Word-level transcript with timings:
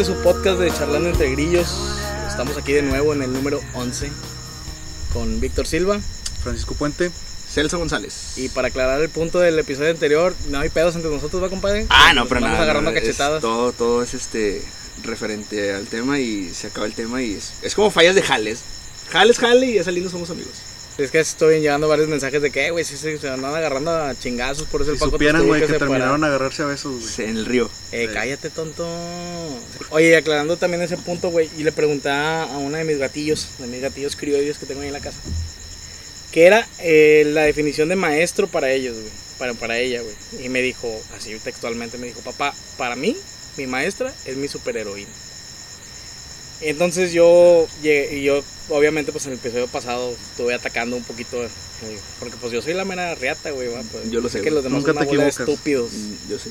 Este 0.00 0.12
es 0.12 0.16
su 0.18 0.24
podcast 0.24 0.58
de 0.58 0.72
Charlando 0.72 1.10
entre 1.10 1.30
Grillos. 1.32 1.68
Estamos 2.26 2.56
aquí 2.56 2.72
de 2.72 2.80
nuevo 2.80 3.12
en 3.12 3.20
el 3.22 3.34
número 3.34 3.60
11 3.74 4.10
con 5.12 5.40
Víctor 5.40 5.66
Silva 5.66 6.00
Francisco 6.42 6.74
Puente. 6.74 7.10
Celso 7.10 7.76
González. 7.76 8.38
y 8.38 8.48
para 8.48 8.68
aclarar 8.68 9.02
el 9.02 9.10
punto 9.10 9.40
del 9.40 9.58
episodio 9.58 9.90
anterior, 9.90 10.34
no 10.48 10.58
hay 10.60 10.70
pedos 10.70 10.96
entre 10.96 11.10
nosotros, 11.10 11.42
¿va, 11.42 11.50
compadre? 11.50 11.84
Ah, 11.90 12.14
no, 12.14 12.20
Nos 12.20 12.28
pero 12.30 12.40
Vamos 12.40 12.52
nada. 12.54 12.62
agarrando 12.62 12.90
no, 12.92 12.96
es 12.96 13.02
cachetadas. 13.02 13.42
todo, 13.42 13.72
todo 13.72 14.02
es 14.02 14.14
este 14.14 14.64
referente 15.02 15.74
al 15.74 15.86
tema 15.86 16.18
y 16.18 16.48
se 16.54 16.68
acaba 16.68 16.86
el 16.86 16.94
tema 16.94 17.22
y 17.22 17.34
es, 17.34 17.52
es 17.60 17.74
como 17.74 17.90
fallas 17.90 18.14
de 18.14 18.22
jales. 18.22 18.62
Jales, 19.10 19.38
jale 19.38 19.66
y 19.66 19.74
ya 19.74 19.84
saliendo 19.84 20.08
somos 20.08 20.30
amigos. 20.30 20.69
Es 20.98 21.10
que 21.10 21.20
estoy 21.20 21.60
llegando 21.60 21.88
varios 21.88 22.08
mensajes 22.08 22.42
de 22.42 22.50
que, 22.50 22.66
"Eh, 22.66 22.70
güey, 22.72 22.84
sí, 22.84 22.96
sí, 22.96 23.16
se 23.18 23.28
andan 23.28 23.54
agarrando 23.54 23.90
a 23.90 24.14
chingazos, 24.18 24.66
por 24.68 24.82
eso 24.82 24.90
el 24.90 24.96
Si 24.98 25.00
Paco 25.00 25.12
supieran, 25.12 25.46
güey, 25.46 25.60
que, 25.60 25.66
separar". 25.66 25.88
terminaron 25.88 26.24
a 26.24 26.26
agarrarse 26.26 26.62
a 26.62 26.66
besos, 26.66 27.00
güey. 27.00 27.06
Sí, 27.12 27.22
En 27.22 27.36
el 27.38 27.46
río. 27.46 27.70
Eh, 27.92 28.06
Sí. 28.08 28.14
cállate, 28.14 28.50
tonto. 28.50 28.86
Oye, 29.90 30.14
aclarando 30.16 30.56
también 30.58 30.82
ese 30.82 30.98
punto, 30.98 31.30
güey, 31.30 31.48
y 31.56 31.62
le 31.62 31.72
preguntaba 31.72 32.44
a 32.44 32.58
una 32.58 32.78
de 32.78 32.84
mis 32.84 32.98
gatillos, 32.98 33.48
de 33.58 33.66
mis 33.66 33.80
gatillos 33.80 34.14
criollos 34.14 34.58
que 34.58 34.66
tengo 34.66 34.82
ahí 34.82 34.88
en 34.88 34.92
la 34.92 35.00
casa, 35.00 35.18
que 36.32 36.44
era 36.46 36.68
eh, 36.80 37.24
la 37.28 37.42
definición 37.42 37.88
de 37.88 37.96
maestro 37.96 38.46
para 38.46 38.70
ellos, 38.70 38.94
güey, 38.96 39.10
para, 39.38 39.54
para 39.54 39.78
ella, 39.78 40.02
güey. 40.02 40.44
Y 40.44 40.48
me 40.50 40.60
dijo, 40.60 41.00
así 41.16 41.34
textualmente, 41.42 41.96
me 41.96 42.08
dijo, 42.08 42.20
papá, 42.20 42.54
para 42.76 42.94
mí, 42.94 43.16
mi 43.56 43.66
maestra 43.66 44.12
es 44.26 44.36
mi 44.36 44.48
superheroína. 44.48 45.08
Entonces 46.60 47.12
yo 47.12 47.66
llegué, 47.82 48.18
y 48.18 48.22
yo 48.24 48.42
obviamente 48.68 49.12
pues 49.12 49.26
en 49.26 49.32
el 49.32 49.38
episodio 49.38 49.66
pasado 49.66 50.12
estuve 50.30 50.54
atacando 50.54 50.96
un 50.96 51.04
poquito, 51.04 51.42
eh, 51.42 51.48
porque 52.18 52.36
pues 52.40 52.52
yo 52.52 52.60
soy 52.60 52.74
la 52.74 52.84
mera 52.84 53.14
riata, 53.14 53.50
güey, 53.50 53.68
pues, 53.90 54.10
Yo 54.10 54.20
lo 54.20 54.28
sé, 54.28 54.42
que 54.42 54.50
los 54.50 54.62
demás 54.62 54.80
Nunca 54.80 54.92
son 54.92 54.96
una 54.98 55.06
te 55.06 55.16
bola 55.16 55.24
de 55.24 55.30
estúpidos. 55.30 55.92
Mm, 55.92 56.28
Yo 56.28 56.38
sé. 56.38 56.50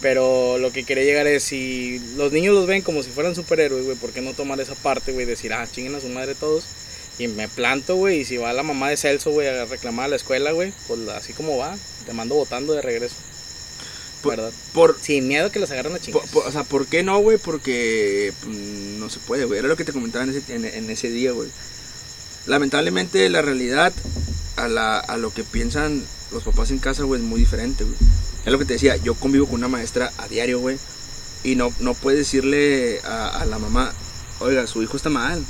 Pero 0.00 0.58
lo 0.58 0.72
que 0.72 0.82
quería 0.82 1.04
llegar 1.04 1.28
es 1.28 1.44
si 1.44 2.00
los 2.16 2.32
niños 2.32 2.54
los 2.54 2.66
ven 2.66 2.82
como 2.82 3.04
si 3.04 3.10
fueran 3.10 3.36
superhéroes, 3.36 3.84
güey, 3.84 3.96
¿por 3.96 4.10
qué 4.10 4.20
no 4.20 4.32
tomar 4.32 4.60
esa 4.60 4.74
parte, 4.74 5.12
güey? 5.12 5.26
Decir, 5.26 5.52
ah, 5.52 5.66
chinguen 5.70 5.94
a 5.94 6.00
su 6.00 6.08
madre 6.08 6.34
todos. 6.34 6.64
Y 7.18 7.28
me 7.28 7.46
planto, 7.46 7.94
güey, 7.94 8.20
y 8.20 8.24
si 8.24 8.36
va 8.36 8.52
la 8.52 8.64
mamá 8.64 8.90
de 8.90 8.96
Celso, 8.96 9.30
güey, 9.30 9.46
a 9.46 9.64
reclamar 9.66 10.06
a 10.06 10.08
la 10.08 10.16
escuela, 10.16 10.50
güey, 10.50 10.72
pues 10.88 11.08
así 11.10 11.32
como 11.34 11.56
va, 11.56 11.76
te 12.04 12.12
mando 12.12 12.34
votando 12.34 12.72
de 12.72 12.82
regreso. 12.82 13.14
Por- 14.22 14.36
¿Verdad? 14.36 14.52
Por, 14.72 14.98
Sin 15.00 15.26
miedo 15.28 15.50
que 15.50 15.58
los 15.58 15.70
agarren 15.70 15.94
a 15.96 15.98
por- 15.98 16.46
o 16.46 16.52
sea, 16.52 16.64
¿por 16.64 16.86
qué 16.86 17.02
no, 17.02 17.18
güey? 17.18 17.38
Porque 17.38 18.32
mm, 18.46 18.98
no 19.00 19.10
se 19.10 19.18
puede, 19.20 19.44
güey. 19.44 19.58
Era 19.58 19.68
lo 19.68 19.76
que 19.76 19.84
te 19.84 19.92
comentaba 19.92 20.24
en 20.24 20.30
ese, 20.30 20.54
en, 20.54 20.64
en 20.64 20.90
ese 20.90 21.10
día, 21.10 21.32
güey. 21.32 21.50
Lamentablemente 22.46 23.28
la 23.30 23.42
realidad 23.42 23.92
a, 24.56 24.68
la, 24.68 24.98
a 24.98 25.16
lo 25.16 25.32
que 25.32 25.44
piensan 25.44 26.02
los 26.32 26.42
papás 26.44 26.70
en 26.70 26.78
casa, 26.78 27.04
güey, 27.04 27.20
es 27.20 27.26
muy 27.26 27.40
diferente, 27.40 27.84
güey. 27.84 27.96
Es 28.44 28.50
lo 28.50 28.58
que 28.58 28.64
te 28.64 28.72
decía, 28.74 28.96
yo 28.96 29.14
convivo 29.14 29.46
con 29.46 29.56
una 29.56 29.68
maestra 29.68 30.10
a 30.18 30.26
diario, 30.28 30.58
güey. 30.58 30.78
Y 31.44 31.54
no, 31.56 31.72
no 31.80 31.94
puedes 31.94 32.18
decirle 32.20 33.00
a, 33.04 33.28
a 33.40 33.44
la 33.46 33.58
mamá, 33.58 33.92
oiga, 34.40 34.66
su 34.66 34.82
hijo 34.82 34.96
está 34.96 35.10
mal. 35.10 35.44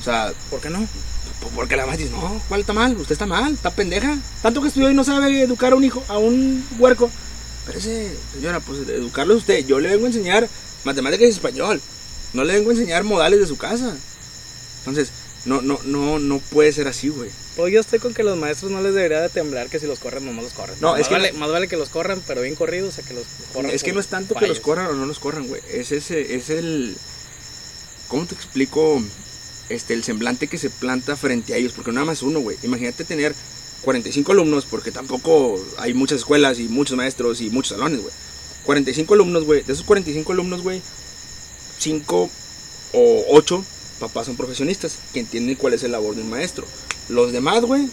O 0.00 0.02
sea, 0.04 0.32
¿Por 0.50 0.60
qué 0.60 0.70
no? 0.70 0.86
Pues 1.40 1.52
Porque 1.54 1.76
la 1.76 1.84
mamá 1.86 1.96
dice, 1.96 2.10
no, 2.10 2.42
¿cuál 2.48 2.60
está 2.60 2.72
mal? 2.72 2.96
Usted 2.96 3.12
está 3.12 3.26
mal, 3.26 3.52
está 3.52 3.70
pendeja. 3.70 4.16
Tanto 4.42 4.60
que 4.62 4.68
estudió 4.68 4.90
y 4.90 4.94
no 4.94 5.04
sabe 5.04 5.42
educar 5.42 5.72
a 5.72 5.76
un 5.76 5.84
hijo, 5.84 6.02
a 6.08 6.18
un 6.18 6.64
huerco. 6.78 7.10
Pero 7.68 7.78
ese, 7.78 8.10
señora, 8.34 8.58
pues 8.60 8.80
educarlo 8.88 9.34
es 9.34 9.40
usted. 9.40 9.64
Yo 9.66 9.78
le 9.78 9.90
vengo 9.90 10.04
a 10.04 10.08
enseñar 10.08 10.48
matemáticas 10.84 11.28
y 11.28 11.30
español. 11.30 11.80
No 12.32 12.42
le 12.44 12.54
vengo 12.54 12.70
a 12.70 12.72
enseñar 12.72 13.04
modales 13.04 13.38
de 13.38 13.46
su 13.46 13.56
casa. 13.56 13.96
Entonces, 14.80 15.10
no, 15.44 15.62
no, 15.62 15.78
no, 15.84 16.18
no 16.18 16.38
puede 16.50 16.72
ser 16.72 16.88
así, 16.88 17.08
güey. 17.08 17.30
Pues 17.56 17.72
yo 17.72 17.80
estoy 17.80 17.98
con 18.00 18.12
que 18.14 18.22
los 18.22 18.36
maestros 18.36 18.70
no 18.70 18.82
les 18.82 18.94
debería 18.94 19.20
de 19.20 19.28
temblar 19.28 19.68
que 19.68 19.78
si 19.78 19.86
los 19.86 19.98
corren, 19.98 20.24
nomás 20.24 20.44
los 20.44 20.52
corren. 20.54 20.76
No, 20.80 20.92
más 20.92 21.00
es 21.02 21.08
que 21.08 21.14
vale, 21.14 21.32
no- 21.32 21.38
más 21.38 21.50
vale 21.50 21.68
que 21.68 21.76
los 21.76 21.88
corran, 21.90 22.22
pero 22.26 22.40
bien 22.42 22.54
corridos, 22.54 22.88
o 22.90 22.92
sea, 22.92 23.04
que 23.04 23.14
los 23.14 23.24
corran. 23.52 23.70
es 23.70 23.82
que 23.82 23.92
no 23.92 24.00
es 24.00 24.08
tanto 24.08 24.34
que 24.34 24.46
los 24.46 24.60
corran 24.60 24.86
o 24.86 24.94
no 24.94 25.06
los 25.06 25.18
corran, 25.18 25.46
güey. 25.46 25.60
Es 25.70 25.92
ese, 25.92 26.34
es 26.34 26.50
el. 26.50 26.96
¿Cómo 28.08 28.24
te 28.26 28.34
explico? 28.34 29.02
Este, 29.68 29.92
el 29.92 30.02
semblante 30.02 30.46
que 30.48 30.56
se 30.56 30.70
planta 30.70 31.14
frente 31.16 31.52
a 31.52 31.58
ellos, 31.58 31.72
porque 31.74 31.90
no 31.90 31.96
nada 31.96 32.06
más 32.06 32.22
uno, 32.22 32.40
güey. 32.40 32.56
Imagínate 32.62 33.04
tener 33.04 33.34
45 33.82 34.32
alumnos, 34.32 34.64
porque 34.64 34.90
tampoco 34.90 35.58
hay 35.78 35.94
muchas 35.94 36.18
escuelas 36.18 36.58
y 36.58 36.68
muchos 36.68 36.96
maestros 36.96 37.40
y 37.40 37.50
muchos 37.50 37.76
salones, 37.76 38.00
güey. 38.02 38.12
45 38.64 39.14
alumnos, 39.14 39.44
güey. 39.44 39.62
De 39.62 39.72
esos 39.72 39.84
45 39.84 40.32
alumnos, 40.32 40.62
güey, 40.62 40.82
5 41.78 42.30
o 42.92 43.24
8 43.30 43.64
papás 44.00 44.26
son 44.26 44.36
profesionistas 44.36 44.98
que 45.12 45.20
entienden 45.20 45.56
cuál 45.56 45.74
es 45.74 45.82
el 45.82 45.92
labor 45.92 46.14
de 46.14 46.22
un 46.22 46.30
maestro. 46.30 46.64
Los 47.08 47.32
demás, 47.32 47.62
güey, 47.62 47.88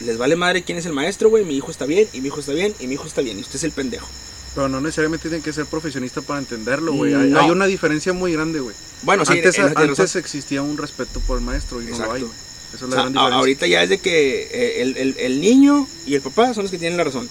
les 0.00 0.16
vale 0.18 0.36
madre 0.36 0.62
quién 0.62 0.78
es 0.78 0.86
el 0.86 0.92
maestro, 0.92 1.28
güey. 1.30 1.44
Mi 1.44 1.56
hijo 1.56 1.70
está 1.70 1.84
bien, 1.86 2.08
y 2.12 2.20
mi 2.20 2.28
hijo 2.28 2.40
está 2.40 2.52
bien, 2.52 2.74
y 2.80 2.86
mi 2.86 2.94
hijo 2.94 3.06
está 3.06 3.20
bien, 3.22 3.38
y 3.38 3.42
usted 3.42 3.56
es 3.56 3.64
el 3.64 3.72
pendejo. 3.72 4.06
Pero 4.54 4.68
no 4.68 4.80
necesariamente 4.80 5.28
tienen 5.28 5.42
que 5.42 5.52
ser 5.52 5.64
profesionista 5.66 6.20
para 6.20 6.38
entenderlo, 6.38 6.92
güey. 6.92 7.14
Hay, 7.14 7.30
No. 7.30 7.40
hay 7.40 7.50
una 7.50 7.66
diferencia 7.66 8.12
muy 8.12 8.32
grande, 8.32 8.60
güey. 8.60 8.76
Bueno, 9.02 9.24
sí, 9.24 9.32
antes 9.32 9.56
en- 9.58 9.68
en- 9.68 9.74
tienes 9.74 9.98
antes 9.98 10.16
existía 10.16 10.62
un 10.62 10.76
respeto 10.76 11.20
por 11.20 11.38
el 11.38 11.44
maestro 11.44 11.80
y 11.82 11.86
no 11.86 11.98
lo 11.98 12.12
hay, 12.12 12.22
güey. 12.22 12.32
Esa 12.74 12.76
es 12.76 12.82
O 12.82 12.86
la 12.88 12.92
sea, 12.92 13.00
gran 13.02 13.12
diferencia. 13.12 13.38
ahorita 13.38 13.66
ya 13.66 13.82
es 13.82 13.88
de 13.90 13.98
que 13.98 14.42
eh, 14.50 14.82
el, 14.82 14.96
el- 14.96 15.16
el 15.18 15.40
niño 15.40 15.86
y 16.06 16.14
el 16.14 16.20
papá 16.22 16.54
son 16.54 16.64
los 16.64 16.70
que 16.70 16.78
tienen 16.78 16.96
la 16.96 17.04
razón. 17.04 17.28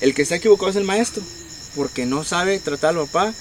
El 0.00 0.14
que 0.14 0.22
está 0.22 0.36
equivocado 0.36 0.70
es 0.70 0.76
el 0.76 0.84
maestro, 0.84 1.22
porque 1.74 2.06
no 2.06 2.24
sabe 2.24 2.58
tratar 2.58 2.90
al 2.96 3.06
papá 3.06 3.32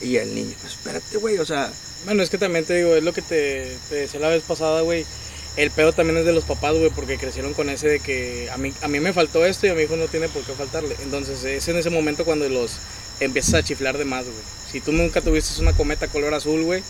y 0.00 0.18
al 0.18 0.34
niño. 0.34 0.54
Pues 0.60 0.72
espérate, 0.74 1.16
güey, 1.18 1.38
o 1.38 1.46
sea, 1.46 1.72
Bueno, 2.04 2.22
es 2.22 2.30
que 2.30 2.38
también 2.38 2.64
te 2.64 2.74
digo, 2.74 2.96
es 2.96 3.02
lo 3.04 3.12
que 3.12 3.22
te, 3.22 3.76
te 3.88 3.94
decía 3.94 4.18
la 4.20 4.28
vez 4.28 4.42
pasada, 4.42 4.80
güey. 4.82 5.04
El 5.56 5.70
pedo 5.70 5.92
también 5.92 6.16
es 6.18 6.24
de 6.24 6.32
los 6.32 6.44
papás, 6.44 6.74
güey, 6.74 6.90
porque 6.90 7.18
crecieron 7.18 7.52
con 7.52 7.68
ese 7.68 7.86
de 7.86 8.00
que 8.00 8.48
a 8.50 8.56
mí, 8.56 8.72
a 8.80 8.88
mí 8.88 9.00
me 9.00 9.12
faltó 9.12 9.44
esto 9.44 9.66
y 9.66 9.70
a 9.70 9.74
mi 9.74 9.82
hijo 9.82 9.96
no 9.96 10.06
tiene 10.08 10.28
por 10.30 10.42
qué 10.44 10.52
faltarle. 10.54 10.96
Entonces 11.02 11.44
es 11.44 11.68
en 11.68 11.76
ese 11.76 11.90
momento 11.90 12.24
cuando 12.24 12.48
los 12.48 12.72
empiezas 13.20 13.54
a 13.54 13.62
chiflar 13.62 13.98
de 13.98 14.06
más, 14.06 14.24
güey. 14.24 14.36
Si 14.72 14.80
tú 14.80 14.92
nunca 14.92 15.20
tuviste 15.20 15.60
una 15.60 15.74
cometa 15.74 16.08
color 16.08 16.32
azul, 16.32 16.62
güey, 16.62 16.82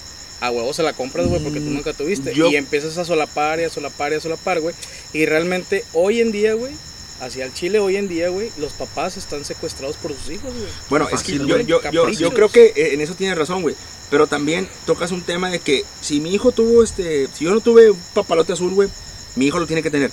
a 0.43 0.51
huevo 0.51 0.75
se 0.75 0.83
la 0.83 0.93
compras, 0.93 1.27
güey, 1.29 1.43
porque 1.43 1.61
tú 1.61 1.67
Mm, 1.71 1.75
nunca 1.75 1.93
tuviste. 1.93 2.35
yo- 2.35 2.51
Y 2.51 2.57
empiezas 2.57 2.99
a 2.99 3.05
solapar 3.05 3.61
y 3.61 3.65
a 3.65 3.71
solapar 3.71 4.13
y 4.13 4.17
a 4.17 4.21
solapar, 4.21 4.61
güey. 4.61 4.75
Y 5.13 5.25
realmente 5.27 5.85
hoy 5.93 6.21
en 6.21 6.33
día, 6.33 6.55
güey, 6.55 6.73
hacia 7.21 7.45
el 7.45 7.55
Chile 7.55 7.79
hoy 7.79 7.97
en 7.97 8.09
día, 8.09 8.29
güey, 8.29 8.51
los 8.59 8.73
papás 8.73 9.17
están 9.17 9.45
secuestrados 9.45 9.97
por 9.97 10.13
sus 10.13 10.31
hijos, 10.35 10.53
güey. 10.53 10.67
bueno, 10.91 11.09
es 11.13 11.23
que 11.23 11.39
yo, 11.39 11.61
yo, 11.61 12.11
yo 12.11 12.31
creo 12.35 12.49
que 12.49 12.67
eh, 12.75 12.95
en 12.95 13.01
eso 13.01 13.15
tienes 13.15 13.39
razón, 13.39 13.63
güey. 13.63 13.75
Pero 14.11 14.27
también 14.27 14.69
tocas 14.85 15.11
un 15.13 15.23
tema 15.23 15.49
de 15.49 15.59
que 15.61 15.85
si 16.03 16.21
mi 16.21 16.35
hijo 16.35 16.53
tuvo 16.53 16.83
este, 16.83 17.29
si 17.33 17.45
yo 17.45 17.55
no 17.55 17.61
tuve 17.61 17.91
un 17.93 17.99
papalote 18.13 18.53
azul, 18.53 18.75
güey, 18.75 18.89
mi 19.37 19.47
hijo 19.47 19.59
lo 19.59 19.67
tiene 19.67 19.83
que 19.83 19.91
tener. 19.91 20.11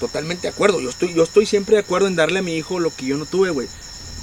Totalmente 0.00 0.42
de 0.42 0.48
acuerdo. 0.48 0.80
Yo 0.80 0.88
estoy, 0.88 1.12
yo 1.12 1.22
estoy 1.24 1.44
siempre 1.44 1.74
de 1.76 1.80
acuerdo 1.82 2.06
en 2.08 2.16
darle 2.16 2.38
a 2.38 2.42
mi 2.42 2.56
hijo 2.56 2.80
lo 2.80 2.94
que 2.94 3.06
yo 3.06 3.16
no 3.18 3.26
tuve, 3.26 3.50
güey. 3.50 3.68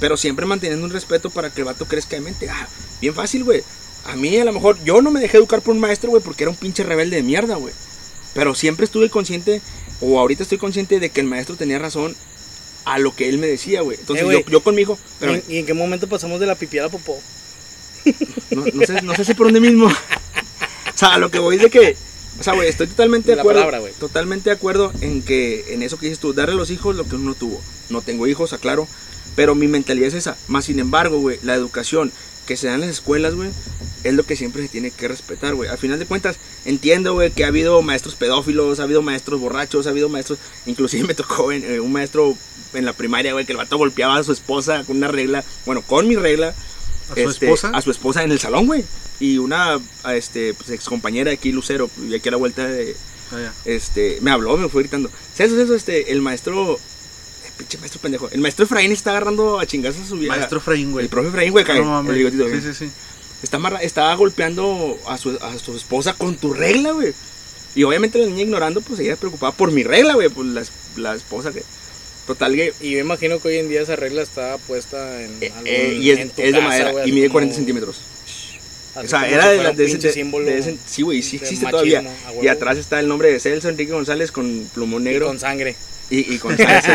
Pero 0.00 0.16
siempre 0.16 0.46
manteniendo 0.46 0.84
un 0.86 0.92
respeto 0.92 1.30
para 1.30 1.50
que 1.50 1.60
el 1.60 1.66
vato 1.66 1.84
crezca 1.86 2.16
de 2.16 2.22
mente. 2.22 2.48
Ah, 2.48 2.66
bien 3.00 3.14
fácil, 3.14 3.44
güey. 3.44 3.62
A 4.06 4.16
mí 4.16 4.36
a 4.38 4.44
lo 4.44 4.52
mejor 4.52 4.82
yo 4.84 5.02
no 5.02 5.10
me 5.10 5.20
dejé 5.20 5.36
educar 5.36 5.60
por 5.62 5.74
un 5.74 5.80
maestro, 5.80 6.10
güey, 6.10 6.22
porque 6.22 6.44
era 6.44 6.50
un 6.50 6.56
pinche 6.56 6.82
rebelde 6.82 7.16
de 7.16 7.22
mierda, 7.22 7.56
güey. 7.56 7.74
Pero 8.34 8.54
siempre 8.54 8.84
estuve 8.84 9.10
consciente, 9.10 9.60
o 10.00 10.18
ahorita 10.18 10.42
estoy 10.42 10.58
consciente 10.58 11.00
de 11.00 11.10
que 11.10 11.20
el 11.20 11.26
maestro 11.26 11.56
tenía 11.56 11.78
razón 11.78 12.16
a 12.84 12.98
lo 12.98 13.14
que 13.14 13.28
él 13.28 13.38
me 13.38 13.46
decía, 13.46 13.82
güey. 13.82 13.98
Entonces 14.00 14.24
Eh, 14.26 14.32
yo, 14.46 14.50
yo 14.50 14.62
con 14.62 14.74
mi 14.74 14.82
hijo, 14.82 14.94
¿Y 14.94 15.12
pero 15.20 15.34
en- 15.34 15.44
¿Y 15.48 15.58
en 15.58 15.66
qué 15.66 15.74
momento 15.74 16.08
pasamos 16.08 16.40
de 16.40 16.46
la 16.46 16.54
pipi 16.54 16.78
a 16.78 16.82
la 16.84 16.88
popó? 16.88 17.20
no, 18.50 18.64
no 18.72 18.86
sé, 18.86 19.02
no 19.02 19.14
sé 19.14 19.24
si 19.24 19.34
por 19.34 19.46
dónde 19.46 19.60
mismo. 19.60 19.86
o 20.94 20.98
sea, 20.98 21.14
a 21.14 21.18
lo 21.18 21.30
que 21.30 21.38
voy 21.38 21.56
es 21.56 21.62
de 21.62 21.70
que, 21.70 21.96
o 22.38 22.42
sea, 22.42 22.54
güey, 22.54 22.68
estoy 22.68 22.86
totalmente 22.86 23.34
de 23.34 23.40
acuerdo. 23.40 23.64
palabra, 23.64 23.90
totalmente 23.98 24.50
de 24.50 24.56
acuerdo 24.56 24.92
en 25.02 25.22
que, 25.22 25.74
en 25.74 25.82
eso 25.82 25.98
que 25.98 26.06
dices 26.06 26.18
tú, 26.20 26.32
darle 26.32 26.54
a 26.54 26.58
los 26.58 26.70
hijos 26.70 26.96
lo 26.96 27.06
que 27.06 27.16
uno 27.16 27.34
tuvo. 27.34 27.60
No 27.90 28.00
tengo 28.00 28.26
hijos, 28.26 28.52
aclaro, 28.52 28.88
pero 29.36 29.54
mi 29.54 29.68
mentalidad 29.68 30.08
es 30.08 30.14
esa. 30.14 30.36
Más 30.48 30.64
sin 30.64 30.78
embargo, 30.78 31.18
güey, 31.18 31.38
la 31.42 31.54
educación 31.54 32.12
que 32.50 32.56
se 32.56 32.66
da 32.66 32.74
en 32.74 32.80
las 32.80 32.90
escuelas, 32.90 33.36
güey, 33.36 33.48
es 34.02 34.12
lo 34.12 34.24
que 34.24 34.34
siempre 34.34 34.60
se 34.60 34.68
tiene 34.68 34.90
que 34.90 35.06
respetar, 35.06 35.54
güey. 35.54 35.70
Al 35.70 35.78
final 35.78 36.00
de 36.00 36.06
cuentas, 36.06 36.34
entiendo, 36.64 37.12
güey, 37.14 37.30
que 37.30 37.44
ha 37.44 37.46
habido 37.46 37.80
maestros 37.80 38.16
pedófilos, 38.16 38.80
ha 38.80 38.82
habido 38.82 39.02
maestros 39.02 39.38
borrachos, 39.38 39.86
ha 39.86 39.90
habido 39.90 40.08
maestros, 40.08 40.40
inclusive 40.66 41.06
me 41.06 41.14
tocó 41.14 41.52
en- 41.52 41.64
eh, 41.64 41.78
un 41.78 41.92
maestro 41.92 42.36
en 42.74 42.84
la 42.86 42.92
primaria, 42.92 43.34
güey, 43.34 43.46
que 43.46 43.52
el 43.52 43.58
vato 43.58 43.78
golpeaba 43.78 44.16
a 44.16 44.24
su 44.24 44.32
esposa 44.32 44.82
con 44.82 44.96
una 44.96 45.06
regla, 45.06 45.44
bueno, 45.64 45.82
con 45.82 46.08
mi 46.08 46.16
regla, 46.16 46.52
¿A 47.10 47.14
su 47.14 47.20
este, 47.30 47.46
esposa? 47.46 47.70
A 47.72 47.80
su 47.82 47.92
esposa 47.92 48.24
en 48.24 48.32
el 48.32 48.40
salón, 48.40 48.66
güey. 48.66 48.84
Y 49.20 49.38
una 49.38 49.78
a 50.02 50.16
este, 50.16 50.52
pues, 50.54 50.70
ex 50.70 50.86
compañera 50.86 51.30
de 51.30 51.36
aquí, 51.36 51.52
Lucero, 51.52 51.88
y 52.08 52.12
aquí 52.16 52.28
a 52.30 52.32
la 52.32 52.36
vuelta 52.38 52.66
de. 52.66 52.96
Ah, 53.30 53.36
ya. 53.40 53.54
Este, 53.64 54.18
me 54.22 54.32
habló, 54.32 54.56
me 54.56 54.68
fue 54.68 54.82
gritando. 54.82 55.08
¿Sabes 55.36 55.52
eso? 55.52 55.76
Este, 55.76 56.10
el 56.10 56.20
maestro. 56.20 56.80
El 57.60 57.66
pinche 57.66 57.78
maestro 57.78 58.00
pendejo. 58.00 58.28
El 58.30 58.40
maestro 58.40 58.64
Efraín 58.64 58.90
está 58.92 59.10
agarrando 59.10 59.60
a 59.60 59.66
chingazos 59.66 60.02
a 60.02 60.06
su 60.06 60.16
vieja. 60.16 60.34
Maestro 60.36 60.58
Efraín, 60.58 60.92
güey. 60.92 61.04
El 61.04 61.10
profe 61.10 61.28
Efraín, 61.28 61.52
güey, 61.52 61.64
cae, 61.64 61.78
no 61.78 61.84
mames. 61.86 62.12
el 62.12 62.18
bigotito, 62.18 62.44
Sí, 62.44 62.50
güey. 62.50 62.60
sí, 62.62 62.74
sí. 62.74 62.90
Está, 63.42 63.58
está 63.82 64.14
golpeando 64.14 64.98
a 65.06 65.16
su, 65.18 65.38
a 65.40 65.58
su 65.58 65.76
esposa 65.76 66.14
con 66.14 66.36
tu 66.36 66.52
regla, 66.52 66.92
güey. 66.92 67.12
Y 67.74 67.84
obviamente 67.84 68.18
la 68.18 68.26
niña 68.26 68.42
ignorando, 68.42 68.80
pues 68.80 68.98
ella 69.00 69.16
preocupada 69.16 69.52
por 69.52 69.70
mi 69.72 69.82
regla, 69.84 70.14
güey. 70.14 70.28
Pues 70.28 70.48
la, 70.48 70.60
es- 70.62 70.72
la 70.96 71.14
esposa 71.14 71.52
que. 71.52 71.62
Total, 72.26 72.54
que. 72.54 72.72
Y 72.80 72.92
yo 72.92 72.98
imagino 72.98 73.38
que 73.40 73.48
hoy 73.48 73.56
en 73.58 73.68
día 73.68 73.80
esa 73.82 73.96
regla 73.96 74.22
está 74.22 74.58
puesta 74.58 75.22
en. 75.22 75.30
eh, 75.40 75.50
algún- 75.54 75.66
eh, 75.66 75.98
y 76.00 76.10
es, 76.10 76.18
en 76.18 76.30
tu 76.30 76.42
es 76.42 76.46
de 76.52 76.58
casa, 76.58 76.68
madera 76.68 76.90
güey, 76.92 77.08
y 77.08 77.12
mide 77.12 77.26
como- 77.28 77.32
40 77.34 77.54
centímetros. 77.56 77.96
así 78.94 79.06
O 79.06 79.08
sea, 79.08 79.20
como 79.20 79.32
era 79.32 79.42
si 79.44 79.48
de, 79.50 79.56
la- 79.62 79.72
de 79.72 79.84
ese, 79.84 79.98
de- 79.98 80.42
de 80.44 80.58
ese- 80.58 80.78
Sí, 80.86 81.02
güey, 81.02 81.22
sí 81.22 81.38
de 81.38 81.44
existe 81.44 81.64
machismo, 81.66 82.00
todavía. 82.00 82.42
Y 82.42 82.48
atrás 82.48 82.76
está 82.78 82.98
el 83.00 83.08
nombre 83.08 83.32
de 83.32 83.38
Celso 83.40 83.68
Enrique 83.68 83.92
González 83.92 84.32
con 84.32 84.68
plumón 84.74 85.02
Y 85.02 85.04
negro. 85.06 85.26
con 85.28 85.38
sangre. 85.38 85.76
Y, 86.10 86.34
y 86.34 86.38
con 86.38 86.56
salsa. 86.56 86.94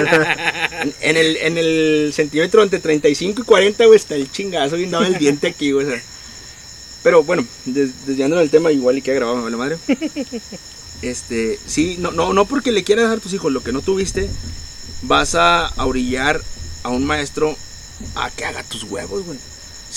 en, 0.82 0.94
en 1.02 1.18
el, 1.18 1.38
en 1.38 1.58
el 1.58 2.12
centímetro 2.14 2.62
entre 2.64 2.80
35 2.80 3.42
y 3.42 3.46
40, 3.46 3.86
güey, 3.86 3.96
está 3.98 4.16
el 4.16 4.30
chingazo 4.32 4.76
bien 4.76 4.92
dado 4.92 5.06
el 5.06 5.18
diente 5.18 5.48
aquí, 5.48 5.72
güey. 5.72 5.86
o 5.88 5.90
sea. 5.90 6.02
Pero 7.02 7.24
bueno, 7.24 7.46
des- 7.66 8.06
desviándolo 8.06 8.42
del 8.42 8.50
tema, 8.50 8.72
igual 8.72 8.98
y 8.98 9.02
queda 9.02 9.16
grabado, 9.16 9.38
me 9.38 9.44
vale 9.44 9.58
madre. 9.58 9.78
Este, 11.02 11.60
sí, 11.66 11.98
no, 12.00 12.12
no, 12.12 12.34
no 12.34 12.46
porque 12.46 12.72
le 12.72 12.84
quieras 12.84 13.10
dar 13.10 13.18
a 13.20 13.22
tus 13.22 13.34
hijos 13.34 13.52
lo 13.52 13.64
que 13.64 13.72
no 13.72 13.82
tuviste, 13.82 14.30
vas 15.04 15.36
a, 15.36 15.72
orillar 15.78 16.42
a 16.84 16.90
un 16.90 17.06
maestro 17.06 17.56
a 18.16 18.30
que 18.32 18.46
haga 18.46 18.64
tus 18.64 18.84
huevos, 18.84 19.26
güey. 19.26 19.38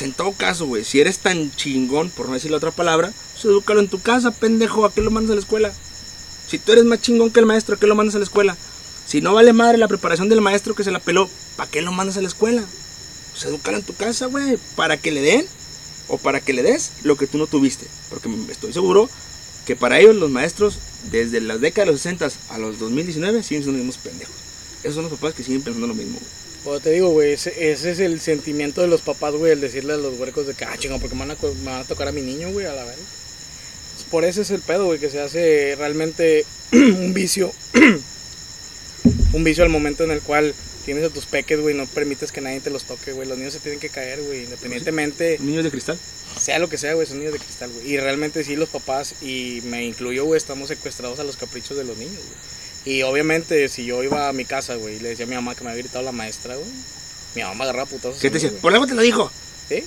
En 0.00 0.12
todo 0.12 0.32
caso, 0.32 0.67
güey, 0.67 0.85
si 0.85 1.00
eres 1.00 1.19
tan 1.19 1.50
chingón, 1.56 2.11
por 2.11 2.29
no 2.29 2.35
decir 2.35 2.50
la 2.53 2.59
otra 2.59 2.71
palabra, 2.71 3.11
pues 3.32 3.44
edúcalo 3.47 3.81
en 3.81 3.88
tu 3.88 4.00
casa, 4.00 4.31
pendejo, 4.31 4.85
¿a 4.85 4.93
qué 4.93 5.00
lo 5.00 5.11
mandas 5.11 5.32
a 5.32 5.35
la 5.35 5.41
escuela? 5.41 5.73
Si 6.47 6.59
tú 6.59 6.71
eres 6.73 6.85
más 6.85 7.00
chingón 7.00 7.31
que 7.32 7.41
el 7.41 7.47
maestro, 7.47 7.75
¿a 7.75 7.79
qué 7.81 7.87
lo 7.88 7.97
mandas 7.97 8.14
a 8.14 8.19
la 8.19 8.25
escuela? 8.25 8.56
Si 9.08 9.20
no 9.22 9.32
vale 9.32 9.52
madre 9.55 9.78
la 9.78 9.88
preparación 9.88 10.28
del 10.28 10.40
maestro 10.43 10.75
que 10.75 10.84
se 10.84 10.90
la 10.90 10.99
peló, 11.00 11.31
¿para 11.56 11.70
qué 11.70 11.81
lo 11.81 11.93
mandas 11.93 12.19
a 12.19 12.20
la 12.22 12.28
escuela? 12.28 12.62
Pues 13.32 13.44
edúcalo 13.46 13.78
en 13.78 13.82
tu 13.84 13.94
casa, 13.94 14.26
güey, 14.26 14.58
para 14.76 14.99
que 14.99 15.10
le 15.10 15.22
den 15.22 15.46
o 16.08 16.19
para 16.19 16.40
que 16.40 16.52
le 16.52 16.62
des 16.62 16.90
lo 17.05 17.16
que 17.16 17.26
tú 17.26 17.38
no 17.38 17.46
tuviste. 17.46 17.87
Porque 18.10 18.28
estoy 18.50 18.72
seguro 18.72 19.08
que 19.66 19.76
para 19.76 19.99
ellos 19.99 20.14
los 20.16 20.31
maestros, 20.31 20.78
desde 21.10 21.40
las 21.40 21.60
décadas 21.60 21.87
de 21.88 21.93
los 21.93 22.00
60 22.02 22.28
a 22.50 22.58
los 22.58 22.78
2019, 22.78 23.43
siguen 23.43 23.62
siendo 23.62 23.78
los 23.78 23.87
mismos 23.87 24.02
pendejos. 24.05 24.34
Esos 24.82 24.94
son 24.96 25.05
los 25.05 25.12
papás 25.14 25.34
que 25.34 25.43
siguen 25.43 25.62
pensando 25.62 25.87
lo 25.87 25.94
mismo. 25.94 26.19
güey. 26.19 26.31
Como 26.64 26.81
te 26.81 26.90
digo, 26.90 27.08
güey, 27.11 27.32
ese, 27.32 27.70
es 27.72 27.84
el 27.84 28.20
sentimiento 28.20 28.81
de 28.82 28.88
los 28.88 29.00
papás, 29.00 29.32
güey, 29.34 29.52
el 29.52 29.61
decirle 29.61 29.94
a 29.94 29.96
los 29.96 30.19
huercos 30.19 30.46
de 30.46 30.54
que, 30.54 30.64
ah, 30.66 30.76
chingón, 30.78 31.00
porque 31.00 31.14
me 31.14 31.20
van, 31.20 31.31
a, 31.31 31.37
co- 31.37 31.54
me 31.54 31.70
van 31.70 31.81
a 31.81 31.84
tocar 31.84 32.08
a 32.08 32.12
mi 32.12 32.20
niño, 32.20 32.50
güey, 32.50 32.66
a 32.66 32.75
la 32.75 32.84
verga. 32.84 33.02
Por 34.11 34.25
eso 34.25 34.43
es 34.43 34.50
el 34.50 34.61
pedo, 34.61 34.87
güey, 34.87 34.99
que 34.99 35.08
se 35.11 35.20
hace 35.20 35.75
realmente 35.78 36.44
un 36.72 37.14
vicio. 37.14 37.52
un 39.32 39.44
vicio 39.44 39.64
al 39.64 39.70
momento 39.70 40.04
en 40.04 40.10
el 40.10 40.20
cual 40.20 40.54
tienes 40.84 41.04
a 41.04 41.10
tus 41.10 41.26
peques, 41.26 41.60
güey, 41.60 41.75
no 41.75 41.86
permites 41.86 42.32
que 42.32 42.40
nadie 42.40 42.60
te 42.60 42.70
los 42.70 42.84
toque, 42.84 43.12
güey. 43.12 43.28
Los 43.28 43.36
niños 43.36 43.52
se 43.52 43.60
tienen 43.60 43.78
que 43.80 43.90
caer, 43.90 44.22
güey, 44.22 44.44
independientemente, 44.44 45.38
Niños 45.40 45.64
de 45.64 45.70
cristal. 45.70 45.98
sea 46.38 46.58
lo 46.58 46.69
que 46.69 46.78
sea, 46.78 46.94
güey, 46.94 47.06
son 47.06 47.19
niños 47.19 47.34
de 47.34 47.38
cristal, 47.38 47.70
güey. 47.70 47.92
Y 47.92 47.98
realmente 47.98 48.42
sí, 48.42 48.56
los 48.56 48.70
papás, 48.70 49.22
y 49.22 49.60
me 49.66 49.84
incluyo, 49.84 50.25
güey, 50.25 50.38
estamos 50.38 50.69
secuestrados 50.69 51.19
a 51.19 51.25
los 51.25 51.36
caprichos 51.36 51.76
de 51.76 51.84
los 51.84 51.98
niños, 51.98 52.16
güey. 52.16 52.96
Y 52.96 53.02
obviamente, 53.02 53.69
si 53.69 53.84
yo 53.84 54.02
iba 54.02 54.28
a 54.28 54.32
mi 54.32 54.46
casa, 54.46 54.76
güey, 54.76 54.96
y 54.96 55.00
le 55.00 55.10
decía 55.10 55.26
a 55.26 55.28
mi 55.28 55.34
mamá 55.34 55.54
que 55.54 55.62
me 55.62 55.70
había 55.70 55.82
gritado 55.82 56.04
la 56.04 56.12
maestra, 56.12 56.56
güey, 56.56 56.70
mi 57.34 57.42
mamá 57.42 57.54
me 57.54 57.62
agarraba 57.64 57.86
putazos. 57.86 58.19
¿Qué 58.19 58.30
te 58.30 58.38
mí, 58.38 58.42
decía? 58.44 58.58
Por 58.60 58.72
algo 58.72 58.86
te 58.86 58.94
lo 58.94 59.02
dijo. 59.02 59.30
¿Sí? 59.69 59.84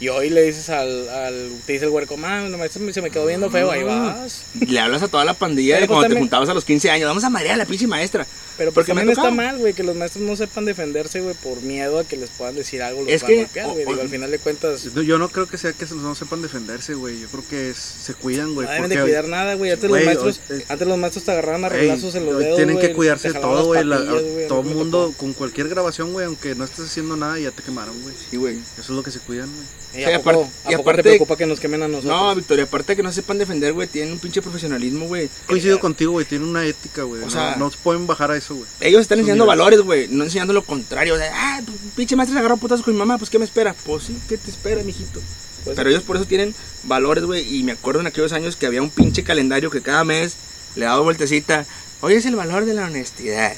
Y 0.00 0.08
hoy 0.08 0.30
le 0.30 0.42
dices 0.42 0.70
al, 0.70 1.08
al 1.08 1.50
te 1.66 1.72
dice 1.72 1.86
el 1.86 1.90
huerco, 1.90 2.16
la 2.16 2.56
maestra 2.56 2.80
se 2.92 3.02
me 3.02 3.10
quedó 3.10 3.26
viendo 3.26 3.50
feo, 3.50 3.70
ahí 3.70 3.82
vas. 3.82 4.44
Le 4.60 4.78
hablas 4.78 5.02
a 5.02 5.08
toda 5.08 5.24
la 5.24 5.34
pandilla 5.34 5.80
de 5.80 5.86
pues 5.86 5.96
cuando 5.98 6.14
te 6.14 6.20
juntabas 6.20 6.48
a 6.48 6.54
los 6.54 6.64
15 6.64 6.90
años. 6.90 7.08
Vamos 7.08 7.24
a 7.24 7.30
marear 7.30 7.54
a 7.54 7.58
la 7.58 7.66
pinche 7.66 7.88
maestra. 7.88 8.26
Pero 8.58 8.72
porque 8.72 8.92
Porque 8.92 9.00
también 9.00 9.10
está 9.16 9.30
mal, 9.30 9.56
güey, 9.58 9.72
que 9.72 9.82
los 9.84 9.94
maestros 9.96 10.24
no 10.24 10.34
sepan 10.36 10.64
defenderse, 10.64 11.20
güey, 11.20 11.34
por 11.36 11.62
miedo 11.62 12.00
a 12.00 12.04
que 12.04 12.16
les 12.16 12.28
puedan 12.30 12.56
decir 12.56 12.82
algo, 12.82 13.02
los 13.04 13.10
Es 13.12 13.22
puedan 13.22 13.36
que, 13.36 13.42
golpear, 13.44 13.66
o- 13.66 13.72
güey. 13.72 13.86
Digo, 13.86 14.00
al 14.00 14.08
final 14.08 14.30
de 14.32 14.38
cuentas, 14.40 14.82
Yo 14.94 15.16
no 15.18 15.28
creo 15.28 15.46
que 15.46 15.56
sea 15.56 15.72
que 15.72 15.86
no 15.94 16.14
sepan 16.16 16.42
defenderse, 16.42 16.94
güey. 16.94 17.20
Yo 17.20 17.28
creo 17.28 17.44
que 17.48 17.70
es- 17.70 17.78
se 17.78 18.14
cuidan, 18.14 18.54
güey. 18.54 18.66
no 18.66 18.72
deben 18.72 18.82
porque 18.88 18.96
de 18.98 19.02
cuidar 19.04 19.28
nada, 19.28 19.54
güey. 19.54 19.70
Antes 19.70 19.88
Güey, 19.88 20.04
los 20.04 20.24
maestros, 20.24 20.40
antes 20.68 20.88
los 20.88 20.98
maestros 20.98 21.24
te 21.24 21.30
agarraban 21.30 21.64
a 21.64 21.68
Ey, 21.68 21.72
reglazos 21.80 22.14
en 22.16 22.26
los 22.26 22.38
dedos, 22.38 22.56
tienen 22.56 22.74
güey, 22.76 22.88
que 22.88 22.94
cuidarse 22.94 23.30
jalaban 23.30 23.50
todo, 23.56 23.66
güey. 23.66 23.82
Todo 24.48 24.58
a 24.58 24.62
el 24.62 24.66
mundo, 24.74 25.02
tocó. 25.06 25.16
con 25.18 25.32
cualquier 25.34 25.68
grabación, 25.68 26.12
güey, 26.12 26.26
aunque 26.26 26.54
no 26.56 26.64
estés 26.64 26.86
haciendo 26.86 27.16
nada, 27.16 27.38
ya 27.38 27.52
te 27.52 27.62
quemaron, 27.62 27.94
güey. 28.02 28.14
Sí, 28.30 28.36
güey. 28.36 28.56
Eso 28.56 28.80
es 28.80 28.88
lo 28.90 29.02
que 29.02 29.10
se 29.12 29.20
cuidan, 29.20 29.48
güey. 29.54 29.66
Y 29.94 30.04
Sí, 30.04 30.12
a 30.12 30.18
poco, 30.18 30.30
aparte- 30.30 30.50
¿a 30.64 30.72
y 30.72 30.76
poco 30.76 30.82
aparte- 30.90 31.02
te 31.02 31.08
preocupa 31.10 31.36
que 31.36 31.46
nos 31.46 31.60
quemen 31.60 31.82
a 31.82 31.88
nosotros? 31.88 32.12
No, 32.12 32.34
Victoria, 32.34 32.64
aparte 32.64 32.92
de 32.92 32.96
que 32.96 33.02
no 33.02 33.10
sepan 33.12 33.38
defender, 33.38 33.72
güey, 33.72 33.88
tienen 33.88 34.12
un 34.12 34.18
pinche 34.18 34.42
profesionalismo, 34.42 35.06
güey. 35.06 35.30
Coincido 35.46 35.78
contigo, 35.80 36.12
güey. 36.12 36.26
Tienen 36.26 36.48
una 36.48 36.66
ética, 36.66 37.04
güey. 37.04 37.22
O 37.22 37.24
no, 37.24 37.30
sea- 37.30 37.56
no 37.56 37.70
pueden 37.82 38.06
bajar 38.06 38.30
a 38.30 38.36
eso, 38.36 38.47
güey. 38.54 38.68
Ellos 38.80 39.00
están 39.02 39.18
enseñando 39.18 39.46
valores, 39.46 39.80
güey, 39.80 40.08
no 40.08 40.24
enseñando 40.24 40.52
lo 40.52 40.64
contrario. 40.64 41.16
De, 41.16 41.26
ah, 41.26 41.60
pues, 41.64 41.78
pinche 41.96 42.16
maestra 42.16 42.34
se 42.34 42.40
agarró 42.40 42.56
putazos 42.56 42.84
con 42.84 42.94
mi 42.94 42.98
mamá, 42.98 43.18
pues 43.18 43.30
¿qué 43.30 43.38
me 43.38 43.44
espera? 43.44 43.74
Pues 43.84 44.04
sí, 44.04 44.18
¿qué 44.28 44.36
te 44.36 44.50
espera, 44.50 44.82
mijito? 44.82 45.20
Pues, 45.64 45.76
Pero 45.76 45.90
ellos 45.90 46.02
por 46.02 46.16
eso 46.16 46.24
tienen 46.24 46.54
valores, 46.84 47.24
güey. 47.24 47.56
Y 47.56 47.62
me 47.62 47.72
acuerdo 47.72 48.00
en 48.00 48.06
aquellos 48.06 48.32
años 48.32 48.56
que 48.56 48.66
había 48.66 48.82
un 48.82 48.90
pinche 48.90 49.22
calendario 49.24 49.70
que 49.70 49.82
cada 49.82 50.04
mes 50.04 50.36
le 50.76 50.86
daba 50.86 51.00
vueltecita. 51.00 51.66
Hoy 52.00 52.14
es 52.14 52.26
el 52.26 52.36
valor 52.36 52.64
de 52.64 52.74
la 52.74 52.86
honestidad. 52.86 53.54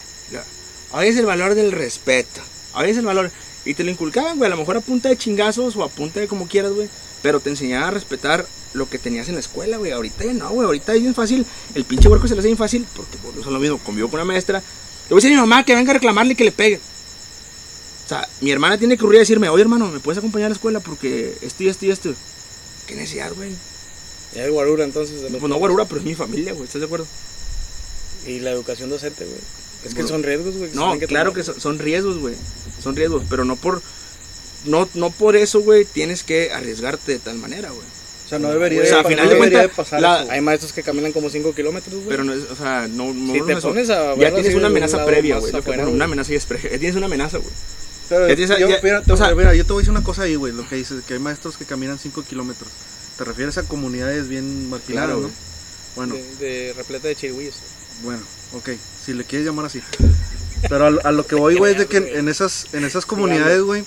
Hoy 0.93 1.07
es 1.07 1.17
el 1.17 1.27
valor 1.27 1.55
del 1.55 1.73
respeto. 1.73 2.41
Hoy 2.75 2.91
es 2.91 2.97
el 2.97 3.05
valor. 3.05 3.31
Y 3.65 3.75
te 3.75 3.85
lo 3.85 3.91
inculcaban, 3.91 4.39
güey. 4.39 4.49
A 4.49 4.51
lo 4.51 4.57
mejor 4.57 4.77
a 4.77 4.81
punta 4.81 5.09
de 5.09 5.17
chingazos 5.17 5.77
o 5.77 5.85
a 5.85 5.89
punta 5.89 6.19
de 6.21 6.27
como 6.27 6.49
quieras, 6.49 6.73
güey. 6.73 6.89
Pero 7.23 7.41
te 7.41 7.51
enseñaban 7.51 7.89
a 7.89 7.91
respetar 7.93 8.47
lo 8.73 8.89
que 8.89 8.99
tenías 8.99 9.29
en 9.29 9.35
la 9.35 9.41
escuela, 9.41 9.77
güey. 9.77 9.93
Ahorita 9.93 10.25
ya 10.25 10.33
no, 10.33 10.51
güey. 10.51 10.67
Ahorita 10.67 10.95
es 10.95 11.03
bien 11.03 11.15
fácil. 11.15 11.45
El 11.75 11.85
pinche 11.85 12.09
huerco 12.09 12.27
se 12.29 12.35
le 12.35 12.41
hace 12.41 12.49
bien 12.49 12.59
fácil 12.59 12.87
porque 12.95 13.19
por 13.19 13.33
eso 13.33 13.41
es 13.43 13.47
lo 13.47 13.59
mismo. 13.59 13.79
Convivo 13.79 14.09
con 14.09 14.21
una 14.21 14.25
maestra. 14.25 14.59
Le 14.61 15.15
voy 15.15 15.17
a 15.19 15.21
decir 15.23 15.33
a 15.33 15.35
mi 15.35 15.49
mamá 15.49 15.65
que 15.65 15.75
venga 15.75 15.91
a 15.91 15.95
reclamarle 15.95 16.33
y 16.33 16.37
que 16.37 16.45
le 16.45 16.53
pegue. 16.53 16.81
O 18.05 18.09
sea, 18.09 18.29
mi 18.41 18.51
hermana 18.51 18.79
tiene 18.79 18.97
que 18.97 19.05
ocurrir 19.05 19.19
a 19.19 19.21
decirme, 19.21 19.49
oye 19.49 19.63
hermano, 19.63 19.89
¿me 19.89 20.01
puedes 20.01 20.19
acompañar 20.19 20.47
a 20.47 20.49
la 20.51 20.55
escuela? 20.55 20.81
Porque 20.81 21.37
esto 21.43 21.63
y 21.63 21.69
esto 21.69 21.87
y 21.87 21.91
esto. 21.91 22.15
¿Qué 22.87 22.95
necesidad, 22.95 23.33
güey? 23.35 23.51
Ya 24.35 24.45
es 24.45 24.51
guarura 24.51 24.85
entonces. 24.85 25.23
los 25.23 25.31
Pues 25.33 25.43
no 25.51 25.57
guarura, 25.57 25.85
pero 25.85 26.01
es 26.01 26.07
mi 26.07 26.15
familia, 26.15 26.53
güey. 26.53 26.65
¿Estás 26.65 26.81
de 26.81 26.87
acuerdo? 26.87 27.07
Y 28.27 28.41
la 28.41 28.51
educación 28.51 28.91
docente, 28.91 29.25
güey. 29.25 29.39
Es 29.85 29.95
que 29.95 30.03
Bueno, 30.03 30.09
son 30.09 30.23
riesgos, 30.23 30.57
güey. 30.57 30.71
No, 30.75 30.99
que 30.99 31.07
claro 31.07 31.31
tomar. 31.31 31.41
que 31.41 31.45
son, 31.45 31.61
son 31.61 31.79
riesgos, 31.79 32.19
güey. 32.19 32.35
Son 32.83 32.95
riesgos, 32.97 33.25
pero 33.29 33.45
no 33.45 33.57
por... 33.57 33.83
No, 34.65 34.89
no 34.95 35.11
por 35.11 35.37
eso, 35.37 35.61
güey, 35.61 35.85
tienes 35.85 36.23
que 36.23 36.53
arriesgarte 36.53 37.13
de 37.13 37.19
tal 37.19 37.37
manera, 37.37 37.71
güey. 37.71 37.87
O 38.27 38.29
sea, 38.31 38.39
no 38.39 38.51
debería, 38.51 38.83
O 38.83 38.85
sea, 38.85 38.95
de, 38.97 39.01
a 39.01 39.05
final 39.09 39.25
no 39.39 39.45
de 39.45 39.51
de 39.51 39.69
pasar 39.69 40.01
la-. 40.01 40.21
Hay 40.31 40.41
maestros 40.41 40.73
que 40.73 40.83
caminan 40.85 41.13
como 41.13 41.31
5 41.31 41.53
kilómetros, 41.55 41.95
güey. 41.97 42.09
Pero 42.09 42.23
no 42.25 42.33
es, 42.33 42.45
o 42.51 42.55
sea, 42.55 42.87
no... 42.89 43.13
no 43.13 43.33
Si 43.33 43.41
te 43.43 43.55
es- 43.55 43.61
pones 43.61 43.91
a 43.91 44.15
Ya 44.15 44.33
tienes 44.33 44.55
una 44.55 44.69
amenaza 44.69 45.05
previa, 45.05 45.39
güey. 45.39 45.53
bueno, 45.63 45.91
una 45.91 46.05
amenaza 46.05 46.31
ya 46.31 46.37
es 46.37 46.47
pre- 46.47 46.63
ya 46.63 46.79
tienes 46.79 46.95
una 46.95 47.07
amenaza, 47.07 47.39
güey. 47.39 47.51
Pero 48.09 48.29
Ya 48.29 48.37
tienes- 48.37 48.59
yo, 48.59 48.69
ya- 48.69 48.81
mira, 48.83 49.03
o 49.09 49.17
sea- 49.17 49.35
mira, 49.35 49.53
yo 49.55 49.65
te 49.65 49.73
voy 49.73 49.81
a 49.81 49.83
decir 49.83 49.91
una 49.91 50.05
cosa 50.05 50.23
ahí, 50.23 50.37
güey, 50.37 50.53
lo 50.53 50.69
que 50.69 50.77
dices, 50.77 51.03
que 51.05 51.15
hay 51.15 51.21
maestros 51.21 51.57
que 51.57 51.65
caminan 51.65 51.99
5 51.99 52.23
kilómetros. 52.23 52.71
¿Te 53.19 53.25
refieres 53.25 53.59
a 53.59 53.65
comunidades 53.65 54.29
bien 54.29 54.69
marginadas, 54.71 55.09
Claro, 55.11 55.23
no? 55.23 55.31
Bueno, 55.97 56.15
De, 56.15 56.47
de 56.47 56.73
repleta 56.75 57.09
de 57.09 57.17
chirigüillos. 57.17 57.57
bueno, 58.05 58.23
ok, 58.53 58.71
si 59.05 59.13
le 59.13 59.25
quieres 59.25 59.45
llamar 59.47 59.67
así. 59.67 59.81
Pero 60.69 60.87
a, 60.87 60.91
lo- 60.91 61.05
a 61.05 61.11
lo 61.11 61.27
que 61.27 61.35
voy, 61.35 61.57
güey, 61.57 61.73
es 61.73 61.79
de 61.81 61.87
que 61.87 61.97
en, 61.97 62.07
en 62.17 62.29
esas, 62.29 62.67
en 62.75 62.85
esas 62.85 63.07
comunidades, 63.07 63.63
güey, 63.63 63.85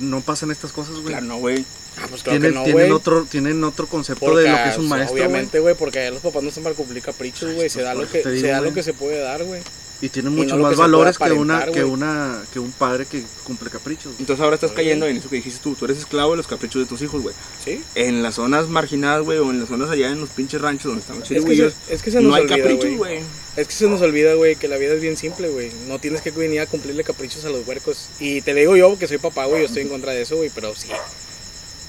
no 0.00 0.20
pasan 0.20 0.50
estas 0.50 0.72
cosas, 0.72 0.94
güey. 0.96 1.06
Claro, 1.06 1.26
no, 1.26 1.38
güey. 1.38 1.64
Ah, 1.98 2.06
pues 2.10 2.22
claro 2.22 2.38
tienen, 2.38 2.52
que 2.52 2.58
no, 2.58 2.64
tienen, 2.64 2.92
otro, 2.92 3.24
tienen 3.24 3.64
otro 3.64 3.86
concepto 3.86 4.26
Porque, 4.26 4.42
de 4.42 4.50
lo 4.50 4.56
que 4.56 4.68
es 4.68 4.78
un 4.78 4.88
maestro. 4.88 5.14
Obviamente, 5.16 5.60
güey, 5.60 5.74
porque 5.74 6.00
allá 6.00 6.10
los 6.10 6.20
papás 6.22 6.42
no 6.42 6.50
están 6.50 6.64
para 6.64 6.76
cumplir 6.76 7.02
caprichos, 7.02 7.54
güey. 7.54 7.70
Se 7.70 7.78
Pues 7.78 7.84
da 7.86 7.94
por 7.94 8.02
lo 8.04 8.10
que, 8.10 8.22
se 8.22 8.46
da 8.46 8.60
lo 8.60 8.74
que 8.74 8.82
se 8.82 8.92
puede 8.92 9.18
dar, 9.18 9.42
güey. 9.44 9.62
Y 10.00 10.10
tienen 10.10 10.34
y 10.34 10.36
muchos 10.36 10.58
no 10.58 10.62
más 10.64 10.72
que 10.72 10.76
valores 10.78 11.16
que 11.16 11.32
una, 11.32 11.64
que, 11.66 11.82
una, 11.82 12.42
que 12.52 12.58
un 12.58 12.70
padre 12.72 13.06
que 13.06 13.22
cumple 13.44 13.70
caprichos. 13.70 14.12
Entonces 14.18 14.42
ahora 14.42 14.56
estás 14.56 14.72
cayendo 14.72 15.06
en 15.06 15.16
eso 15.16 15.30
que 15.30 15.36
dijiste 15.36 15.60
tú. 15.62 15.74
Tú 15.74 15.86
eres 15.86 15.98
esclavo 15.98 16.32
de 16.32 16.36
los 16.36 16.46
caprichos 16.46 16.82
de 16.82 16.86
tus 16.86 17.00
hijos, 17.00 17.22
güey. 17.22 17.34
Sí. 17.64 17.82
En 17.94 18.22
las 18.22 18.34
zonas 18.34 18.68
marginadas, 18.68 19.22
güey, 19.24 19.38
o 19.38 19.50
en 19.50 19.60
las 19.60 19.68
zonas 19.70 19.88
allá 19.88 20.10
en 20.10 20.20
los 20.20 20.28
pinches 20.30 20.60
ranchos 20.60 20.84
donde 20.86 21.00
están 21.00 21.18
los 21.20 21.30
Es 21.30 21.44
que, 21.44 21.56
se, 21.56 21.94
es 21.94 22.02
que 22.02 22.10
se 22.10 22.20
nos 22.20 22.30
no 22.30 22.34
hay 22.34 22.42
olvida, 22.42 22.56
caprichos, 22.58 22.96
güey. 22.98 23.20
Es 23.56 23.66
que 23.68 23.72
se 23.72 23.88
nos 23.88 24.02
olvida, 24.02 24.34
güey, 24.34 24.56
que 24.56 24.68
la 24.68 24.76
vida 24.76 24.92
es 24.92 25.00
bien 25.00 25.16
simple, 25.16 25.48
güey. 25.48 25.70
No 25.88 25.98
tienes 25.98 26.20
que 26.20 26.30
venir 26.30 26.60
a 26.60 26.66
cumplirle 26.66 27.02
caprichos 27.02 27.46
a 27.46 27.48
los 27.48 27.66
huercos. 27.66 28.08
Y 28.20 28.42
te 28.42 28.52
digo 28.52 28.76
yo, 28.76 28.98
que 28.98 29.08
soy 29.08 29.16
papá, 29.16 29.46
güey, 29.46 29.62
yo 29.62 29.66
estoy 29.66 29.82
en 29.82 29.88
contra 29.88 30.12
de 30.12 30.22
eso, 30.22 30.36
güey, 30.36 30.50
pero 30.54 30.74
sí. 30.74 30.88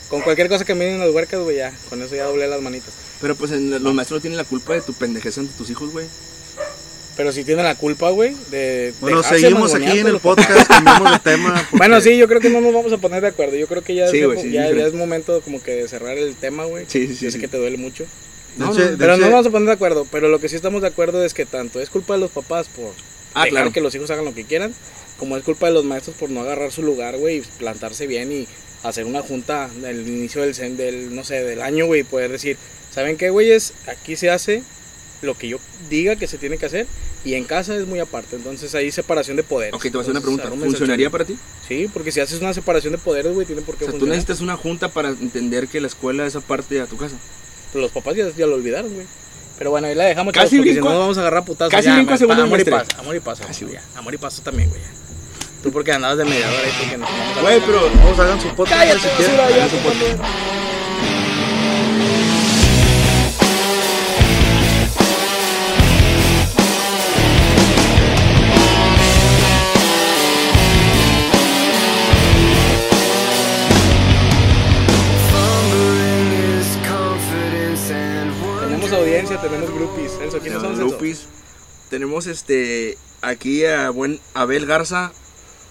Con 0.10 0.22
cualquier 0.22 0.48
cosa 0.48 0.64
que 0.64 0.74
me 0.76 0.86
den 0.86 1.00
las 1.00 1.10
huercas, 1.10 1.42
güey, 1.42 1.58
ya. 1.58 1.74
Con 1.90 2.02
eso 2.02 2.16
ya 2.16 2.24
doblé 2.24 2.48
las 2.48 2.62
manitas. 2.62 2.94
Pero 3.20 3.36
pues 3.36 3.52
en- 3.52 3.84
los 3.84 3.94
maestros 3.94 4.20
no 4.20 4.22
tienen 4.22 4.38
la 4.38 4.46
culpa 4.46 4.74
de 4.74 4.82
tu 4.82 4.94
pendejez 4.94 5.38
ante 5.38 5.54
tus 5.58 5.70
hijos, 5.70 5.92
güey. 5.92 6.06
Pero 7.18 7.32
sí 7.32 7.44
tienen 7.44 7.66
la 7.66 7.76
culpa, 7.76 8.12
güey, 8.12 8.36
de. 8.52 8.94
Bueno, 9.02 9.24
seguimos 9.24 9.74
aquí 9.74 9.98
en 10.00 10.08
el 10.08 10.20
papás. 10.20 10.46
podcast, 10.46 10.68
cambiamos 10.70 11.12
de 11.12 11.20
tema. 11.20 11.54
porque- 11.72 11.78
Bueno, 11.78 12.00
sí, 12.00 12.16
yo 12.16 12.28
creo 12.28 12.40
que 12.40 12.50
no 12.50 12.62
nos 12.62 12.74
vamos 12.74 12.94
a 12.94 12.98
poner 13.00 13.22
de 13.22 13.28
acuerdo. 13.30 13.56
Yo 13.56 13.68
creo 13.68 13.84
que 13.84 13.96
ya, 13.96 14.08
Sí, 14.08 14.20
es, 14.20 14.26
güey, 14.28 14.40
sí, 14.40 14.52
ya, 14.52 14.72
ya 14.72 14.86
es 14.86 14.94
momento 14.94 15.42
como 15.42 15.62
que 15.62 15.72
de 15.72 15.88
cerrar 15.88 16.18
el 16.18 16.36
tema, 16.36 16.66
güey. 16.66 16.86
Sí, 16.88 17.08
sí, 17.08 17.16
sí, 17.16 17.26
Yo 17.26 17.32
sé 17.32 17.40
que 17.40 17.48
te 17.48 17.58
duele 17.58 17.78
mucho. 17.78 18.06
No, 18.58 18.72
dense- 18.74 18.92
no, 18.92 18.98
Pero 18.98 19.18
no 19.18 19.30
vamos 19.32 19.48
a 19.48 19.50
poner 19.50 19.68
de 19.68 19.74
acuerdo. 19.74 20.08
Pero 20.12 20.30
lo 20.30 20.40
que 20.40 20.48
sí 20.48 20.56
estamos 20.56 20.82
de 20.84 20.88
acuerdo 20.90 21.26
es 21.26 21.34
que 21.34 21.46
tanto 21.48 21.82
es 21.82 21.90
culpa 21.90 22.14
de 22.14 22.20
los 22.20 22.32
papás 22.32 22.68
por 22.68 22.92
Ah, 23.34 23.42
dejar 23.46 23.50
claro. 23.50 23.72
que 23.72 23.82
los 23.82 23.94
hijos 23.96 24.10
hagan 24.12 24.26
lo 24.26 24.34
que 24.34 24.46
quieran, 24.46 24.74
como 25.18 25.38
es 25.38 25.44
culpa 25.44 25.68
de 25.68 25.74
los 25.74 25.86
maestros 25.86 26.16
por 26.18 26.30
no 26.30 26.42
agarrar 26.42 26.72
su 26.72 26.82
lugar, 26.84 27.18
güey, 27.18 27.38
y 27.38 27.42
plantarse 27.60 28.08
bien 28.08 28.32
y 28.32 28.48
hacer 28.84 29.06
una 29.06 29.22
junta 29.22 29.70
del 29.82 30.08
inicio 30.08 30.42
del, 30.44 30.78
del 30.78 31.16
no 31.16 31.24
sé, 31.24 31.44
del 31.44 31.62
año, 31.62 31.86
güey, 31.88 32.02
y 32.02 32.04
poder 32.04 32.32
decir, 32.32 32.58
¿saben 32.94 33.18
qué, 33.18 33.30
güeyes? 33.32 33.74
Aquí 33.88 34.16
se 34.16 34.30
hace 34.32 34.64
lo 35.22 35.36
que 35.36 35.48
yo 35.48 35.58
diga 35.90 36.16
que 36.16 36.28
se 36.28 36.38
tiene 36.38 36.58
que 36.58 36.66
hacer 36.68 36.88
y 37.26 37.34
en 37.34 37.44
casa 37.46 37.76
es 37.76 37.88
muy 37.88 38.00
aparte. 38.00 38.36
Entonces 38.36 38.74
hay 38.76 38.92
separación 38.92 39.36
de 39.38 39.44
poderes. 39.44 39.74
Ok, 39.74 39.84
te 39.84 39.90
voy 39.90 40.00
a 40.00 40.02
hacer 40.02 40.12
una 40.12 40.22
pregunta. 40.22 40.50
¿Funcionaría 40.50 41.10
para 41.10 41.26
ti? 41.26 41.38
Sí, 41.68 41.90
porque 41.92 42.12
si 42.12 42.20
haces 42.20 42.40
una 42.40 42.54
separación 42.54 42.92
de 42.94 43.00
poderes, 43.00 43.34
güey, 43.34 43.46
tiene 43.48 43.62
por 43.62 43.76
O 43.76 43.78
qué 43.78 43.86
sea, 43.86 43.92
tú 43.94 44.00
funcionar. 44.00 44.16
necesitas 44.16 44.42
una 44.42 44.56
junta 44.58 44.90
para 44.90 45.10
entender 45.10 45.68
que 45.68 45.82
la 45.82 45.88
escuela 45.88 46.26
es 46.26 46.36
aparte 46.36 46.80
a 46.82 46.86
tu 46.86 46.98
casa. 46.98 47.16
Pero 47.74 47.82
los 47.84 47.92
papás 47.92 48.16
ya, 48.16 48.30
ya 48.38 48.46
lo 48.48 48.56
olvidaron, 48.56 48.94
güey. 48.94 49.06
Pero 49.58 49.72
bueno, 49.72 49.88
ahí 49.88 49.96
la 49.96 50.06
dejamos, 50.06 50.34
Casi 50.34 50.52
chavos, 50.58 50.66
brinco 50.66 50.82
si 50.82 50.88
no 50.88 50.96
a- 50.96 51.00
vamos 51.00 51.18
a 51.18 51.22
agarrar 51.22 51.44
putazos. 51.44 51.72
casi 51.72 51.88
ya, 51.88 51.96
brinco 51.96 52.14
a 52.14 52.18
segundo 52.18 52.44
amor 52.44 52.60
y 52.60 52.64
paz, 52.64 52.88
amor 52.98 53.16
y 53.16 53.20
paso. 53.20 53.44
Casi, 53.46 53.66
güey. 53.66 53.78
Amor 53.96 54.14
y 54.14 54.18
paso 54.18 54.42
también, 54.44 54.70
güey. 54.70 54.82
Tú 55.64 55.72
porque 55.72 55.92
andabas 55.92 56.20
de 56.20 56.26
mediador 56.26 56.56
ahí 56.64 56.72
porque 56.80 56.98
nos 57.00 57.10
a 57.10 57.42
Güey, 57.42 57.60
pero 57.66 57.82
Vamos, 57.96 58.20
hagan 58.20 58.40
su 58.40 58.48
podcast. 58.50 58.80
Cállate, 58.80 59.00
si 59.00 59.08
basura, 59.24 59.50
ya, 59.50 59.68
su 59.68 59.78
podcast. 59.78 60.87
Tenemos 81.98 82.28
este 82.28 82.96
aquí 83.24 83.66
a 83.66 83.90
buen 83.90 84.20
Abel 84.36 84.68
Garza, 84.68 85.12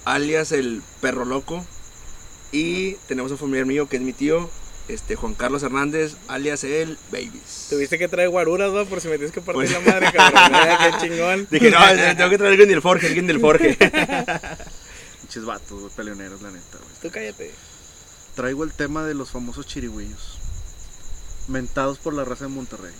alias 0.05 0.51
el 0.51 0.83
perro 1.01 1.25
loco. 1.25 1.65
Y 2.51 2.95
tenemos 3.07 3.31
un 3.31 3.39
familiar 3.39 3.65
mío 3.65 3.89
que 3.89 3.95
es 3.95 4.03
mi 4.03 4.13
tío, 4.13 4.51
este 4.89 5.15
Juan 5.15 5.35
Carlos 5.35 5.63
Hernández, 5.63 6.17
alias 6.27 6.65
el 6.65 6.99
Babies. 7.13 7.69
Tuviste 7.71 7.97
que 7.97 8.09
traer 8.09 8.31
guaruras, 8.31 8.73
¿no? 8.73 8.85
Por 8.87 9.01
si 9.01 9.07
me 9.07 9.19
tienes 9.19 9.33
que 9.33 9.41
partir 9.41 9.71
la 9.71 9.79
madre, 9.79 10.11
cabrón. 10.13 10.79
Qué 10.99 11.07
chingón. 11.07 11.47
Dije, 11.49 11.71
no, 11.71 11.79
tengo 12.17 12.31
que 12.31 12.39
traer 12.39 12.51
alguien 12.51 12.71
del 12.71 12.83
Forge, 12.83 13.07
alguien 13.07 13.29
del 13.29 13.39
Forge. 13.39 13.77
Pinches 15.21 15.45
vatos, 15.45 15.93
peleoneros, 15.93 16.43
la 16.43 16.51
neta, 16.51 16.79
güey. 16.79 16.91
Tú 17.03 17.11
cállate. 17.13 17.53
Traigo 18.35 18.65
el 18.65 18.73
tema 18.73 19.05
de 19.05 19.15
los 19.15 19.31
famosos 19.31 19.65
chirigüillos. 19.69 20.39
Mentados 21.47 21.99
por 21.99 22.15
la 22.15 22.25
raza 22.25 22.47
de 22.47 22.51
Monterrey. 22.51 22.95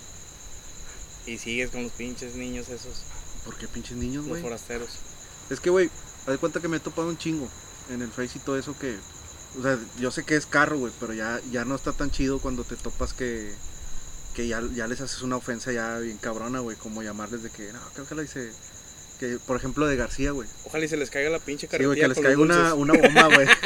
Y 1.25 1.37
sigues 1.39 1.71
con 1.71 1.83
los 1.83 1.91
pinches 1.91 2.35
niños 2.35 2.69
esos, 2.69 3.03
¿Por 3.47 3.55
qué 3.55 3.67
pinches 3.67 3.95
niños, 3.95 4.25
los 4.25 4.27
güey? 4.27 4.41
forasteros. 4.41 4.89
Es 5.49 5.61
que, 5.61 5.69
güey, 5.69 5.89
haz 6.25 6.33
de 6.33 6.37
cuenta 6.37 6.59
que 6.59 6.67
me 6.67 6.77
he 6.77 6.79
topado 6.81 7.07
un 7.07 7.17
chingo 7.17 7.47
en 7.89 8.01
el 8.01 8.09
Face 8.11 8.37
y 8.37 8.39
todo 8.39 8.59
eso 8.59 8.77
que... 8.77 8.97
O 9.57 9.63
sea, 9.63 9.79
yo 9.99 10.11
sé 10.11 10.23
que 10.25 10.35
es 10.35 10.45
carro, 10.45 10.77
güey, 10.77 10.91
pero 10.99 11.13
ya, 11.13 11.39
ya 11.49 11.63
no 11.63 11.73
está 11.75 11.93
tan 11.93 12.11
chido 12.11 12.39
cuando 12.39 12.65
te 12.65 12.75
topas 12.75 13.13
que... 13.13 13.55
Que 14.35 14.49
ya, 14.49 14.61
ya 14.75 14.85
les 14.87 14.99
haces 14.99 15.21
una 15.21 15.37
ofensa 15.37 15.71
ya 15.71 15.97
bien 15.99 16.17
cabrona, 16.17 16.59
güey. 16.59 16.75
Como 16.75 17.01
llamarles 17.01 17.41
de 17.41 17.49
que... 17.49 17.71
No, 17.71 17.79
creo 17.93 18.05
que 18.05 18.15
le 18.15 18.21
dice... 18.23 18.51
Que, 19.19 19.39
por 19.39 19.55
ejemplo, 19.55 19.87
de 19.87 19.95
García, 19.95 20.31
güey. 20.31 20.47
Ojalá 20.65 20.83
y 20.85 20.89
se 20.89 20.97
les 20.97 21.09
caiga 21.09 21.29
la 21.29 21.39
pinche 21.39 21.67
Sí, 21.67 21.71
carretilla 21.71 21.87
güey, 21.87 22.01
que 22.01 22.07
les 22.09 22.17
caiga 22.19 22.35
los 22.35 22.45
una, 22.45 22.73
una 22.75 22.93
bomba, 22.93 23.33
güey. 23.33 23.47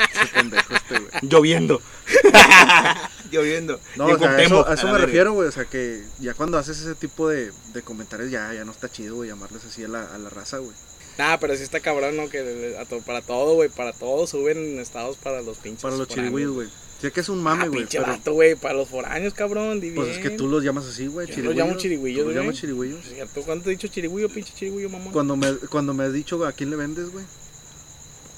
Este, 0.70 1.00
güey. 1.00 1.12
Lloviendo. 1.24 1.82
Lloviendo. 3.32 3.80
No, 3.96 4.06
o 4.08 4.18
sea, 4.20 4.42
eso, 4.42 4.68
a 4.68 4.74
eso 4.74 4.88
me 4.88 4.98
refiero, 4.98 5.34
güey. 5.34 5.48
O 5.48 5.52
sea, 5.52 5.66
que 5.66 6.04
ya 6.20 6.34
cuando 6.34 6.58
haces 6.58 6.80
ese 6.80 6.96
tipo 6.96 7.30
de, 7.30 7.52
de 7.74 7.82
comentarios 7.82 8.30
ya, 8.30 8.54
ya 8.54 8.66
no 8.66 8.72
está 8.72 8.90
chido, 8.92 9.16
güey, 9.16 9.30
llamarles 9.30 9.64
así 9.66 9.84
a 9.84 9.88
la, 9.88 10.04
a 10.14 10.18
la 10.18 10.30
raza, 10.30 10.58
güey. 10.58 10.76
Nah, 11.18 11.38
pero 11.38 11.56
sí 11.56 11.64
está 11.64 11.80
cabrón, 11.82 12.16
¿no? 12.18 12.30
Que 12.30 12.76
a 12.80 12.86
to- 12.86 13.02
para 13.02 13.22
todo, 13.22 13.56
güey, 13.56 13.70
para 13.70 13.94
todo 13.94 14.26
suben 14.28 14.80
estados 14.80 15.18
para 15.18 15.42
los 15.42 15.58
pinches 15.58 15.82
Para 15.84 15.96
los 15.98 16.08
chirigüillos, 16.08 16.54
güey. 16.54 16.70
Sé 17.02 17.12
que 17.12 17.20
es 17.20 17.30
un 17.30 17.40
Ah, 17.40 17.44
mame, 17.44 17.68
güey. 17.68 17.80
pinche 17.82 18.00
pero 18.00 18.12
vato, 18.12 18.34
güey, 18.34 18.56
para 18.56 18.76
los 18.76 18.88
foráneos, 18.88 19.34
cabrón, 19.34 19.82
di 19.82 19.92
pues 19.92 20.10
es 20.10 20.18
que 20.20 20.30
tú 20.30 20.48
los 20.48 20.64
llamas 20.64 20.86
así, 20.86 21.08
güey. 21.08 21.28
Yo 21.28 21.44
los 21.44 21.56
llamo 21.56 21.76
chirigüillos, 21.76 22.22
Tú 22.22 22.26
los 22.28 22.34
güey. 22.36 22.46
llamas 22.46 22.60
chirigüillos. 22.60 23.00
¿cuándo 23.46 23.64
te 23.64 23.72
he 23.72 23.74
dicho 23.74 23.88
chirigüillo, 23.88 24.30
pinche 24.30 24.54
chirigüillo, 24.56 24.90
mamón? 24.90 25.12
Cuando 25.12 25.36
me, 25.36 25.54
cuando 25.70 25.94
me 25.94 26.04
has 26.06 26.14
dicho 26.14 26.44
a 26.46 26.52
quién 26.54 26.70
le 26.70 26.76
vendes, 26.76 27.10
güey. 27.12 27.26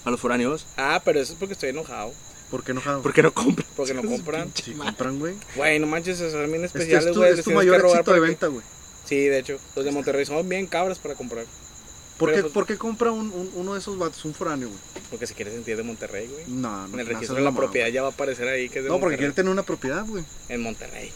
A 0.06 0.12
los 0.12 0.20
foráneos. 0.20 0.66
Ah, 0.78 1.02
pero 1.06 1.20
eso 1.20 1.34
es 1.34 1.40
porque 1.40 1.54
estoy 1.54 1.70
enojado, 1.70 2.12
¿Por 2.54 2.64
qué 2.64 2.72
enojado? 2.72 3.02
¿Por 3.02 3.14
qué 3.14 3.24
no 3.24 3.34
compran? 3.34 3.66
porque 3.76 3.94
no 3.96 4.04
compran. 4.08 4.52
Si 4.54 4.74
compran, 4.74 5.18
güey. 5.18 5.34
Güey, 5.56 5.80
no 5.80 5.88
manches, 5.88 6.20
esos 6.20 6.34
son 6.34 6.52
bien 6.52 6.64
Es 6.64 6.72
que 6.72 6.78
especiales, 6.78 7.08
es 7.08 7.14
tu, 7.14 7.20
güey. 7.20 7.34
es 7.34 7.44
tu 7.44 7.50
mayor 7.50 7.84
éxito 7.84 8.14
de 8.14 8.20
venta, 8.20 8.46
güey. 8.46 8.64
Sí, 9.06 9.16
de 9.26 9.40
hecho, 9.40 9.58
los 9.76 9.84
de 9.84 9.92
Monterrey 9.92 10.24
son 10.28 10.48
bien 10.48 10.68
cabras 10.68 11.00
para 11.00 11.16
comprar. 11.16 11.46
¿Por, 12.20 12.32
qué, 12.32 12.42
pues- 12.42 12.54
¿Por 12.54 12.68
qué 12.68 12.78
compra 12.78 13.12
un, 13.12 13.32
un- 13.32 13.50
uno 13.56 13.74
de 13.74 13.80
esos 13.80 13.98
vatos, 13.98 14.24
un 14.26 14.36
foráneo, 14.36 14.68
güey? 14.70 14.80
Porque 15.10 15.26
se 15.26 15.34
quiere 15.34 15.50
sentir 15.52 15.76
de 15.76 15.82
Monterrey, 15.82 16.28
güey. 16.28 16.44
No, 16.48 16.88
no. 16.88 16.94
En 16.94 17.00
el 17.00 17.08
registro 17.08 17.36
de 17.36 17.42
la 17.42 17.52
propiedad 17.52 17.88
ya 17.88 18.04
va 18.04 18.10
a 18.10 18.12
aparecer 18.12 18.48
ahí 18.48 18.70
que 18.70 18.78
es 18.80 18.86
de 18.86 18.92
No, 18.92 19.00
porque 19.00 19.18
quiere 19.18 19.34
tener 19.34 19.52
una 19.52 19.64
propiedad, 19.64 20.06
güey. 20.06 20.24
En 20.48 20.62
Monterrey. 20.62 21.12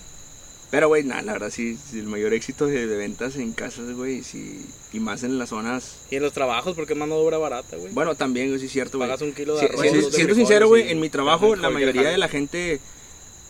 Pero, 0.69 0.89
güey, 0.89 1.03
nada, 1.05 1.21
la 1.21 1.31
verdad, 1.33 1.49
sí, 1.49 1.77
sí, 1.89 1.99
el 1.99 2.07
mayor 2.07 2.33
éxito 2.33 2.65
de, 2.65 2.87
de 2.87 2.97
ventas 2.97 3.37
en 3.37 3.53
casas, 3.53 3.93
güey, 3.93 4.21
sí, 4.21 4.65
y 4.91 4.99
más 4.99 5.23
en 5.23 5.39
las 5.39 5.49
zonas. 5.49 5.95
Y 6.11 6.17
en 6.17 6.23
los 6.23 6.33
trabajos, 6.33 6.75
porque 6.75 6.91
es 6.93 6.99
mano 6.99 7.15
de 7.15 7.21
obra 7.21 7.37
barata, 7.37 7.77
güey. 7.77 7.93
Bueno, 7.93 8.15
también, 8.15 8.49
güey, 8.49 8.59
sí 8.59 8.65
es 8.65 8.71
cierto, 8.73 8.97
güey. 8.97 9.07
Pagas 9.09 9.21
un 9.21 9.31
kilo 9.33 9.55
de 9.55 9.65
arroz. 9.65 9.79
siendo, 9.81 10.01
dos 10.01 10.11
de 10.11 10.15
siendo 10.17 10.33
frijoles 10.33 10.35
sincero, 10.35 10.67
güey, 10.67 10.89
en 10.91 10.99
mi 10.99 11.09
trabajo, 11.09 11.55
la 11.55 11.69
mayoría 11.69 12.09
de 12.09 12.17
la 12.17 12.27
gente 12.27 12.81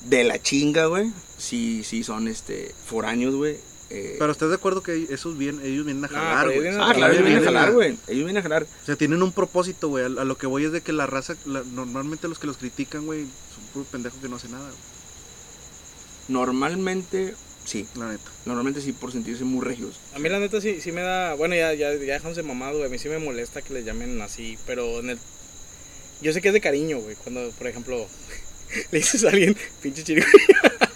de 0.06 0.24
la 0.26 0.40
chinga, 0.40 0.86
güey, 0.86 1.12
sí, 1.40 1.84
sí 1.84 2.04
son, 2.04 2.28
este, 2.28 2.72
foráneos, 2.86 3.34
güey. 3.34 3.58
eh, 3.90 4.16
Pero 4.20 4.32
estás 4.32 4.50
de 4.50 4.56
acuerdo 4.56 4.84
que 4.84 5.08
esos 5.10 5.38
vienen, 5.40 5.66
ellos 5.66 5.86
vienen 5.86 6.06
a 6.06 6.08
No, 6.10 6.14
jalar, 6.14 6.54
güey. 6.54 6.68
ah, 6.68 6.92
claro, 6.94 7.14
ellos 7.14 7.26
vienen 7.26 7.42
a 7.42 7.46
jalar, 7.46 7.74
güey. 7.74 7.88
Ellos 8.08 8.26
vienen 8.26 8.38
a 8.38 8.42
jalar. 8.44 8.64
O 8.64 8.86
sea, 8.86 8.96
tienen 8.96 9.24
un 9.24 9.32
propósito, 9.32 9.88
güey. 9.88 10.04
A, 10.04 10.08
a 10.08 10.24
lo 10.24 10.38
que 10.38 10.46
voy 10.46 10.66
es 10.66 10.72
de 10.72 10.82
que 10.82 10.94
la 10.94 11.08
raza, 11.08 11.36
la- 11.46 11.64
normalmente 11.64 12.28
los 12.28 12.38
que 12.38 12.46
los 12.46 12.58
critican, 12.58 13.06
güey, 13.08 13.22
son 13.24 13.64
puros 13.74 13.88
pendejos 13.88 14.20
que 14.22 14.30
no 14.30 14.36
hacen 14.36 14.52
nada, 14.52 14.66
güey. 14.66 14.97
Normalmente, 16.28 17.34
sí. 17.66 17.88
La 17.96 18.12
neta. 18.12 18.32
Normalmente 18.46 18.82
sí, 18.82 18.94
por 18.94 19.12
sentirse 19.12 19.44
muy 19.44 19.66
regios. 19.66 20.00
A 20.14 20.20
mí 20.20 20.30
la 20.30 20.40
neta 20.40 20.62
sí, 20.62 20.82
sí 20.82 20.92
me 20.92 21.02
da, 21.02 21.34
bueno, 21.36 21.56
ya, 21.56 21.74
ya, 21.74 21.94
ya 21.94 22.14
dejándose 22.14 22.44
mamado, 22.44 22.78
güey, 22.78 22.88
a 22.88 22.90
mí 22.90 22.98
sí 22.98 23.10
me 23.10 23.20
molesta 23.20 23.62
que 23.62 23.74
les 23.74 23.86
llamen 23.86 24.22
así, 24.22 24.58
pero 24.66 25.00
en 25.00 25.12
el... 25.12 25.20
Yo 26.22 26.34
sé 26.34 26.42
que 26.42 26.48
es 26.48 26.54
de 26.54 26.62
cariño, 26.62 27.00
güey, 27.00 27.16
cuando, 27.16 27.50
por 27.52 27.68
ejemplo, 27.68 28.08
le 28.92 28.98
dices 28.98 29.24
a 29.24 29.30
alguien, 29.30 29.56
pinche 29.82 30.04
chirigüillo. 30.04 30.38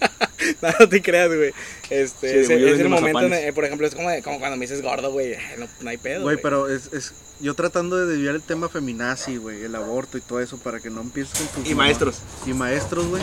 no, 0.70 0.72
no 0.80 0.88
te 0.88 1.02
creas, 1.02 1.28
güey. 1.28 1.52
Este, 1.90 2.40
es, 2.40 2.46
Chirigüillo 2.48 2.74
es 2.74 2.80
el 2.80 2.88
momento, 2.88 3.20
en 3.22 3.54
por 3.54 3.64
ejemplo, 3.64 3.86
es 3.86 3.94
como, 3.94 4.08
de- 4.10 4.22
como 4.22 4.38
cuando 4.38 4.56
me 4.56 4.64
dices 4.66 4.80
gordo, 4.82 5.10
güey, 5.12 5.36
no, 5.58 5.66
no 5.80 5.90
hay 5.90 5.98
pedo, 5.98 6.22
Güey, 6.22 6.36
güey. 6.36 6.42
pero 6.42 6.68
es, 6.68 6.92
es. 6.92 7.12
Yo 7.40 7.54
tratando 7.54 7.96
de 7.96 8.06
desviar 8.06 8.36
el 8.36 8.42
tema 8.42 8.68
feminazi, 8.68 9.36
güey, 9.36 9.64
el 9.64 9.74
aborto 9.74 10.16
y 10.16 10.20
todo 10.20 10.40
eso 10.40 10.58
para 10.58 10.78
que 10.78 10.90
no 10.90 11.00
empieces 11.00 11.36
con 11.40 11.62
tus. 11.64 11.72
Y 11.72 11.74
maestros. 11.74 12.20
Y 12.46 12.52
maestros, 12.54 13.06
güey. 13.08 13.22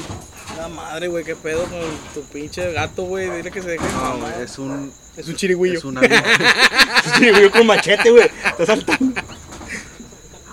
La 0.58 0.68
madre, 0.68 1.08
güey, 1.08 1.24
qué 1.24 1.38
pedo 1.38 1.64
con 1.64 1.80
tu 2.14 2.24
pinche 2.30 2.72
gato, 2.74 3.04
güey, 3.04 3.30
dile 3.30 3.50
que 3.50 3.62
se 3.62 3.70
deje. 3.70 3.86
de 3.86 3.92
No, 3.94 4.18
güey, 4.20 4.34
es 4.44 4.60
un. 4.60 4.92
es 5.16 5.28
un 5.28 5.36
chirigüillo. 5.36 5.78
Es 5.78 5.86
un 5.86 5.98
alien. 5.98 6.22
Chirigüillo 7.18 7.52
con 7.52 7.66
machete, 7.66 8.12
güey. 8.12 8.30
Está 8.46 8.66
saltando. 8.66 9.22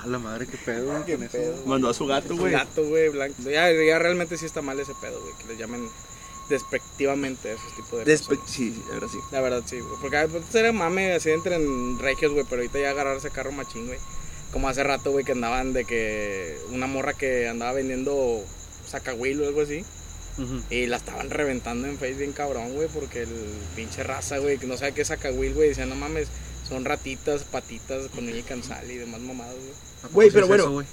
A 0.03 0.07
la 0.07 0.19
madre, 0.21 0.47
qué 0.47 0.57
pedo, 0.59 0.87
güey. 0.87 1.19
Mandó 1.67 1.89
a 1.89 1.95
su 1.95 2.07
gato, 2.07 2.37
güey. 2.37 2.53
gato, 2.53 2.85
güey, 2.87 3.09
blanco. 3.09 3.35
Ya, 3.51 3.73
ya 3.73 3.99
realmente 3.99 4.37
sí 4.37 4.47
está 4.47 4.63
mal 4.63 4.79
ese 4.79 4.93
pedo, 5.01 5.21
güey, 5.21 5.35
que 5.39 5.53
le 5.53 5.57
llamen 5.59 5.89
despectivamente 6.49 7.51
a 7.51 7.53
esos 7.55 7.75
tipos 7.77 8.05
de 8.05 8.05
Despe- 8.15 8.29
personas. 8.29 8.51
sí, 8.51 8.73
sí, 8.75 8.83
ahora 8.93 9.09
sí. 9.09 9.19
La 9.33 9.41
verdad, 9.41 9.63
sí, 9.67 9.81
güey. 9.81 9.95
Porque 10.01 10.17
antes 10.17 10.55
era 10.55 10.73
mame 10.73 11.13
así 11.15 11.31
entre 11.31 11.57
en 11.57 11.99
regios, 11.99 12.33
güey, 12.33 12.45
pero 12.49 12.63
ahorita 12.63 12.79
ya 12.81 12.91
agarrarse 12.91 13.31
carro 13.31 13.53
machín, 13.53 13.87
güey. 13.87 13.99
Como 14.53 14.69
hace 14.69 14.83
rato, 14.85 15.11
güey, 15.13 15.25
que 15.25 15.33
andaban 15.33 15.73
de 15.73 15.85
que 15.85 16.57
una 16.71 16.87
morra 16.87 17.15
que 17.15 17.49
andaba 17.49 17.73
vendiendo 17.73 18.45
sacahuil 18.87 19.43
o 19.43 19.47
algo 19.49 19.63
así. 19.63 19.85
Ujú. 20.39 20.61
Y 20.71 20.87
la 20.87 20.99
estaban 20.99 21.31
reventando 21.31 21.89
en 21.89 21.99
Face 21.99 22.15
bien 22.15 22.33
cabrón, 22.33 22.75
güey, 22.75 22.89
porque 22.89 23.23
el 23.23 23.29
pinche 23.75 24.03
raza, 24.03 24.39
güey, 24.39 24.59
que 24.59 24.67
no 24.67 24.77
sabe 24.77 24.93
qué 24.93 25.03
es 25.03 25.09
sacahuil, 25.09 25.55
güey, 25.55 25.71
decían, 25.71 25.89
no 25.89 25.95
mames, 25.95 26.29
son 26.69 26.85
ratitas, 26.85 27.43
patitas 27.45 28.09
con 28.09 28.27
uña 28.29 28.37
y 28.39 28.43
cansal 28.43 28.91
y 28.91 28.97
demás 28.97 29.21
mamadas, 29.21 29.55
güey. 29.55 29.71
¿A 29.71 30.03
poco 30.03 30.15
Güey, 30.15 30.31
pero 30.31 30.43
es 30.45 30.49
bueno. 30.49 30.65
eso, 30.65 30.73
güey? 30.73 30.87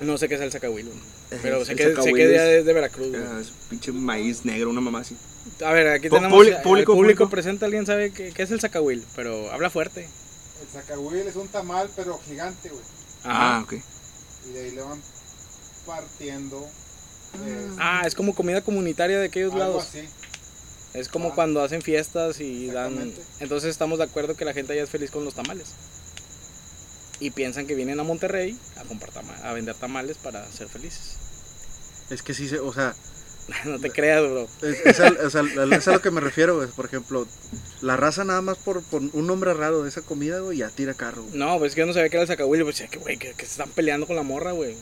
No 0.00 0.16
sé 0.16 0.28
qué 0.28 0.36
es 0.36 0.40
el 0.40 0.50
sacahuil, 0.50 0.86
güey. 0.86 0.98
Pero 1.42 1.58
El 1.60 1.66
sé 1.66 1.76
que, 1.76 1.94
sé 1.94 2.12
que 2.12 2.32
ya 2.32 2.50
es- 2.50 2.64
de 2.64 2.72
Veracruz, 2.72 3.08
güey. 3.08 3.22
Ah, 3.22 3.38
es 3.40 3.52
pinche 3.68 3.92
maíz 3.92 4.44
negro, 4.44 4.70
una 4.70 4.80
mamá 4.80 5.00
así. 5.00 5.16
A 5.64 5.72
ver, 5.72 5.88
aquí 5.88 6.08
tenemos 6.10 6.32
público, 6.62 6.92
público, 6.94 7.28
presente, 7.30 7.64
alguien 7.64 7.86
sabe 7.86 8.12
qué, 8.12 8.32
qué 8.32 8.42
es 8.42 8.50
el 8.50 8.60
sacahuil, 8.60 9.04
pero 9.16 9.50
habla 9.52 9.70
fuerte. 9.70 10.08
El 10.62 10.68
zacahuil 10.72 11.26
es 11.26 11.36
un 11.36 11.48
tamal, 11.48 11.88
pero 11.96 12.18
gigante, 12.26 12.68
güey. 12.68 12.82
Ah, 13.24 13.60
ok. 13.64 13.74
Y 14.48 14.52
de 14.52 14.60
ahí 14.64 14.70
le 14.72 14.82
van 14.82 15.00
partiendo. 15.86 16.66
eh, 17.46 17.68
Ah, 17.78 18.02
es 18.06 18.14
como 18.14 18.34
comida 18.34 18.60
comunitaria 18.62 19.18
de 19.18 19.26
aquellos 19.26 19.52
algo 19.52 19.64
lados. 19.64 19.86
así. 19.88 20.00
Es 20.94 21.08
como 21.08 21.28
Ah. 21.28 21.32
cuando 21.36 21.62
hacen 21.62 21.80
fiestas 21.82 22.40
y 22.40 22.66
dan... 22.66 23.12
Entonces 23.38 23.70
estamos 23.70 23.98
de 23.98 24.04
acuerdo 24.04 24.34
que 24.36 24.44
la 24.44 24.52
gente 24.52 24.72
allá 24.72 24.82
es 24.82 24.90
feliz 24.90 25.10
con 25.12 25.24
los 25.24 25.34
tamales. 25.34 25.68
Y 27.20 27.30
piensan 27.30 27.66
que 27.66 27.74
vienen 27.74 28.00
a 28.00 28.02
Monterrey 28.02 28.56
a 28.76 28.84
comprar 28.84 29.12
tama- 29.12 29.36
a 29.44 29.52
vender 29.52 29.74
tamales 29.74 30.16
para 30.16 30.50
ser 30.50 30.68
felices. 30.68 31.16
Es 32.10 32.22
que 32.22 32.32
sí, 32.34 32.48
se, 32.48 32.58
o 32.58 32.72
sea, 32.72 32.94
no 33.66 33.78
te 33.78 33.90
creas, 33.90 34.22
bro. 34.22 34.48
es, 34.62 34.78
es, 34.86 35.00
al- 35.00 35.18
es 35.18 35.34
al- 35.34 35.72
es 35.72 35.86
a 35.88 35.92
lo 35.92 36.00
que 36.02 36.10
me 36.10 36.20
refiero, 36.20 36.56
güey. 36.56 36.68
Por 36.68 36.86
ejemplo, 36.86 37.26
la 37.82 37.96
raza 37.96 38.24
nada 38.24 38.40
más 38.40 38.56
por, 38.58 38.82
por 38.82 39.02
un 39.02 39.26
nombre 39.26 39.52
raro 39.54 39.82
de 39.82 39.88
esa 39.90 40.00
comida, 40.02 40.40
güey, 40.40 40.58
ya 40.58 40.70
tira 40.70 40.94
carro, 40.94 41.22
güey. 41.24 41.36
No, 41.38 41.58
pues 41.58 41.70
es 41.70 41.74
que 41.74 41.80
yo 41.82 41.86
no 41.86 41.92
sabía 41.92 42.08
que 42.08 42.16
era 42.16 42.22
el 42.22 42.28
sacahuil. 42.28 42.62
Pues 42.64 42.82
que, 42.90 42.98
güey, 42.98 43.18
que, 43.18 43.32
que 43.34 43.44
se 43.44 43.52
están 43.52 43.70
peleando 43.70 44.06
con 44.06 44.16
la 44.16 44.22
morra, 44.22 44.52
güey. 44.52 44.74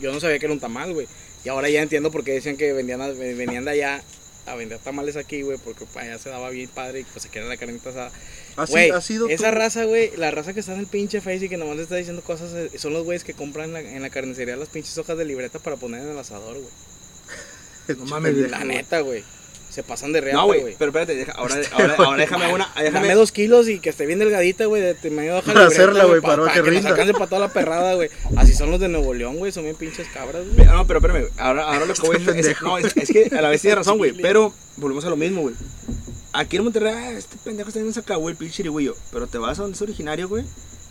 Yo 0.00 0.12
no 0.12 0.20
sabía 0.20 0.38
que 0.38 0.46
era 0.46 0.52
un 0.54 0.60
tamal, 0.60 0.92
güey. 0.94 1.06
Y 1.44 1.48
ahora 1.50 1.68
ya 1.68 1.82
entiendo 1.82 2.10
por 2.10 2.24
qué 2.24 2.32
decían 2.32 2.56
que 2.56 2.72
vendían 2.72 3.00
venían 3.18 3.64
de 3.64 3.70
allá 3.70 4.02
a 4.46 4.54
vender 4.54 4.78
tamales 4.78 5.16
aquí, 5.16 5.42
güey. 5.42 5.58
Porque 5.58 5.84
allá 5.96 6.18
se 6.18 6.28
daba 6.30 6.50
bien 6.50 6.68
padre 6.68 7.00
y 7.00 7.04
pues 7.04 7.22
se 7.24 7.28
quería 7.28 7.48
la 7.48 7.56
carnita 7.56 7.90
asada. 7.90 8.10
¿Ha, 8.56 8.66
si- 8.66 8.72
Güey, 8.72 8.90
ha 8.90 9.00
sido 9.00 9.28
esa 9.28 9.50
tú- 9.50 9.56
raza, 9.58 9.84
güey, 9.84 10.16
la 10.16 10.30
raza 10.30 10.54
que 10.54 10.60
está 10.60 10.72
en 10.74 10.80
el 10.80 10.86
pinche 10.86 11.20
Face 11.20 11.44
y 11.44 11.48
que 11.48 11.56
nomás 11.56 11.76
le 11.76 11.82
está 11.82 11.96
diciendo 11.96 12.22
cosas, 12.22 12.52
eh, 12.54 12.78
son 12.78 12.92
los 12.94 13.04
güeyes 13.04 13.24
que 13.24 13.34
compran 13.34 13.66
en 13.66 13.72
la, 13.74 13.80
en 13.80 14.02
la 14.02 14.10
carnicería 14.10 14.56
las 14.56 14.68
pinches 14.68 14.96
hojas 14.98 15.18
de 15.18 15.24
libreta 15.24 15.58
para 15.58 15.76
poner 15.76 16.02
en 16.02 16.10
el 16.10 16.18
asador, 16.18 16.54
güey. 16.54 16.70
No 17.98 18.04
mames, 18.06 18.34
La 18.50 18.64
neta, 18.64 19.00
güey. 19.00 19.22
Se 19.76 19.82
pasan 19.82 20.10
de 20.10 20.32
No, 20.32 20.46
güey. 20.46 20.62
güey, 20.62 20.74
pero 20.78 20.88
espérate, 20.88 21.14
deja- 21.14 21.32
ahora, 21.32 21.54
ahora, 21.72 21.94
ahora 21.98 22.16
déjame 22.16 22.50
una. 22.50 22.64
Dame 22.74 22.84
Déjame, 22.90 23.14
dos 23.14 23.30
kilos 23.30 23.68
y 23.68 23.78
que 23.78 23.90
esté 23.90 24.06
bien 24.06 24.18
delgadita, 24.18 24.64
güey, 24.64 24.80
de, 24.80 25.10
medio 25.10 25.36
hoja 25.36 25.48
de 25.48 25.52
Para 25.52 25.66
hacerla, 25.66 26.06
güey, 26.06 26.22
para 26.22 26.46
pa- 26.46 26.52
que 26.54 26.60
nos 26.60 26.68
rinda. 26.70 26.88
alcance 26.92 27.12
para 27.12 27.26
toda 27.26 27.40
la 27.42 27.52
perrada, 27.52 27.92
güey. 27.94 28.08
Así 28.36 28.54
son 28.54 28.70
los 28.70 28.80
de 28.80 28.88
Nuevo 28.88 29.12
León, 29.12 29.36
güey, 29.36 29.52
son 29.52 29.64
bien 29.64 29.76
pinches 29.76 30.08
cabras, 30.14 30.44
güey. 30.54 30.66
No, 30.66 30.86
pero 30.86 31.00
espérame, 31.00 31.28
ahora, 31.36 31.64
ahora 31.64 31.84
lo 31.84 31.92
que 31.92 32.00
voy 32.06 32.16
a 32.16 32.18
decir 32.20 32.52
es, 32.52 32.62
no, 32.62 32.78
es, 32.78 32.96
es 32.96 33.08
que 33.10 33.30
a 33.36 33.42
la 33.42 33.50
vez 33.50 33.60
tiene 33.60 33.74
razón, 33.74 33.98
güey, 33.98 34.12
pero 34.14 34.54
volvemos 34.78 35.04
a 35.04 35.10
lo 35.10 35.16
mismo, 35.16 35.42
güey. 35.42 35.54
Aquí 36.32 36.56
en 36.56 36.64
Monterrey, 36.64 36.94
ah, 36.94 37.10
este 37.12 37.36
pendejo 37.44 37.68
está 37.68 37.78
en 37.80 37.86
un 37.86 37.92
sacahuil, 37.92 38.34
pinche 38.34 38.54
chirigüillo, 38.54 38.96
pero 39.12 39.26
te 39.26 39.36
vas 39.36 39.58
a 39.58 39.62
donde 39.62 39.76
es 39.76 39.82
originario, 39.82 40.26
güey, 40.26 40.44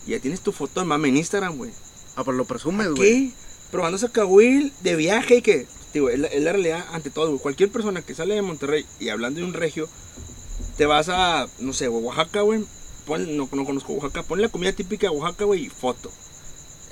y 0.06 0.12
ya 0.12 0.20
tienes 0.20 0.42
tu 0.42 0.52
foto 0.52 0.80
de 0.80 0.86
mame 0.86 1.08
en 1.10 1.18
Instagram, 1.18 1.58
güey. 1.58 1.72
Ah, 2.16 2.22
pero 2.24 2.38
lo 2.38 2.46
presumes, 2.46 2.90
güey. 2.92 3.30
¿Qué? 3.30 3.32
Probando 3.76 3.98
sacahuil 3.98 4.72
de 4.84 4.96
viaje 4.96 5.36
y 5.36 5.42
que, 5.42 5.68
digo, 5.94 6.10
es 6.10 6.18
la, 6.18 6.28
es 6.28 6.42
la 6.42 6.54
realidad 6.54 6.86
ante 6.94 7.10
todo, 7.10 7.28
güey. 7.28 7.40
Cualquier 7.40 7.70
persona 7.70 8.02
que 8.02 8.16
sale 8.16 8.34
de 8.34 8.42
Monterrey 8.42 8.86
y 9.02 9.10
hablando 9.10 9.42
de 9.42 9.46
un 9.46 9.54
regio, 9.54 9.90
te 10.78 10.86
vas 10.86 11.10
a, 11.10 11.50
no 11.60 11.74
sé, 11.74 11.90
Oaxaca, 11.90 12.40
güey. 12.40 12.64
Pon, 13.06 13.36
no, 13.36 13.50
no 13.52 13.66
conozco 13.66 13.92
Oaxaca. 13.92 14.24
Pon 14.24 14.42
la 14.42 14.48
comida 14.48 14.72
típica 14.72 15.08
de 15.10 15.18
Oaxaca, 15.18 15.44
güey, 15.44 15.66
y 15.66 15.70
foto. 15.70 16.10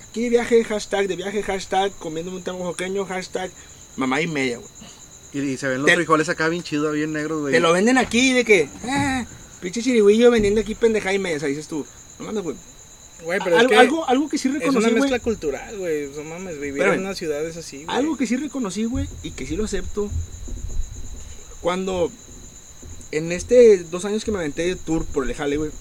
Aquí 0.10 0.24
de 0.24 0.30
viaje, 0.30 0.62
hashtag, 0.66 1.08
de 1.08 1.16
viaje, 1.16 1.42
hashtag, 1.42 1.94
comiéndome 2.00 2.36
un 2.36 2.44
tango 2.44 2.66
oaxaqueño, 2.66 3.06
hashtag, 3.06 3.50
mamá 3.96 4.20
y 4.20 4.28
media, 4.28 4.58
güey. 4.58 4.70
Y, 5.32 5.40
y 5.54 5.58
se 5.58 5.70
ven 5.70 5.78
los 5.78 5.86
Te- 5.86 5.96
frijoles 5.96 6.28
acá 6.28 6.50
bien 6.50 6.64
chidos, 6.64 6.94
bien 6.94 7.14
negros, 7.14 7.40
güey. 7.40 7.54
Te 7.54 7.62
lo 7.62 7.72
venden 7.72 7.98
aquí 7.98 8.34
de 8.34 8.44
que, 8.44 8.68
ah, 8.90 9.26
pinche 9.62 9.82
chirigüillo 9.82 10.32
vendiendo 10.32 10.60
aquí 10.60 10.76
pendeja 10.76 11.14
y 11.14 11.18
media, 11.20 11.38
o 11.38 11.40
sea, 11.40 11.48
dices 11.48 11.70
tú. 11.70 11.86
No 12.20 12.26
mames, 12.26 12.44
güey. 12.44 12.58
Güey, 13.24 13.40
pero 13.44 13.56
es 13.56 13.62
Algo, 13.62 13.70
que 13.70 13.76
algo, 13.78 14.08
algo 14.10 14.30
que 14.30 14.38
sí 14.38 14.48
es 14.50 14.54
reconocí, 14.56 14.78
una 14.80 14.90
güey. 14.90 15.02
mezcla 15.02 15.20
cultural, 15.20 15.78
güey. 15.78 16.10
No 16.16 16.24
mames, 16.24 16.56
vivir 16.56 16.74
Espérame. 16.82 16.96
en 16.96 17.06
una 17.06 17.16
ciudad 17.16 17.46
es 17.46 17.58
así, 17.58 17.84
güey. 17.86 17.98
Algo 17.98 18.18
que 18.18 18.28
sí 18.28 18.36
reconocí, 18.36 18.86
güey, 18.86 19.08
y 19.24 19.32
que 19.32 19.46
sí 19.48 19.56
lo 19.56 19.66
acepto. 19.66 20.10
Cuando 21.62 22.12
en 23.12 23.32
este 23.32 23.78
dos 23.84 24.06
años 24.06 24.26
que 24.26 24.32
me 24.32 24.40
aventé 24.40 24.64
de 24.64 24.76
tour 24.76 25.06
por 25.06 25.28
el 25.30 25.34
Jale, 25.36 25.58
güey. 25.58 25.72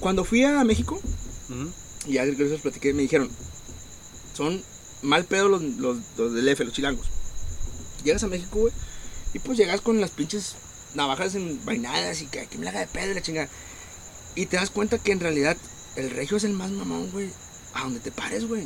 Cuando 0.00 0.24
fui 0.24 0.42
a 0.44 0.64
México, 0.64 1.00
Ujú. 1.48 1.70
y 2.06 2.14
ya 2.14 2.24
que 2.24 2.32
les 2.32 2.60
platiqué, 2.60 2.92
me 2.92 3.02
dijeron, 3.02 3.30
son 4.34 4.62
mal 5.02 5.24
pedo 5.24 5.48
los, 5.48 5.62
los, 5.62 5.98
los 6.16 6.34
del 6.34 6.48
F, 6.48 6.64
los 6.64 6.72
chilangos. 6.74 7.06
Llegas 8.04 8.24
a 8.24 8.26
México, 8.26 8.58
güey, 8.58 8.72
y 9.34 9.38
pues 9.38 9.56
llegas 9.58 9.80
con 9.80 10.00
las 10.00 10.10
pinches 10.10 10.56
navajas 10.94 11.34
envainadas 11.36 12.20
y 12.22 12.26
que, 12.26 12.46
que 12.48 12.58
me 12.58 12.64
la 12.64 12.70
haga 12.70 12.80
de 12.80 12.86
pedo 12.88 13.12
y 13.12 13.14
la 13.14 13.22
chingada. 13.22 13.48
Y 14.34 14.46
te 14.46 14.56
das 14.56 14.70
cuenta 14.70 14.98
que 14.98 15.12
en 15.12 15.20
realidad 15.20 15.56
el 15.96 16.10
regio 16.10 16.36
es 16.36 16.44
el 16.44 16.52
más 16.52 16.70
mamón, 16.70 17.10
güey. 17.10 17.28
A 17.74 17.84
donde 17.84 18.00
te 18.00 18.10
pares, 18.10 18.46
güey. 18.46 18.64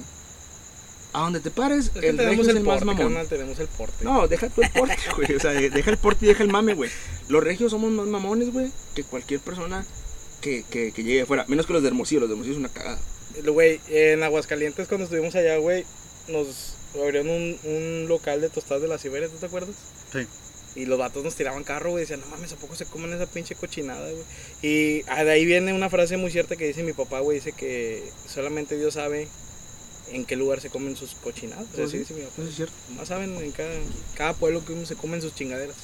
A 1.13 1.21
donde 1.23 1.41
te 1.41 1.51
pares, 1.51 1.87
Es 1.87 1.91
que 2.01 2.09
el 2.11 2.19
regio 2.19 2.43
tenemos 2.43 2.47
es 2.47 2.51
el 2.51 2.57
el 2.59 2.63
más 2.65 2.85
mamón. 2.85 3.03
carnal, 3.03 3.27
tenemos 3.29 3.59
el 3.59 3.69
porte. 3.69 4.05
No, 4.05 4.29
deja 4.29 4.49
tu 4.49 4.63
el 4.63 4.71
porte, 4.71 4.97
güey. 5.17 5.35
O 5.35 5.41
sea, 5.41 5.53
de- 5.53 5.71
deja 5.71 5.91
el 5.91 5.99
porte 5.99 6.25
y 6.27 6.29
deja 6.29 6.43
el 6.43 6.51
mame, 6.51 6.75
güey. 6.75 6.91
Los 7.29 7.43
regios 7.43 7.71
somos 7.71 7.91
más 7.91 8.07
mamones, 8.07 8.53
güey, 8.53 8.71
que 8.95 9.03
cualquier 9.03 9.41
persona 9.41 9.85
que, 10.41 10.65
que, 10.71 10.93
que 10.93 11.03
llegue 11.05 11.23
afuera. 11.23 11.45
Menos 11.49 11.67
que 11.67 11.73
los 11.73 11.83
de 11.83 11.89
Hermosillo. 11.89 12.21
Los 12.21 12.29
de 12.29 12.35
Hermosillo 12.35 12.55
es 12.55 12.61
una 12.61 12.69
cagada. 12.69 12.99
Güey, 13.45 13.81
en 13.89 14.23
Aguascalientes 14.23 14.89
cuando 14.89 15.05
estuvimos 15.05 15.35
allá, 15.35 15.57
güey, 15.59 15.85
nos 16.29 16.75
abrieron 16.95 17.29
un, 17.31 17.59
un 17.65 18.07
local 18.09 18.41
de 18.41 18.49
tostadas 18.51 18.83
de 18.83 18.89
la 18.89 18.99
Siberia, 18.99 19.29
¿tú 19.29 19.37
te 19.37 19.47
acuerdas? 19.47 19.75
Sí. 20.13 20.27
Y 20.77 20.85
los 20.87 20.99
vatos 20.99 21.25
nos 21.25 21.35
tiraban 21.35 21.65
carro, 21.65 21.91
güey, 21.91 22.03
decían, 22.03 22.21
no 22.21 22.27
mames, 22.27 22.53
¿a 22.53 22.57
poco 22.57 22.77
se 22.77 22.85
comen 22.85 23.13
esa 23.13 23.27
pinche 23.27 23.55
cochinada, 23.55 24.09
güey? 24.11 24.23
Y 24.63 25.03
ah, 25.09 25.25
de 25.25 25.31
ahí 25.33 25.47
viene 25.47 25.73
una 25.73 25.89
frase 25.89 26.17
muy 26.19 26.31
cierta 26.31 26.55
que 26.57 26.67
dice 26.67 26.83
mi 26.83 26.93
papá, 26.93 27.21
güey, 27.21 27.39
dice 27.39 27.53
que 27.53 28.05
solamente 28.29 28.77
Dios 28.79 28.95
sabe 28.95 29.27
en 30.13 30.25
qué 30.27 30.37
lugar 30.37 30.61
se 30.61 30.69
comen 30.71 30.95
sus 30.95 31.15
cochinadas. 31.15 31.65
O 31.65 31.75
sea, 31.77 31.85
Pues 31.87 31.91
sí, 31.93 32.05
sí, 32.07 32.15
mi 32.15 32.21
papá. 32.23 32.35
Eso 32.43 32.51
es 32.51 32.57
cierto. 32.57 32.75
Más 32.95 33.09
saben 33.09 33.35
en 33.37 33.51
cada, 33.53 33.71
cada 34.15 34.35
pueblo 34.35 34.65
que 34.65 34.75
uno 34.75 34.85
se 34.87 34.97
comen 34.97 35.23
sus 35.23 35.35
chingaderas. 35.35 35.77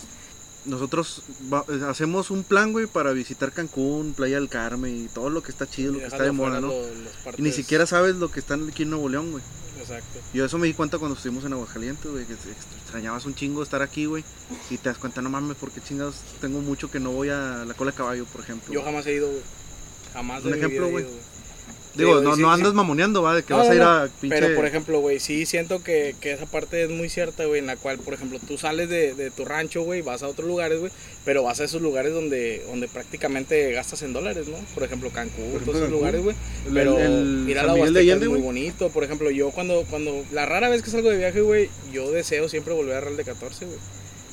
Nosotros 0.65 1.23
va- 1.53 1.65
eh, 1.69 1.81
hacemos 1.89 2.31
un 2.31 2.45
plan, 2.45 2.71
güey, 2.71 2.87
para 2.87 3.11
visitar 3.13 3.51
Cancún, 3.51 4.13
Playa 4.15 4.37
del 4.37 4.49
Carmen 4.49 4.97
y 5.07 5.09
todo 5.09 5.29
lo 5.29 5.43
que 5.43 5.51
está 5.51 5.67
chido, 5.69 5.93
lo 5.95 5.99
que 5.99 6.05
está 6.05 6.23
de 6.23 6.31
moda, 6.33 6.61
¿no? 6.61 6.69
lo- 6.69 7.33
Y 7.37 7.43
ni 7.43 7.51
siquiera 7.51 7.85
sabes 7.87 8.15
lo 8.17 8.31
que 8.31 8.39
está 8.39 8.55
aquí 8.55 8.85
en 8.85 8.91
Nuevo 8.91 9.09
León, 9.09 9.33
güey. 9.33 9.43
Exacto. 9.95 10.21
Yo 10.33 10.45
eso 10.45 10.59
me 10.59 10.67
di 10.67 10.75
cuenta 10.75 10.99
cuando 10.99 11.17
estuvimos 11.17 11.45
en 11.45 11.53
Aguascalientes, 11.53 12.11
güey, 12.11 12.25
que 12.27 12.35
extrañabas 12.35 13.27
un 13.27 13.35
chingo 13.35 13.63
estar 13.63 13.83
aquí, 13.83 14.07
güey. 14.07 14.25
Y 14.71 14.79
te 14.79 14.89
das 14.89 14.99
cuenta, 14.99 15.23
no 15.23 15.31
mames, 15.31 15.57
porque 15.59 15.81
chingados 15.81 16.17
tengo 16.41 16.61
mucho 16.61 16.91
que 16.91 17.01
no 17.01 17.13
voy 17.13 17.29
a 17.29 17.65
la 17.67 17.75
cola 17.75 17.91
de 17.91 17.97
caballo, 17.97 18.25
por 18.27 18.41
ejemplo. 18.41 18.73
Yo 18.73 18.83
jamás 18.83 19.07
he 19.07 19.15
ido, 19.15 19.29
güey. 19.29 19.43
Jamás 20.13 20.45
Un 20.45 20.55
ejemplo, 20.55 20.89
güey. 20.89 21.07
Digo, 21.95 22.19
Sí, 22.19 22.25
no, 22.25 22.37
sí, 22.37 22.43
no 22.43 22.51
andas 22.51 22.73
mamoneando, 22.73 23.23
va, 23.23 23.35
de 23.35 23.43
que 23.43 23.53
vas 23.53 23.69
a 23.69 23.75
ir 23.75 23.83
a 23.83 24.09
pinche... 24.21 24.41
Pero 24.41 24.57
por 24.57 24.65
ejemplo, 24.67 25.01
güey, 25.01 25.21
sí 25.21 25.45
siento 25.47 25.83
que, 25.83 26.15
que 26.21 26.33
esa 26.33 26.47
parte 26.47 26.83
es 26.85 26.91
muy 26.91 27.09
cierta, 27.09 27.45
güey, 27.45 27.61
en 27.61 27.67
la 27.67 27.77
cual, 27.77 27.99
por 27.99 28.15
ejemplo, 28.15 28.39
tú 28.47 28.57
sales 28.57 28.89
de, 28.89 29.15
de 29.15 29.31
tu 29.31 29.45
rancho, 29.45 29.83
güey, 29.83 30.01
vas 30.03 30.23
a 30.23 30.29
otros 30.29 30.49
lugares, 30.49 30.81
güey, 30.81 30.91
pero 31.25 31.43
vas 31.43 31.61
a 31.61 31.65
esos 31.65 31.83
lugares 31.83 32.13
donde, 32.13 32.65
donde 32.67 32.89
prácticamente 32.89 33.73
gastas 33.73 34.03
en 34.03 34.13
dólares, 34.13 34.49
¿no? 34.49 34.57
Por 34.75 34.85
ejemplo, 34.85 35.11
Cancún, 35.11 35.45
Por 35.53 35.63
ejemplo, 35.63 35.65
todos 35.67 35.77
esos 35.77 35.89
Cancún. 35.89 35.99
lugares, 35.99 36.23
güey. 36.23 36.37
Pero 36.73 36.99
el 36.99 37.45
ir 37.49 37.59
a 37.59 37.63
San 37.63 37.69
la 37.69 37.75
Huasteca 37.75 38.01
Allende, 38.01 38.27
es 38.27 38.31
muy 38.31 38.41
bonito. 38.41 38.89
Por 38.91 39.05
ejemplo, 39.05 39.31
yo 39.31 39.51
cuando, 39.51 39.85
cuando, 39.89 40.25
la 40.33 40.47
rara 40.47 40.69
vez 40.69 40.83
que 40.83 40.91
salgo 40.91 41.11
de 41.11 41.19
viaje, 41.19 41.41
güey, 41.41 41.69
yo 41.93 42.11
deseo 42.11 42.49
siempre 42.49 42.75
volver 42.75 42.97
a 42.97 43.01
Real 43.01 43.17
de 43.17 43.25
14, 43.25 43.67
güey. 43.67 43.79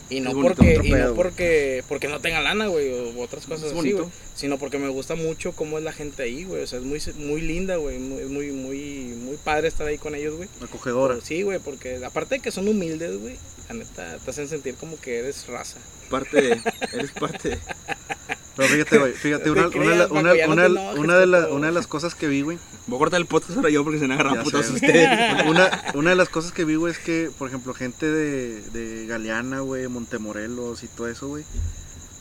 Y 0.10 0.22
no, 0.22 0.32
porque, 0.42 0.80
y 0.84 0.90
no 0.92 1.14
porque, 1.14 1.84
porque 1.88 2.08
no 2.08 2.20
tenga 2.20 2.42
lana, 2.42 2.66
güey, 2.68 2.92
o 2.92 3.20
otras 3.22 3.46
cosas 3.46 3.66
así, 3.66 3.92
güey. 3.92 4.06
Sino 4.36 4.58
porque 4.58 4.80
me 4.80 4.90
gusta 4.90 5.14
mucho 5.16 5.52
cómo 5.52 5.78
es 5.78 5.84
la 5.84 5.92
gente 5.94 6.24
ahí, 6.24 6.46
güey. 6.46 6.64
O 6.64 6.68
sea, 6.68 6.80
es 6.80 6.86
muy, 6.86 7.00
muy 7.18 7.42
linda, 7.42 7.76
güey. 7.76 8.00
muy- 8.00 8.22
Es 8.24 8.30
muy, 8.30 8.52
muy, 8.52 8.80
muy 9.18 9.38
padre 9.38 9.68
estar 9.68 9.86
ahí 9.86 9.98
con 10.00 10.16
ellos, 10.16 10.36
güey. 10.36 10.50
Acogedora. 10.64 11.14
Pero 11.16 11.26
Sí, 11.26 11.44
güey, 11.44 11.60
porque 11.60 12.04
aparte 12.04 12.36
de 12.36 12.42
que 12.42 12.52
son 12.52 12.68
humildes, 12.68 13.20
güey, 13.20 13.36
la 13.68 13.76
neta, 13.76 14.18
te 14.18 14.32
hacen 14.32 14.48
sentir 14.48 14.76
como 14.76 15.00
que 15.00 15.20
eres 15.20 15.46
raza. 15.48 15.78
Parte 16.10 16.42
de. 16.42 16.62
Eres 16.94 17.12
parte 17.12 17.50
de. 17.50 17.60
Pero 18.60 18.70
fíjate, 18.74 18.98
güey, 18.98 19.14
fíjate, 19.14 19.52
una, 19.52 19.62
una, 19.62 19.70
creas, 19.72 20.12
una, 20.12 20.22
Paco, 20.22 20.36
ya 20.36 20.48
no 20.48 20.54
una- 20.54 20.62
te 20.64 20.68
enojes, 20.70 21.00
una 21.00 21.18
de 21.18 21.26
la- 21.26 21.48
una 21.48 21.68
de 21.68 21.74
las 21.74 21.88
cosas 21.88 22.16
que 22.16 22.28
vi, 22.28 22.42
güey, 22.42 22.58
Voy 22.88 22.96
a 22.96 23.00
cortar 23.00 23.20
el 23.20 23.26
podcast 23.28 23.56
ahora 23.58 23.70
yo 23.70 23.84
porque 23.84 24.00
se 24.00 24.08
me 24.08 24.14
agarran 24.16 24.44
putos 24.44 24.66
sé, 24.66 24.72
güey. 24.72 24.84
ustedes. 24.86 25.46
una, 25.48 25.84
una 25.94 26.10
de 26.12 26.16
las 26.16 26.30
cosas 26.30 26.52
que 26.52 26.66
vi, 26.66 26.76
güey, 26.76 26.92
es 26.92 27.00
que, 27.00 27.30
por 27.38 27.48
ejemplo, 27.48 27.74
gente 27.74 28.06
de, 28.10 28.62
de 28.72 29.06
Galeana, 29.08 29.60
güey, 29.62 29.88
Montemorelos 29.88 30.84
y 30.84 30.88
todo 30.88 31.08
eso, 31.08 31.28
güey, 31.28 31.44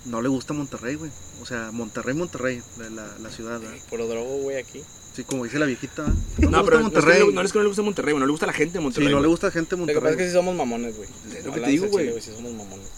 no 0.04 0.22
le 0.22 0.28
gusta 0.28 0.52
Monterrey, 0.54 0.94
güey. 0.96 1.10
O 1.42 1.46
sea, 1.46 1.70
Monterrey, 1.72 2.14
Monterrey, 2.14 2.62
la, 2.78 2.90
la, 2.90 3.08
la 3.18 3.30
ciudad, 3.30 3.60
¿verdad? 3.60 3.76
Puro 3.90 4.06
drogo, 4.08 4.38
güey, 4.42 4.58
aquí. 4.58 4.82
Sí, 5.14 5.24
como 5.24 5.44
dice 5.44 5.58
la 5.58 5.66
viejita. 5.66 6.04
No, 6.06 6.14
pero 6.36 6.38
gusta 6.38 6.60
no 6.60 6.60
es, 6.60 6.70
que 6.70 6.82
Monterrey. 6.82 7.20
no, 7.26 7.32
no 7.32 7.42
es 7.42 7.52
que 7.52 7.58
no 7.58 7.62
le 7.64 7.68
guste 7.68 7.82
Monterrey, 7.82 8.12
güey, 8.12 8.20
no 8.20 8.26
le 8.26 8.30
gusta 8.30 8.46
la 8.46 8.52
gente 8.52 8.74
de 8.74 8.78
sí, 8.78 8.84
Monterrey. 8.84 9.08
no 9.08 9.16
le 9.16 9.26
güey. 9.26 9.30
gusta 9.30 9.50
gente 9.50 9.74
de 9.76 9.80
Lo 9.80 9.86
que 9.86 9.94
pasa 9.94 9.96
es 9.96 10.02
Monterrey. 10.02 10.26
que 10.26 10.30
sí 10.30 10.32
somos 10.36 10.54
mamones, 10.54 10.96
güey. 10.96 11.08
Es 11.36 11.44
lo 11.46 11.52
que 11.52 11.60
te 11.60 11.70
digo, 11.70 11.86
güey. 11.88 12.20
Sí 12.20 12.30
somos 12.34 12.52
mamones. 12.52 12.88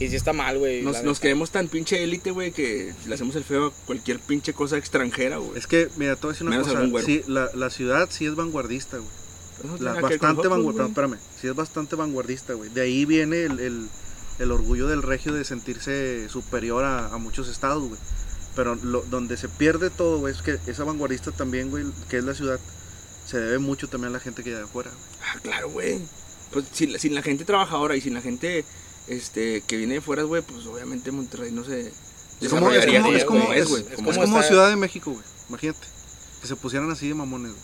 Y 0.00 0.08
sí 0.08 0.16
está 0.16 0.32
mal, 0.32 0.58
güey. 0.58 0.82
Nos, 0.82 1.02
nos 1.02 1.18
creemos 1.18 1.50
tan 1.50 1.66
pinche 1.68 2.02
élite, 2.04 2.30
güey, 2.30 2.52
que 2.52 2.94
le 3.06 3.14
hacemos 3.14 3.34
el 3.36 3.42
feo 3.44 3.66
a 3.66 3.72
cualquier 3.86 4.20
pinche 4.20 4.52
cosa 4.52 4.76
extranjera, 4.76 5.38
güey. 5.38 5.58
Es 5.58 5.66
que, 5.66 5.88
mira, 5.96 6.14
te 6.14 6.22
voy 6.22 6.30
a 6.30 6.32
decir 6.34 6.46
una 6.46 6.56
Menos 6.56 6.68
cosa. 6.68 7.04
Sí, 7.04 7.22
la, 7.26 7.50
la 7.54 7.70
ciudad 7.70 8.08
sí 8.10 8.26
es 8.26 8.34
vanguardista, 8.36 8.98
güey. 8.98 9.10
No 9.64 9.76
bastante 10.00 10.46
vanguardista. 10.46 10.82
güey. 10.82 10.88
espérame, 10.90 11.18
sí 11.40 11.48
es 11.48 11.54
bastante 11.56 11.96
vanguardista, 11.96 12.52
güey. 12.54 12.70
De 12.70 12.80
ahí 12.82 13.04
viene 13.04 13.42
el, 13.44 13.58
el- 13.58 13.88
el 14.38 14.52
orgullo 14.52 14.86
del 14.86 15.02
regio 15.02 15.32
de 15.32 15.44
sentirse 15.44 16.28
superior 16.28 16.84
a, 16.84 17.06
a 17.12 17.18
muchos 17.18 17.48
estados, 17.48 17.82
güey. 17.82 18.00
Pero 18.54 18.76
lo- 18.76 19.02
donde 19.02 19.36
se 19.36 19.48
pierde 19.48 19.90
todo, 19.90 20.18
güey, 20.20 20.32
es 20.32 20.42
que 20.42 20.58
esa 20.70 20.84
vanguardista 20.84 21.32
también, 21.32 21.70
güey, 21.70 21.84
que 22.08 22.18
es 22.18 22.24
la 22.24 22.34
ciudad, 22.34 22.60
se 23.26 23.40
debe 23.40 23.58
mucho 23.58 23.88
también 23.88 24.10
a 24.10 24.18
la 24.18 24.20
gente 24.20 24.44
que 24.44 24.50
hay 24.50 24.56
de 24.56 24.62
afuera. 24.62 24.90
güey. 24.92 25.28
Ah, 25.28 25.40
claro, 25.42 25.70
güey. 25.70 25.98
Pues 26.52 26.66
sin, 26.72 26.92
la- 26.92 27.00
sin 27.00 27.16
la 27.16 27.22
gente 27.22 27.44
trabajadora 27.44 27.96
y 27.96 28.00
sin 28.00 28.14
la 28.14 28.20
gente 28.20 28.64
este, 29.08 29.62
que 29.62 29.76
viene 29.76 29.94
de 29.94 30.00
fuera, 30.00 30.22
güey, 30.22 30.42
pues 30.42 30.66
obviamente 30.66 31.10
Monterrey 31.12 31.50
no 31.52 31.64
se 31.64 31.92
Es 32.40 32.50
como- 32.50 32.66
es 33.16 33.24
como- 33.24 33.38
es 33.52 33.64
como- 33.96 34.10
es. 34.40 34.46
Ciudad 34.48 34.68
de 34.68 34.76
México, 34.76 35.10
güey. 35.12 35.24
Imagínate. 35.48 35.86
Que 36.40 36.46
se 36.46 36.56
pusieran 36.56 36.90
así 36.90 37.08
de 37.08 37.14
mamones, 37.14 37.52
güey. 37.52 37.62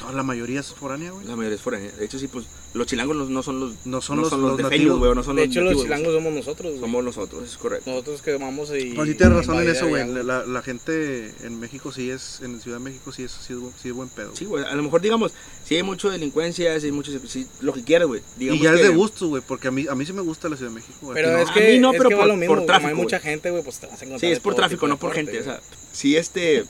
Pues 0.00 0.08
toda 0.08 0.12
la 0.16 0.22
mayoría 0.22 0.60
es 0.60 0.72
foránea, 0.72 1.10
güey. 1.10 1.26
La 1.26 1.36
mayoría 1.36 1.56
es 1.56 1.60
fuera. 1.62 1.78
De 1.78 2.04
hecho, 2.04 2.18
sí, 2.18 2.26
pues 2.26 2.46
los 2.72 2.86
chilangos 2.86 3.14
no- 3.16 3.26
no 3.26 3.42
son 3.42 3.60
los, 3.60 3.72
No 3.84 4.00
son 4.00 4.16
los- 4.20 4.32
los 4.32 4.56
de 4.56 4.62
nativos. 4.62 4.70
Feños, 4.70 4.98
güey, 4.98 5.14
no 5.14 5.22
son 5.22 5.36
De 5.36 5.42
los 5.46 5.50
hecho, 5.50 5.60
los 5.60 5.70
nativos, 5.74 5.84
chilangos 5.84 6.14
somos 6.14 6.32
nosotros, 6.32 6.70
güey. 6.70 6.80
Somos 6.80 7.04
nosotros, 7.04 7.44
es 7.44 7.56
correcto. 7.58 7.90
Nosotros 7.90 8.22
que 8.22 8.36
vamos 8.38 8.70
y... 8.70 8.90
No, 8.94 9.04
sí 9.04 9.14
tienes 9.14 9.36
razón 9.36 9.60
en 9.62 9.68
eso, 9.68 9.88
güey. 9.88 10.06
La, 10.24 10.46
la 10.46 10.62
gente 10.62 11.34
en 11.44 11.60
México 11.60 11.92
sí 11.92 12.10
es, 12.10 12.40
en 12.42 12.60
Ciudad 12.60 12.78
de 12.78 12.84
México 12.84 13.12
sí 13.12 13.24
es, 13.24 13.32
sí 13.32 13.52
es, 13.52 13.58
sí 13.82 13.88
es 13.88 13.94
buen 13.94 14.08
pedo. 14.08 14.34
Sí, 14.34 14.46
güey, 14.46 14.64
a 14.64 14.74
lo 14.74 14.82
mejor 14.82 15.00
digamos, 15.02 15.32
si 15.64 15.76
hay 15.76 15.82
mucha 15.82 16.08
delincuencia, 16.08 16.80
si 16.80 16.86
hay 16.86 16.92
mucho, 16.92 17.12
sí, 17.28 17.46
lo 17.60 17.72
que 17.74 17.84
quieras, 17.84 18.08
güey. 18.08 18.22
y 18.38 18.58
ya 18.58 18.72
es 18.72 18.78
que- 18.78 18.82
de 18.84 18.94
gusto, 18.94 19.28
güey, 19.28 19.42
porque 19.46 19.68
a 19.68 19.70
mí, 19.70 19.86
a 19.90 19.94
mí 19.94 20.06
sí 20.06 20.12
me 20.12 20.22
gusta 20.22 20.48
la 20.48 20.56
Ciudad 20.56 20.70
de 20.70 20.76
México. 20.76 20.96
güey. 21.02 21.14
Pero 21.14 21.36
es 21.38 21.44
no. 21.46 21.50
A 21.50 21.54
que, 21.54 21.72
mí 21.72 21.78
no, 21.78 21.92
es 21.92 21.98
pero 21.98 22.08
que 22.08 22.16
por- 22.16 22.26
lo 22.26 22.36
mismo, 22.36 22.48
por 22.54 22.58
como 22.58 22.66
tráfico, 22.66 22.88
hay 22.88 22.94
mucha 22.94 23.20
gente, 23.20 23.50
güey, 23.50 23.62
pues 23.62 23.78
te 23.78 23.86
vas 23.86 24.00
a 24.00 24.04
encontrar 24.06 24.20
Sí, 24.20 24.32
es 24.32 24.40
por 24.40 24.54
tráfico, 24.54 24.86
no 24.88 24.96
por 24.98 25.12
gente. 25.12 25.38
O 25.40 25.44
sea, 25.44 25.60
si 25.92 26.16
este. 26.16 26.64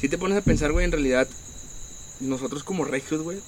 Si 0.00 0.08
te 0.08 0.18
pones 0.18 0.36
a 0.38 0.40
pensar, 0.40 0.72
güey, 0.72 0.84
en 0.84 0.90
realidad, 0.92 1.28
nosotros 2.22 2.64
como 2.64 2.84
regios, 2.84 3.22
güey, 3.22 3.38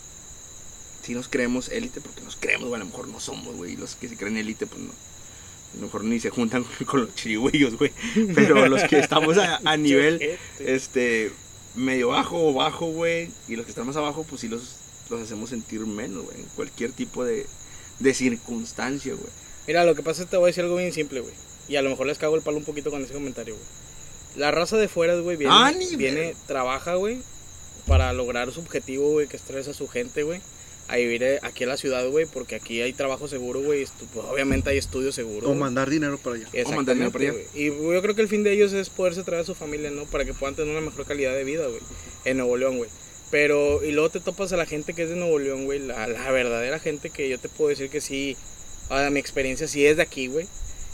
si 1.03 1.15
nos 1.15 1.29
creemos 1.29 1.69
élite, 1.69 2.01
porque 2.01 2.23
nos 2.23 2.37
creemos, 2.37 2.69
güey, 2.69 2.81
a 2.81 2.85
lo 2.85 2.91
mejor 2.91 3.09
no 3.09 3.21
somos, 3.21 3.55
güey. 3.57 3.73
Y 3.73 3.77
los 3.77 3.95
que 3.95 4.09
se 4.09 4.17
creen 4.17 4.37
élite, 4.37 4.67
pues 4.67 4.81
no. 4.81 4.91
A 4.91 5.77
lo 5.77 5.83
mejor 5.83 6.05
ni 6.05 6.21
se 6.21 6.31
juntan 6.31 6.65
con 6.87 7.01
los 7.03 7.15
chirigüillos, 7.15 7.77
güey. 7.77 7.93
Pero 8.35 8.67
los 8.69 8.85
que 8.85 8.99
estamos 9.01 9.37
a, 9.39 9.61
a 9.65 9.77
nivel, 9.79 10.17
Ojete. 10.17 10.39
este, 10.75 11.33
medio 11.75 12.09
bajo 12.09 12.49
o 12.49 12.53
bajo, 12.55 12.87
güey, 12.87 13.31
y 13.49 13.57
los 13.57 13.65
que 13.67 13.71
están 13.73 13.87
más 13.87 13.97
abajo, 13.97 14.25
pues 14.29 14.41
sí 14.41 14.49
los, 14.49 14.77
los 15.11 15.21
hacemos 15.21 15.51
sentir 15.51 15.81
menos, 15.81 16.25
güey, 16.25 16.39
en 16.41 16.47
cualquier 16.57 16.93
tipo 16.93 17.25
de, 17.25 17.47
de 17.99 18.15
circunstancia, 18.15 19.13
gügüey. 19.13 19.33
Mira, 19.67 19.85
lo 19.85 19.95
que 19.95 20.03
pasa 20.03 20.23
es 20.23 20.27
que 20.27 20.31
te 20.33 20.37
voy 20.37 20.45
a 20.45 20.49
decir 20.49 20.65
algo 20.65 20.77
bien 20.77 20.93
simple, 20.93 21.21
güey. 21.21 21.35
Y 21.69 21.77
a 21.77 21.83
lo 21.83 21.91
mejor 21.91 22.07
les 22.07 22.19
cago 22.19 22.37
el 22.37 22.43
palo 22.43 22.59
un 22.59 22.65
poquito 22.65 22.91
con 22.91 23.03
ese 23.03 23.13
comentario, 23.15 23.55
güey. 23.55 23.67
La 24.37 24.51
raza 24.51 24.77
de 24.77 24.89
fuera, 24.89 25.17
güey, 25.17 25.37
viene, 25.37 25.55
Ah, 25.55 25.73
viene 25.97 26.35
trabaja, 26.47 26.95
güey, 26.95 27.19
para 27.87 28.13
lograr 28.13 28.51
su 28.53 28.61
objetivo, 28.61 29.11
güey, 29.13 29.27
que 29.27 29.37
estresa 29.37 29.73
a 29.73 29.75
su 29.75 29.89
gente, 29.89 30.23
güey. 30.23 30.41
A 30.87 30.97
vivir 30.97 31.23
eh, 31.23 31.39
aquí 31.43 31.63
en 31.63 31.71
la 31.71 31.79
ciudad, 31.79 32.07
güey, 32.09 32.27
porque 32.27 32.57
aquí 32.57 32.83
hay 32.83 32.93
trabajo 32.93 33.27
seguro, 33.27 33.63
güey. 33.63 33.87
pues, 34.13 34.27
obviamente 34.27 34.69
hay 34.69 34.77
estudio 34.77 35.13
seguro. 35.13 35.49
O 35.49 35.55
mandar 35.55 35.89
dinero 35.89 36.19
para 36.19 36.37
allá. 36.37 36.49
O 36.67 36.73
mandar 36.73 36.95
dinero 36.95 37.11
para 37.11 37.31
allá. 37.31 37.39
Y 37.55 37.67
yo 37.67 38.03
creo 38.03 38.15
que 38.15 38.21
el 38.21 38.29
fin 38.29 38.43
de 38.43 38.53
ellos 38.53 38.73
es 38.75 38.91
poderse 38.91 39.23
traer 39.23 39.43
a 39.43 39.47
su 39.47 39.55
familia, 39.55 39.91
¿no? 39.91 40.05
Para 40.05 40.27
que 40.27 40.35
puedan 40.35 40.55
tener 40.55 40.71
una 40.71 40.83
mejor 40.83 41.07
calidad 41.07 41.35
de 41.35 41.45
vida, 41.45 41.67
güey. 41.67 41.81
En 42.27 42.37
Nuevo 42.37 42.57
León, 42.59 42.77
güey. 42.77 42.91
Pero, 43.31 43.83
y 43.83 43.93
luego 43.93 44.11
te 44.11 44.21
topas 44.21 44.53
a 44.53 44.57
la 44.59 44.67
gente 44.67 44.93
que 44.93 45.05
es 45.05 45.09
de 45.09 45.17
Nuevo 45.17 45.39
León, 45.39 45.65
güey. 45.65 45.79
La, 45.79 46.07
la 46.07 46.31
verdadera 46.31 46.79
gente 46.79 47.09
que 47.09 47.31
yo 47.31 47.39
te 47.39 47.49
puedo 47.49 47.71
decir 47.71 47.89
que 47.89 48.03
sí, 48.03 48.37
a 48.91 49.09
mi 49.09 49.21
experiencia 49.21 49.67
sí 49.67 49.87
es 49.87 49.97
de 49.97 50.03
aquí, 50.03 50.27
güey. 50.27 50.47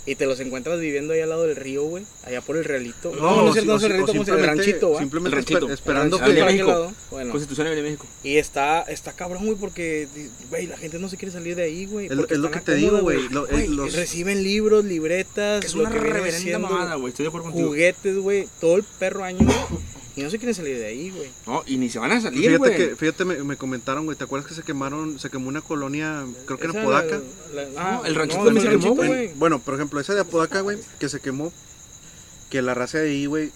Y 0.06 0.14
te 0.14 0.24
los 0.26 0.40
encuentras 0.40 0.80
viviendo 0.80 1.12
ahí 1.12 1.20
al 1.20 1.28
lado 1.28 1.46
del 1.46 1.56
río, 1.56 1.84
güey. 1.84 2.04
Allá 2.24 2.40
por 2.40 2.56
el 2.56 2.64
realito. 2.64 3.12
No, 3.14 3.20
No, 3.20 3.36
no, 3.42 3.46
es 3.48 3.52
cierto, 3.52 3.70
no 3.72 3.76
es 3.76 3.82
si- 3.82 3.86
el 3.86 3.92
o 3.92 3.94
realito, 3.96 4.12
¿cómo 4.12 4.24
se 4.24 4.30
llama? 4.30 4.40
El 4.42 4.46
ranchito, 4.56 4.90
¿va? 4.92 4.98
Simplemente 4.98 5.28
El 5.28 5.36
ranchito. 5.44 5.66
esper- 5.68 5.72
esperando 5.72 6.16
El 6.24 6.36
ranchito. 6.40 6.88
que... 6.88 6.94
Bueno. 7.10 7.30
Constitución 7.32 7.66
de 7.68 7.82
México. 7.82 8.06
Y 8.24 8.36
está, 8.38 8.80
está 8.82 9.12
cabrón, 9.12 9.44
güey, 9.44 9.58
porque, 9.58 10.08
güey, 10.48 10.66
la 10.66 10.78
gente 10.78 10.98
no 10.98 11.08
se 11.10 11.16
quiere 11.18 11.32
salir 11.32 11.54
de 11.54 11.64
ahí, 11.64 11.84
güey. 11.86 12.06
Es, 12.06 12.12
lo 12.12 12.50
que 12.50 12.60
te 12.60 12.74
digo, 12.74 12.98
güey. 13.00 13.28
lo- 13.28 13.46
los- 13.46 13.92
Reciben 13.94 14.42
libros, 14.42 14.84
libretas, 14.86 15.60
Que 15.60 15.66
es 15.66 15.74
lo 15.74 15.82
una 15.82 15.90
que 15.90 15.98
viene 16.00 16.14
reverenda 16.14 16.58
mamada, 16.58 16.94
güey. 16.94 17.10
Estoy 17.10 17.24
de 17.24 17.28
acuerdo 17.28 17.48
contigo. 17.48 17.68
juguetes, 17.68 18.16
güey, 18.16 18.48
todo 18.58 18.76
el 18.76 18.84
perro 18.98 19.22
año, 19.24 19.46
y 20.16 20.22
no 20.22 20.30
se 20.30 20.38
quieren 20.38 20.54
salir 20.54 20.76
de 20.78 20.86
ahí, 20.86 21.10
güey. 21.10 21.30
No, 21.46 21.62
y 21.66 21.76
ni 21.76 21.88
se 21.90 21.98
van 21.98 22.12
a 22.12 22.20
salir, 22.20 22.40
Fíjate 22.40 22.58
güey. 22.58 22.76
que, 22.76 22.96
fíjate, 22.96 23.24
me, 23.24 23.42
me 23.44 23.56
comentaron, 23.56 24.04
güey, 24.04 24.16
¿te 24.18 24.24
acuerdas 24.24 24.48
que 24.48 24.54
se 24.54 24.62
quemaron, 24.62 25.18
se 25.18 25.30
quemó 25.30 25.48
una 25.48 25.60
colonia, 25.60 26.24
creo 26.46 26.58
que 26.58 26.64
en 26.64 26.70
Esa, 26.70 26.80
Apodaca? 26.80 27.20
la- 27.54 27.64
la- 27.64 27.92
No, 27.92 28.04
el 28.04 28.14
ranchito 28.14 28.40
no, 28.40 28.44
también 28.46 28.66
se 28.66 28.78
quemó, 28.78 28.94
güey. 28.94 29.32
Bueno, 29.34 29.58
por 29.60 29.74
ejemplo, 29.74 30.00
esa 30.00 30.14
de 30.14 30.20
Apodaca, 30.20 30.60
güey, 30.60 30.78
que 30.98 31.08
se 31.08 31.20
quemó, 31.20 31.52
que 32.50 32.62
la 32.62 32.74
raza 32.74 32.98
de 32.98 33.10
ahí, 33.10 33.26
güey, 33.26 33.52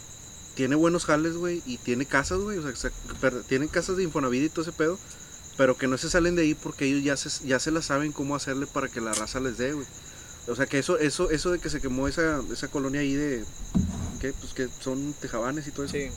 tiene 0.54 0.76
buenos 0.76 1.04
jales, 1.04 1.34
güey, 1.36 1.62
y 1.66 1.78
tiene 1.78 2.06
casas, 2.06 2.38
güey, 2.38 2.58
o 2.58 2.62
sea, 2.62 2.76
se- 2.76 2.90
per- 3.20 3.42
tienen 3.42 3.68
casas 3.68 3.96
de 3.96 4.04
Infonavit 4.04 4.44
y 4.44 4.48
todo 4.48 4.62
ese 4.62 4.72
pedo, 4.72 4.98
pero 5.56 5.76
que 5.76 5.86
no 5.88 5.98
se 5.98 6.08
salen 6.10 6.36
de 6.36 6.42
ahí 6.42 6.54
porque 6.54 6.84
ellos 6.84 7.02
ya 7.02 7.16
se, 7.16 7.46
ya 7.46 7.58
se 7.58 7.70
la 7.72 7.82
saben 7.82 8.12
cómo 8.12 8.36
hacerle 8.36 8.66
para 8.66 8.88
que 8.88 9.00
la 9.00 9.12
raza 9.12 9.40
les 9.40 9.58
dé, 9.58 9.72
güey. 9.72 9.86
O 10.46 10.54
sea, 10.54 10.66
que 10.66 10.78
eso, 10.78 10.98
eso, 10.98 11.30
eso 11.30 11.50
de 11.52 11.58
que 11.58 11.70
se 11.70 11.80
quemó 11.80 12.06
esa, 12.06 12.40
esa 12.52 12.68
colonia 12.68 13.00
ahí 13.00 13.14
de, 13.14 13.44
¿qué? 14.20 14.32
Pues 14.32 14.52
que 14.52 14.68
son 14.80 15.14
tejabanes 15.20 15.66
y 15.66 15.70
todo 15.70 15.86
eso. 15.86 15.94
Sí. 15.94 16.08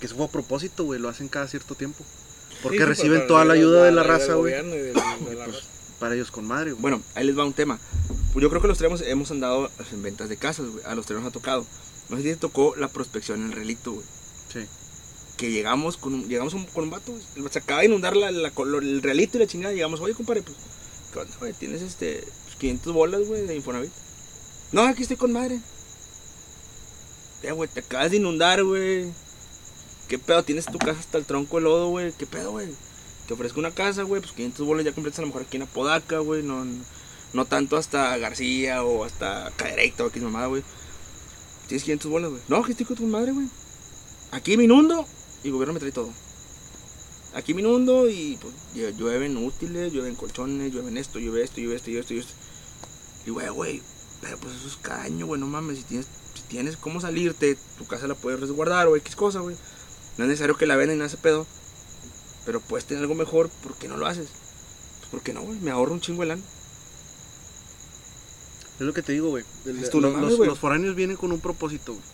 Que 0.00 0.06
eso 0.06 0.16
fue 0.16 0.26
a 0.26 0.28
propósito, 0.28 0.84
güey, 0.84 1.00
lo 1.00 1.08
hacen 1.08 1.28
cada 1.28 1.48
cierto 1.48 1.74
tiempo. 1.74 2.04
Porque 2.62 2.78
Sí, 2.78 2.84
sí, 2.84 2.88
reciben 2.88 3.26
toda 3.26 3.44
la 3.44 3.54
ayuda 3.54 3.84
de 3.84 3.92
la 3.92 4.02
raza, 4.02 4.34
güey. 4.34 4.54
Pues, 5.22 5.64
para 5.98 6.14
ellos 6.14 6.30
con 6.30 6.46
madre, 6.46 6.72
güey. 6.72 6.82
Bueno, 6.82 7.02
ahí 7.14 7.26
les 7.26 7.38
va 7.38 7.44
un 7.44 7.52
tema. 7.52 7.78
Pues 8.32 8.42
yo 8.42 8.50
creo 8.50 8.60
que 8.60 8.68
los 8.68 8.78
tres 8.78 8.88
hemos, 8.88 9.00
hemos 9.02 9.30
andado 9.30 9.70
en 9.92 10.02
ventas 10.02 10.28
de 10.28 10.36
casas, 10.36 10.66
güey. 10.66 10.84
A 10.84 10.94
los 10.94 11.06
tres 11.06 11.18
nos 11.18 11.28
ha 11.28 11.32
tocado. 11.32 11.64
No 12.08 12.16
sé 12.16 12.22
si 12.22 12.28
te 12.30 12.36
tocó 12.36 12.76
la 12.76 12.88
prospección 12.88 13.40
en 13.40 13.46
el 13.46 13.52
relito, 13.52 13.92
güey. 13.92 14.06
Sí. 14.52 14.60
Que 15.36 15.50
llegamos 15.50 15.96
con 15.96 16.14
un, 16.14 16.28
llegamos 16.28 16.54
con 16.72 16.84
un 16.84 16.90
vato, 16.90 17.12
güey. 17.12 17.50
Se 17.50 17.58
acaba 17.58 17.80
de 17.80 17.86
inundar 17.86 18.16
la, 18.16 18.28
el 18.28 19.02
realito 19.02 19.38
y 19.38 19.40
la 19.40 19.46
chingada. 19.46 19.74
Llegamos, 19.74 20.00
oye, 20.00 20.14
compadre, 20.14 20.42
pues, 20.42 20.56
¿qué 21.12 21.18
onda, 21.18 21.34
güey? 21.38 21.52
Tienes 21.54 21.82
este, 21.82 22.24
pues, 22.44 22.56
500 22.56 22.92
bolas, 22.92 23.26
güey, 23.26 23.46
de 23.46 23.54
Infonavit. 23.56 23.92
No, 24.72 24.82
aquí 24.82 25.02
estoy 25.02 25.16
con 25.16 25.32
madre. 25.32 25.60
Ya, 27.42 27.52
güey, 27.52 27.68
te 27.68 27.80
acabas 27.80 28.10
de 28.10 28.16
inundar, 28.18 28.62
güey. 28.64 29.06
¿Qué 30.08 30.18
pedo? 30.18 30.42
Tienes 30.44 30.66
tu 30.66 30.78
casa 30.78 31.00
hasta 31.00 31.18
el 31.18 31.24
tronco 31.24 31.56
de 31.56 31.62
lodo, 31.62 31.88
güey. 31.88 32.12
¿Qué 32.12 32.26
pedo, 32.26 32.52
güey? 32.52 32.68
Te 33.26 33.34
ofrezco 33.34 33.58
una 33.58 33.72
casa, 33.72 34.02
güey, 34.04 34.20
pues 34.20 34.32
500 34.32 34.66
bolas 34.66 34.84
ya 34.84 34.92
completas 34.92 35.18
a 35.18 35.22
lo 35.22 35.28
mejor 35.28 35.42
aquí 35.42 35.56
en 35.56 35.64
Apodaca, 35.64 36.18
güey. 36.20 36.42
No, 36.42 36.64
no, 37.32 37.44
tanto 37.44 37.76
hasta 37.76 38.16
García 38.18 38.84
o 38.84 39.04
hasta 39.04 39.52
Cadereyta 39.56 40.04
o 40.04 40.08
aquí 40.08 40.20
mamada, 40.20 40.46
güey. 40.46 40.62
Tienes 41.66 41.82
500 41.82 42.10
bolas, 42.10 42.30
güey. 42.30 42.42
No, 42.48 42.62
que 42.62 42.70
estoy 42.70 42.86
con 42.86 42.96
tu 42.96 43.06
madre, 43.06 43.32
güey. 43.32 43.48
Aquí 44.30 44.56
me 44.56 44.64
inundo 44.64 45.06
y 45.42 45.48
el 45.48 45.52
gobierno 45.52 45.74
me 45.74 45.80
trae 45.80 45.92
todo. 45.92 46.10
Aquí 47.34 47.52
me 47.52 47.60
inundo 47.60 48.08
y 48.08 48.38
pues 48.40 48.54
llueven 48.96 49.36
útiles, 49.36 49.92
llueven 49.92 50.14
colchones, 50.14 50.72
llueven 50.72 50.96
esto, 50.96 51.18
llueve 51.18 51.42
esto, 51.42 51.60
llueve 51.60 51.74
esto, 51.76 51.90
llueve 51.90 52.00
esto, 52.00 52.14
llueve 52.14 52.26
esto. 52.26 52.38
Y 53.26 53.30
güey, 53.30 53.48
güey, 53.48 53.82
pero 54.20 54.38
pues 54.38 54.54
eso 54.54 54.68
es 54.68 54.76
caño, 54.76 55.26
güey, 55.26 55.40
no 55.40 55.46
mames, 55.46 55.78
si 55.78 55.84
tienes, 55.84 56.06
si 56.34 56.42
tienes 56.42 56.76
cómo 56.76 57.00
salirte, 57.00 57.58
tu 57.76 57.86
casa 57.86 58.06
la 58.06 58.14
puedes 58.14 58.40
resguardar 58.40 58.86
o 58.86 58.96
X 58.96 59.16
cosa, 59.16 59.40
güey. 59.40 59.56
No 60.18 60.24
es 60.24 60.28
necesario 60.28 60.56
que 60.56 60.66
la 60.66 60.76
vendan 60.76 61.02
ese 61.02 61.16
pedo. 61.16 61.46
Pero 62.44 62.60
puedes 62.60 62.84
tener 62.86 63.02
algo 63.02 63.14
mejor, 63.14 63.48
¿por 63.62 63.74
qué 63.74 63.88
no 63.88 63.96
lo 63.96 64.06
haces? 64.06 64.28
Pues 64.98 65.10
porque 65.10 65.32
no, 65.32 65.42
güey, 65.42 65.58
me 65.60 65.70
ahorro 65.72 65.92
un 65.92 66.00
chingo 66.00 66.22
de 66.22 66.28
lana. 66.28 66.42
Es 68.78 68.86
lo 68.86 68.92
que 68.92 69.02
te 69.02 69.12
digo, 69.12 69.30
güey. 69.30 69.44
No 70.00 70.20
los, 70.30 70.38
foráneos 70.58 70.94
vienen 70.94 71.16
con 71.16 71.32
un 71.32 71.40
propósito, 71.40 71.94
güey. 71.94 72.04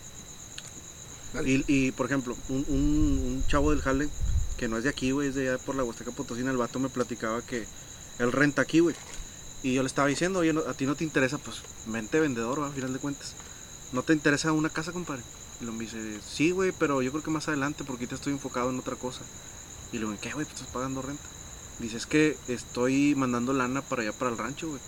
Y, 1.49 1.65
y, 1.67 1.91
por 1.91 2.05
ejemplo, 2.05 2.37
un, 2.49 2.65
un- 2.67 3.19
un 3.25 3.43
chavo 3.47 3.71
del 3.71 3.81
jale, 3.81 4.07
que 4.57 4.67
no 4.67 4.77
es 4.77 4.83
de 4.83 4.89
aquí, 4.89 5.11
güey, 5.11 5.29
es 5.29 5.35
de 5.35 5.49
allá 5.49 5.57
por 5.63 5.75
la 5.75 5.83
Huasteca 5.83 6.11
Potosina, 6.11 6.51
el 6.51 6.57
vato 6.57 6.79
me 6.79 6.89
platicaba 6.89 7.41
que 7.41 7.65
él 8.19 8.31
renta 8.31 8.61
aquí, 8.61 8.79
güey. 8.79 8.95
Y 9.63 9.73
yo 9.73 9.81
le 9.81 9.87
estaba 9.87 10.07
diciendo, 10.07 10.39
oye, 10.39 10.53
no- 10.53 10.61
a 10.61 10.73
ti 10.73 10.85
no 10.85 10.95
te 10.95 11.03
interesa, 11.03 11.37
pues, 11.37 11.57
mente 11.87 12.19
vendedor, 12.19 12.61
¿va? 12.61 12.67
a 12.67 12.71
final 12.71 12.93
de 12.93 12.99
cuentas. 12.99 13.33
¿No 13.91 14.03
te 14.03 14.13
interesa 14.13 14.51
una 14.51 14.69
casa, 14.69 14.91
compadre? 14.91 15.23
Y 15.61 15.65
lo 15.65 15.71
me 15.71 15.85
dice, 15.85 16.19
sí, 16.21 16.51
güey, 16.51 16.71
pero 16.77 17.01
yo 17.01 17.11
creo 17.11 17.23
que 17.23 17.31
más 17.31 17.47
adelante, 17.47 17.83
porque 17.83 18.03
ahorita 18.03 18.15
estoy 18.15 18.33
enfocado 18.33 18.69
en 18.69 18.79
otra 18.79 18.95
cosa. 18.95 19.21
Y 19.91 19.97
le 19.97 20.05
digo, 20.05 20.17
¿qué, 20.21 20.31
güey? 20.33 20.45
Pues 20.45 20.59
estás 20.59 20.73
pagando 20.73 21.01
renta. 21.01 21.23
Dice, 21.79 21.97
es 21.97 22.05
que 22.05 22.37
estoy 22.47 23.15
mandando 23.15 23.53
lana 23.53 23.81
para 23.81 24.01
allá, 24.01 24.11
para 24.13 24.31
el 24.31 24.37
rancho, 24.37 24.69
güey. 24.69 24.81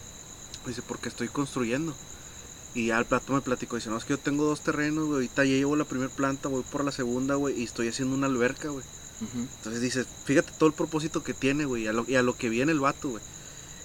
Dice, 0.65 0.81
porque 0.81 1.09
estoy 1.09 1.27
construyendo. 1.27 1.95
Y 2.73 2.87
ya 2.87 2.99
el 2.99 3.05
plato 3.05 3.31
me 3.31 3.41
platicó, 3.41 3.77
dice, 3.77 3.89
no, 3.89 3.97
es 3.97 4.03
que 4.03 4.13
yo 4.13 4.19
tengo 4.19 4.43
dos 4.43 4.61
terrenos, 4.61 5.05
güey, 5.05 5.13
ahorita 5.13 5.45
ya 5.45 5.51
llevo 5.51 5.77
la 5.77 5.85
primera 5.85 6.11
planta, 6.11 6.49
voy 6.49 6.63
por 6.63 6.83
la 6.83 6.91
segunda, 6.91 7.35
güey, 7.35 7.57
y 7.59 7.63
estoy 7.63 7.87
haciendo 7.87 8.15
una 8.15 8.27
alberca, 8.27 8.67
güey. 8.67 8.83
Entonces 9.21 9.81
dice, 9.81 10.05
fíjate 10.25 10.51
todo 10.57 10.67
el 10.67 10.75
propósito 10.75 11.23
que 11.23 11.33
tiene, 11.33 11.63
güey, 11.63 11.83
y 11.83 11.87
a 11.87 11.93
lo, 11.93 12.03
y 12.05 12.15
a 12.15 12.21
lo 12.21 12.35
que 12.35 12.49
viene 12.49 12.73
el 12.73 12.81
vato, 12.81 13.11
güey. 13.11 13.23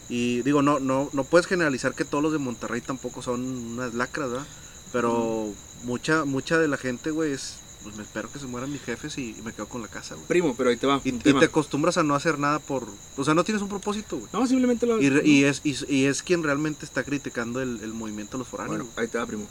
Y 0.09 0.43
digo, 0.43 0.61
no, 0.61 0.81
no, 0.81 1.09
no 1.13 1.23
puedes 1.23 1.47
generalizar 1.47 1.95
que 1.95 2.05
todos 2.05 2.21
los 2.21 2.33
de 2.33 2.39
Monterrey 2.39 2.81
tampoco 2.81 3.23
son 3.23 3.45
unas 3.45 3.95
lacras, 3.95 4.31
¿verdad? 4.31 4.47
Pero 4.93 5.49
mucha, 5.85 6.25
mucha 6.25 6.59
de 6.59 6.69
la 6.69 6.77
gente, 6.77 7.11
güey, 7.11 7.33
es, 7.33 7.57
pues 7.83 7.97
me 7.97 8.03
espero 8.03 8.31
que 8.31 8.39
se 8.39 8.47
mueran 8.47 8.73
mis 8.73 8.83
jefes 8.83 9.17
y, 9.19 9.37
y 9.39 9.43
me 9.43 9.53
quedo 9.53 9.67
con 9.69 9.83
la 9.83 9.89
casa, 9.89 10.15
güey. 10.15 10.27
Primo, 10.27 10.55
pero 10.57 10.71
ahí 10.71 10.77
te 10.77 10.87
va. 10.87 11.01
Y, 11.05 11.13
te 11.13 11.45
acostumbras 11.45 11.97
a 11.97 12.03
no 12.03 12.15
hacer 12.15 12.39
nada 12.39 12.59
por, 12.59 12.87
o 13.17 13.25
sea, 13.25 13.35
no 13.35 13.45
tienes 13.45 13.63
un 13.63 13.69
propósito, 13.69 14.17
güey. 14.19 14.29
No, 14.33 14.47
simplemente 14.47 14.87
lo. 14.87 15.01
Y, 15.01 15.09
re- 15.11 15.27
y 15.27 15.45
es, 15.45 15.61
y, 15.65 15.77
y 15.89 16.07
es 16.07 16.23
quien 16.23 16.43
realmente 16.43 16.85
está 16.85 17.05
criticando 17.05 17.61
el, 17.63 17.81
el 17.83 17.93
movimiento 17.95 18.33
de 18.33 18.39
los 18.41 18.49
foráneos. 18.49 18.79
Bueno, 18.79 18.91
ahí 18.97 19.07
te 19.09 19.19
va, 19.19 19.27
primo. 19.27 19.47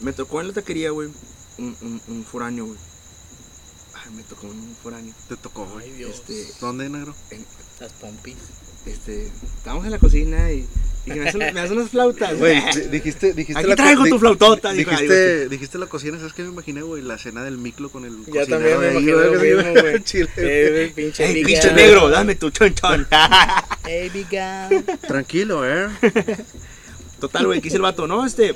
Me 0.00 0.12
tocó 0.12 0.40
en 0.40 0.48
la 0.48 0.54
taquería, 0.54 0.90
güey, 0.90 1.08
un, 1.58 1.76
un, 1.82 2.00
un 2.08 2.24
foráneo, 2.24 2.66
güey. 2.66 2.78
Ay, 3.94 4.14
me 4.14 4.22
tocó 4.24 4.46
un 4.48 4.76
foráneo. 4.82 5.14
Te 5.28 5.36
tocó, 5.36 5.66
güey. 5.66 5.90
Ay, 5.90 5.96
Dios. 5.98 6.10
Este, 6.10 6.48
¿Dónde, 6.60 6.88
negro? 6.88 7.14
en- 7.30 7.44
Las 7.80 7.92
pompis. 7.92 8.36
este, 8.86 9.26
estábamos 9.58 9.84
en 9.84 9.90
la 9.92 9.98
cocina 9.98 10.50
y, 10.52 10.66
y 11.06 11.10
me, 11.10 11.28
hacen, 11.28 11.38
me 11.54 11.60
hacen 11.60 11.76
unas 11.78 11.90
flautas, 11.90 12.38
Güey, 12.38 12.60
güey. 12.60 12.74
di- 12.74 12.88
dijiste, 12.88 13.32
dijiste 13.34 13.58
Aquí 13.60 13.68
la 13.68 13.76
traigo 13.76 14.04
tu 14.06 14.18
flautota, 14.18 14.72
Dijiste, 14.72 15.48
dijiste 15.48 15.78
la 15.78 15.86
cocina, 15.86 16.16
¿sabes 16.18 16.32
qué 16.32 16.42
me 16.42 16.48
imaginé, 16.48 16.82
güey? 16.82 17.02
La 17.02 17.18
cena 17.18 17.44
del 17.44 17.58
miclo 17.58 17.90
con 17.90 18.04
el 18.04 18.24
Ya 18.32 18.46
también 18.46 18.78
me 18.80 18.90
imaginé 18.92 19.12
güey, 19.12 19.26
lo 19.26 19.40
mismo, 19.40 19.70
iba 19.72 19.80
güey. 19.82 20.02
Chile. 20.04 20.30
Eh, 20.36 20.92
pinche 20.94 21.26
Ey, 21.26 21.44
pinche 21.44 21.72
negro, 21.72 22.08
dame 22.08 22.34
tu 22.36 22.50
chonchón. 22.50 23.06
Hey, 23.84 24.10
Big 24.14 24.36
Al. 24.38 24.84
Tranquilo, 25.06 25.62
¿eh? 25.68 25.88
Total, 27.20 27.46
güey, 27.46 27.60
¿qué 27.60 27.64
dice 27.64 27.76
el 27.76 27.82
vato? 27.82 28.06
No, 28.06 28.24
este. 28.24 28.54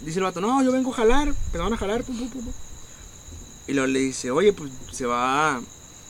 Dice 0.00 0.18
el 0.18 0.24
vato, 0.24 0.40
no, 0.40 0.62
yo 0.62 0.72
vengo 0.72 0.92
a 0.92 0.96
jalar. 0.96 1.28
Empezaron 1.28 1.72
a 1.72 1.76
jalar, 1.76 2.02
pum, 2.04 2.16
pum, 2.18 2.30
pum, 2.30 2.44
pum. 2.44 2.52
Y 3.66 3.72
luego 3.74 3.86
le 3.86 3.98
dice, 4.00 4.30
oye, 4.30 4.52
pues 4.52 4.70
se 4.92 5.04
va. 5.06 5.60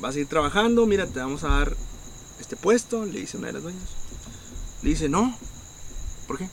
Vas 0.00 0.14
a 0.14 0.18
ir 0.20 0.26
trabajando, 0.26 0.86
mira, 0.86 1.06
te 1.06 1.18
vamos 1.18 1.42
a 1.42 1.48
dar 1.48 1.76
este 2.40 2.54
puesto. 2.56 3.04
Le 3.04 3.18
dice 3.20 3.36
una 3.36 3.48
de 3.48 3.54
las 3.54 3.62
dueñas. 3.64 3.82
Le 4.82 4.90
dice, 4.90 5.08
no. 5.08 5.36
¿Por 6.26 6.38
qué? 6.38 6.48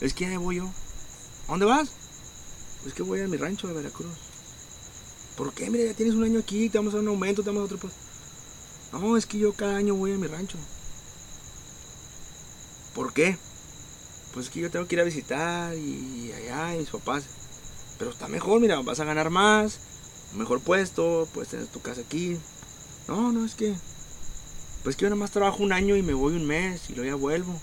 Es 0.00 0.14
que 0.14 0.28
ya 0.28 0.38
voy 0.38 0.56
yo. 0.56 0.66
¿A 1.46 1.52
dónde 1.52 1.66
vas? 1.66 1.90
Es 2.86 2.92
que 2.94 3.02
voy 3.02 3.20
a 3.20 3.28
mi 3.28 3.36
rancho 3.36 3.68
de 3.68 3.74
Veracruz. 3.74 4.16
¿Por 5.36 5.52
qué? 5.52 5.70
Mira, 5.70 5.84
ya 5.84 5.94
tienes 5.94 6.14
un 6.14 6.24
año 6.24 6.40
aquí, 6.40 6.68
te 6.68 6.78
vamos 6.78 6.94
a 6.94 6.98
un 6.98 7.08
aumento, 7.08 7.42
te 7.42 7.50
vamos 7.50 7.62
a 7.62 7.64
otro 7.64 7.78
puesto. 7.78 7.98
No, 8.92 9.16
es 9.16 9.26
que 9.26 9.38
yo 9.38 9.52
cada 9.52 9.76
año 9.76 9.94
voy 9.94 10.12
a 10.12 10.18
mi 10.18 10.26
rancho. 10.26 10.58
¿Por 12.94 13.12
qué? 13.12 13.36
Pues 14.32 14.46
es 14.46 14.52
que 14.52 14.60
yo 14.60 14.70
tengo 14.70 14.86
que 14.86 14.94
ir 14.96 15.00
a 15.00 15.04
visitar 15.04 15.74
y 15.76 16.32
allá 16.32 16.74
y 16.74 16.80
mis 16.80 16.90
papás. 16.90 17.24
Pero 17.98 18.10
está 18.10 18.28
mejor, 18.28 18.60
mira, 18.60 18.80
vas 18.80 19.00
a 19.00 19.04
ganar 19.04 19.30
más, 19.30 19.78
mejor 20.34 20.60
puesto, 20.60 21.28
puedes 21.32 21.50
tener 21.50 21.66
tu 21.66 21.80
casa 21.80 22.00
aquí. 22.02 22.38
No, 23.08 23.32
no, 23.32 23.44
es 23.44 23.54
que. 23.54 23.74
Pues 24.82 24.96
que 24.96 25.02
yo 25.02 25.08
nada 25.10 25.20
más 25.20 25.30
trabajo 25.30 25.62
un 25.62 25.72
año 25.72 25.96
y 25.96 26.02
me 26.02 26.14
voy 26.14 26.34
un 26.34 26.46
mes 26.46 26.90
y 26.90 26.94
luego 26.94 27.08
ya 27.10 27.14
vuelvo. 27.14 27.60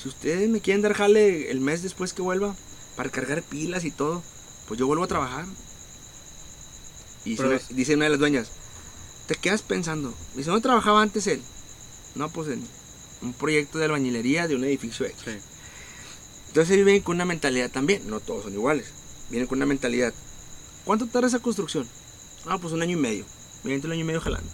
Si 0.00 0.08
ustedes 0.08 0.48
me 0.48 0.60
quieren 0.60 0.82
dar 0.82 0.94
jale 0.94 1.50
el 1.50 1.60
mes 1.60 1.82
después 1.82 2.12
que 2.12 2.22
vuelva, 2.22 2.54
para 2.96 3.10
cargar 3.10 3.42
pilas 3.42 3.84
y 3.84 3.90
todo, 3.90 4.22
pues 4.68 4.78
yo 4.78 4.86
vuelvo 4.86 5.04
a 5.04 5.08
trabajar. 5.08 5.44
Y 7.24 7.30
dice 7.30 7.42
una- 7.44 7.56
es- 7.56 7.68
dice 7.76 7.94
una 7.94 8.04
de 8.04 8.10
las 8.10 8.18
dueñas, 8.20 8.48
te 9.26 9.34
quedas 9.34 9.62
pensando, 9.62 10.14
dice, 10.36 10.50
¿dónde 10.50 10.62
trabajaba 10.62 11.02
antes 11.02 11.26
él? 11.26 11.42
No, 12.14 12.28
pues 12.30 12.48
en 12.48 12.62
un 13.22 13.32
proyecto 13.32 13.78
de 13.78 13.86
albañilería 13.86 14.46
de 14.46 14.54
un 14.56 14.64
edificio 14.64 15.04
X. 15.06 15.16
Sí. 15.24 15.32
Entonces 16.48 16.74
ellos 16.74 16.86
vienen 16.86 17.02
con 17.02 17.16
una 17.16 17.24
mentalidad 17.24 17.70
también, 17.70 18.08
no 18.08 18.20
todos 18.20 18.44
son 18.44 18.54
iguales. 18.54 18.86
Vienen 19.30 19.46
con 19.48 19.58
una 19.58 19.66
mentalidad. 19.66 20.14
¿Cuánto 20.84 21.06
tarda 21.06 21.28
esa 21.28 21.40
construcción? 21.40 21.86
Ah, 22.46 22.58
pues 22.58 22.72
un 22.72 22.80
año 22.80 22.96
y 22.96 23.00
medio. 23.00 23.24
Vienen 23.64 23.84
un 23.84 23.92
año 23.92 24.00
y 24.00 24.04
medio 24.04 24.20
jalando. 24.20 24.48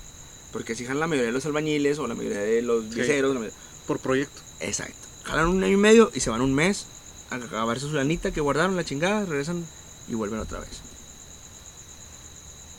Porque 0.55 0.75
si 0.77 0.85
jalan 0.85 1.01
la 1.01 1.07
mayoría 1.09 1.27
de 1.27 1.33
los 1.33 1.45
albañiles 1.47 1.99
o 1.99 2.07
la 2.07 2.15
mayoría 2.15 2.39
de 2.39 2.63
los 2.63 2.85
Sí. 2.85 3.01
mayoría- 3.01 3.51
Por 3.89 3.99
proyecto. 3.99 4.41
Exacto. 4.61 4.95
Jalan 5.25 5.49
un 5.49 5.65
año 5.65 5.73
y 5.75 5.77
medio 5.77 6.11
y 6.15 6.21
se 6.21 6.31
van 6.31 6.41
un 6.41 6.55
mes 6.55 6.87
a 7.31 7.35
acabar 7.35 7.79
su 7.81 7.93
lanita 7.93 8.31
que 8.31 8.41
guardaron 8.41 8.77
la 8.77 8.85
chingada, 8.85 9.25
regresan 9.27 9.67
y 10.09 10.15
vuelven 10.15 10.39
otra 10.39 10.61
vez. 10.61 10.71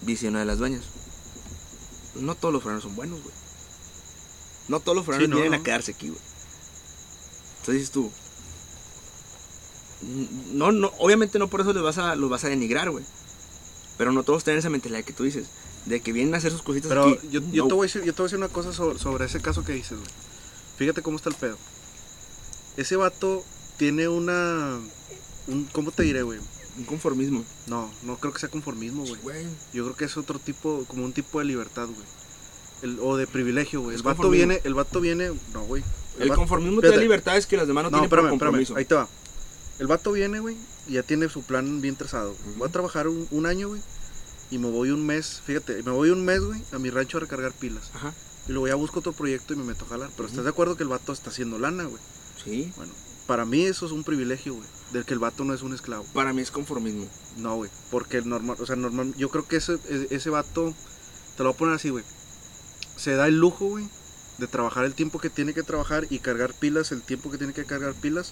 Dice 0.01 0.29
una 0.29 0.39
de 0.39 0.45
las 0.45 0.57
dueñas. 0.57 0.83
No 2.15 2.33
todos 2.35 2.53
los 2.53 2.63
foranos 2.63 2.83
son 2.83 2.95
buenos, 2.95 3.21
güey. 3.21 3.33
No 4.69 4.79
todos 4.79 4.95
los 4.95 5.05
Sí, 5.17 5.27
no, 5.27 5.35
vienen 5.35 5.51
no. 5.51 5.57
a 5.57 5.63
quedarse 5.63 5.91
aquí, 5.91 6.07
güey. 6.09 6.21
Entonces 7.59 7.73
dices 7.75 7.91
tú, 7.91 8.09
no, 10.53 10.71
no, 10.71 10.91
obviamente 10.99 11.39
no 11.39 11.49
por 11.49 11.61
eso 11.61 11.73
los 11.73 11.83
vas 11.83 11.97
a, 11.97 12.15
los 12.15 12.29
vas 12.29 12.43
a 12.45 12.49
denigrar, 12.49 12.89
güey. 12.89 13.03
Pero 13.97 14.11
no 14.11 14.23
todos 14.23 14.43
tienen 14.43 14.59
esa 14.59 14.69
mentalidad 14.69 15.03
que 15.03 15.13
tú 15.13 15.23
dices, 15.23 15.47
de 15.85 16.01
que 16.01 16.11
vienen 16.11 16.33
a 16.33 16.37
hacer 16.37 16.51
sus 16.51 16.61
cositas 16.63 16.89
Pero 16.89 17.09
aquí. 17.09 17.19
yo, 17.31 17.41
yo 17.51 17.63
No. 17.63 17.67
te 17.69 17.73
voy 17.75 17.85
a 17.85 17.87
decir, 17.87 18.03
yo 18.03 18.13
te 18.13 18.21
voy 18.21 18.25
a 18.25 18.27
decir 18.27 18.37
una 18.39 18.47
cosa 18.49 18.73
sobre, 18.73 18.97
sobre 18.99 19.25
ese 19.25 19.39
caso 19.41 19.63
que 19.63 19.73
dices, 19.73 19.97
güey. 19.97 20.09
Fíjate 20.77 21.01
cómo 21.01 21.17
está 21.17 21.29
el 21.29 21.35
pedo. 21.35 21.57
Ese 22.77 22.95
vato 22.95 23.43
tiene 23.77 24.07
una... 24.07 24.79
Un, 25.47 25.65
¿Cómo 25.71 25.91
te 25.91 26.03
diré, 26.03 26.23
güey? 26.23 26.39
Un 26.77 26.85
conformismo. 26.85 27.45
No, 27.67 27.89
no 28.03 28.17
creo 28.17 28.33
que 28.33 28.39
sea 28.39 28.49
conformismo, 28.49 29.05
güey. 29.05 29.45
Yo 29.73 29.83
creo 29.85 29.95
que 29.95 30.05
es 30.05 30.17
otro 30.17 30.39
tipo, 30.39 30.83
como 30.87 31.05
un 31.05 31.13
tipo 31.13 31.39
de 31.39 31.45
libertad, 31.45 31.85
güey. 31.87 32.07
El- 32.81 32.99
o 33.01 33.15
de 33.15 33.27
privilegio, 33.27 33.81
güey. 33.81 33.95
El 33.95 34.01
vato 34.03 34.17
conformismo. 34.23 34.47
viene, 34.49 34.61
el 34.65 34.73
vato 34.73 34.99
viene, 34.99 35.31
no, 35.53 35.63
güey. 35.63 35.83
El 36.19 36.29
vato- 36.29 36.39
conformismo 36.41 36.81
te 36.81 36.89
da 36.89 36.97
libertades 36.97 37.45
que 37.45 37.55
las 37.57 37.67
demás 37.67 37.83
no, 37.85 37.89
No, 37.91 37.97
tienen 37.97 38.09
por 38.09 38.19
espérame, 38.19 38.33
espérame, 38.33 38.51
compromiso. 38.53 38.75
ahí 38.75 38.85
te 38.85 38.95
va. 38.95 39.07
El 39.79 39.87
vato 39.87 40.11
viene, 40.11 40.39
güey, 40.39 40.57
y 40.87 40.93
ya 40.93 41.03
tiene 41.03 41.29
su 41.29 41.43
plan 41.43 41.79
bien 41.81 41.95
trazado. 41.95 42.31
Ujú. 42.31 42.57
Voy 42.57 42.67
a 42.67 42.71
trabajar 42.71 43.07
un, 43.07 43.27
un 43.31 43.45
año, 43.45 43.69
güey, 43.69 43.81
y 44.51 44.57
me 44.57 44.69
voy 44.69 44.89
un 44.91 45.05
mes, 45.05 45.41
fíjate, 45.45 45.81
me 45.83 45.91
voy 45.91 46.09
un 46.09 46.23
mes, 46.25 46.41
güey, 46.41 46.61
a 46.71 46.79
mi 46.79 46.89
rancho 46.89 47.17
a 47.17 47.21
recargar 47.21 47.51
pilas. 47.53 47.89
Ajá. 47.93 48.13
Y 48.47 48.51
luego 48.51 48.67
ya 48.67 48.75
busco 48.75 48.99
otro 48.99 49.11
proyecto 49.13 49.53
y 49.53 49.57
me 49.57 49.63
meto 49.63 49.85
a 49.85 49.89
jalar. 49.89 50.09
Pero 50.15 50.27
¿estás 50.29 50.43
de 50.43 50.49
acuerdo 50.51 50.77
que 50.77 50.83
el 50.83 50.89
vato 50.89 51.11
está 51.13 51.29
haciendo 51.31 51.57
lana, 51.57 51.85
güey? 51.85 52.01
Sí. 52.43 52.71
Bueno, 52.75 52.93
para 53.25 53.43
mí 53.45 53.63
eso 53.63 53.85
es 53.87 53.91
un 53.91 54.03
privilegio, 54.03 54.53
güey, 54.53 54.67
del 54.93 55.03
que 55.03 55.13
el 55.13 55.19
vato 55.19 55.43
no 55.43 55.53
es 55.53 55.63
un 55.63 55.73
esclavo. 55.73 56.05
Para 56.13 56.31
mí 56.31 56.41
es 56.43 56.51
conformismo. 56.51 57.07
No, 57.37 57.55
güey, 57.55 57.71
porque 57.89 58.17
el 58.17 58.29
normal, 58.29 58.57
o 58.59 58.65
sea, 58.65 58.75
normal, 58.75 59.13
yo 59.17 59.29
creo 59.29 59.47
que 59.47 59.55
ese, 59.57 59.79
e- 59.89 60.07
ese 60.11 60.29
vato, 60.29 60.73
te 61.35 61.43
lo 61.43 61.49
voy 61.49 61.55
a 61.55 61.57
poner 61.57 61.75
así, 61.75 61.89
güey, 61.89 62.03
se 62.97 63.15
da 63.15 63.27
el 63.27 63.39
lujo, 63.39 63.65
güey, 63.65 63.89
de 64.37 64.47
trabajar 64.47 64.85
el 64.85 64.93
tiempo 64.93 65.17
que 65.19 65.29
tiene 65.31 65.53
que 65.55 65.63
trabajar 65.63 66.05
y 66.09 66.19
cargar 66.19 66.53
pilas 66.53 66.91
el 66.91 67.01
tiempo 67.01 67.31
que 67.31 67.37
tiene 67.39 67.53
que 67.53 67.65
cargar 67.65 67.93
pilas, 67.95 68.31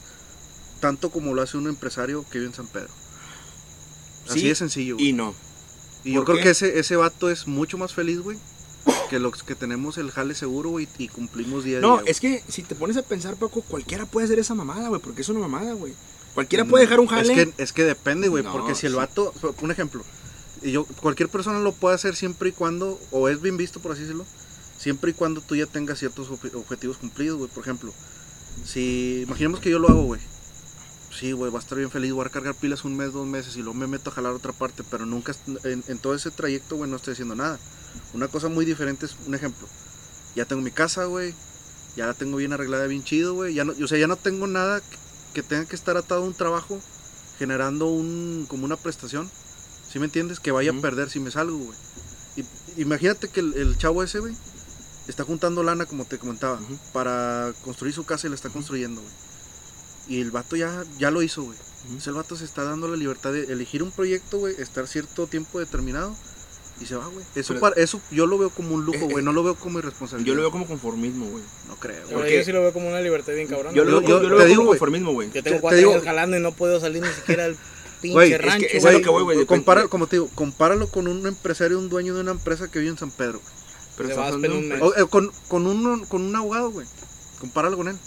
tanto 0.79 1.09
como 1.09 1.33
lo 1.33 1.41
hace 1.41 1.57
un 1.57 1.67
empresario 1.67 2.23
que 2.29 2.37
vive 2.39 2.51
en 2.51 2.55
San 2.55 2.67
Pedro. 2.67 2.89
Así 4.29 4.41
Sí, 4.41 4.47
de 4.47 4.55
sencillo, 4.55 4.95
güey. 4.95 5.07
Y 5.09 5.13
no. 5.13 5.33
Y, 6.03 6.13
yo 6.13 6.19
¿por 6.21 6.25
creo 6.25 6.37
qué? 6.37 6.43
que 6.43 6.49
ese, 6.51 6.79
ese 6.79 6.95
vato 6.95 7.29
es 7.29 7.47
mucho 7.47 7.77
más 7.77 7.93
feliz, 7.93 8.19
güey, 8.19 8.37
que 9.09 9.19
los 9.19 9.43
que 9.43 9.55
tenemos 9.55 9.97
el 9.97 10.11
jale 10.11 10.35
seguro, 10.35 10.69
güey, 10.71 10.87
y 10.97 11.07
cumplimos 11.07 11.63
día 11.63 11.77
a 11.77 11.81
No, 11.81 11.97
día. 12.01 12.11
es 12.11 12.19
que 12.19 12.43
si 12.47 12.63
te 12.63 12.75
pones 12.75 12.97
a 12.97 13.03
pensar, 13.03 13.35
Paco, 13.35 13.61
cualquiera 13.61 14.05
puede 14.05 14.25
hacer 14.25 14.39
esa 14.39 14.53
mamada, 14.55 14.89
güey, 14.89 15.01
porque 15.01 15.21
es 15.21 15.29
una 15.29 15.39
mamada, 15.39 15.73
güey. 15.73 15.93
Cualquiera 16.33 16.65
puede 16.65 16.85
dejar 16.85 16.99
un 16.99 17.07
jale. 17.07 17.33
Es 17.33 17.53
que, 17.55 17.63
es 17.63 17.73
que 17.73 17.83
depende, 17.83 18.27
güey, 18.27 18.43
No, 18.43 18.51
porque 18.51 18.75
si 18.75 18.85
el 18.87 18.93
sí. 18.93 18.97
vato, 18.97 19.33
un 19.61 19.71
ejemplo, 19.71 20.03
yo, 20.63 20.85
cualquier 21.01 21.29
persona 21.29 21.59
lo 21.59 21.73
puede 21.73 21.95
hacer 21.95 22.15
siempre 22.15 22.49
y 22.49 22.51
cuando, 22.53 22.99
o 23.11 23.29
es 23.29 23.39
bien 23.41 23.55
visto, 23.55 23.79
por 23.79 23.91
así 23.91 24.01
decirlo, 24.01 24.25
siempre 24.77 25.11
y 25.11 25.13
cuando 25.13 25.41
tú 25.41 25.55
ya 25.55 25.67
tengas 25.67 25.99
ciertos 25.99 26.29
ob- 26.29 26.55
objetivos 26.55 26.97
cumplidos, 26.97 27.37
güey. 27.37 27.49
Por 27.51 27.63
ejemplo, 27.63 27.93
si, 28.65 29.21
imaginemos 29.25 29.59
que 29.59 29.69
yo 29.69 29.79
lo 29.79 29.89
hago, 29.89 30.03
güey. 30.03 30.19
Sí, 31.17 31.31
güey, 31.31 31.51
va 31.51 31.59
a 31.59 31.61
estar 31.61 31.77
bien 31.77 31.91
feliz, 31.91 32.11
voy 32.11 32.25
a 32.25 32.29
cargar 32.29 32.55
pilas 32.55 32.83
un 32.85 32.97
mes, 32.97 33.13
dos 33.13 33.27
meses 33.27 33.55
y 33.55 33.59
luego 33.59 33.75
me 33.75 33.85
meto 33.87 34.09
a 34.09 34.13
jalar 34.13 34.31
a 34.33 34.35
otra 34.35 34.51
parte, 34.51 34.83
pero 34.89 35.05
nunca, 35.05 35.33
en, 35.63 35.83
en 35.87 35.99
todo 35.99 36.15
ese 36.15 36.31
trayecto, 36.31 36.75
güey, 36.75 36.89
no 36.89 36.95
estoy 36.95 37.13
haciendo 37.13 37.35
nada. 37.35 37.59
Una 38.13 38.27
cosa 38.27 38.49
muy 38.49 38.65
diferente 38.65 39.05
es, 39.05 39.15
un 39.27 39.35
ejemplo, 39.35 39.67
ya 40.35 40.45
tengo 40.45 40.61
mi 40.63 40.71
casa, 40.71 41.05
güey, 41.05 41.35
ya 41.95 42.07
la 42.07 42.15
tengo 42.15 42.37
bien 42.37 42.51
arreglada, 42.51 42.87
bien 42.87 43.03
chido, 43.03 43.35
güey, 43.35 43.53
ya 43.53 43.63
no, 43.63 43.73
o 43.81 43.87
sea, 43.87 43.99
ya 43.99 44.07
no 44.07 44.15
tengo 44.15 44.47
nada 44.47 44.81
que- 45.33 45.43
tenga 45.43 45.65
que 45.65 45.75
estar 45.75 45.97
atado 45.97 46.23
a 46.23 46.25
un 46.25 46.33
trabajo 46.33 46.79
generando 47.37 47.87
un, 47.87 48.45
como 48.49 48.65
una 48.65 48.75
prestación, 48.77 49.29
¿sí 49.91 49.99
me 49.99 50.05
entiendes? 50.05 50.39
Que 50.39 50.51
vaya 50.51 50.71
a 50.71 50.81
perder 50.81 51.09
si 51.11 51.19
me 51.19 51.29
salgo, 51.31 51.57
güey. 51.57 51.77
Imagínate 52.77 53.27
que 53.29 53.39
el, 53.41 53.53
el 53.53 53.77
chavo 53.77 54.01
ese, 54.01 54.19
güey, 54.19 54.33
está 55.07 55.23
juntando 55.23 55.61
lana, 55.61 55.85
como 55.85 56.05
te 56.05 56.17
comentaba, 56.17 56.59
para 56.91 57.53
construir 57.63 57.93
su 57.93 58.03
casa 58.03 58.25
y 58.25 58.29
la 58.31 58.35
está 58.35 58.49
construyendo, 58.49 59.01
güey. 59.01 59.13
Y 60.07 60.21
el 60.21 60.31
vato 60.31 60.55
ya, 60.55 60.83
ya 60.97 61.11
lo 61.11 61.21
hizo, 61.21 61.43
güey. 61.43 61.57
Ujú. 61.57 61.83
Entonces 61.85 62.07
el 62.07 62.13
vato 62.13 62.35
se 62.35 62.45
está 62.45 62.63
dando 62.63 62.87
la 62.87 62.97
libertad 62.97 63.31
de 63.33 63.43
elegir 63.51 63.83
un 63.83 63.91
proyecto, 63.91 64.37
güey, 64.39 64.55
estar 64.59 64.87
cierto 64.87 65.27
tiempo 65.27 65.59
determinado 65.59 66.15
y 66.81 66.85
se 66.85 66.95
va, 66.95 67.07
güey. 67.07 67.25
Eso, 67.35 67.59
para- 67.59 67.75
eso 67.81 68.01
yo 68.11 68.25
lo 68.25 68.37
veo 68.37 68.49
como 68.49 68.75
un 68.75 68.83
lujo, 68.85 68.97
Eh, 68.99 69.03
güey, 69.09 69.19
eh, 69.19 69.21
no 69.21 69.31
lo 69.33 69.43
veo 69.43 69.55
como 69.55 69.79
irresponsabilidad. 69.79 70.27
Yo 70.27 70.35
lo 70.35 70.41
veo 70.41 70.51
como 70.51 70.65
conformismo, 70.67 71.25
güey. 71.27 71.43
No 71.67 71.75
creo, 71.75 72.01
güey. 72.03 72.13
Porque- 72.15 72.37
yo 72.37 72.43
sí 72.45 72.51
lo 72.51 72.61
veo 72.61 72.73
como 72.73 72.87
una 72.89 73.01
libertad 73.01 73.33
bien 73.33 73.47
cabrón. 73.47 73.73
Yo, 73.75 73.83
lo 73.85 73.91
Yo- 73.91 73.99
veo, 74.01 74.07
yo 74.09 74.23
yo 74.23 74.29
lo 74.29 74.35
te 74.35 74.39
veo 74.43 74.47
digo, 74.47 74.61
como 74.61 74.69
conformismo, 74.71 75.13
güey. 75.13 75.27
Yo 75.33 75.43
tengo 75.43 75.57
te 75.57 75.61
cuatro 75.61 75.77
digo- 75.77 75.91
años 75.93 76.03
jalando 76.03 76.37
y 76.37 76.39
no 76.41 76.51
puedo 76.53 76.79
salir 76.79 77.01
ni 77.01 77.09
siquiera 77.09 77.45
al 77.45 77.57
pinche 78.01 78.13
Güey, 78.13 78.31
es 78.33 78.39
que 78.39 78.45
rancho. 78.45 78.65
es 78.69 78.85
a 78.85 78.91
lo 78.91 79.01
que 79.01 79.09
voy, 79.09 79.23
güey, 79.23 79.45
Compara, 79.45 79.87
como 79.87 80.07
te 80.07 80.15
digo, 80.17 80.29
compáralo 80.35 80.87
con 80.89 81.07
un 81.07 81.25
empresario, 81.27 81.77
un 81.79 81.89
dueño 81.89 82.13
de 82.15 82.21
una 82.21 82.31
empresa 82.31 82.69
que 82.71 82.79
vive 82.79 82.91
en 82.91 82.97
San 82.97 83.11
Pedro. 83.11 83.39
güey. 83.39 83.53
Pero 83.95 84.09
Te 84.09 84.15
vas 84.15 84.33
hablando 84.33 84.57
en 84.57 84.71
un. 84.73 84.81
O, 84.81 84.95
eh, 84.95 85.05
con, 85.07 85.31
con, 85.47 85.67
un, 85.67 86.05
con 86.05 86.23
un 86.23 86.35
abogado, 86.35 86.71
güey. 86.71 86.87
Compáralo 87.39 87.77
con 87.77 87.87
él. 87.89 87.97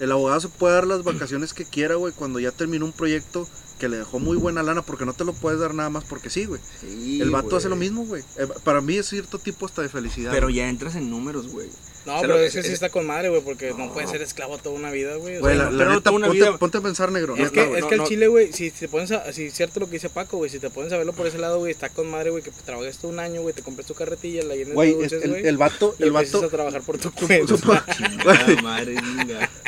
El 0.00 0.12
abogado 0.12 0.40
se 0.40 0.48
puede 0.48 0.74
dar 0.74 0.86
las 0.86 1.02
vacaciones 1.02 1.54
que 1.54 1.64
quiera, 1.64 1.96
güey, 1.96 2.12
cuando 2.12 2.38
ya 2.38 2.52
terminó 2.52 2.84
un 2.84 2.92
proyecto 2.92 3.48
que 3.78 3.88
le 3.88 3.96
dejó 3.96 4.18
muy 4.18 4.36
buena 4.36 4.62
lana, 4.62 4.82
porque 4.82 5.04
no 5.04 5.12
te 5.12 5.24
lo 5.24 5.32
puedes 5.32 5.60
dar 5.60 5.74
nada 5.74 5.88
más 5.90 6.04
porque 6.04 6.30
sí, 6.30 6.44
güey. 6.46 6.60
Sí, 6.80 7.20
El 7.20 7.30
vato 7.30 7.48
güey. 7.48 7.58
hace 7.58 7.68
lo 7.68 7.76
mismo, 7.76 8.04
güey. 8.04 8.22
Eh, 8.36 8.48
para 8.64 8.80
mí 8.80 8.96
es 8.96 9.06
cierto 9.06 9.38
tipo 9.38 9.66
hasta 9.66 9.82
de 9.82 9.88
felicidad. 9.88 10.30
Pero 10.32 10.46
güey. 10.46 10.56
ya 10.56 10.68
entras 10.68 10.96
en 10.96 11.10
números, 11.10 11.48
güey. 11.48 11.68
No, 12.14 12.20
pero 12.20 12.34
lo- 12.34 12.40
ese 12.40 12.62
sí 12.62 12.68
es- 12.68 12.74
está 12.74 12.88
con 12.90 13.06
madre, 13.06 13.28
güey, 13.28 13.42
porque 13.42 13.70
no, 13.70 13.86
No. 13.86 13.92
puedes 13.92 14.10
ser 14.10 14.22
esclavo 14.22 14.58
toda 14.58 14.74
una 14.74 14.90
vida, 14.90 15.14
güey. 15.16 15.36
o 15.36 15.40
Güey, 15.40 15.54
sea, 15.56 15.64
la, 15.64 15.70
no, 15.70 15.76
la 15.76 15.78
pero 15.78 15.90
no 15.90 15.96
neta, 15.96 16.58
ponte, 16.58 16.78
a 16.78 16.80
pensar, 16.80 17.12
negro. 17.12 17.36
Es 17.36 17.50
que, 17.50 17.64
güey. 17.66 17.80
es 17.80 17.84
que 17.86 17.90
no, 17.90 17.94
el 17.94 17.98
no. 17.98 18.06
chile, 18.08 18.26
güey, 18.28 18.52
si 18.52 18.70
te 18.70 18.88
pones 18.88 19.10
a, 19.12 19.32
si 19.32 19.44
es 19.46 19.54
cierto 19.54 19.80
lo 19.80 19.86
que 19.86 19.92
dice 19.92 20.08
Paco, 20.10 20.36
güey, 20.38 20.50
si 20.50 20.58
te 20.58 20.70
pones 20.70 20.92
a 20.92 20.96
verlo 20.96 21.12
por 21.12 21.26
ese 21.26 21.38
lado, 21.38 21.58
güey, 21.58 21.70
está 21.72 21.88
con 21.90 22.10
madre, 22.10 22.30
güey, 22.30 22.42
que 22.42 22.50
trabajes 22.64 22.98
todo 22.98 23.10
un 23.10 23.18
año, 23.20 23.42
güey, 23.42 23.54
te 23.54 23.62
compres 23.62 23.86
tu 23.86 23.94
carretilla, 23.94 24.42
la 24.44 24.54
llenes 24.56 24.74
Güey, 24.74 24.88
de 24.94 25.04
es- 25.04 25.10
dulces, 25.12 25.22
el, 25.24 25.30
güey, 25.30 25.46
el 25.46 25.56
vato, 25.56 25.94
y 25.98 26.02
el 26.02 26.12
vato, 26.12 26.44
a 26.44 26.48
trabajar 26.48 26.82
por 26.82 26.98
tu 26.98 27.12
cuenta. 27.12 27.54
Chingada 27.96 28.62
madre, 28.62 28.96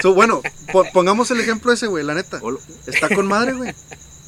bueno, 0.04 0.42
po- 0.72 0.86
pongamos 0.92 1.30
el 1.30 1.40
ejemplo 1.40 1.72
ese, 1.72 1.86
güey, 1.86 2.04
la 2.04 2.14
neta. 2.14 2.40
Está 2.86 3.14
con 3.14 3.26
madre, 3.26 3.52
güey. 3.54 3.72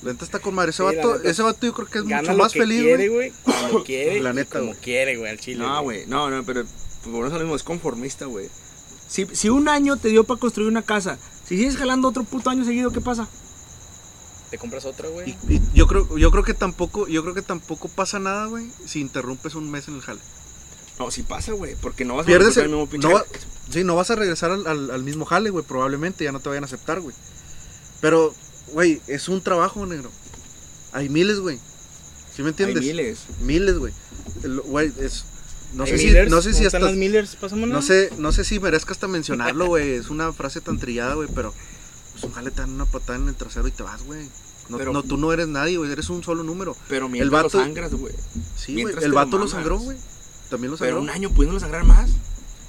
La 0.03 0.12
neta 0.12 0.25
está 0.25 0.40
con 0.40 0.55
madre. 0.55 0.70
Ese 0.70 0.79
Sí, 0.79 0.83
la 0.83 0.96
vato, 0.96 1.16
neta. 1.18 1.31
ese 1.31 1.42
vato 1.42 1.66
yo 1.66 1.72
creo 1.75 1.87
que 1.88 1.98
es 1.98 2.05
mucho 2.05 2.35
más 2.35 2.53
que 2.53 2.59
feliz, 2.61 2.83
quiere, 2.83 3.09
güey. 3.09 3.31
güey, 3.31 3.33
cuando 3.44 3.85
quiere, 3.85 4.20
La 4.20 4.31
y 4.31 4.35
neta, 4.35 4.59
como 4.59 4.72
güey. 4.72 4.81
quiere, 4.81 5.16
güey, 5.16 5.31
al 5.31 5.38
chile. 5.38 5.59
No, 5.64 5.83
güey, 5.83 6.07
no, 6.07 6.29
no, 6.29 6.42
pero 6.44 6.64
pues, 7.03 7.15
por 7.15 7.27
eso 7.27 7.38
mismo 7.38 7.55
es 7.57 7.62
conformista, 7.62 8.27
güey. 8.27 8.49
Si, 9.09 9.27
si 9.33 9.49
un 9.51 9.69
año 9.69 9.97
te 9.97 10.09
dio 10.09 10.25
para 10.25 10.41
construir 10.41 10.69
una 10.69 10.83
casa, 10.83 11.19
si 11.47 11.57
sigues 11.57 11.77
jalando 11.77 12.09
otro 12.09 12.25
puto 12.25 12.51
año 12.51 12.65
seguido, 12.65 12.91
¿qué 12.93 13.01
pasa? 13.01 13.29
Te 14.51 14.59
compras 14.59 14.85
otra, 14.85 15.09
güey. 15.09 15.31
Y, 15.49 15.55
y 15.55 15.62
yo 15.75 15.87
creo, 15.87 16.17
yo 16.19 16.31
creo 16.31 16.45
que 16.45 16.55
tampoco, 16.55 17.07
yo 17.09 17.23
creo 17.23 17.35
que 17.35 17.43
tampoco 17.43 17.88
pasa 17.88 18.19
nada, 18.19 18.47
güey, 18.47 18.67
si 18.87 19.01
interrumpes 19.01 19.55
un 19.55 19.71
mes 19.71 19.88
en 19.88 19.95
el 19.97 20.01
jale. 20.03 20.21
No, 20.99 21.11
sí 21.11 21.23
pasa, 21.23 21.53
güey, 21.53 21.75
porque 21.77 22.05
no 22.05 22.17
vas 22.17 22.25
a 22.25 22.27
Pierdes 22.27 22.55
recuperar 22.57 22.67
el, 22.67 22.71
el 22.73 22.77
mismo 22.79 22.91
pinche 22.91 23.09
no 23.09 23.15
va- 23.15 23.25
sí, 23.71 23.85
no 23.85 23.97
vas 23.97 24.11
a 24.11 24.15
regresar 24.15 24.51
al, 24.51 24.67
al- 24.67 24.91
al 24.91 25.03
mismo 25.03 25.25
jale, 25.25 25.51
güey, 25.51 25.65
probablemente 25.65 26.25
ya 26.25 26.33
no 26.33 26.41
te 26.41 26.49
vayan 26.51 26.65
a 26.65 26.67
aceptar, 26.67 27.01
güey. 27.01 27.17
Pero, 28.01 28.35
güey, 28.73 29.01
es 29.07 29.29
un 29.29 29.43
trabajo, 29.43 29.87
negro. 29.87 30.11
Hay 30.93 31.09
miles, 31.09 31.38
güey. 31.41 31.59
¿Sí 32.37 32.43
me 32.43 32.49
Hay 32.49 32.51
entiendes? 32.51 32.83
miles. 32.85 33.19
Miles, 33.41 33.79
güey. 33.79 33.93
El- 34.43 34.61
Güey, 34.61 34.93
es 34.99 35.25
no 35.75 35.87
sé 35.87 35.99
si 35.99 36.13
no 36.29 36.43
sé 36.43 36.51
si 36.53 36.65
¿dónde 36.65 36.67
hasta 36.67 36.79
las 36.81 36.95
Millers? 36.95 37.37
No 37.67 37.83
sé, 37.83 38.11
no 38.19 38.33
sé 38.33 38.45
si 38.45 38.61
merezca 38.61 38.93
hasta 38.93 39.09
mencionarlo, 39.09 39.67
güey. 39.67 39.93
Es 39.97 40.11
una 40.11 40.33
frase 40.33 40.61
tan 40.61 40.79
trillada, 40.79 41.15
güey, 41.15 41.29
pero 41.35 41.55
pues 42.13 42.25
un 42.25 42.33
jale 42.33 42.51
te 42.51 42.61
dan 42.61 42.71
una 42.71 42.87
patada 42.87 43.19
en 43.19 43.29
el 43.29 43.35
trasero 43.35 43.67
y 43.69 43.71
te 43.71 43.83
vas, 43.83 44.03
güey. 44.05 44.27
No, 44.69 44.79
Pero- 44.79 44.93
no, 44.93 45.03
tú 45.03 45.17
no 45.17 45.33
eres 45.33 45.49
nadie, 45.49 45.77
güey, 45.77 45.91
eres 45.91 46.09
un 46.09 46.23
solo 46.23 46.43
número. 46.45 46.77
Pero 46.89 47.09
mientras 47.09 47.45
vato- 47.45 47.59
lo 47.59 47.65
sangras, 47.65 47.93
güey. 47.95 48.15
Sí, 48.57 48.81
güey. 48.83 48.95
El 49.03 49.11
lo 49.11 49.17
vato 49.17 49.37
lo 49.39 49.49
sangró, 49.49 49.79
güey. 49.79 49.97
También 50.51 50.71
lo 50.71 50.77
Pero 50.79 50.97
sangró. 50.97 51.01
un 51.03 51.11
año 51.11 51.31
pudiéndolo 51.31 51.59
sangrar 51.61 51.85
más. 51.85 52.11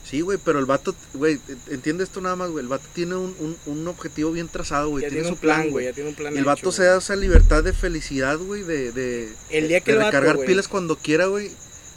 Sí, 0.04 0.22
güey, 0.22 0.38
pero 0.44 0.60
el 0.60 0.66
vato, 0.66 0.94
güey, 1.14 1.40
entiende 1.70 2.04
esto 2.04 2.20
nada 2.22 2.36
más, 2.36 2.50
güey. 2.52 2.64
El 2.64 2.68
vato 2.70 2.86
tiene 2.94 3.16
un, 3.16 3.36
un, 3.40 3.58
un 3.66 3.88
objetivo 3.88 4.32
bien 4.32 4.48
trazado, 4.48 4.90
güey. 4.90 5.04
ya 5.04 5.10
Tiene, 5.10 5.24
tiene 5.24 5.28
su 5.30 5.34
un 5.36 5.40
plan, 5.40 5.70
güey, 5.72 5.86
ya 5.86 5.94
tiene 5.94 6.10
un 6.10 6.16
plan 6.16 6.38
El 6.38 6.44
vato 6.46 6.60
hecho, 6.60 6.72
se 6.72 6.84
da 6.84 6.98
esa 6.98 7.16
libertad 7.16 7.64
de 7.64 7.74
felicidad, 7.74 8.38
güey, 8.38 8.64
de, 8.64 8.92
de, 8.92 9.34
El 9.50 9.70
día 9.70 9.80
que 9.82 9.92
de 9.92 9.98
el 9.98 10.04
vato, 10.04 10.12
recargar 10.12 10.36
güey, 10.36 10.48
pilas 10.48 10.68
cuando 10.68 10.98
quiera, 10.98 11.28
güey. 11.28 11.52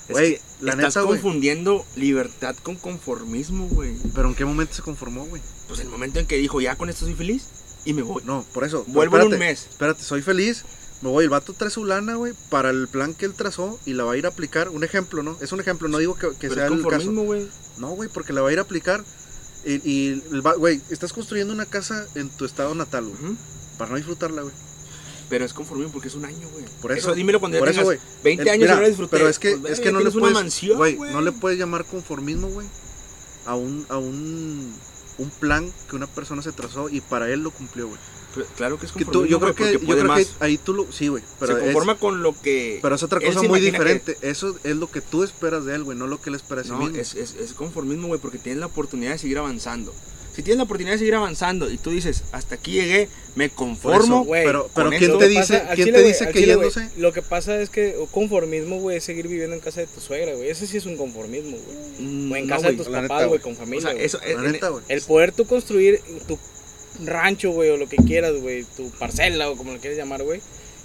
Es 0.08 0.12
Güey, 0.12 0.34
que 0.36 0.40
la 0.60 0.72
estás 0.72 0.96
neta, 0.96 1.06
confundiendo 1.06 1.84
libertad 1.96 2.54
con 2.62 2.76
conformismo, 2.76 3.68
güey. 3.68 3.94
Pero 4.14 4.28
en 4.28 4.34
qué 4.34 4.44
momento 4.44 4.74
se 4.74 4.82
conformó, 4.82 5.24
güey. 5.26 5.42
Pues 5.68 5.80
el 5.80 5.88
momento 5.88 6.20
en 6.20 6.26
que 6.26 6.36
dijo, 6.36 6.60
ya 6.60 6.76
con 6.76 6.88
esto 6.88 7.04
soy 7.06 7.14
feliz 7.14 7.46
y 7.84 7.92
me 7.92 8.02
voy. 8.02 8.22
No, 8.24 8.44
por 8.54 8.64
eso. 8.64 8.84
Vuelvo 8.88 9.18
en 9.18 9.32
un 9.32 9.38
mes. 9.38 9.66
Espérate, 9.70 10.02
soy 10.02 10.22
feliz. 10.22 10.64
Me 11.02 11.10
voy, 11.10 11.24
el 11.24 11.30
vato 11.30 11.52
trae 11.52 11.70
su 11.70 11.84
lana, 11.84 12.14
güey, 12.14 12.32
para 12.48 12.70
el 12.70 12.88
plan 12.88 13.12
que 13.14 13.26
él 13.26 13.34
trazó 13.34 13.78
y 13.84 13.92
la 13.92 14.04
va 14.04 14.12
a 14.12 14.16
ir 14.16 14.24
a 14.26 14.30
aplicar. 14.30 14.70
Un 14.70 14.82
ejemplo, 14.82 15.22
¿no? 15.22 15.36
Es 15.42 15.52
un 15.52 15.60
ejemplo, 15.60 15.88
no 15.88 15.98
digo 15.98 16.14
que, 16.14 16.28
que 16.30 16.48
Pero 16.48 16.54
sea 16.54 16.66
es 16.66 16.72
el 16.72 16.78
caso. 16.78 17.06
conformismo. 17.06 17.48
No, 17.78 17.90
güey, 17.90 18.08
porque 18.08 18.32
la 18.32 18.40
va 18.40 18.48
a 18.48 18.52
ir 18.52 18.58
a 18.58 18.62
aplicar. 18.62 19.04
Y, 19.64 20.20
güey, 20.58 20.80
estás 20.90 21.12
construyendo 21.12 21.52
una 21.52 21.66
casa 21.66 22.06
en 22.14 22.28
tu 22.30 22.44
estado 22.44 22.74
natal, 22.74 23.06
güey. 23.06 23.36
Para 23.76 23.90
no 23.90 23.96
disfrutarla, 23.96 24.42
güey. 24.42 24.54
Pero 25.28 25.44
es 25.44 25.52
conformismo 25.52 25.92
porque 25.92 26.08
es 26.08 26.14
un 26.14 26.24
año, 26.24 26.48
güey. 26.52 26.64
Por 26.80 26.92
eso- 26.92 27.14
dímelo 27.14 27.40
cuando 27.40 27.56
ya 27.56 27.60
por 27.60 27.68
eso, 27.68 27.80
tengas 27.80 27.96
güey. 27.98 27.98
20 28.22 28.42
El- 28.44 28.48
años 28.48 28.60
mira, 28.60 28.72
y 28.72 28.76
no 28.76 28.82
la 28.82 28.88
disfruté. 28.88 29.16
Pero 29.16 29.28
es 29.28 29.38
que, 29.38 29.56
Pues, 29.56 29.72
es 29.72 29.80
que 29.80 29.90
no 29.92 29.98
le 29.98 30.04
puedes, 30.10 30.16
una 30.16 30.30
mansión, 30.30 30.78
no 31.12 31.20
le 31.20 31.32
puedes 31.32 31.58
llamar 31.58 31.84
conformismo, 31.84 32.48
güey, 32.48 32.66
a 33.44 33.54
un, 33.56 33.86
a 33.88 33.98
un, 33.98 34.72
un 35.18 35.30
plan 35.40 35.72
que 35.90 35.96
una 35.96 36.06
persona 36.06 36.42
se 36.42 36.52
trazó 36.52 36.88
y 36.88 37.00
para 37.00 37.28
él 37.30 37.40
lo 37.40 37.50
cumplió, 37.50 37.88
güey. 37.88 37.98
Claro 38.56 38.78
que 38.78 38.84
es 38.84 38.92
Que 38.92 39.04
conformismo, 39.06 39.22
tú- 39.24 39.26
yo 39.26 39.40
creo 39.40 39.54
que, 39.54 39.72
yo 39.86 39.94
creo 39.94 40.04
más. 40.04 40.26
que 40.26 40.44
ahí 40.44 40.58
tú 40.58 40.74
lo, 40.74 40.92
sí, 40.92 41.08
güey, 41.08 41.22
pero 41.40 41.54
se 41.54 41.58
es, 41.58 41.64
conforma 41.64 41.98
con 41.98 42.22
lo 42.22 42.38
que... 42.38 42.78
pero 42.82 42.94
es 42.94 43.02
otra 43.02 43.18
cosa 43.18 43.42
muy 43.42 43.60
que- 43.60 43.66
diferente. 43.70 44.18
Eso 44.20 44.56
es 44.62 44.76
lo 44.76 44.90
que 44.90 45.00
tú 45.00 45.24
esperas 45.24 45.64
de 45.64 45.74
él, 45.74 45.84
güey, 45.84 45.96
no 45.96 46.06
lo 46.06 46.20
que 46.20 46.28
él 46.28 46.36
espera 46.36 46.60
de 46.60 46.68
sí 46.68 46.72
No, 46.74 46.78
mismo. 46.80 46.96
es, 46.98 47.14
es, 47.14 47.34
es 47.34 47.54
conformismo, 47.54 48.08
güey, 48.08 48.20
porque 48.20 48.36
tienes 48.38 48.60
la 48.60 48.66
oportunidad 48.66 49.12
de 49.12 49.18
seguir 49.18 49.38
avanzando. 49.38 49.94
Si 50.36 50.42
tienes 50.42 50.58
la 50.58 50.64
oportunidad 50.64 50.92
de 50.94 50.98
seguir 50.98 51.14
avanzando 51.14 51.70
y 51.70 51.78
tú 51.78 51.90
dices, 51.90 52.24
hasta 52.32 52.56
aquí 52.56 52.72
llegué, 52.72 53.08
me 53.36 53.48
conformo. 53.48 54.22
güey, 54.26 54.44
pero, 54.44 54.68
pero 54.74 54.90
¿quién 54.90 55.04
eso 55.04 55.16
te 55.16 55.28
dice, 55.28 55.58
pasa- 55.60 55.74
quién 55.74 55.86
chile, 55.86 55.98
te 56.02 56.06
dice 56.08 56.26
que 56.26 56.32
chile, 56.40 56.56
güey, 56.56 56.68
yéndose? 56.68 57.00
Lo 57.00 57.12
que 57.14 57.22
pasa 57.22 57.58
es 57.60 57.70
que 57.70 57.96
conformismo, 58.10 58.78
güey, 58.78 58.98
es 58.98 59.04
seguir 59.04 59.28
viviendo 59.28 59.54
en 59.56 59.60
casa 59.62 59.80
de 59.80 59.86
tu 59.86 59.98
suegra, 60.00 60.34
güey. 60.34 60.50
Ese 60.50 60.66
sí 60.66 60.76
es 60.76 60.84
un 60.84 60.98
conformismo, 60.98 61.56
güey. 61.56 62.06
Mm, 62.06 62.32
O 62.32 62.36
en 62.36 62.46
no, 62.46 62.54
casa 62.54 62.70
de 62.70 62.76
tus 62.76 62.88
papás, 62.88 63.26
güey, 63.28 63.40
con 63.40 63.52
O 63.54 63.56
familia. 63.56 63.92
sea, 63.92 63.92
eso 63.98 64.20
es. 64.20 64.36
La 64.36 64.42
neta, 64.42 64.68
güey. 64.68 64.84
El 64.88 65.00
poder 65.00 65.32
tú 65.32 65.46
construir 65.46 66.00
tu 66.28 66.38
rancho, 67.04 67.50
güey, 67.52 67.70
o 67.70 67.78
lo 67.78 67.88
que 67.88 67.96
quieras, 67.96 68.34
güey, 68.34 68.64
tu 68.76 68.90
parcela 68.90 69.50
o 69.50 69.56
como 69.56 69.72
lo 69.72 69.78
quieras 69.80 69.98
llamar, 69.98 70.22
güey, 70.22 70.40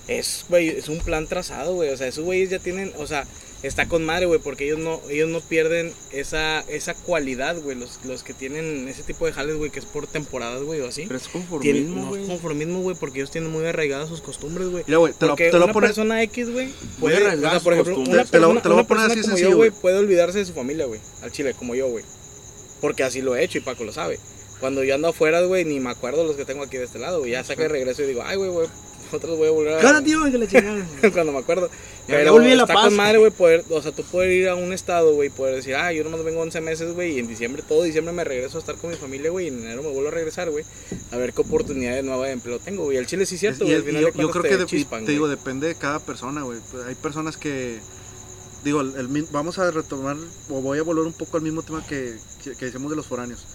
es, 0.07 0.45
güey, 0.49 0.69
es 0.69 0.87
un 0.89 0.99
plan 0.99 1.27
trazado, 1.27 1.75
güey. 1.75 1.89
O 1.89 1.97
sea, 1.97 2.07
esos 2.07 2.23
güeyes 2.23 2.49
ya 2.49 2.59
tienen, 2.59 2.93
o 2.97 3.05
sea, 3.05 3.25
está 3.63 3.87
con 3.87 4.03
madre, 4.03 4.25
güey, 4.25 4.39
porque 4.39 4.65
ellos 4.65 4.79
no, 4.79 4.99
ellos 5.09 5.29
no 5.29 5.39
pierden 5.41 5.93
esa, 6.11 6.61
esa 6.61 6.93
cualidad, 6.95 7.57
güey. 7.61 7.77
Los, 7.77 7.99
los 8.05 8.23
que 8.23 8.33
tienen 8.33 8.87
ese 8.87 9.03
tipo 9.03 9.25
de 9.25 9.33
jales, 9.33 9.55
güey, 9.57 9.69
que 9.69 9.79
es 9.79 9.85
por 9.85 10.07
temporadas, 10.07 10.63
güey, 10.63 10.79
o 10.81 10.87
así. 10.87 11.03
Pero 11.07 11.17
es 11.17 11.23
Tienen, 11.27 11.47
conformismo, 11.47 12.05
no 12.05 12.15
es 12.15 12.27
conformismo, 12.27 12.81
güey, 12.81 12.95
porque 12.99 13.19
ellos 13.19 13.31
tienen 13.31 13.51
muy 13.51 13.65
arraigadas 13.65 14.09
sus 14.09 14.21
costumbres, 14.21 14.67
güey. 14.69 14.83
Te 14.83 14.91
lo, 14.91 15.01
Porque 15.01 15.45
te 15.45 15.51
lo 15.53 15.59
voy 15.59 15.63
una 15.65 15.73
poner. 15.73 15.89
persona 15.89 16.23
X, 16.23 16.49
güey, 16.51 16.69
puede, 16.99 17.17
o 17.27 17.39
sea, 17.39 17.59
por 17.59 17.73
ejemplo, 17.73 17.93
Te 17.95 17.99
lo- 17.99 18.05
persona, 18.05 18.25
te 18.31 18.39
lo 18.39 18.47
voy 18.47 18.57
a 18.57 18.59
una 18.59 18.63
poner 18.63 18.87
persona 18.87 19.05
así 19.05 19.21
como 19.21 19.27
sencillo, 19.27 19.49
yo, 19.51 19.55
güey, 19.57 19.69
güey. 19.69 19.81
puede 19.81 19.97
olvidarse 19.97 20.39
de 20.39 20.45
su 20.45 20.53
familia, 20.53 20.85
güey, 20.85 20.99
al 21.21 21.31
chile, 21.31 21.53
como 21.53 21.75
yo, 21.75 21.87
güey. 21.87 22.03
Porque 22.81 23.03
así 23.03 23.21
lo 23.21 23.35
he 23.35 23.43
hecho 23.43 23.59
y 23.59 23.61
Paco 23.61 23.83
lo 23.83 23.91
sabe. 23.93 24.19
Cuando 24.59 24.83
yo 24.83 24.95
ando 24.95 25.07
afuera, 25.09 25.41
güey, 25.41 25.65
ni 25.65 25.79
me 25.79 25.89
acuerdo 25.91 26.23
los 26.23 26.35
que 26.35 26.45
tengo 26.45 26.63
aquí 26.63 26.77
de 26.77 26.85
este 26.85 26.99
lado, 26.99 27.19
güey. 27.19 27.31
Ya 27.31 27.43
saco 27.43 27.61
de 27.61 27.67
regreso 27.67 28.01
y 28.03 28.07
digo, 28.07 28.21
ay, 28.25 28.37
güey, 28.37 28.49
güey, 28.49 28.67
otros 29.13 29.37
voy 29.37 29.47
a 29.47 29.51
volver 29.51 29.73
a... 29.75 29.79
Cada 29.79 30.03
tío, 30.03 30.23
que 30.31 30.37
la 30.37 30.47
chingada. 30.47 30.85
Cuando 31.13 31.31
me 31.33 31.39
acuerdo. 31.39 31.69
Pero 32.07 32.23
ya 32.25 32.31
volví 32.31 32.51
a 32.51 32.55
La 32.55 32.65
Paz. 32.67 32.85
con 32.85 32.95
madre, 32.95 33.17
güey, 33.19 33.31
poder, 33.31 33.63
o 33.69 33.81
sea, 33.81 33.91
tú 33.91 34.03
puedes 34.03 34.33
ir 34.33 34.49
a 34.49 34.55
un 34.55 34.73
estado, 34.73 35.13
güey, 35.13 35.29
poder 35.29 35.55
decir, 35.55 35.75
ah, 35.75 35.93
yo 35.93 36.03
nomás 36.03 36.23
vengo 36.23 36.41
11 36.41 36.59
meses, 36.61 36.93
güey, 36.93 37.15
y 37.15 37.19
en 37.19 37.27
diciembre, 37.27 37.63
todo 37.67 37.83
diciembre 37.83 38.13
me 38.13 38.23
regreso 38.23 38.57
a 38.57 38.59
estar 38.59 38.75
con 38.75 38.89
mi 38.89 38.97
familia, 38.97 39.29
güey, 39.31 39.45
y 39.45 39.47
en 39.49 39.59
enero 39.59 39.83
me 39.83 39.89
vuelvo 39.89 40.09
a 40.09 40.11
regresar, 40.11 40.49
güey, 40.49 40.65
a 41.11 41.17
ver 41.17 41.31
qué 41.33 41.41
oportunidad 41.41 42.01
nueva 42.03 42.25
de 42.25 42.33
empleo 42.33 42.59
tengo, 42.59 42.83
güey. 42.85 42.97
El 42.97 43.05
chile 43.05 43.25
sí 43.25 43.35
es 43.35 43.41
cierto, 43.41 43.63
güey, 43.65 43.75
al 43.77 43.83
yo, 43.85 43.93
de 43.93 44.01
yo 44.17 44.29
creo 44.31 44.41
te 44.43 44.49
que 44.49 44.57
de- 44.57 44.65
chispan, 44.65 45.05
te 45.05 45.11
digo, 45.11 45.27
depende 45.27 45.67
de 45.67 45.75
cada 45.75 45.99
persona, 45.99 46.41
güey. 46.41 46.59
Hay 46.87 46.95
personas 46.95 47.37
que, 47.37 47.79
digo, 48.63 48.81
el, 48.81 49.07
mi- 49.07 49.25
vamos 49.31 49.57
a 49.59 49.69
retomar, 49.71 50.17
o 50.49 50.61
voy 50.61 50.79
a 50.79 50.83
volver 50.83 51.05
un 51.05 51.13
poco 51.13 51.37
al 51.37 51.43
mismo 51.43 51.61
tema 51.63 51.85
que, 51.85 52.15
que, 52.43 52.55
que 52.55 52.65
decíamos 52.65 52.89
de 52.89 52.97
los 52.97 53.05
foráneos. 53.05 53.45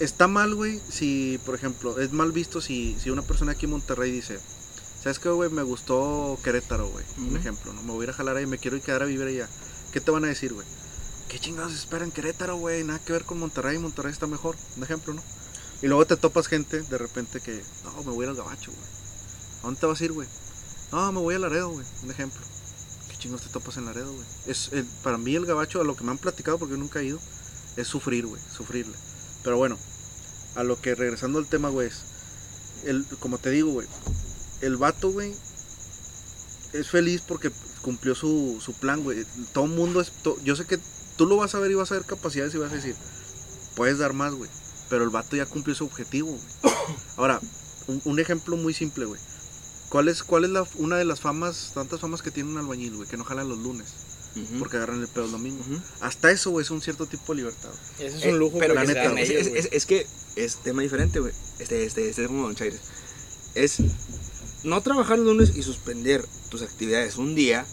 Está 0.00 0.26
mal, 0.26 0.54
güey, 0.54 0.80
si, 0.90 1.38
por 1.46 1.54
ejemplo, 1.54 1.98
es 2.00 2.12
mal 2.12 2.32
visto 2.32 2.60
si, 2.60 2.96
si 3.00 3.10
una 3.10 3.22
persona 3.22 3.52
aquí 3.52 3.66
en 3.66 3.72
Monterrey 3.72 4.10
dice, 4.10 4.40
¿sabes 5.02 5.18
qué, 5.20 5.28
güey? 5.28 5.50
Me 5.50 5.62
gustó 5.62 6.36
Querétaro, 6.42 6.88
güey. 6.88 7.04
Un 7.18 7.36
ejemplo, 7.36 7.72
¿no? 7.72 7.82
Me 7.82 7.92
voy 7.92 8.00
a 8.02 8.04
ir 8.04 8.10
a 8.10 8.14
jalar 8.14 8.36
ahí, 8.36 8.46
me 8.46 8.58
quiero 8.58 8.76
ir 8.76 8.82
a 8.82 8.86
quedar 8.86 9.02
a 9.02 9.06
vivir 9.06 9.26
allá. 9.26 9.48
¿Qué 9.92 10.00
te 10.00 10.10
van 10.10 10.24
a 10.24 10.28
decir, 10.28 10.52
güey? 10.52 10.66
¿Qué 11.28 11.38
chingados 11.38 11.72
esperan 11.74 12.10
Querétaro, 12.10 12.56
güey? 12.56 12.82
Nada 12.84 12.98
que 12.98 13.12
ver 13.12 13.24
con 13.24 13.38
Monterrey, 13.38 13.78
Monterrey 13.78 14.12
está 14.12 14.26
mejor. 14.26 14.56
Un 14.76 14.82
ejemplo, 14.82 15.14
¿no? 15.14 15.22
Y 15.80 15.86
luego 15.86 16.06
te 16.06 16.16
topas 16.16 16.48
gente 16.48 16.82
de 16.82 16.98
repente 16.98 17.40
que, 17.40 17.62
no, 17.84 17.92
me 18.02 18.12
voy 18.12 18.24
a 18.24 18.24
ir 18.24 18.30
al 18.30 18.36
gabacho, 18.36 18.72
güey. 18.72 18.84
¿A 19.60 19.66
dónde 19.66 19.80
te 19.80 19.86
vas 19.86 20.00
a 20.00 20.04
ir, 20.04 20.12
güey? 20.12 20.28
No, 20.90 21.12
me 21.12 21.20
voy 21.20 21.34
a 21.36 21.38
Laredo, 21.38 21.70
güey. 21.70 21.86
Un 22.02 22.10
ejemplo. 22.10 22.40
¿Qué 23.10 23.16
chingos 23.16 23.42
te 23.42 23.48
topas 23.48 23.76
en 23.76 23.84
Laredo, 23.86 24.12
güey? 24.12 24.26
Es, 24.46 24.70
el- 24.72 24.84
para 25.04 25.18
mí 25.18 25.34
el 25.36 25.46
gabacho, 25.46 25.80
a 25.80 25.84
lo 25.84 25.94
que 25.96 26.02
me 26.04 26.10
han 26.10 26.18
platicado, 26.18 26.58
porque 26.58 26.72
yo 26.72 26.78
nunca 26.78 27.00
he 27.00 27.04
ido, 27.04 27.20
es 27.76 27.86
sufrir, 27.86 28.26
güey. 28.26 28.42
Sufrirle. 28.54 28.94
Pero 29.44 29.56
bueno, 29.58 29.78
a 30.56 30.64
lo 30.64 30.80
que 30.80 30.94
regresando 30.94 31.38
al 31.38 31.46
tema, 31.46 31.68
güey, 31.68 31.88
es, 31.88 32.00
el, 32.84 33.06
como 33.20 33.38
te 33.38 33.50
digo, 33.50 33.70
güey, 33.70 33.86
el 34.62 34.76
vato, 34.76 35.10
güey, 35.12 35.32
es 36.72 36.88
feliz 36.90 37.22
porque 37.26 37.52
cumplió 37.82 38.14
su, 38.14 38.58
su 38.60 38.72
plan, 38.72 39.04
güey. 39.04 39.24
Todo 39.52 39.66
mundo 39.66 40.00
es, 40.00 40.10
to- 40.10 40.38
yo 40.42 40.56
sé 40.56 40.64
que 40.64 40.78
tú 41.16 41.26
lo 41.26 41.36
vas 41.36 41.54
a 41.54 41.60
ver 41.60 41.70
y 41.70 41.74
vas 41.74 41.92
a 41.92 41.94
ver 41.94 42.04
capacidades 42.04 42.54
y 42.54 42.58
vas 42.58 42.72
a 42.72 42.76
decir, 42.76 42.96
puedes 43.76 43.98
dar 43.98 44.14
más, 44.14 44.34
güey. 44.34 44.50
Pero 44.88 45.04
el 45.04 45.10
vato 45.10 45.36
ya 45.36 45.46
cumplió 45.46 45.74
su 45.74 45.84
objetivo. 45.84 46.36
Ahora, 47.16 47.40
un, 47.86 48.18
ejemplo 48.18 48.56
muy 48.56 48.74
simple, 48.74 49.04
güey. 49.04 49.20
¿Cuál 49.90 50.08
es, 50.08 50.22
cuál 50.22 50.44
es 50.44 50.50
la, 50.50 50.66
una 50.76 50.96
de 50.96 51.04
las 51.04 51.20
famas, 51.20 51.72
tantas 51.74 52.00
famas 52.00 52.22
que 52.22 52.30
tiene 52.30 52.50
un 52.50 52.58
albañil, 52.58 52.96
güey? 52.96 53.08
Que 53.08 53.16
no 53.16 53.24
jalan 53.24 53.48
los 53.48 53.58
lunes, 53.58 53.88
Porque 54.58 54.76
agarran 54.78 55.00
el 55.00 55.06
pedo 55.08 55.26
el 55.26 55.30
domingo. 55.32 55.60
Ujú. 55.60 55.80
Hasta 56.00 56.30
eso, 56.32 56.50
güey, 56.50 56.64
es 56.64 56.70
un 56.70 56.80
cierto 56.82 57.06
tipo 57.06 57.32
de 57.32 57.36
libertad. 57.42 57.70
Ese 58.00 58.16
es 58.18 58.24
Eh, 58.24 58.32
un 58.32 58.38
lujo, 58.40 58.58
pero 58.58 58.74
la 58.74 58.84
neta, 58.84 59.04
es, 59.20 59.30
ellos, 59.30 59.46
es- 59.46 59.66
es- 59.66 59.68
es 59.72 59.86
que 59.86 60.06
es 60.36 60.56
tema 60.56 60.82
diferente, 60.82 61.20
güey. 61.20 61.32
Este, 61.60 61.84
este, 61.84 62.08
este 62.08 62.22
es 62.22 62.28
como 62.28 62.42
Don 62.42 62.56
Chaires. 62.56 62.80
Es 63.54 63.76
no 64.64 64.80
trabajar 64.82 65.18
los 65.18 65.26
lunes 65.28 65.56
y 65.56 65.62
suspender 65.62 66.24
tus 66.50 66.62
actividades 66.62 67.16
un 67.16 67.34
día. 67.36 67.64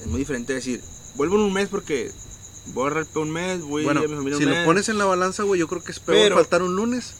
Es 0.00 0.06
muy 0.06 0.18
diferente 0.18 0.52
a 0.52 0.56
decir, 0.56 0.80
vuelvo 1.14 1.36
en 1.36 1.42
un 1.42 1.52
mes 1.52 1.68
porque 1.68 2.10
voy 2.68 2.82
a 2.82 2.86
agarrar 2.86 3.02
el 3.04 3.08
pedo 3.08 3.22
un 3.22 3.30
mes, 3.30 3.60
voy 3.60 3.84
Bueno, 3.84 4.00
a 4.00 4.02
mi 4.08 4.14
familia 4.16 4.38
si 4.38 4.44
un 4.44 4.50
lo 4.50 4.56
mes. 4.56 4.64
pones 4.66 4.88
en 4.88 4.98
la 4.98 5.04
balanza, 5.04 5.44
güey, 5.44 5.60
yo 5.60 5.68
creo 5.68 5.84
que 5.84 5.92
es 5.92 6.00
peor 6.00 6.18
Pero- 6.18 6.36
faltar 6.36 6.62
un 6.62 6.74
lunes 6.74 7.12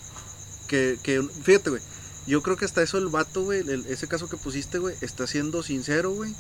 que, 0.66 0.98
que 1.03 1.20
un- 1.20 1.31
fíjate, 1.31 1.70
güey. 1.70 1.83
Yo 2.26 2.42
creo 2.42 2.57
que 2.57 2.64
hasta 2.64 2.83
eso 2.83 2.98
el 2.98 3.07
vato, 3.09 3.42
güey, 3.44 3.61
el- 3.61 3.87
ese 3.87 4.09
caso 4.09 4.29
que 4.29 4.37
pusiste, 4.37 4.79
güey, 4.79 4.94
está 5.00 5.26
siendo 5.26 5.62
sincero, 5.62 6.11
güey. 6.11 6.35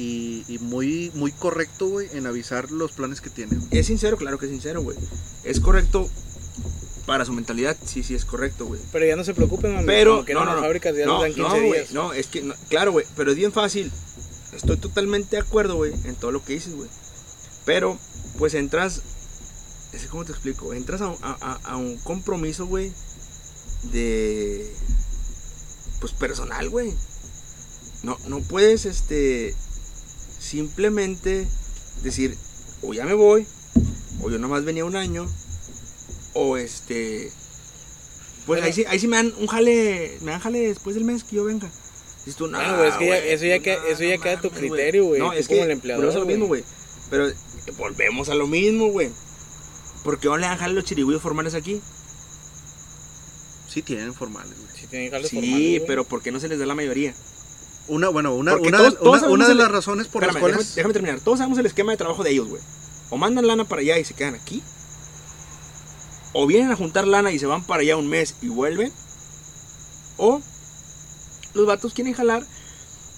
Y, 0.00 0.44
y 0.46 0.58
muy, 0.60 1.10
muy 1.14 1.32
correcto, 1.32 1.88
güey, 1.88 2.08
en 2.12 2.26
avisar 2.28 2.70
los 2.70 2.92
planes 2.92 3.20
que 3.20 3.30
tiene. 3.30 3.58
Es 3.72 3.86
sincero, 3.88 4.16
claro 4.16 4.38
que 4.38 4.46
es 4.46 4.52
sincero, 4.52 4.80
güey. 4.80 4.96
Es 5.42 5.58
correcto 5.58 6.08
para 7.04 7.24
su 7.24 7.32
mentalidad, 7.32 7.76
sí, 7.84 8.04
sí 8.04 8.14
es 8.14 8.24
correcto, 8.24 8.66
güey. 8.66 8.80
Pero 8.92 9.06
ya 9.06 9.16
no 9.16 9.24
se 9.24 9.34
preocupen, 9.34 9.74
mami. 9.74 9.86
Pero, 9.86 10.12
como 10.12 10.24
que 10.24 10.34
no, 10.34 10.40
en 10.40 10.44
no, 10.46 10.50
las 10.52 10.56
no. 10.60 10.62
fábricas 10.66 10.96
ya 10.96 11.04
no, 11.06 11.20
dan 11.20 11.30
no, 11.30 11.48
15 11.48 11.66
güey, 11.66 11.72
días. 11.80 11.92
no, 11.92 12.12
es 12.12 12.26
que, 12.28 12.42
no, 12.42 12.54
claro, 12.68 12.92
güey, 12.92 13.06
pero 13.16 13.32
es 13.32 13.36
bien 13.36 13.50
fácil. 13.52 13.90
Estoy 14.52 14.76
totalmente 14.76 15.34
de 15.36 15.42
acuerdo, 15.42 15.74
güey, 15.74 15.92
en 16.04 16.14
todo 16.14 16.30
lo 16.30 16.44
que 16.44 16.52
dices, 16.52 16.74
güey. 16.76 16.88
Pero, 17.64 17.98
pues 18.38 18.54
entras, 18.54 19.02
es 19.92 20.06
¿cómo 20.06 20.24
te 20.24 20.30
explico? 20.30 20.72
Entras 20.74 21.00
a, 21.00 21.08
un- 21.08 21.18
a- 21.22 21.38
a- 21.40 21.60
a 21.72 21.76
un 21.76 21.96
compromiso, 21.98 22.66
güey, 22.66 22.92
de, 23.90 24.70
pues 26.00 26.12
personal, 26.12 26.68
güey. 26.70 26.94
No, 28.04 28.16
no 28.28 28.38
puedes, 28.42 28.86
este, 28.86 29.56
simplemente 30.38 31.46
decir, 32.02 32.36
o 32.82 32.92
ya 32.94 33.04
me 33.04 33.14
voy, 33.14 33.46
o 34.22 34.30
yo 34.30 34.38
nomás 34.38 34.64
venía 34.64 34.84
un 34.84 34.96
año, 34.96 35.26
o 36.34 36.56
este, 36.56 37.30
pues 38.46 38.60
Bueno. 38.60 38.66
ahí 38.66 38.72
sí, 38.72 38.84
ahí 38.88 38.98
sí 38.98 39.08
me 39.08 39.16
dan 39.16 39.32
un 39.38 39.46
jale, 39.46 40.18
me 40.22 40.30
dan 40.32 40.40
jale 40.40 40.60
después 40.68 40.94
del 40.94 41.04
mes 41.04 41.24
que 41.24 41.36
yo 41.36 41.44
venga. 41.44 41.68
Dices 42.18 42.36
tú, 42.36 42.46
no, 42.48 42.60
es 42.84 42.94
que 42.96 43.06
ya- 43.06 43.18
eso 43.18 43.44
ya 43.46 43.56
no, 43.58 43.62
queda- 43.62 43.86
eso 43.88 44.02
ya 44.04 44.18
queda 44.18 44.38
a 44.38 44.40
tu 44.40 44.50
criterio, 44.50 45.04
güey, 45.06 45.20
No, 45.20 45.30
tú 45.30 45.38
es 45.38 45.46
como 45.48 45.60
que 45.60 45.64
el 45.64 45.70
empleador, 45.72 46.04
volvemos 46.04 46.16
a 46.16 46.20
lo 46.20 46.26
mismo, 46.26 46.46
güey. 46.46 46.64
Pero 47.10 47.28
volvemos 47.78 48.28
a 48.28 48.34
lo 48.34 48.46
mismo, 48.46 48.88
güey. 48.88 49.10
Porque 50.04 50.28
no 50.28 50.36
le 50.36 50.46
dan 50.46 50.58
jale 50.58 50.74
los 50.74 50.84
chirigüillos 50.84 51.22
formales 51.22 51.54
aquí. 51.54 51.80
Sí 53.68 53.82
tienen 53.82 54.14
formales, 54.14 54.54
güey. 54.58 54.68
Sí, 54.78 54.86
tienen 54.86 55.10
jales 55.10 55.28
Sí, 55.30 55.36
formales, 55.36 55.82
pero 55.86 56.04
¿por 56.04 56.22
qué 56.22 56.30
no 56.32 56.40
se 56.40 56.48
les 56.48 56.58
da 56.58 56.66
la 56.66 56.74
mayoría? 56.74 57.14
Una, 57.88 58.08
bueno, 58.10 58.34
una, 58.34 58.54
una, 58.56 58.78
todos- 58.78 58.90
de, 58.92 58.96
todos 58.98 59.22
una- 59.22 59.46
de 59.46 59.52
el- 59.52 59.58
las 59.58 59.70
razones 59.70 60.06
por 60.08 60.22
Espérame, 60.22 60.34
las 60.34 60.40
cuales... 60.40 60.58
déjame, 60.58 60.74
déjame 60.76 60.92
terminar. 60.94 61.20
Todos 61.20 61.38
sabemos 61.38 61.58
el 61.58 61.66
esquema 61.66 61.92
de 61.92 61.98
trabajo 61.98 62.22
de 62.22 62.30
ellos, 62.30 62.48
güey. 62.48 62.62
O 63.10 63.16
mandan 63.16 63.46
lana 63.46 63.64
para 63.64 63.80
allá 63.80 63.98
y 63.98 64.04
se 64.04 64.14
quedan 64.14 64.34
aquí. 64.34 64.62
O 66.34 66.46
vienen 66.46 66.70
a 66.70 66.76
juntar 66.76 67.06
lana 67.06 67.32
y 67.32 67.38
se 67.38 67.46
van 67.46 67.64
para 67.64 67.80
allá 67.82 67.96
un 67.96 68.08
mes 68.08 68.34
y 68.42 68.48
vuelven. 68.48 68.92
O 70.18 70.40
los 71.54 71.66
vatos 71.66 71.94
quieren 71.94 72.12
jalar 72.12 72.44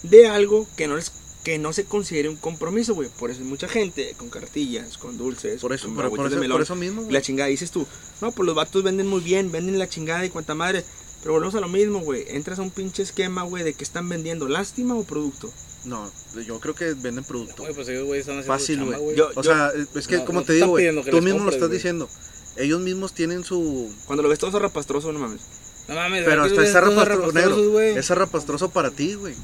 de 0.04 0.28
algo 0.28 0.66
que 0.76 0.86
no 0.86 0.96
les 0.96 1.12
que 1.42 1.58
no 1.58 1.72
se 1.72 1.86
considere 1.86 2.28
un 2.28 2.36
compromiso, 2.36 2.94
güey. 2.94 3.08
Por 3.18 3.30
eso 3.30 3.40
hay 3.40 3.46
mucha 3.46 3.66
gente 3.66 4.14
con 4.18 4.28
cartillas, 4.28 4.98
con 4.98 5.16
dulces, 5.16 5.62
Por 5.62 5.72
eso, 5.72 5.86
con 5.86 5.94
por, 5.96 6.04
por 6.10 6.20
agüitas 6.20 6.30
de 6.32 6.36
eso, 6.36 6.40
melón. 6.42 6.54
por 6.56 6.62
eso 6.62 6.74
mismo, 6.76 7.06
la 7.10 7.22
chingada, 7.22 7.48
dices 7.48 7.70
tú, 7.70 7.86
no, 8.20 8.30
pues 8.30 8.44
los 8.46 8.54
vatos 8.54 8.82
venden 8.82 9.06
muy 9.06 9.20
bien, 9.22 9.50
venden 9.50 9.78
la 9.78 9.88
chingada 9.88 10.24
y 10.26 10.28
cuanta 10.28 10.54
madre. 10.54 10.84
Pero 11.22 11.32
volvemos 11.34 11.54
a 11.54 11.60
lo 11.60 11.68
mismo, 11.68 12.00
güey. 12.00 12.24
Entras 12.28 12.58
a 12.58 12.62
un 12.62 12.70
pinche 12.70 13.02
esquema, 13.02 13.42
güey, 13.42 13.62
de 13.62 13.74
que 13.74 13.84
están 13.84 14.08
vendiendo 14.08 14.48
lástima 14.48 14.94
o 14.94 15.04
producto. 15.04 15.52
No, 15.84 16.10
yo 16.46 16.60
creo 16.60 16.74
que 16.74 16.94
venden 16.94 17.24
producto. 17.24 17.62
Güey, 17.62 17.74
pues 17.74 17.88
ellos, 17.88 18.04
güey, 18.06 18.20
están 18.20 18.38
haciendo 18.38 18.52
Fácil, 18.58 18.84
güey. 18.84 19.16
Yo- 19.16 19.30
O 19.34 19.42
sea, 19.42 19.70
es 19.94 20.06
que 20.06 20.16
no- 20.18 20.24
como 20.24 20.40
no 20.40 20.46
te 20.46 20.52
te 20.52 20.54
digo, 20.54 20.68
güey, 20.68 20.86
tú 21.10 21.22
mismo 21.22 21.44
lo 21.44 21.50
estás 21.50 21.70
diciendo. 21.70 22.08
Ellos 22.56 22.80
mismos 22.80 23.12
tienen 23.14 23.44
su... 23.44 23.90
Cuando 24.06 24.22
lo 24.22 24.28
ves 24.28 24.38
todo 24.38 24.50
zarrapastroso, 24.50 25.12
no 25.12 25.18
mames. 25.18 25.40
No 25.88 25.94
mames, 25.94 26.24
Pero 26.24 26.42
hasta 26.44 26.62
es 26.62 26.72
zarrapastroso, 26.72 27.32
negro. 27.32 27.70
güey. 27.70 27.96
Es 27.96 28.06
zarrapastroso 28.06 28.70
para 28.70 28.90
ti, 28.90 29.14
güey. 29.14 29.34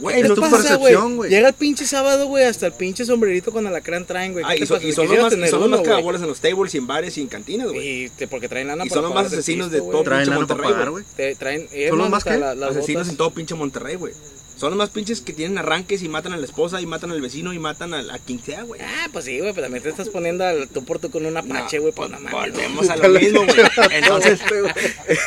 Güey, 0.00 0.16
¿Qué 0.16 0.22
es 0.28 0.34
tu 0.34 0.40
pasa, 0.40 0.56
percepción, 0.56 1.16
güey. 1.16 1.30
Llega 1.30 1.48
el 1.48 1.54
pinche 1.54 1.86
sábado, 1.86 2.26
güey, 2.26 2.44
hasta 2.44 2.66
el 2.66 2.72
pinche 2.72 3.04
sombrerito 3.04 3.52
con 3.52 3.66
alacrán 3.66 4.04
traen, 4.06 4.32
güey. 4.32 4.44
Ah, 4.46 4.54
¿Qué 4.56 4.64
y, 4.64 4.66
son, 4.66 4.76
pasa? 4.78 4.88
y 4.88 4.92
son 4.92 5.08
los 5.08 5.18
más, 5.18 5.32
y 5.32 5.36
tener 5.36 5.50
son 5.50 5.60
los 5.60 5.70
más 5.70 5.80
cagabolas 5.80 6.22
en 6.22 6.28
los 6.28 6.40
tables 6.40 6.74
y 6.74 6.78
en 6.78 6.86
bares 6.86 7.16
y 7.18 7.20
en 7.22 7.26
cantinas, 7.28 7.68
güey. 7.68 8.04
Y 8.04 8.08
te- 8.10 8.28
porque 8.28 8.48
traen 8.48 8.68
lana 8.68 8.84
Y 8.84 8.90
son 8.90 9.02
los 9.02 9.14
más 9.14 9.26
asesinos 9.26 9.70
de 9.70 9.78
todo 9.80 10.04
pinche 10.04 10.30
Monterrey, 10.30 10.72
güey. 10.90 11.04
traen, 11.38 11.68
¿Son 11.88 11.98
los 11.98 12.10
más, 12.10 12.26
Asesinos 12.26 13.08
en 13.08 13.16
todo 13.16 13.30
pinche 13.30 13.54
Monterrey, 13.54 13.96
güey. 13.96 14.12
Son 14.56 14.70
los 14.70 14.78
más 14.78 14.90
pinches 14.90 15.20
que 15.20 15.32
tienen 15.32 15.58
arranques 15.58 16.02
y 16.02 16.08
matan 16.08 16.32
a 16.32 16.36
la 16.36 16.44
esposa 16.44 16.80
y 16.80 16.86
matan 16.86 17.10
al 17.10 17.20
vecino 17.20 17.52
y 17.52 17.58
matan 17.58 17.92
a, 17.92 17.98
a 18.14 18.18
quien 18.18 18.40
sea, 18.42 18.62
güey. 18.62 18.80
Ah, 18.80 19.08
pues 19.12 19.24
sí, 19.24 19.38
güey, 19.40 19.52
pero 19.52 19.64
también 19.66 19.82
te 19.82 19.88
estás 19.90 20.08
poniendo 20.08 20.44
al 20.44 20.68
tú 20.68 20.84
por 20.84 21.00
tú 21.00 21.10
con 21.10 21.26
un 21.26 21.36
apache, 21.36 21.80
güey, 21.80 21.92
pues 21.92 22.08
no 22.10 22.20
mames. 22.20 22.32
Volvemos 22.52 22.88
a 22.88 22.96
lo 22.96 23.08
mismo, 23.08 23.40
güey. 23.44 23.58
Entonces, 23.90 24.40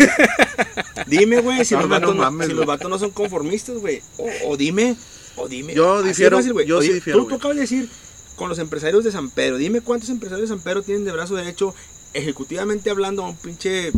dime, 1.08 1.42
güey, 1.42 1.66
si, 1.66 1.74
No, 1.76 1.82
los 1.82 1.90
no 1.90 1.96
vatos 1.96 2.16
no, 2.16 2.22
mames, 2.22 2.48
si 2.48 2.54
güey. 2.54 2.58
los 2.60 2.66
vatos 2.68 2.90
no 2.90 3.00
son 3.00 3.12
conformistas, 3.12 3.78
güey. 3.78 4.02
O, 4.18 4.30
o 4.48 4.58
dime, 4.58 4.96
o 5.36 5.48
dime. 5.48 5.74
Yo 5.74 6.02
difiero, 6.04 6.38
fácil, 6.38 6.54
yo 6.66 6.78
O 6.78 6.82
sí 6.82 6.88
di- 6.90 6.94
difiero, 6.96 7.20
Tú, 7.20 7.28
tú 7.28 7.36
acabas 7.36 7.56
de 7.58 7.62
decir 7.62 7.90
con 8.36 8.50
los 8.50 8.60
empresarios 8.60 9.04
de 9.04 9.12
San 9.12 9.30
Pedro. 9.30 9.58
Dime 9.58 9.82
cuántos 9.82 10.10
empresarios 10.10 10.50
de 10.50 10.56
San 10.56 10.64
Pedro 10.64 10.84
tienen 10.84 11.06
de 11.06 11.12
brazo 11.12 11.36
derecho 11.36 11.74
ejecutivamente 12.14 12.90
hablando 12.90 13.24
a 13.26 13.30
un 13.30 13.36
pinche 13.38 13.92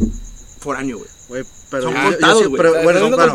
foráneo, 0.59 0.97
güey. 0.99 1.09
Güey, 1.27 1.43
pero 1.69 1.83
Son 1.83 1.93
yo- 1.93 1.99
yo 2.01 2.09
contados, 2.11 2.39
sí- 2.39 2.45
güey. 2.45 2.57
pero 2.57 2.69
¿Estás 2.69 2.83
bueno, 2.83 2.99
pero- 2.99 3.09
pero- 3.17 3.33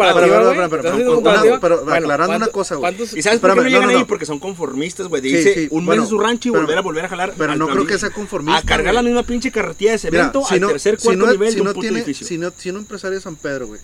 pero- 0.70 1.40
güey? 1.40 1.60
pero- 1.60 1.84
Bueno, 1.84 1.94
aclarando 1.96 2.36
una 2.36 2.46
¿cuántos- 2.46 2.48
cosa, 2.52 2.74
güey. 2.76 2.94
¿Y 3.14 3.22
sabes 3.22 3.38
por 3.40 3.50
qué 3.54 3.56
no 3.56 3.62
llegan 3.68 3.82
no, 3.82 3.92
no, 3.92 3.98
ahí? 3.98 4.04
Porque 4.04 4.26
son 4.26 4.38
conformistas, 4.40 5.06
güey. 5.08 5.22
De 5.22 5.30
Sí, 5.42 5.54
sí, 5.54 5.68
un 5.70 5.86
bueno, 5.86 6.02
mes 6.02 6.10
en 6.10 6.16
su 6.16 6.18
rancho 6.22 6.48
y 6.48 6.52
volver 6.52 6.78
a 6.78 6.80
volver 6.82 7.04
a 7.04 7.08
jalar. 7.08 7.34
Pero 7.38 7.54
no 7.56 7.68
creo 7.68 7.86
que 7.86 7.98
sea 7.98 8.10
conformista. 8.10 8.58
A 8.60 8.62
cargar 8.62 8.92
la 8.94 9.02
misma 9.02 9.22
pinche 9.22 9.50
carretilla 9.52 9.92
de 9.92 9.98
Mira, 10.10 10.10
cemento 10.32 10.44
si 10.48 10.54
al 10.54 10.60
tercer, 10.68 10.98
cuarto 10.98 11.26
nivel 11.30 11.48
si 11.50 11.54
de 11.56 11.60
un 11.62 11.68
puto 11.68 11.80
tiene, 11.80 11.98
edificio. 11.98 12.26
si 12.26 12.38
no, 12.38 12.52
si 12.56 12.70
un 12.70 12.76
empresario 12.78 13.18
de 13.18 13.22
San 13.22 13.36
Pedro, 13.36 13.66
güey, 13.68 13.80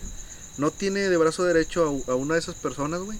no 0.57 0.71
tiene 0.71 0.99
de 1.09 1.17
brazo 1.17 1.43
derecho 1.45 2.01
a, 2.07 2.11
a 2.11 2.15
una 2.15 2.33
de 2.35 2.39
esas 2.41 2.55
personas, 2.55 2.99
güey. 3.01 3.17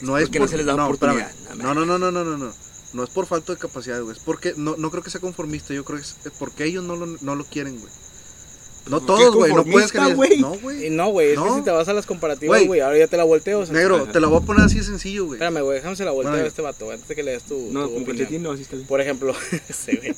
No 0.00 0.18
es 0.18 0.24
porque 0.24 0.40
no 0.40 0.48
se 0.48 0.56
les 0.56 0.66
da 0.66 0.74
oportunidad, 0.74 1.30
no, 1.56 1.74
No, 1.74 1.74
no, 1.74 1.86
no, 1.86 1.98
no, 1.98 2.10
no, 2.10 2.24
no, 2.24 2.36
no. 2.38 2.52
No 2.94 3.04
es 3.04 3.10
por 3.10 3.26
falta 3.26 3.52
de 3.54 3.58
capacidad, 3.58 4.00
güey. 4.02 4.14
Es 4.16 4.22
porque, 4.22 4.52
no, 4.56 4.74
no 4.76 4.90
creo 4.90 5.02
que 5.02 5.08
sea 5.08 5.20
conformista. 5.20 5.72
Yo 5.72 5.82
creo 5.84 5.98
que 5.98 6.04
es 6.04 6.14
porque 6.38 6.64
ellos 6.64 6.84
no 6.84 6.94
lo, 6.96 7.06
no 7.06 7.34
lo 7.36 7.44
quieren, 7.44 7.78
güey. 7.78 7.90
No 8.86 9.00
¿Qué 9.00 9.06
todos, 9.06 9.34
güey. 9.34 9.52
No 9.54 9.64
puedes 9.64 9.92
creer. 9.92 10.16
güey? 10.16 10.38
No, 10.40 10.54
Y 10.54 10.58
güey. 10.58 10.90
no, 10.90 11.08
güey, 11.10 11.32
es 11.32 11.38
que 11.40 11.50
si 11.50 11.62
te 11.62 11.70
vas 11.70 11.86
a 11.88 11.92
las 11.92 12.04
comparativas, 12.04 12.66
Güey. 12.66 12.80
ahora 12.80 12.98
ya 12.98 13.06
te 13.06 13.16
la 13.16 13.24
volteo. 13.24 13.60
o 13.60 13.66
sea, 13.66 13.74
Negro, 13.74 14.04
te 14.08 14.18
la 14.20 14.26
voy 14.26 14.42
a 14.42 14.44
poner 14.46 14.64
así 14.64 14.78
de 14.78 14.84
sencillo, 14.84 15.26
güey. 15.26 15.36
Espérame, 15.36 15.62
güey, 15.62 15.76
déjame 15.76 15.94
se 15.96 16.04
la 16.04 16.10
volteo 16.10 16.32
Bueno, 16.32 16.44
a 16.44 16.48
este 16.48 16.62
vato, 16.62 16.84
güey, 16.86 16.94
antes 16.96 17.08
de 17.08 17.14
que 17.14 17.22
le 17.22 17.30
des 17.32 17.42
tu, 17.44 17.54
No, 17.70 17.84
tu 17.84 17.92
con 17.94 18.02
opinión. 18.02 18.04
calcetín 18.06 18.42
no, 18.42 18.50
así 18.52 18.62
está 18.62 18.74
bien. 18.76 18.88
Por 18.88 19.00
ejemplo, 19.00 19.34
ese, 19.68 19.96
güey. 19.96 20.14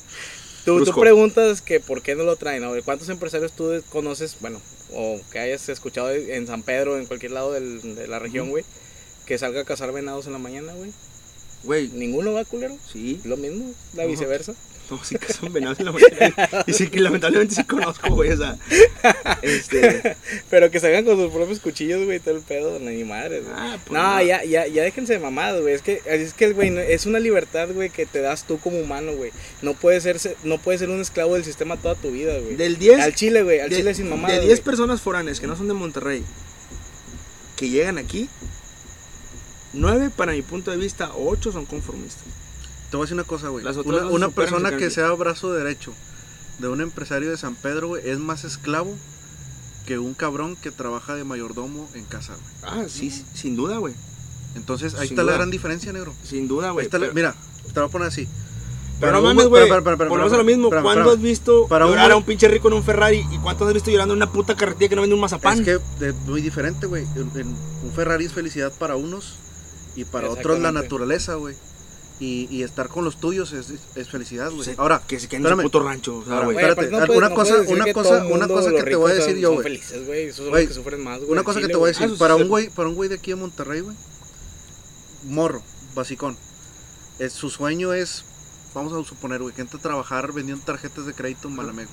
Tú, 0.65 0.83
tú 0.83 0.99
preguntas 0.99 1.61
que 1.61 1.79
por 1.79 2.01
qué 2.01 2.15
no 2.15 2.23
lo 2.23 2.37
traen, 2.37 2.63
¿no? 2.63 2.71
¿Cuántos 2.83 3.07
empresarios 3.09 3.51
tú 3.51 3.71
conoces, 3.91 4.37
bueno, 4.41 4.59
o 4.93 5.19
que 5.31 5.37
hayas 5.37 5.69
escuchado 5.69 6.11
en 6.11 6.47
San 6.47 6.63
Pedro, 6.63 6.97
en 6.97 7.05
cualquier 7.05 7.33
lado 7.33 7.51
del- 7.51 7.95
de 7.95 8.07
la 8.07 8.17
región, 8.17 8.49
güey, 8.49 8.65
que 9.27 9.37
salga 9.37 9.61
a 9.61 9.63
cazar 9.63 9.91
venados 9.91 10.25
en 10.25 10.33
la 10.33 10.39
mañana, 10.39 10.73
güey? 10.73 10.91
Güey, 11.65 11.89
¿Ninguno 11.93 12.33
va, 12.33 12.45
culero? 12.45 12.77
sí. 12.91 13.19
Lo 13.23 13.37
mismo, 13.37 13.71
la 13.95 14.05
viceversa. 14.05 14.53
No, 14.91 15.03
sí 15.03 15.15
que 15.17 15.33
son 15.33 15.51
venados 15.51 15.79
en 15.79 15.85
la 15.87 15.91
mañana. 15.93 16.63
Y 16.67 16.73
sí 16.73 16.89
que 16.89 16.99
lamentablemente 16.99 17.55
sí 17.55 17.63
conozco, 17.63 18.07
güey. 18.13 18.29
O 18.33 18.37
sea, 18.37 18.55
este. 19.41 20.15
Pero 20.51 20.69
que 20.69 20.79
salgan 20.79 21.03
con 21.05 21.17
sus 21.17 21.33
propios 21.33 21.59
cuchillos, 21.59 22.05
güey, 22.05 22.19
todo 22.19 22.35
el 22.35 22.43
pedo, 22.43 22.77
ni 22.79 23.03
madre, 23.03 23.39
güey. 23.41 23.51
Ah, 23.57 23.79
pues 23.83 23.91
No, 23.91 24.03
nada. 24.03 24.21
ya, 24.23 24.43
ya, 24.43 24.67
ya 24.67 24.83
déjense 24.83 25.13
de 25.13 25.19
mamadas, 25.19 25.59
güey. 25.59 25.73
Es 25.73 25.81
que, 25.81 26.03
es 26.05 26.33
que, 26.35 26.51
güey, 26.53 26.69
no- 26.69 26.81
es 26.81 27.07
una 27.07 27.17
libertad, 27.19 27.67
güey, 27.73 27.89
que 27.89 28.05
te 28.05 28.21
das 28.21 28.45
tú 28.45 28.59
como 28.59 28.77
humano, 28.79 29.13
güey. 29.15 29.31
No 29.63 29.73
puedes 29.73 30.03
ser, 30.03 30.19
no 30.43 30.59
puedes 30.59 30.81
ser 30.81 30.91
un 30.91 31.01
esclavo 31.01 31.33
del 31.33 31.45
sistema 31.45 31.77
toda 31.77 31.95
tu 31.95 32.11
vida, 32.11 32.37
güey. 32.37 32.55
Del 32.55 32.77
10. 32.77 32.99
Al 32.99 33.15
chile, 33.15 33.41
güey, 33.41 33.61
al 33.61 33.71
de, 33.71 33.77
chile 33.77 33.95
sin 33.95 34.07
mamadas. 34.07 34.37
de 34.39 34.45
10 34.45 34.59
güey. 34.59 34.65
personas 34.65 35.01
foráneas 35.01 35.39
que 35.39 35.47
no 35.47 35.55
son 35.55 35.67
de 35.67 35.73
Monterrey, 35.73 36.23
que 37.55 37.69
llegan 37.69 37.97
aquí, 37.97 38.29
9 39.75 40.09
para 40.15 40.31
mi 40.33 40.41
punto 40.41 40.71
de 40.71 40.77
vista, 40.77 41.11
8 41.15 41.51
son 41.51 41.65
conformistas. 41.65 42.23
Te 42.89 42.97
voy 42.97 43.03
a 43.03 43.05
decir 43.05 43.15
una 43.15 43.23
cosa, 43.23 43.49
güey. 43.49 43.65
Una, 43.85 44.05
una 44.07 44.29
persona 44.29 44.75
que 44.77 44.89
sea 44.89 45.11
brazo 45.11 45.51
derecho 45.53 45.93
de 46.59 46.67
un 46.69 46.81
empresario 46.81 47.29
de 47.29 47.37
San 47.37 47.55
Pedro, 47.55 47.89
güey, 47.89 48.07
es 48.09 48.19
más 48.19 48.43
esclavo 48.45 48.95
que 49.85 49.99
un 49.99 50.13
cabrón 50.13 50.55
que 50.55 50.71
trabaja 50.71 51.15
de 51.15 51.23
mayordomo 51.23 51.87
en 51.93 52.05
casa, 52.05 52.33
güey. 52.33 52.73
Ah, 52.73 52.85
sí, 52.89 53.11
sí, 53.11 53.25
sin 53.33 53.55
duda, 53.55 53.77
güey. 53.77 53.93
Entonces, 54.55 54.93
ahí 54.95 55.07
Sin 55.09 55.15
está 55.15 55.23
la 55.23 55.31
duda. 55.33 55.37
gran 55.39 55.51
diferencia, 55.51 55.91
negro. 55.93 56.13
Sin 56.23 56.47
duda, 56.47 56.71
güey. 56.71 56.85
la- 56.85 56.91
pero- 56.91 57.13
mira, 57.13 57.35
te 57.63 57.67
lo 57.75 57.81
voy 57.81 57.89
a 57.89 57.91
poner 57.91 58.07
así. 58.07 58.27
Pero 58.97 59.11
Para 59.11 59.11
no 59.11 59.19
un 59.19 59.23
mames, 59.35 59.45
güey- 59.47 60.07
Volvemos 60.07 60.31
a 60.31 60.37
lo 60.37 60.43
mismo. 60.45 60.67
espérame, 60.67 60.83
¿Cuándo 60.83 61.01
espérame. 61.01 61.17
has 61.17 61.21
visto 61.21 61.67
Para 61.67 61.85
un 61.85 61.91
llorar 61.91 62.11
a 62.11 62.13
güey- 62.15 62.17
un 62.19 62.23
pinche 62.23 62.47
rico 62.47 62.69
en 62.69 62.75
un 62.75 62.83
Ferrari? 62.83 63.25
¿Y 63.29 63.37
cuánto 63.39 63.67
has 63.67 63.73
visto 63.73 63.91
llorando 63.91 64.13
en 64.13 64.19
una 64.19 64.31
puta 64.31 64.55
carretilla 64.55 64.87
que 64.87 64.95
no 64.95 65.01
vende 65.01 65.15
un 65.15 65.19
mazapán? 65.21 65.59
Es 65.59 65.65
que 65.65 66.05
es 66.07 66.15
muy 66.25 66.41
diferente, 66.41 66.87
güey. 66.87 67.03
Un 67.03 67.91
Ferrari 67.93 68.23
es 68.25 68.31
felicidad 68.31 68.71
para 68.79 68.95
unos 68.95 69.35
y 69.95 70.05
para 70.05 70.29
otros 70.29 70.59
la 70.59 70.71
naturaleza, 70.71 71.35
güey. 71.35 71.55
Y, 72.17 72.47
y 72.49 72.63
estar 72.63 72.87
con 72.87 73.03
los 73.03 73.19
tuyos 73.19 73.51
es, 73.51 73.67
es 73.95 74.09
felicidad, 74.09 74.49
güey. 74.49 74.69
Ahora, 74.77 75.01
que 75.05 75.19
se 75.19 75.27
queden 75.27 75.45
en 75.47 75.57
puto 75.61 75.81
rancho. 75.83 76.17
O 76.19 76.23
sea, 76.25 76.45
güey. 76.45 76.55
Espérate, 76.55 76.85
aparte 76.87 76.91
no 76.91 77.05
puedes- 77.07 77.17
una 77.17 77.29
no 77.29 77.35
cosa- 77.35 77.61
una 77.67 77.83
que 77.85 77.93
cosa- 77.93 78.25
una 78.25 78.47
cosa 78.47 78.71
que 78.71 78.83
te 78.83 78.95
voy 78.95 79.11
a 79.11 79.15
decir 79.15 79.31
son- 79.33 79.39
yo, 79.41 79.47
son 79.49 79.55
güey. 79.55 79.63
felices, 79.63 80.05
güey. 80.05 80.23
Esos 80.23 80.37
son 80.37 80.49
Güey, 80.49 80.63
los 80.63 80.69
que 80.69 80.75
sufren 80.81 81.03
más, 81.03 81.19
güey. 81.19 81.31
Una 81.31 81.43
cosa 81.43 81.59
que 81.59 81.67
te 81.67 81.75
voy 81.75 81.89
a. 81.89 81.93
Ah, 81.97 81.99
decir, 81.99 82.17
para 82.17 82.35
un 82.35 82.47
güey, 82.47 82.69
para 82.69 82.87
un 82.87 82.95
güey 82.95 83.09
de 83.09 83.15
aquí 83.15 83.31
de 83.31 83.35
Monterrey, 83.35 83.81
güey, 83.81 83.97
morro, 85.25 85.61
basicón, 85.93 86.37
es, 87.19 87.33
su 87.33 87.49
sueño 87.49 87.93
es, 87.93 88.23
vamos 88.73 88.93
a 88.93 89.03
suponer, 89.07 89.41
güey, 89.41 89.53
que 89.53 89.61
entra 89.61 89.77
a 89.79 89.81
trabajar 89.81 90.31
vendiendo 90.31 90.63
tarjetas 90.63 91.05
de 91.05 91.13
crédito 91.13 91.47
en 91.49 91.57
Banamex. 91.57 91.89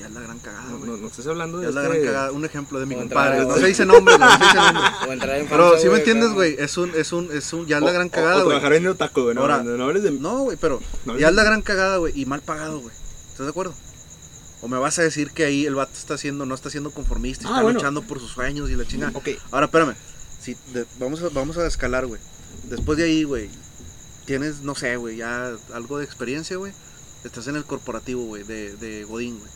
Ya 0.00 0.06
es 0.06 0.12
la 0.12 0.20
gran 0.20 0.38
cagada, 0.38 0.70
No, 0.70 0.78
güey. 0.78 0.90
no, 0.90 0.96
no 0.96 1.06
estás 1.08 1.26
hablando 1.26 1.58
Ya 1.58 1.64
de 1.64 1.68
es 1.68 1.74
la 1.74 1.82
este- 1.84 1.92
gran 1.98 2.06
cagada. 2.06 2.32
Un 2.32 2.44
ejemplo 2.44 2.80
de 2.80 2.86
mi 2.86 2.94
O 2.94 2.98
compadre. 2.98 3.36
entrar- 3.38 3.48
No 3.56 3.60
se 3.62 3.66
dice 3.68 3.86
nombre, 3.86 4.18
no 4.18 4.30
se 4.30 4.38
dice 4.44 4.54
nombre. 4.56 4.82
O 5.08 5.12
entrar 5.12 5.36
en 5.38 5.48
Pero 5.48 5.78
si 5.78 5.88
me 5.88 5.98
entiendes, 5.98 6.32
güey, 6.32 6.56
es 6.58 6.76
un, 6.78 6.90
es 6.94 7.12
un, 7.12 7.30
es 7.32 7.52
un, 7.52 7.66
ya 7.66 7.76
es 7.78 7.82
la 7.82 7.92
gran 7.92 8.08
cagada, 8.08 8.34
güey. 8.36 8.46
trabajar 8.48 8.72
vendiendo 8.72 8.96
taco, 8.96 9.22
güey. 9.24 9.34
No, 9.34 9.42
Ahora- 9.42 9.62
no, 9.62 9.84
hables 9.84 10.02
de. 10.02 10.10
No, 10.12 10.38
güey, 10.40 10.56
pero 10.60 10.80
No, 11.04 11.18
ya 11.18 11.28
es 11.28 11.34
la 11.34 11.44
gran 11.44 11.62
cagada, 11.62 11.98
güey, 11.98 12.18
y 12.20 12.26
mal 12.26 12.40
pagado, 12.42 12.80
güey. 12.80 12.94
¿Estás 13.30 13.46
de 13.46 13.50
acuerdo? 13.50 13.74
O 14.62 14.68
me 14.68 14.78
vas 14.78 14.98
a 14.98 15.02
decir 15.02 15.30
que 15.30 15.44
ahí 15.44 15.64
el 15.66 15.74
vato 15.74 15.92
está 15.94 16.14
haciendo, 16.14 16.44
no 16.46 16.54
está 16.54 16.68
siendo 16.70 16.90
conformista, 16.90 17.44
Ah, 17.48 17.50
está 17.52 17.62
bueno. 17.62 17.78
luchando 17.78 18.02
por 18.02 18.20
sus 18.20 18.30
sueños 18.32 18.68
y 18.70 18.76
la 18.76 18.84
chingada. 18.86 19.12
Ok. 19.14 19.28
Ahora, 19.52 19.66
espérame. 19.66 19.94
Si 20.40 20.54
de- 20.74 20.86
vamos, 20.98 21.22
a, 21.22 21.28
vamos 21.30 21.56
a 21.58 21.66
escalar, 21.66 22.06
güey. 22.06 22.20
Después 22.64 22.98
de 22.98 23.04
ahí, 23.04 23.24
güey, 23.24 23.48
tienes, 24.26 24.60
no 24.60 24.74
sé, 24.74 24.96
güey, 24.96 25.16
ya 25.16 25.52
algo 25.74 25.98
de 25.98 26.04
experiencia, 26.04 26.56
güey. 26.56 26.72
Estás 27.24 27.46
en 27.48 27.56
el 27.56 27.64
corporativo, 27.64 28.24
güey, 28.24 28.42
de, 28.44 28.74
de 28.76 29.04
Godín, 29.04 29.38
güey. 29.38 29.50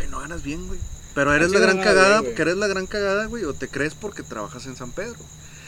Güey, 0.00 0.10
no 0.10 0.20
ganas 0.20 0.42
bien, 0.42 0.66
güey. 0.66 0.78
Pero 1.14 1.34
eres 1.34 1.50
la 1.50 1.58
gran 1.60 1.76
cagada, 1.84 2.20
bien, 2.22 2.34
eres 2.42 2.56
la 2.56 2.66
gran 2.68 2.86
cagada, 2.86 3.26
güey, 3.26 3.44
o 3.44 3.54
te 3.54 3.68
crees 3.68 3.94
porque 3.94 4.22
trabajas 4.22 4.66
en 4.66 4.76
San 4.76 4.92
Pedro. 4.92 5.16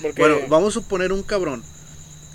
Porque- 0.00 0.20
Bueno, 0.20 0.36
vamos 0.48 0.70
a 0.76 0.80
suponer 0.80 1.12
un 1.12 1.22
cabrón 1.22 1.62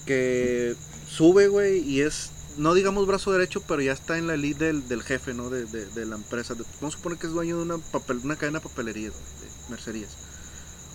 que 0.06 0.76
sube, 1.10 1.48
güey, 1.48 1.80
y 1.80 2.02
es, 2.02 2.32
no 2.58 2.74
digamos 2.74 3.08
brazo 3.08 3.32
derecho, 3.32 3.62
pero 3.68 3.82
ya 3.82 3.92
está 3.94 4.18
en 4.18 4.28
la 4.28 4.34
elite 4.36 4.66
del, 4.66 4.88
del 4.88 5.04
jefe, 5.04 5.34
¿no? 5.34 5.50
De, 5.50 5.66
de- 5.66 5.86
de 5.86 6.06
la 6.06 6.16
empresa. 6.16 6.54
Vamos 6.82 6.96
a 6.96 6.98
suponer 6.98 7.18
que 7.18 7.28
es 7.28 7.34
dueño 7.34 7.58
de 7.58 7.64
una, 7.64 7.78
papel, 7.78 8.20
una 8.24 8.36
cadena 8.36 8.60
de 8.60 8.64
papelería, 8.68 9.10
de 9.10 9.16
mercerías. 9.70 10.12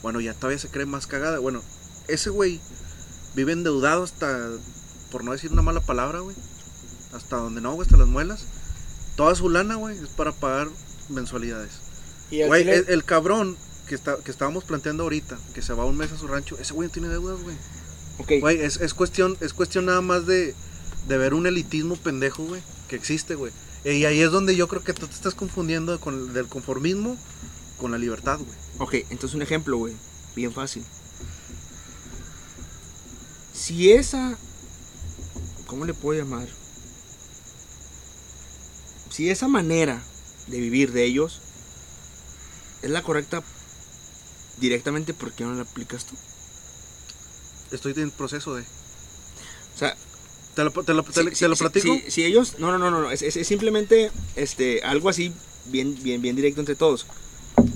Bueno, 0.03 0.21
ya 0.21 0.35
todavía 0.35 0.59
se 0.59 0.69
cree 0.69 0.87
más 0.87 1.07
cagada. 1.07 1.39
Bueno, 1.39 1.63
ese 2.09 2.31
güey 2.31 2.61
vive 3.35 3.53
endeudado 3.53 4.03
hasta, 4.03 4.51
por 5.11 5.25
no 5.25 5.33
decir 5.33 5.53
una 5.53 5.63
mala 5.63 5.81
palabra, 5.81 6.21
güey. 6.21 6.37
Hasta 7.13 7.37
donde 7.37 7.61
no, 7.61 7.73
güey, 7.75 7.87
hasta 7.87 7.99
las 7.99 8.09
muelas. 8.09 8.45
Toda 9.17 9.35
su 9.35 9.49
lana, 9.51 9.77
güey, 9.77 9.97
es 9.99 10.09
para 10.09 10.33
pagar 10.33 10.69
mensualidades. 11.13 11.71
y 12.31 12.43
Güey, 12.45 12.69
el, 12.69 12.85
el 12.89 13.05
cabrón 13.05 13.57
que, 13.89 13.95
está, 13.95 14.17
que 14.17 14.31
estábamos 14.31 14.65
planteando 14.65 15.03
ahorita, 15.05 15.39
que 15.55 15.63
se 15.63 15.73
va 15.75 15.85
un 15.85 15.97
mes 15.97 16.13
a 16.13 16.19
su 16.19 16.27
rancho, 16.29 16.57
ese 16.59 16.73
güey 16.75 16.89
no 16.89 16.93
tiene 16.93 17.09
deudas, 17.09 17.39
güey. 17.43 17.57
Güey, 18.41 18.61
es, 18.61 18.77
es 18.81 18.95
cuestión, 18.95 19.37
es 19.41 19.53
cuestión 19.53 19.87
nada 19.87 20.01
más 20.01 20.27
de, 20.27 20.55
de 21.09 21.19
ver 21.19 21.35
un 21.35 21.47
elitismo 21.47 21.97
pendejo, 21.97 22.45
güey, 22.45 22.63
que 22.89 22.97
existe, 22.97 23.35
güey. 23.35 23.53
Y 23.85 24.05
ahí 24.05 24.21
es 24.21 24.31
donde 24.31 24.55
yo 24.55 24.69
creo 24.69 24.85
que 24.85 24.93
tú 24.93 25.07
te 25.09 25.15
estás 25.15 25.35
confundiendo 25.35 25.99
con 25.99 26.15
el- 26.15 26.33
del 26.33 26.47
conformismo 26.47 27.17
con 27.79 27.91
la 27.91 27.99
libertad, 27.99 28.39
güey. 28.39 28.59
Ok, 28.79 29.07
entonces 29.11 29.35
un 29.35 29.43
ejemplo, 29.43 29.77
güey. 29.77 29.95
Bien 30.37 30.53
fácil. 30.53 30.85
Si 33.53 33.93
esa. 33.93 34.37
¿Cómo 35.67 35.85
le 35.85 35.95
puedo 35.95 36.19
llamar? 36.21 36.47
Si 39.11 39.29
esa 39.31 39.49
manera 39.49 40.03
de 40.47 40.61
vivir 40.61 40.93
de 40.93 41.05
ellos 41.05 41.41
es 42.83 42.91
la 42.91 43.03
correcta 43.03 43.43
directamente, 44.59 45.15
¿por 45.15 45.33
qué 45.33 45.45
no 45.45 45.55
la 45.55 45.63
aplicas 45.63 46.05
tú? 46.05 46.15
Estoy 47.71 47.95
en 47.97 48.11
proceso 48.11 48.55
de... 48.55 48.63
O 48.63 49.79
sea, 49.79 49.97
¿Te 50.55 50.65
lo, 50.65 50.71
te 50.71 50.93
lo- 50.93 51.03
te 51.03 51.35
si, 51.35 51.47
lo- 51.49 51.57
platico? 51.57 51.97
si- 52.09 52.25
ellos. 52.25 52.57
No, 52.59 52.71
no, 52.71 52.77
no, 52.79 52.91
no. 52.91 53.01
no, 53.03 53.11
Es, 53.11 53.23
es- 53.23 53.37
es 53.37 53.47
simplemente 53.47 54.11
este, 54.37 54.83
algo 54.83 55.09
así, 55.09 55.33
bien, 55.67 55.97
bien, 56.03 56.21
bien 56.21 56.37
directo 56.37 56.61
entre 56.61 56.75
todos. 56.75 57.07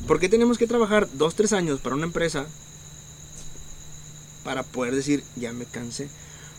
¿Por 0.06 0.20
qué 0.20 0.28
tenemos 0.28 0.58
que 0.58 0.66
trabajar 0.66 1.08
dos, 1.14 1.34
tres 1.34 1.54
años 1.54 1.80
para 1.80 1.96
una 1.96 2.04
empresa 2.04 2.46
para 4.44 4.62
poder 4.62 4.94
decir, 4.94 5.24
ya 5.36 5.52
me 5.52 5.64
cansé? 5.64 6.08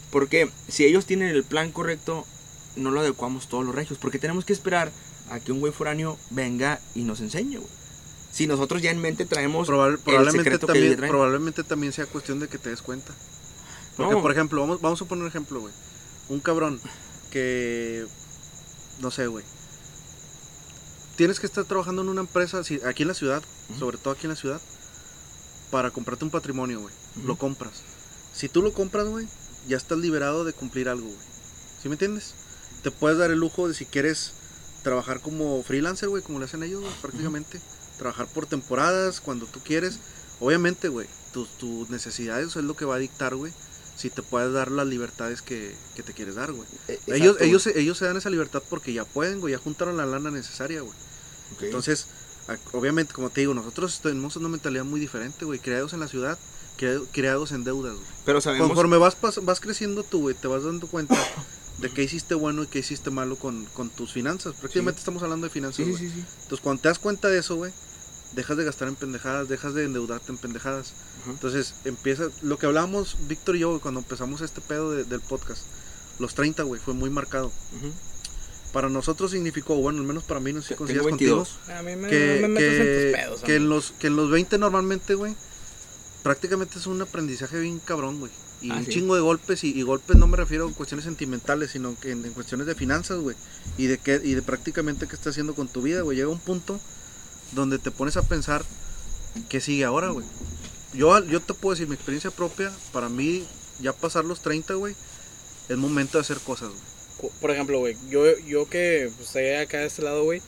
Porque 0.09 0.49
si 0.67 0.85
ellos 0.85 1.05
tienen 1.05 1.29
el 1.29 1.43
plan 1.43 1.71
correcto, 1.71 2.25
no 2.75 2.89
lo 2.91 3.01
adecuamos 3.01 3.47
todos 3.47 3.65
los 3.65 3.75
regios. 3.75 3.99
Porque 3.99 4.17
tenemos 4.19 4.43
que 4.45 4.53
esperar 4.53 4.91
a 5.29 5.39
que 5.39 5.51
un 5.51 5.59
güey 5.59 5.73
foráneo 5.73 6.17
venga 6.29 6.79
y 6.95 7.03
nos 7.03 7.19
enseñe, 7.21 7.57
güey. 7.57 7.69
Si 8.31 8.45
nosotros 8.47 8.81
ya 8.81 8.91
en 8.91 8.99
mente 9.01 9.25
traemos 9.25 9.67
Probable- 9.67 9.95
el 9.97 10.03
probablemente, 10.03 10.51
que 10.51 10.57
también, 10.59 10.95
traen. 10.97 11.09
probablemente 11.11 11.63
también 11.63 11.91
sea 11.93 12.05
cuestión 12.05 12.39
de 12.39 12.47
que 12.47 12.57
te 12.57 12.69
des 12.69 12.81
cuenta. 12.81 13.13
Porque, 13.95 14.13
No. 14.15 14.21
por 14.21 14.31
ejemplo, 14.31 14.61
vamos, 14.61 14.79
vamos 14.81 15.01
a 15.01 15.05
poner 15.05 15.23
un 15.23 15.29
ejemplo, 15.29 15.59
güey. 15.59 15.73
Un 16.29 16.39
cabrón 16.39 16.79
que, 17.31 18.05
no 18.99 19.09
sé, 19.11 19.27
güey. 19.27 19.43
Tienes 21.15 21.39
que 21.39 21.47
estar 21.47 21.65
trabajando 21.65 22.03
en 22.03 22.09
una 22.09 22.21
empresa, 22.21 22.63
si- 22.63 22.79
aquí 22.85 23.01
en 23.03 23.07
la 23.07 23.13
ciudad, 23.15 23.41
sobre 23.79 23.97
todo 23.97 24.13
aquí 24.13 24.25
en 24.25 24.29
la 24.31 24.35
ciudad, 24.35 24.61
para 25.71 25.89
comprarte 25.89 26.25
un 26.25 26.31
patrimonio, 26.31 26.81
güey. 26.81 26.93
Lo 27.25 27.37
compras. 27.37 27.81
Si 28.33 28.49
tú 28.49 28.61
lo 28.61 28.71
compras, 28.73 29.07
güey, 29.07 29.27
ya 29.67 29.77
estás 29.77 29.97
liberado 29.97 30.43
de 30.43 30.53
cumplir 30.53 30.89
algo, 30.89 31.07
güey. 31.07 31.27
¿Sí 31.81 31.89
me 31.89 31.95
entiendes? 31.95 32.35
Te 32.83 32.91
puedes 32.91 33.17
dar 33.17 33.31
el 33.31 33.39
lujo 33.39 33.67
de 33.67 33.73
si 33.73 33.85
quieres 33.85 34.33
trabajar 34.87 35.19
como 35.19 35.61
freelancer, 35.63 36.07
güey, 36.09 36.23
como 36.23 36.39
lo 36.39 36.45
hacen 36.45 36.63
ellos, 36.63 36.81
güey, 36.81 36.93
prácticamente. 37.01 37.59
Trabajar 37.97 38.27
por 38.27 38.45
temporadas, 38.45 39.19
cuando 39.21 39.45
tú 39.45 39.59
quieres. 39.63 39.99
Obviamente, 40.39 40.87
güey, 40.87 41.07
tus, 41.33 41.49
tus 41.57 41.89
necesidades 41.89 42.55
es 42.55 42.63
lo 42.63 42.75
que 42.75 42.85
va 42.85 42.95
a 42.95 42.99
dictar, 42.99 43.35
güey, 43.35 43.51
si 43.97 44.09
te 44.09 44.21
puedes 44.21 44.53
dar 44.53 44.71
las 44.71 44.87
libertades 44.87 45.41
que, 45.41 45.75
que 45.95 46.03
te 46.03 46.13
quieres 46.13 46.35
dar, 46.35 46.51
güey. 46.53 46.67
Eh, 46.87 46.99
Ellos, 47.07 47.37
ellos, 47.41 47.63
se- 47.63 47.77
ellos 47.79 47.97
se 47.97 48.05
dan 48.05 48.15
esa 48.17 48.29
libertad 48.29 48.61
porque 48.69 48.93
ya 48.93 49.03
pueden, 49.03 49.39
güey, 49.41 49.53
ya 49.53 49.59
juntaron 49.59 49.97
la 49.97 50.05
lana 50.05 50.29
necesaria, 50.31 50.81
güey. 50.81 50.93
Entonces, 51.61 52.07
obviamente, 52.73 53.13
como 53.13 53.29
te 53.29 53.41
digo, 53.41 53.53
nosotros 53.53 53.99
tenemos 54.01 54.35
una 54.35 54.47
mentalidad 54.49 54.83
muy 54.85 54.99
diferente, 54.99 55.43
güey. 55.45 55.59
Creados 55.59 55.93
en 55.93 55.99
la 55.99 56.07
ciudad, 56.07 56.37
crea- 56.77 57.01
creados 57.11 57.51
en 57.51 57.63
deudas, 57.63 57.95
güey. 57.95 58.05
pero 58.25 58.39
sabemos. 58.41 58.67
Conforme 58.67 58.97
vas, 58.97 59.17
vas 59.41 59.59
creciendo 59.59 60.03
tú, 60.03 60.21
güey, 60.21 60.35
te 60.35 60.47
vas 60.47 60.63
dando 60.63 60.87
cuenta 60.87 61.15
de 61.79 61.89
qué 61.91 62.03
hiciste 62.03 62.33
bueno 62.35 62.63
y 62.63 62.67
qué 62.67 62.79
hiciste 62.79 63.09
malo 63.11 63.35
con, 63.35 63.65
con 63.73 63.89
tus 63.89 64.11
finanzas. 64.13 64.55
Prácticamente 64.55 64.99
estamos 64.99 65.21
hablando 65.23 65.45
de 65.47 65.51
finanzas, 65.51 65.77
Sí, 65.77 65.83
sí, 65.85 65.91
güey. 65.91 66.03
sí, 66.03 66.09
sí. 66.15 66.25
Entonces, 66.43 66.59
cuando 66.61 66.81
te 66.81 66.87
das 66.89 66.99
cuenta 66.99 67.27
de 67.29 67.37
eso, 67.39 67.55
güey, 67.55 67.71
dejas 68.33 68.57
de 68.57 68.63
gastar 68.65 68.87
en 68.87 68.95
pendejadas, 68.95 69.47
dejas 69.47 69.73
de 69.73 69.85
endeudarte 69.85 70.31
en 70.31 70.37
pendejadas. 70.37 70.93
Entonces, 71.27 71.75
empieza, 71.85 72.25
lo 72.41 72.57
que 72.57 72.65
hablábamos 72.65 73.15
Víctor 73.27 73.55
y 73.55 73.59
yo, 73.59 73.79
cuando 73.79 73.99
empezamos 73.99 74.41
este 74.41 74.61
pedo 74.61 74.91
de- 74.91 75.03
del 75.03 75.21
podcast, 75.21 75.61
los 76.19 76.33
30, 76.33 76.63
güey, 76.63 76.81
fue 76.81 76.93
muy 76.93 77.09
marcado. 77.09 77.51
Para 78.73 78.89
nosotros 78.89 79.31
significó, 79.31 79.75
bueno, 79.75 79.99
al 79.99 80.05
menos 80.05 80.23
para 80.23 80.39
mí, 80.39 80.51
no 80.53 80.61
sé 80.61 80.75
si 80.75 80.83
22. 80.83 81.09
contigo, 81.09 81.47
A 81.77 81.81
mí 81.83 81.95
me, 81.95 82.09
que, 82.09 82.39
no 82.41 82.47
me 82.47 82.53
metas 82.59 82.73
en 82.73 82.83
que, 82.83 83.11
tus 83.11 83.21
pedos. 83.21 83.41
que 83.41 83.55
en 83.55 83.61
amigo. 83.61 83.75
los, 83.75 83.91
que 83.91 84.07
en 84.07 84.15
los 84.17 84.29
20 84.31 84.57
normalmente, 84.57 85.15
güey, 85.15 85.35
prácticamente 86.27 86.77
es 86.77 86.87
un 86.87 87.01
aprendizaje 87.01 87.57
bien 87.57 87.79
cabrón, 87.79 88.19
güey. 88.19 88.31
Y 88.61 88.69
Ah, 88.71 88.75
un 88.77 88.85
sí. 88.85 88.91
chingo 88.91 89.15
de 89.15 89.21
golpes, 89.21 89.63
y, 89.63 89.69
y 89.69 89.81
golpes 89.83 90.17
no 90.17 90.27
me 90.27 90.35
refiero 90.35 90.67
a 90.67 90.73
cuestiones 90.73 91.05
sentimentales, 91.05 91.71
sino 91.71 91.97
que 91.97 92.11
en, 92.11 92.25
en 92.25 92.33
cuestiones 92.33 92.67
de 92.67 92.75
finanzas, 92.75 93.19
güey. 93.19 93.37
Y 93.77 93.85
de 93.85 93.97
qué, 93.97 94.19
y 94.21 94.33
de 94.33 94.41
prácticamente 94.41 95.07
qué 95.07 95.15
estás 95.15 95.31
haciendo 95.31 95.55
con 95.55 95.69
tu 95.69 95.81
vida, 95.81 96.01
güey. 96.01 96.17
Llega 96.17 96.27
un 96.27 96.39
punto 96.39 96.81
donde 97.53 97.79
te 97.79 97.91
pones 97.91 98.17
a 98.17 98.23
pensar 98.23 98.65
qué 99.47 99.61
sigue 99.61 99.85
ahora, 99.85 100.09
güey. 100.09 100.25
Yo, 100.93 101.17
yo 101.23 101.39
te 101.39 101.53
puedo 101.53 101.75
decir 101.75 101.87
mi 101.87 101.95
experiencia 101.95 102.29
propia, 102.29 102.73
para 102.91 103.07
mí, 103.07 103.45
ya 103.79 103.93
pasar 103.93 104.25
los 104.25 104.41
30, 104.41 104.73
güey, 104.73 104.95
es 105.69 105.77
momento 105.77 106.17
de 106.17 106.23
hacer 106.23 106.39
cosas, 106.39 106.69
güey. 107.19 107.31
Por 107.39 107.51
ejemplo, 107.51 107.79
güey, 107.79 107.95
yo, 108.09 108.37
yo 108.39 108.67
que 108.69 109.09
pues, 109.15 109.27
estoy 109.29 109.49
acá 109.53 109.77
de 109.77 109.85
este 109.87 110.01
lado, 110.01 110.23
güey, 110.25 110.41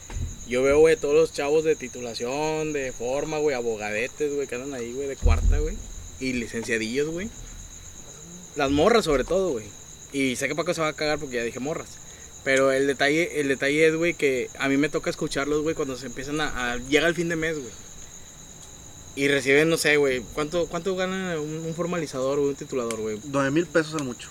yo 0.49 0.63
veo, 0.63 0.79
güey, 0.79 0.97
todos 0.97 1.15
los 1.15 1.31
chavos 1.31 1.63
de 1.63 1.75
titulación, 1.75 2.73
de 2.73 2.91
forma, 2.91 3.37
güey, 3.37 3.55
abogadetes, 3.55 4.33
güey, 4.33 4.47
que 4.47 4.55
andan 4.55 4.73
ahí, 4.73 4.91
güey, 4.93 5.07
de 5.07 5.15
cuarta, 5.15 5.59
güey, 5.59 5.77
y 6.19 6.33
licenciadillos, 6.33 7.09
güey. 7.09 7.29
Las 8.55 8.71
morras, 8.71 9.05
sobre 9.05 9.23
todo, 9.23 9.51
güey. 9.51 9.65
Y 10.11 10.35
sé 10.35 10.47
que 10.47 10.55
Paco 10.55 10.73
se 10.73 10.81
va 10.81 10.87
a 10.89 10.93
cagar 10.93 11.19
porque 11.19 11.35
ya 11.37 11.43
dije 11.43 11.59
morras. 11.59 11.89
Pero 12.43 12.71
el 12.71 12.87
detalle, 12.87 13.39
el 13.41 13.47
detalle 13.47 13.87
es, 13.87 13.95
güey, 13.95 14.13
que 14.13 14.49
a 14.59 14.67
mí 14.69 14.77
me 14.77 14.89
toca 14.89 15.09
escucharlos, 15.09 15.61
güey, 15.61 15.75
cuando 15.75 15.95
se 15.97 16.07
empiezan 16.07 16.41
a, 16.41 16.73
a- 16.73 16.77
Llega 16.77 17.07
el 17.07 17.15
fin 17.15 17.29
de 17.29 17.35
mes, 17.35 17.57
güey. 17.59 17.71
Y 19.15 19.27
reciben, 19.27 19.69
no 19.69 19.77
sé, 19.77 19.97
güey, 19.97 20.21
¿cuánto, 20.33 20.67
cuánto 20.67 20.95
gana 20.95 21.39
un, 21.39 21.49
un 21.65 21.73
formalizador, 21.75 22.37
güey, 22.39 22.49
un 22.51 22.55
titulador, 22.55 22.99
güey? 23.01 23.19
9 23.25 23.51
mil 23.51 23.65
pesos 23.67 23.93
al 23.95 24.03
mucho. 24.05 24.29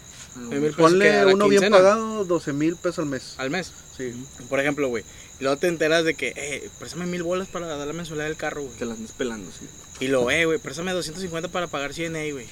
Ponle 0.77 1.27
uno 1.27 1.49
bien 1.49 1.71
pagado, 1.71 2.25
12 2.25 2.53
mil 2.53 2.77
pesos 2.77 3.01
al 3.01 3.07
mes. 3.07 3.35
Al 3.39 3.51
mes. 3.51 3.73
Sí. 3.97 4.12
Por 4.49 4.61
ejemplo, 4.61 4.89
güey. 4.89 5.05
Y 5.41 5.45
luego 5.45 5.57
te 5.59 5.68
enteras 5.68 6.05
de 6.05 6.14
que, 6.14 6.32
eh, 6.36 6.68
préstame 6.78 7.07
mil 7.07 7.22
bolas 7.22 7.49
para 7.49 7.66
dar 7.66 7.86
la 7.86 7.93
mensualidad 7.93 8.26
del 8.26 8.36
carro, 8.36 8.62
güey. 8.62 8.76
Te 8.76 8.84
las 8.84 8.99
andas 8.99 9.12
pelando, 9.12 9.51
sí. 9.53 9.66
Y 10.01 10.09
lo, 10.09 10.30
eh, 10.30 10.45
güey, 10.45 10.59
préstame 10.59 10.93
250 10.93 11.49
para 11.49 11.66
pagar 11.68 11.95
CNA, 11.95 12.32
güey. 12.32 12.47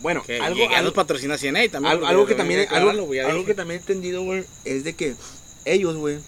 Bueno, 0.00 0.22
Que 0.24 0.40
algo, 0.40 0.58
ya 0.70 0.82
nos 0.82 0.92
patrocina 0.92 1.38
CNA 1.38 1.68
también. 1.70 1.92
algo, 1.92 2.00
porque 2.00 2.10
algo 2.10 2.26
que 2.26 2.34
también 2.34 2.66
algo, 2.70 2.90
algo 2.90 3.44
que 3.44 3.54
también 3.54 3.78
he 3.78 3.82
entendido, 3.82 4.22
güey, 4.22 4.44
es 4.64 4.84
de 4.84 4.94
que 4.94 5.14
ellos, 5.64 5.96
güey, 5.96 6.18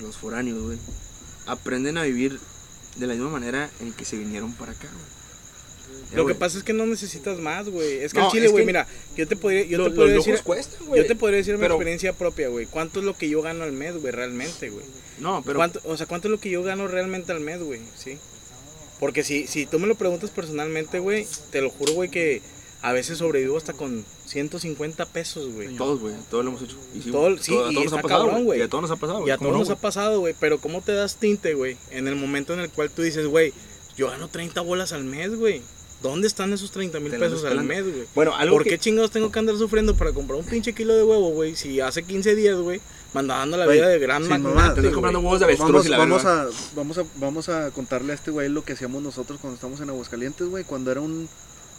los 0.00 0.16
foráneos, 0.16 0.62
güey, 0.62 0.78
aprenden 1.46 1.98
a 1.98 2.04
vivir 2.04 2.38
de 2.96 3.06
la 3.06 3.14
misma 3.14 3.30
manera 3.30 3.70
en 3.80 3.92
que 3.92 4.04
se 4.04 4.16
vinieron 4.16 4.52
para 4.54 4.72
acá, 4.72 4.88
güey. 4.92 5.21
Ya, 6.12 6.18
Lo 6.18 6.26
que 6.26 6.34
pasa 6.34 6.58
es 6.58 6.64
que 6.64 6.72
no 6.72 6.86
necesitas 6.86 7.38
más, 7.38 7.68
güey. 7.68 7.98
Es 7.98 8.12
que 8.12 8.20
No, 8.20 8.26
el 8.26 8.32
chile, 8.32 8.48
güey, 8.48 8.64
mira, 8.66 8.86
yo 9.16 9.26
te 9.26 9.34
podría, 9.34 9.64
yo 9.64 9.78
Lo- 9.78 9.84
te 9.84 9.90
podría 9.96 10.14
decir, 10.16 10.34
yo 10.94 11.06
te 11.06 11.14
podría 11.16 11.38
decir 11.38 11.58
mi 11.58 11.66
experiencia 11.66 12.12
propia, 12.12 12.48
güey. 12.48 12.66
¿Cuánto 12.66 13.00
es 13.00 13.04
lo 13.06 13.16
que 13.16 13.28
yo 13.28 13.40
gano 13.42 13.64
al 13.64 13.72
mes, 13.72 13.96
güey, 13.98 14.12
realmente, 14.12 14.70
güey? 14.70 14.84
No, 15.18 15.42
pero 15.44 15.58
¿Cuánto, 15.58 15.80
o 15.84 15.96
sea, 15.96 16.06
¿cuánto 16.06 16.28
es 16.28 16.32
lo 16.32 16.38
que 16.40 16.50
yo 16.50 16.62
gano 16.62 16.86
realmente 16.86 17.32
al 17.32 17.40
mes, 17.40 17.62
güey? 17.62 17.80
Sí. 17.96 18.18
Porque 19.00 19.24
si, 19.24 19.46
si 19.46 19.66
tú 19.66 19.78
me 19.78 19.86
lo 19.86 19.94
preguntas 19.96 20.30
personalmente, 20.30 20.98
güey, 21.00 21.26
te 21.50 21.60
lo 21.60 21.70
juro, 21.70 21.92
güey, 21.94 22.08
que 22.08 22.40
a 22.82 22.92
veces 22.92 23.18
sobrevivo 23.18 23.56
hasta 23.56 23.72
con 23.72 24.04
150 24.26 25.06
pesos, 25.06 25.52
güey. 25.52 25.76
todos, 25.76 26.00
güey, 26.00 26.14
todos 26.30 26.44
lo 26.44 26.50
hemos 26.50 26.62
hecho. 26.62 26.76
Y 26.94 27.02
sí, 27.02 27.10
Todo- 27.10 27.38
sí, 27.38 27.52
todo- 27.52 27.66
a 27.68 27.70
y 27.70 27.74
todos 27.74 27.90
nos 27.92 27.98
ha 27.98 28.02
pasado, 28.02 28.42
güey. 28.42 28.58
Y 28.58 28.62
a 28.62 28.68
todos 28.68 28.82
nos 28.82 28.90
ha 28.90 28.96
pasado, 28.96 29.18
Y 29.18 29.22
güey. 29.22 29.32
a 29.32 29.38
¿cómo 29.38 29.50
todos 29.50 29.58
no, 29.60 29.68
nos 29.68 29.78
ha 29.78 29.80
pasado, 29.80 30.20
güey. 30.20 30.34
Pero 30.38 30.58
¿cómo 30.58 30.82
te 30.82 30.92
das 30.92 31.16
tinte, 31.16 31.54
güey? 31.54 31.76
En 31.90 32.08
el 32.08 32.16
momento 32.16 32.52
en 32.54 32.60
el 32.60 32.70
cual 32.70 32.90
tú 32.90 33.02
dices, 33.02 33.26
güey, 33.26 33.52
yo 33.96 34.08
gano 34.10 34.28
30 34.28 34.60
bolas 34.62 34.92
al 34.92 35.04
mes, 35.04 35.34
güey. 35.36 35.62
¿Dónde 36.02 36.26
están 36.26 36.52
esos 36.52 36.70
30 36.72 36.98
mil 37.00 37.12
pesos 37.12 37.44
al 37.44 37.62
mes, 37.62 37.82
güey? 37.84 38.04
Bueno, 38.14 38.34
algo 38.36 38.56
¿Por 38.56 38.64
que... 38.64 38.70
qué 38.70 38.78
chingados 38.78 39.10
tengo 39.10 39.30
que 39.30 39.38
andar 39.38 39.56
sufriendo 39.56 39.94
para 39.96 40.12
comprar 40.12 40.38
un 40.38 40.44
pinche 40.44 40.72
kilo 40.74 40.94
de 40.94 41.02
huevo, 41.04 41.30
güey? 41.30 41.54
Si 41.56 41.80
hace 41.80 42.02
15 42.02 42.34
días, 42.34 42.56
güey, 42.58 42.80
me 43.14 43.20
andaba 43.20 43.40
dando 43.40 43.56
la 43.56 43.64
Güey, 43.66 43.78
vida 43.78 43.88
de 43.88 43.98
gran 43.98 44.22
sin 44.22 44.30
magnate, 44.30 44.48
mamadas, 44.54 44.74
Te 44.74 44.80
estoy 44.80 44.82
güey. 44.84 44.94
comprando 44.94 45.20
huevos 45.20 45.38
de 45.40 45.44
avestruz 45.46 45.70
Vamos, 45.70 45.86
y 45.86 45.88
la 45.90 45.98
vamos, 45.98 46.24
a, 46.24 46.48
vamos, 46.74 46.98
a, 46.98 47.04
vamos 47.16 47.48
a 47.48 47.70
contarle 47.70 48.12
a 48.12 48.14
este 48.16 48.30
güey 48.30 48.48
lo 48.48 48.64
que 48.64 48.72
hacíamos 48.72 49.02
nosotros 49.02 49.38
cuando 49.40 49.54
estábamos 49.54 49.80
en 49.80 49.90
Aguascalientes, 49.90 50.48
güey. 50.48 50.64
Cuando 50.64 50.90
era 50.90 51.00
un, 51.00 51.28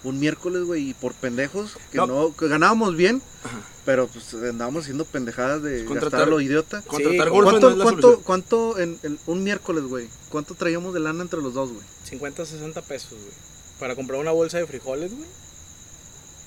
un 0.04 0.20
miércoles, 0.20 0.64
güey, 0.64 0.90
y 0.90 0.94
por 0.94 1.14
pendejos, 1.14 1.72
que 1.92 1.98
No. 1.98 2.08
no, 2.08 2.36
que 2.36 2.48
ganábamos 2.48 2.96
bien, 2.96 3.22
Ajá. 3.44 3.60
pero 3.86 4.08
pues 4.08 4.34
andábamos 4.36 4.84
haciendo 4.84 5.06
pendejadas 5.06 5.62
de 5.64 5.84
Contratar- 5.86 6.02
gastar 6.12 6.22
a 6.22 6.26
lo 6.28 6.40
idiota. 6.40 6.82
Contratar 6.84 7.28
Sí, 7.28 7.30
golfos 7.34 7.54
no 7.54 7.60
¿Cuánto, 7.60 7.84
cuánto, 7.84 8.22
cuánto 8.24 8.80
en, 8.80 8.98
en 9.04 9.20
un 9.26 9.44
miércoles, 9.44 9.84
güey? 9.86 10.08
¿Cuánto 10.30 10.56
traíamos 10.56 10.94
de 10.94 11.00
lana 11.02 11.24
entre 11.24 11.42
los 11.42 11.54
dos, 11.54 11.72
güey? 11.72 11.84
50, 12.06 12.46
60 12.46 12.82
pesos, 12.84 13.12
güey. 13.12 13.53
Para 13.84 13.96
comprar 13.96 14.18
una 14.22 14.32
bolsa 14.32 14.60
de 14.60 14.66
frijoles, 14.66 15.12
güey. 15.14 15.28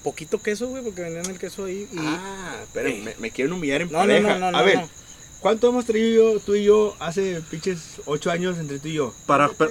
Poquito 0.02 0.40
queso, 0.40 0.68
güey, 0.68 0.82
porque 0.82 1.02
vendían 1.02 1.26
el 1.26 1.38
queso 1.38 1.66
ahí. 1.66 1.86
Y... 1.92 1.96
Ah, 1.98 2.56
pero 2.72 2.88
me, 2.88 3.14
me 3.18 3.30
quieren 3.30 3.52
humillar 3.52 3.82
en 3.82 3.88
no, 3.92 3.98
no, 3.98 4.06
pareja. 4.06 4.28
no, 4.28 4.38
no, 4.38 4.52
no. 4.52 4.56
a 4.58 4.62
ver, 4.62 4.76
no. 4.78 4.88
¿cuánto 5.40 5.68
hemos 5.68 5.84
traído 5.84 6.40
tú 6.40 6.54
y 6.54 6.64
yo 6.64 6.96
hace 6.98 7.42
pinches 7.50 8.00
8 8.06 8.30
años 8.30 8.56
entre 8.58 8.78
tú 8.78 8.88
y 8.88 8.94
yo? 8.94 9.12
Para, 9.26 9.48
pa- 9.50 9.68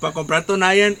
Para 0.00 0.12
comprar 0.12 0.44
Tonayan 0.44 0.96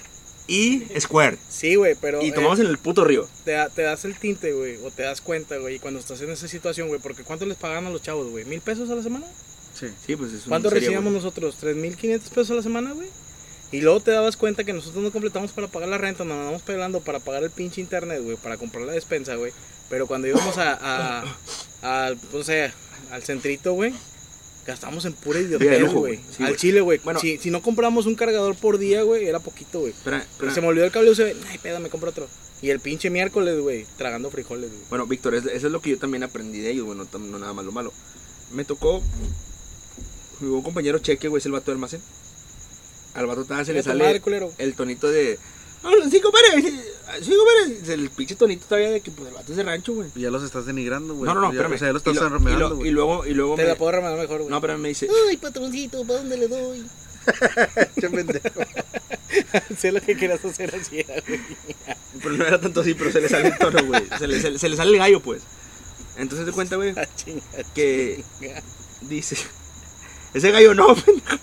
y 0.46 0.84
Square. 1.00 1.36
Sí, 1.48 1.74
güey, 1.74 1.96
pero... 2.00 2.22
Y 2.22 2.28
eh, 2.28 2.32
tomamos 2.32 2.60
en 2.60 2.66
el 2.66 2.78
puto 2.78 3.04
río. 3.04 3.26
te, 3.44 3.50
da- 3.52 3.70
te 3.70 3.82
das 3.82 4.04
el 4.04 4.16
tinte, 4.16 4.52
güey, 4.52 4.76
o 4.84 4.92
te 4.92 5.02
das 5.02 5.20
cuenta, 5.20 5.56
güey, 5.56 5.80
cuando 5.80 5.98
estás 5.98 6.20
en 6.20 6.30
esa 6.30 6.46
situación, 6.46 6.86
güey, 6.88 7.00
porque 7.00 7.24
¿cuánto 7.24 7.44
les 7.46 7.56
pagan 7.56 7.86
a 7.86 7.90
los 7.90 8.02
chavos, 8.02 8.28
güey? 8.30 8.44
¿Mil 8.44 8.60
pesos 8.60 8.88
a 8.90 8.94
la 8.94 9.02
semana? 9.02 9.26
sí. 9.74 9.86
Sí, 10.06 10.14
pues 10.14 10.32
es 10.32 10.42
una 10.42 10.50
¿Cuánto 10.50 10.68
serie, 10.68 10.80
recibíamos 10.82 11.10
güey. 11.12 11.24
nosotros? 11.24 11.56
¿3.500 11.60 12.20
pesos 12.28 12.50
a 12.52 12.54
la 12.54 12.62
semana, 12.62 12.92
güey? 12.92 13.08
Y 13.74 13.80
luego 13.80 13.98
te 14.00 14.12
dabas 14.12 14.36
cuenta 14.36 14.62
que 14.62 14.72
nosotros 14.72 15.02
no 15.02 15.10
completamos 15.10 15.50
para 15.50 15.66
pagar 15.66 15.88
la 15.88 15.98
renta, 15.98 16.24
nos 16.24 16.36
andamos 16.38 16.62
pelando 16.62 17.00
para 17.00 17.18
pagar 17.18 17.42
el 17.42 17.50
pinche 17.50 17.80
internet, 17.80 18.20
güey, 18.22 18.36
para 18.36 18.56
comprar 18.56 18.84
la 18.86 18.92
despensa, 18.92 19.34
güey. 19.34 19.52
Pero 19.90 20.06
cuando 20.06 20.28
íbamos 20.28 20.56
a, 20.58 20.78
a, 21.82 22.06
al, 22.06 22.16
pues, 22.16 22.32
no 22.34 22.44
sé, 22.44 22.72
al 23.10 23.22
centrito, 23.24 23.72
güey, 23.72 23.92
gastamos 24.64 25.04
en 25.06 25.12
pura 25.14 25.40
idiotez, 25.40 25.80
güey. 25.82 25.92
güey. 25.92 26.16
Sí, 26.16 26.42
al 26.44 26.50
güey. 26.50 26.56
chile, 26.56 26.80
güey. 26.82 27.00
Bueno. 27.02 27.18
si, 27.18 27.36
si 27.38 27.50
no 27.50 27.62
compramos 27.62 28.06
un 28.06 28.14
cargador 28.14 28.54
por 28.54 28.78
día, 28.78 29.02
güey, 29.02 29.26
era 29.26 29.40
poquito, 29.40 29.80
güey. 29.80 29.92
Se 30.54 30.60
me 30.60 30.68
olvidó 30.68 30.84
el 30.84 30.92
cable 30.92 31.10
USB, 31.10 31.34
ay, 31.50 31.58
peda, 31.58 31.80
me 31.80 31.90
compro 31.90 32.10
otro. 32.10 32.28
Y 32.62 32.70
el 32.70 32.78
pinche 32.78 33.10
miércoles, 33.10 33.58
güey, 33.60 33.86
tragando 33.98 34.30
frijoles, 34.30 34.70
güey. 34.70 34.82
Bueno, 34.88 35.06
Víctor, 35.08 35.34
es- 35.34 35.46
eso 35.46 35.66
es 35.66 35.72
lo 35.72 35.80
que 35.82 35.90
yo 35.90 35.98
también 35.98 36.22
aprendí 36.22 36.60
de 36.60 36.70
ellos, 36.70 36.86
bueno, 36.86 37.06
no 37.12 37.38
nada 37.40 37.52
más 37.52 37.64
lo 37.64 37.72
malo. 37.72 37.92
Me 38.52 38.64
tocó, 38.64 39.02
mi 40.40 40.48
buen 40.48 40.62
compañero 40.62 40.98
Cheque, 41.00 41.26
güey, 41.28 41.40
es 41.40 41.46
el 41.46 41.52
vato 41.52 41.72
del 41.72 41.76
almacén. 41.76 42.00
Al 43.14 43.26
vato 43.26 43.44
todavía 43.44 43.64
se 43.64 43.72
le 43.72 43.82
sale 43.82 44.20
el 44.58 44.74
tonito 44.74 45.08
de... 45.08 45.38
No, 45.82 45.90
sí, 46.10 46.20
compadre, 46.20 46.62
sí, 46.62 47.32
compadre. 47.36 47.92
El 47.94 48.10
pinche 48.10 48.34
tonito 48.36 48.64
todavía 48.66 48.90
de 48.90 49.00
que 49.02 49.10
pues 49.10 49.28
el 49.28 49.34
vato 49.34 49.52
es 49.52 49.56
de 49.58 49.62
rancho, 49.64 49.92
güey. 49.94 50.08
Ya 50.16 50.30
los 50.30 50.42
estás 50.42 50.64
denigrando, 50.66 51.14
güey. 51.14 51.28
No, 51.28 51.34
no, 51.34 51.42
no, 51.42 51.48
Ya- 51.52 51.60
espérame. 51.60 51.74
O 51.74 51.78
sea, 51.78 51.88
ya 51.88 51.92
lo 51.92 51.98
Y 51.98 52.00
estás 52.00 52.30
lo- 52.58 52.84
y, 52.84 52.88
y 52.88 52.90
luego, 52.90 53.26
y 53.26 53.34
luego 53.34 53.54
Te 53.56 53.62
me... 53.62 53.68
la 53.68 53.76
puedo 53.76 53.92
remedar 53.92 54.18
mejor, 54.18 54.38
güey. 54.38 54.50
No, 54.50 54.60
pero 54.60 54.78
me 54.78 54.88
dice... 54.88 55.08
Ay, 55.28 55.36
patroncito, 55.36 56.04
¿para 56.06 56.20
dónde 56.20 56.36
le 56.38 56.48
doy? 56.48 56.84
Qué 58.00 58.08
pendejo. 58.10 58.48
sé 59.78 59.92
lo 59.92 60.00
que 60.00 60.16
quieras 60.16 60.44
hacer 60.44 60.74
así, 60.74 61.02
güey. 61.02 61.40
Pero 62.22 62.34
no 62.36 62.46
era 62.46 62.60
tanto 62.60 62.80
así, 62.80 62.94
pero 62.94 63.12
se 63.12 63.20
le 63.20 63.28
sale 63.28 63.48
el 63.48 63.58
tono, 63.58 63.84
güey. 63.86 64.02
Se 64.18 64.26
le, 64.26 64.40
se 64.40 64.50
le- 64.50 64.58
se 64.58 64.68
le 64.70 64.76
sale 64.76 64.90
el 64.92 64.98
gallo, 64.98 65.20
pues. 65.20 65.42
Entonces 66.16 66.46
te 66.46 66.52
cuenta, 66.52 66.76
güey, 66.76 66.94
Ah, 66.96 67.06
que 67.74 68.24
dice... 69.02 69.36
Ese 70.32 70.50
gallo 70.50 70.74
no, 70.74 70.94
pendejo. 70.96 71.36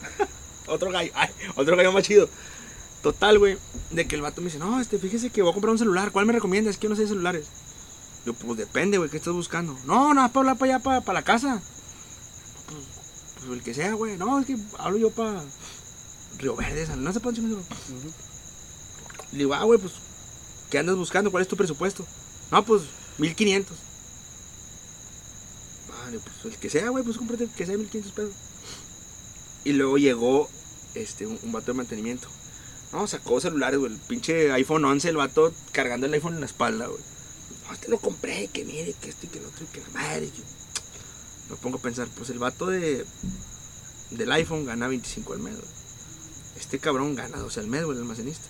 Otro 0.72 0.92
gallo, 0.92 1.12
ay, 1.16 1.30
otro 1.56 1.76
gallo 1.76 1.92
más 1.92 2.04
chido. 2.04 2.30
Total, 3.04 3.40
güey, 3.40 3.58
de 3.90 4.06
que 4.08 4.16
el 4.16 4.22
vato 4.22 4.42
me 4.42 4.46
dice, 4.48 4.60
no, 4.60 4.80
este, 4.80 5.00
fíjese 5.00 5.32
que 5.32 5.42
voy 5.42 5.52
a 5.52 5.54
comprar 5.54 5.72
un 5.72 5.80
celular. 5.80 6.12
¿Cuál 6.12 6.26
me 6.28 6.34
recomienda? 6.34 6.70
Es 6.70 6.78
que 6.78 6.84
yo 6.84 6.90
no 6.90 6.96
sé 6.96 7.04
de 7.04 7.08
celulares. 7.10 7.48
Yo, 8.26 8.34
pues 8.36 8.58
depende, 8.60 8.98
güey, 9.00 9.10
¿qué 9.10 9.18
estás 9.18 9.34
buscando? 9.34 9.76
No, 9.86 10.14
nada, 10.14 10.28
para 10.28 10.40
hablar 10.42 10.58
para 10.58 10.76
allá, 10.76 10.84
para, 10.84 11.02
para 11.02 11.20
la 11.20 11.24
casa. 11.26 11.62
Pues, 12.68 12.84
pues 13.40 13.52
el 13.58 13.64
que 13.64 13.74
sea, 13.74 13.94
güey. 13.94 14.18
No, 14.18 14.40
es 14.40 14.46
que 14.46 14.56
hablo 14.78 15.00
yo 15.00 15.10
para 15.10 15.42
Río 16.38 16.56
Verde, 16.56 16.86
San- 16.86 17.04
no 17.04 17.12
sé 17.12 17.20
para 17.20 17.36
dónde. 17.36 17.64
Le 19.32 19.38
digo, 19.40 19.56
ah, 19.56 19.64
güey, 19.64 19.80
pues, 19.80 19.94
¿qué 20.70 20.78
andas 20.78 20.96
buscando? 20.96 21.32
¿Cuál 21.32 21.42
es 21.42 21.48
tu 21.50 21.58
presupuesto? 21.58 22.06
No, 22.52 22.64
pues, 22.64 22.84
1500. 23.18 23.76
Vale, 25.90 26.20
pues 26.20 26.54
el 26.54 26.60
que 26.60 26.70
sea, 26.70 26.90
güey, 26.90 27.04
pues 27.04 27.18
cómprate 27.18 27.46
el 27.46 27.50
que 27.50 27.66
sea 27.66 27.76
1500 27.78 28.12
pesos. 28.12 28.34
Y 29.64 29.74
luego 29.74 29.98
llegó 29.98 30.50
este, 30.96 31.26
un, 31.28 31.40
un 31.44 31.52
vato 31.52 31.68
de 31.68 31.74
mantenimiento. 31.78 32.28
No, 32.92 33.08
sacó 33.08 33.40
celulares, 33.40 33.80
güey. 33.80 33.94
El 33.94 34.00
pinche 34.00 34.52
iPhone 34.52 34.84
11, 34.86 35.10
el 35.10 35.18
vato 35.18 35.54
cargando 35.72 36.08
el 36.08 36.14
iPhone 36.14 36.34
en 36.36 36.40
la 36.42 36.46
espalda, 36.46 36.88
güey. 36.88 37.02
No, 37.68 37.74
este 37.74 37.88
lo 37.90 38.00
compré, 38.00 38.48
que 38.48 38.66
mire, 38.66 38.94
que 39.00 39.10
esto 39.10 39.26
y 39.26 39.30
que 39.30 39.40
el 39.40 39.46
otro 39.46 39.64
y 39.64 39.68
que 39.68 39.82
la 39.82 39.90
madre. 39.90 40.28
que- 40.30 40.44
Me 41.52 41.56
pongo 41.58 41.78
a 41.78 41.82
pensar, 41.82 42.08
pues 42.18 42.30
el 42.30 42.40
vato 42.40 42.68
de 42.68 43.06
del 44.12 44.32
iPhone 44.34 44.66
gana 44.66 44.88
25 44.90 45.34
al 45.34 45.40
mes, 45.40 45.56
güey. 45.56 45.68
Este 46.60 46.80
cabrón 46.80 47.16
gana 47.16 47.38
12 47.38 47.62
al 47.62 47.68
mes, 47.68 47.86
güey, 47.86 47.96
el 47.98 48.04
almacenista. 48.04 48.48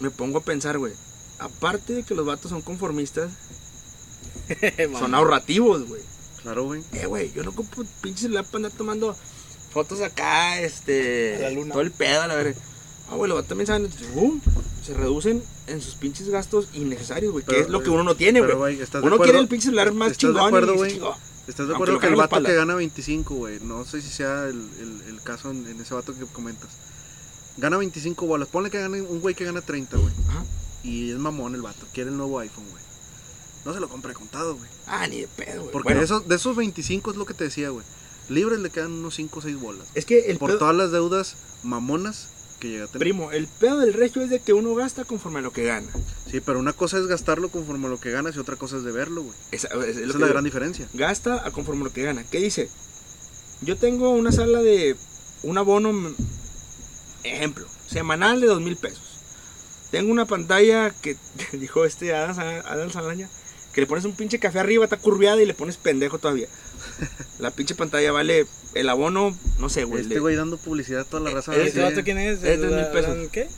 Me 0.00 0.10
pongo 0.10 0.38
a 0.38 0.42
pensar, 0.42 0.78
güey. 0.78 0.92
Aparte 1.38 1.92
de 1.94 2.02
que 2.02 2.14
los 2.14 2.26
vatos 2.26 2.50
son 2.50 2.62
conformistas, 2.62 3.30
son 4.98 5.14
ahorrativos, 5.14 5.86
güey. 5.86 6.02
Claro, 6.42 6.64
güey. 6.64 6.82
Eh, 6.92 7.06
güey, 7.06 7.32
yo 7.32 7.42
no 7.44 7.52
compro 7.52 7.84
pinche 8.02 8.22
celular 8.22 8.44
para 8.46 8.56
andar 8.58 8.72
tomando 8.72 9.16
fotos 9.70 10.00
acá, 10.00 10.60
este. 10.60 11.38
La 11.40 11.50
luna. 11.50 11.72
Todo 11.72 11.82
el 11.82 11.90
pedo, 11.90 12.22
a 12.22 12.26
la 12.26 12.34
verga. 12.34 12.58
Ah, 13.10 13.14
güey, 13.16 13.28
los 13.28 13.36
vatos 13.36 13.48
también 13.48 13.66
saben, 13.66 13.88
¡bum! 14.14 14.40
se 14.84 14.94
reducen 14.94 15.42
en 15.66 15.80
sus 15.82 15.94
pinches 15.94 16.28
gastos 16.28 16.68
innecesarios, 16.74 17.32
güey. 17.32 17.44
Que 17.44 17.50
Pero, 17.52 17.64
es 17.64 17.68
lo 17.70 17.82
que 17.82 17.90
uno 17.90 18.02
no 18.02 18.14
tiene, 18.14 18.40
güey. 18.40 18.54
güey, 18.54 18.80
¿estás 18.80 19.02
de 19.02 19.08
Uno 19.08 19.18
quiere 19.18 19.38
el 19.38 19.48
pinche 19.48 19.66
celular 19.66 19.92
más 19.92 20.12
¿Estás 20.12 20.32
de 20.34 20.40
acuerdo, 20.40 20.86
y. 20.86 21.00
¿Estás 21.48 21.68
de 21.68 21.74
acuerdo 21.74 21.98
que 21.98 22.06
el 22.06 22.14
vato 22.16 22.42
que 22.42 22.54
gana 22.54 22.74
25, 22.74 23.34
güey? 23.34 23.58
No 23.60 23.84
sé 23.84 24.00
si 24.00 24.08
sea 24.08 24.44
el, 24.46 24.56
el- 24.80 25.02
el 25.08 25.20
caso 25.22 25.50
en, 25.50 25.66
en 25.66 25.80
ese 25.80 25.94
vato 25.94 26.14
que 26.14 26.24
comentas. 26.26 26.68
Gana 27.56 27.76
25 27.76 28.26
bolas. 28.26 28.48
Ponle 28.48 28.70
que 28.70 28.80
gane 28.80 29.02
un 29.02 29.20
güey 29.20 29.34
que 29.34 29.44
gana 29.44 29.60
30, 29.60 29.96
güey. 29.96 30.12
Ajá. 30.28 30.44
Y 30.84 31.10
es 31.10 31.18
mamón 31.18 31.54
el 31.54 31.62
vato. 31.62 31.86
Quiere 31.92 32.10
el 32.10 32.16
nuevo 32.16 32.38
iPhone, 32.38 32.64
güey. 32.70 32.82
No 33.64 33.74
se 33.74 33.80
lo 33.80 33.88
compre 33.88 34.14
contado, 34.14 34.54
güey. 34.56 34.70
Ah, 34.86 35.06
ni 35.08 35.20
de 35.22 35.28
pedo, 35.28 35.60
güey. 35.62 35.72
Porque 35.72 35.86
Bueno, 35.88 36.00
de, 36.00 36.04
esos, 36.06 36.26
de 36.28 36.36
esos 36.36 36.54
25 36.56 37.10
es 37.10 37.16
lo 37.16 37.26
que 37.26 37.34
te 37.34 37.44
decía, 37.44 37.70
güey. 37.70 37.84
Libres 38.30 38.60
le 38.60 38.70
quedan 38.70 38.92
unos 38.92 39.14
5 39.16 39.38
o 39.38 39.42
6 39.42 39.60
bolas. 39.60 39.86
es 39.94 40.04
que 40.06 40.30
el 40.30 40.38
Por 40.38 40.50
pedo, 40.50 40.58
todas 40.60 40.76
las 40.76 40.92
deudas 40.92 41.36
mamonas 41.62 42.28
que 42.60 42.68
llega 42.68 42.84
a 42.84 42.86
tener. 42.88 43.00
primo, 43.00 43.32
el 43.32 43.46
pedo 43.48 43.78
del 43.78 43.92
regio 43.92 44.22
es 44.22 44.30
de 44.30 44.40
que 44.40 44.52
uno 44.52 44.74
gasta 44.74 45.04
conforme 45.04 45.40
a 45.40 45.42
lo 45.42 45.52
que 45.52 45.64
gana. 45.64 45.88
Sí, 46.30 46.40
pero 46.40 46.58
una 46.58 46.72
cosa 46.72 46.98
es 46.98 47.06
gastarlo 47.06 47.48
conforme 47.48 47.86
a 47.86 47.90
lo 47.90 47.98
que 48.00 48.10
ganas 48.10 48.36
y 48.36 48.38
otra 48.38 48.56
cosa 48.56 48.76
es 48.76 48.84
deberlo, 48.84 49.22
güey. 49.22 49.34
Esa, 49.50 49.68
es, 49.68 49.96
Esa 49.96 50.00
es 50.00 50.06
la 50.08 50.12
digo. 50.14 50.28
gran 50.28 50.44
diferencia. 50.44 50.88
Gasta 50.94 51.44
a 51.46 51.50
conforme 51.50 51.82
a 51.82 51.84
lo 51.86 51.92
que 51.92 52.02
gana. 52.04 52.22
¿Qué 52.30 52.38
dice? 52.38 52.70
Yo 53.62 53.76
tengo 53.76 54.10
una 54.10 54.30
sala 54.30 54.62
de 54.62 54.96
un 55.42 55.58
abono, 55.58 55.92
ejemplo, 57.24 57.66
semanal 57.86 58.40
de 58.40 58.46
dos 58.46 58.60
mil 58.60 58.76
pesos. 58.76 59.02
Tengo 59.90 60.12
una 60.12 60.24
pantalla 60.26 60.90
que 60.90 61.16
dijo 61.52 61.84
este 61.84 62.14
Adam, 62.14 62.38
Adam 62.64 62.90
Salaña, 62.90 63.28
que 63.72 63.80
le 63.80 63.86
pones 63.86 64.04
un 64.04 64.14
pinche 64.14 64.38
café 64.38 64.60
arriba, 64.60 64.84
está 64.84 64.96
curviada 64.98 65.42
y 65.42 65.46
le 65.46 65.54
pones 65.54 65.76
pendejo 65.76 66.18
todavía. 66.18 66.48
La 67.38 67.50
pinche 67.50 67.74
pantalla 67.74 68.12
vale 68.12 68.46
el 68.74 68.88
abono, 68.88 69.36
no 69.58 69.68
sé, 69.68 69.84
güey. 69.84 70.02
Este 70.02 70.20
güey 70.20 70.36
dando 70.36 70.56
publicidad 70.58 71.02
a 71.02 71.04
toda 71.04 71.22
la 71.22 71.30
raza. 71.30 71.54
Eh, 71.56 71.62
¿Ese 71.62 71.72
Sí. 71.72 71.78
vato 71.80 72.02
quién 72.04 72.18
es? 72.18 72.42
Es 72.42 72.60
de 72.60 72.66
mil 72.66 72.74
¿Alan 72.78 72.92
pesos. 72.92 73.28
¿Qué? 73.32 73.48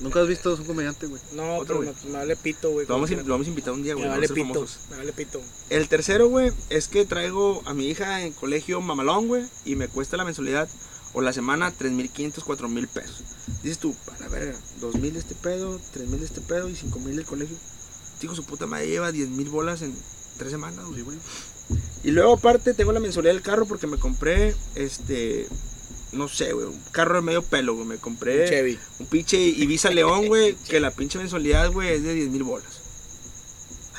Nunca 0.00 0.20
has 0.20 0.28
visto 0.28 0.50
a 0.50 0.54
un 0.54 0.64
comediante, 0.64 1.06
güey. 1.06 1.22
No, 1.32 1.56
Otro, 1.56 1.76
güey. 1.76 1.88
me, 2.04 2.10
me 2.10 2.18
vale 2.18 2.36
pito, 2.36 2.70
güey. 2.70 2.86
lo, 2.86 2.94
vamos, 2.94 3.10
lo 3.10 3.24
vamos 3.24 3.46
a 3.46 3.50
invitar 3.50 3.72
un 3.72 3.82
día, 3.82 3.94
güey. 3.94 4.04
Me 4.04 4.10
vale 4.10 4.28
pito. 4.28 4.66
Me 4.90 4.96
vale 4.98 5.12
pito. 5.12 5.40
El 5.70 5.88
tercero, 5.88 6.28
güey, 6.28 6.52
es 6.70 6.88
que 6.88 7.04
traigo 7.06 7.62
a 7.66 7.72
mi 7.74 7.88
hija 7.88 8.22
en 8.22 8.32
colegio 8.32 8.80
mamalón, 8.82 9.26
güey, 9.28 9.44
y 9.64 9.74
me 9.76 9.88
cuesta 9.88 10.16
la 10.18 10.24
mensualidad 10.24 10.68
o 11.14 11.22
la 11.22 11.32
semana 11.32 11.72
3.500, 11.72 12.44
4.000 12.44 12.88
pesos. 12.88 13.22
Dices 13.62 13.78
tú, 13.78 13.94
a 14.14 14.20
la 14.20 14.28
verga, 14.28 14.54
2.000 14.82 15.12
de 15.12 15.18
este 15.18 15.34
pedo, 15.34 15.80
3.000 15.94 16.18
de 16.18 16.24
este 16.26 16.40
pedo 16.42 16.68
y 16.68 16.74
5.000 16.74 17.14
del 17.16 17.24
colegio. 17.24 17.56
Digo, 18.20 18.34
su 18.34 18.44
puta 18.44 18.66
madre 18.66 18.88
lleva 18.88 19.10
10.000 19.12 19.48
bolas 19.50 19.80
en 19.80 19.94
tres 20.36 20.50
semanas, 20.50 20.84
güey. 20.84 21.04
Y 22.06 22.12
luego 22.12 22.34
aparte 22.34 22.72
tengo 22.72 22.92
la 22.92 23.00
mensualidad 23.00 23.34
del 23.34 23.42
carro 23.42 23.66
porque 23.66 23.88
me 23.88 23.98
compré, 23.98 24.54
este, 24.76 25.48
no 26.12 26.28
sé, 26.28 26.52
güey, 26.52 26.66
un 26.66 26.80
carro 26.92 27.16
de 27.16 27.22
medio 27.22 27.42
pelo, 27.42 27.74
güey. 27.74 27.84
Me 27.84 27.96
compré 27.96 28.48
Chevy. 28.48 28.78
un 29.00 29.06
pinche 29.06 29.36
Ibiza 29.36 29.90
León, 29.90 30.26
güey, 30.28 30.54
que 30.68 30.78
la 30.78 30.92
pinche 30.92 31.18
mensualidad, 31.18 31.72
güey, 31.72 31.88
es 31.94 32.04
de 32.04 32.14
10.000 32.14 32.44
bolas. 32.44 32.80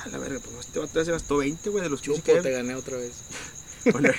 A 0.05 0.07
la 0.07 0.19
verga, 0.19 0.39
pues 0.39 0.65
este 0.65 0.79
vato 0.79 0.93
ya 1.01 1.03
se 1.03 1.11
gastó 1.11 1.35
20, 1.35 1.69
güey, 1.69 1.83
de 1.83 1.89
los 1.89 1.99
15 1.99 2.21
Chupo, 2.21 2.41
te 2.41 2.51
gané 2.51 2.75
otra 2.75 2.95
vez. 2.97 3.11
Bueno, 3.91 4.09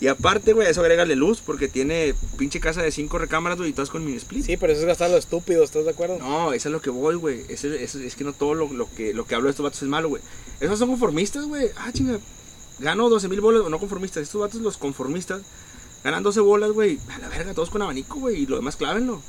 y 0.00 0.06
aparte, 0.06 0.52
güey, 0.52 0.68
eso 0.68 0.80
agrégale 0.80 1.16
luz 1.16 1.40
porque 1.40 1.66
tiene 1.66 2.14
pinche 2.36 2.60
casa 2.60 2.82
de 2.82 2.92
cinco 2.92 3.18
recámaras, 3.18 3.58
güey, 3.58 3.70
y 3.70 3.72
todas 3.72 3.90
con 3.90 4.04
mini 4.04 4.16
split. 4.16 4.44
Sí, 4.44 4.56
pero 4.56 4.72
eso 4.72 4.82
es 4.82 4.86
gastar 4.86 5.10
lo 5.10 5.16
estúpido, 5.16 5.64
¿estás 5.64 5.84
de 5.84 5.90
acuerdo? 5.90 6.18
No, 6.18 6.52
eso 6.52 6.68
es 6.68 6.72
lo 6.72 6.80
que 6.80 6.90
voy, 6.90 7.16
güey. 7.16 7.44
Es, 7.48 7.64
es, 7.64 7.96
es 7.96 8.14
que 8.14 8.22
no 8.22 8.32
todo 8.32 8.54
lo, 8.54 8.72
lo 8.72 8.88
que, 8.92 9.12
lo 9.12 9.26
que 9.26 9.34
hablo 9.34 9.46
de 9.46 9.50
estos 9.50 9.64
vatos 9.64 9.82
es 9.82 9.88
malo, 9.88 10.08
güey. 10.08 10.22
Esos 10.60 10.78
son 10.78 10.88
conformistas, 10.88 11.44
güey. 11.46 11.70
Ah, 11.76 11.92
chinga. 11.92 12.18
Gano 12.78 13.08
12 13.08 13.28
mil 13.28 13.40
bolas, 13.40 13.62
o 13.62 13.68
no 13.70 13.78
conformistas. 13.78 14.22
Estos 14.22 14.40
vatos, 14.40 14.60
los 14.60 14.76
conformistas, 14.76 15.42
ganan 16.04 16.22
12 16.22 16.40
bolas, 16.40 16.70
güey. 16.72 16.98
A 17.14 17.18
la 17.18 17.28
verga, 17.28 17.54
todos 17.54 17.70
con 17.70 17.82
abanico, 17.82 18.20
güey. 18.20 18.42
Y 18.42 18.46
lo 18.46 18.56
demás, 18.56 18.76
clávenlo. 18.76 19.20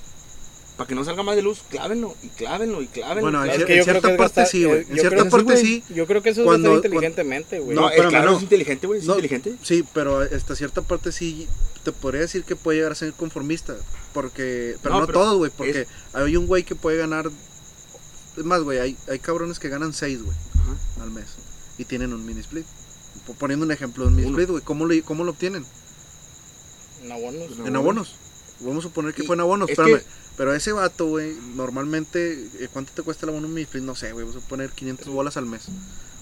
Para 0.78 0.88
que 0.88 0.95
no 0.95 1.04
salga 1.04 1.24
más 1.24 1.36
de 1.36 1.41
luz, 1.41 1.62
clávenlo, 1.70 2.16
y 2.24 2.30
clávenlo, 2.30 2.82
y 2.82 2.88
clávenlo. 2.88 3.22
Bueno, 3.24 3.39
Es 3.43 3.50
clávenlo. 3.50 3.68
que 3.68 3.74
yo 3.74 3.80
en 3.80 3.84
cierta 3.84 4.08
que 4.08 4.14
es 4.14 4.18
parte 4.18 4.41
gastar- 4.41 4.47
sí, 4.50 4.64
güey. 4.64 4.78
eh, 4.78 4.82
En 4.89 4.95
yo 4.95 5.02
cierta 5.02 5.10
creo 5.10 5.24
que 5.26 5.30
sí, 5.30 5.36
parte 5.45 5.58
sí. 5.62 5.84
Yo 5.93 6.08
creo 6.08 6.22
que 6.24 6.30
eso 6.30 6.43
Cuando- 6.45 6.70
es 6.72 6.76
inteligentemente, 6.78 7.60
güey. 7.60 7.76
No, 7.76 7.82
No, 7.82 7.88
es 7.88 7.93
espérame, 7.95 8.12
claro, 8.12 8.32
no. 8.32 8.38
es 8.38 8.43
inteligente, 8.43 8.88
güey. 8.88 9.00
Es 9.02 9.06
No, 9.06 9.14
inteligente. 9.16 9.56
Sí, 9.62 9.84
pero 9.93 10.20
hasta 10.20 10.56
cierta 10.56 10.82
parte 10.82 11.12
sí 11.12 11.47
te 11.84 11.91
podría 11.91 12.22
decir 12.22 12.43
que 12.45 12.56
puede 12.56 12.78
llegar 12.78 12.93
a 12.93 12.95
ser 12.95 13.12
conformista. 13.12 13.76
Porque, 14.14 14.78
pero 14.82 14.93
No, 14.95 15.02
no, 15.02 15.06
pero 15.08 15.20
todos, 15.20 15.38
güey. 15.38 15.52
Porque 15.56 15.86
hay 16.14 16.38
un 16.38 16.47
güey 16.47 16.64
que 16.64 16.76
puede 16.76 16.97
ganar. 16.97 17.30
Es 18.38 18.45
más, 18.45 18.62
güey, 18.64 18.80
hay, 18.80 18.95
hay 19.10 19.20
cabrones 19.20 19.60
que 19.60 19.68
ganan 19.68 19.91
6, 19.91 20.24
güey, 20.24 20.38
Ajá. 20.62 21.04
al 21.04 21.12
mes. 21.12 21.26
Y 21.78 21.84
tienen 21.86 22.14
un 22.14 22.26
mini 22.26 22.39
split. 22.39 22.66
Poniendo 23.38 23.66
un 23.66 23.72
ejemplo 23.72 24.08
Uno. 24.08 24.20
split, 24.20 24.50
güey. 24.50 24.64
¿Cómo, 24.64 24.86
lo- 24.86 25.04
¿Cómo 25.06 25.24
lo 25.24 25.32
obtienen? 25.32 25.66
En 27.04 27.12
abonos. 27.12 27.58
No, 27.58 27.68
en 27.68 27.76
abonos. 27.76 28.16
Vamos 28.62 28.84
a 28.86 28.88
suponer 28.90 29.14
que 29.14 29.24
Y 29.24 29.26
fue 29.26 29.36
en 29.36 29.42
abonos, 29.42 29.70
es 29.70 29.78
espérame. 29.78 30.00
que- 30.00 30.06
Pero 30.38 30.54
ese 30.54 30.72
vato, 30.72 31.06
güey, 31.06 31.36
normalmente, 31.56 32.50
eh, 32.60 32.70
¿cuánto 32.72 32.92
te 32.94 33.02
cuesta 33.04 33.26
el 33.26 33.30
abono 33.32 33.48
un 33.48 33.54
mini 33.54 33.64
split? 33.66 33.84
No 33.84 33.96
sé, 33.96 34.12
güey, 34.14 34.26
vamos 34.26 34.42
a 34.44 34.48
poner 34.48 34.72
500 34.72 35.08
bolas 35.10 35.36
al 35.38 35.46
mes. 35.46 35.64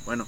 Bueno, 0.06 0.28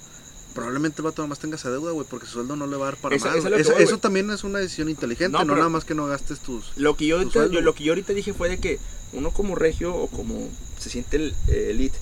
probablemente 0.54 0.98
el 1.02 1.04
vato 1.06 1.22
nomás 1.24 1.40
tenga 1.40 1.56
esa 1.56 1.70
deuda, 1.72 1.92
güey, 1.92 2.06
porque 2.10 2.26
su 2.28 2.34
sueldo 2.34 2.56
no 2.56 2.68
le 2.68 2.78
va 2.78 2.88
a 2.88 2.92
dar 2.92 2.98
para 3.00 3.16
Eso- 3.16 3.26
más. 3.26 3.36
eso 3.36 3.38
es 3.38 3.44
güey. 3.44 3.52
lo 3.52 3.58
que 3.58 3.62
Eso, 3.64 3.72
voy, 3.74 3.84
eso 3.84 3.92
güey. 3.94 4.02
también 4.02 4.30
es 4.32 4.44
una 4.44 4.60
decisión 4.60 4.90
inteligente, 4.90 5.32
No, 5.32 5.40
no, 5.40 5.46
pero- 5.46 5.58
nada 5.58 5.70
más 5.70 5.86
que 5.86 5.96
no 5.96 6.06
gastes 6.08 6.40
tus... 6.40 6.72
Lo 6.78 6.96
que 6.96 7.08
yo 7.08 7.16
Tu 7.16 7.20
ahorita, 7.22 7.34
sueldo. 7.34 7.54
yo- 7.54 7.62
lo 7.62 7.74
que 7.74 7.84
yo 7.84 7.92
ahorita 7.94 8.14
dije 8.14 8.34
fue 8.34 8.50
de 8.50 8.60
que 8.60 8.80
uno 9.14 9.32
como 9.32 9.56
regio 9.56 9.96
o 9.96 10.08
como 10.08 10.50
se 10.80 10.90
siente 10.92 11.18
el 11.18 11.36
eh, 11.48 11.68
elite 11.72 11.98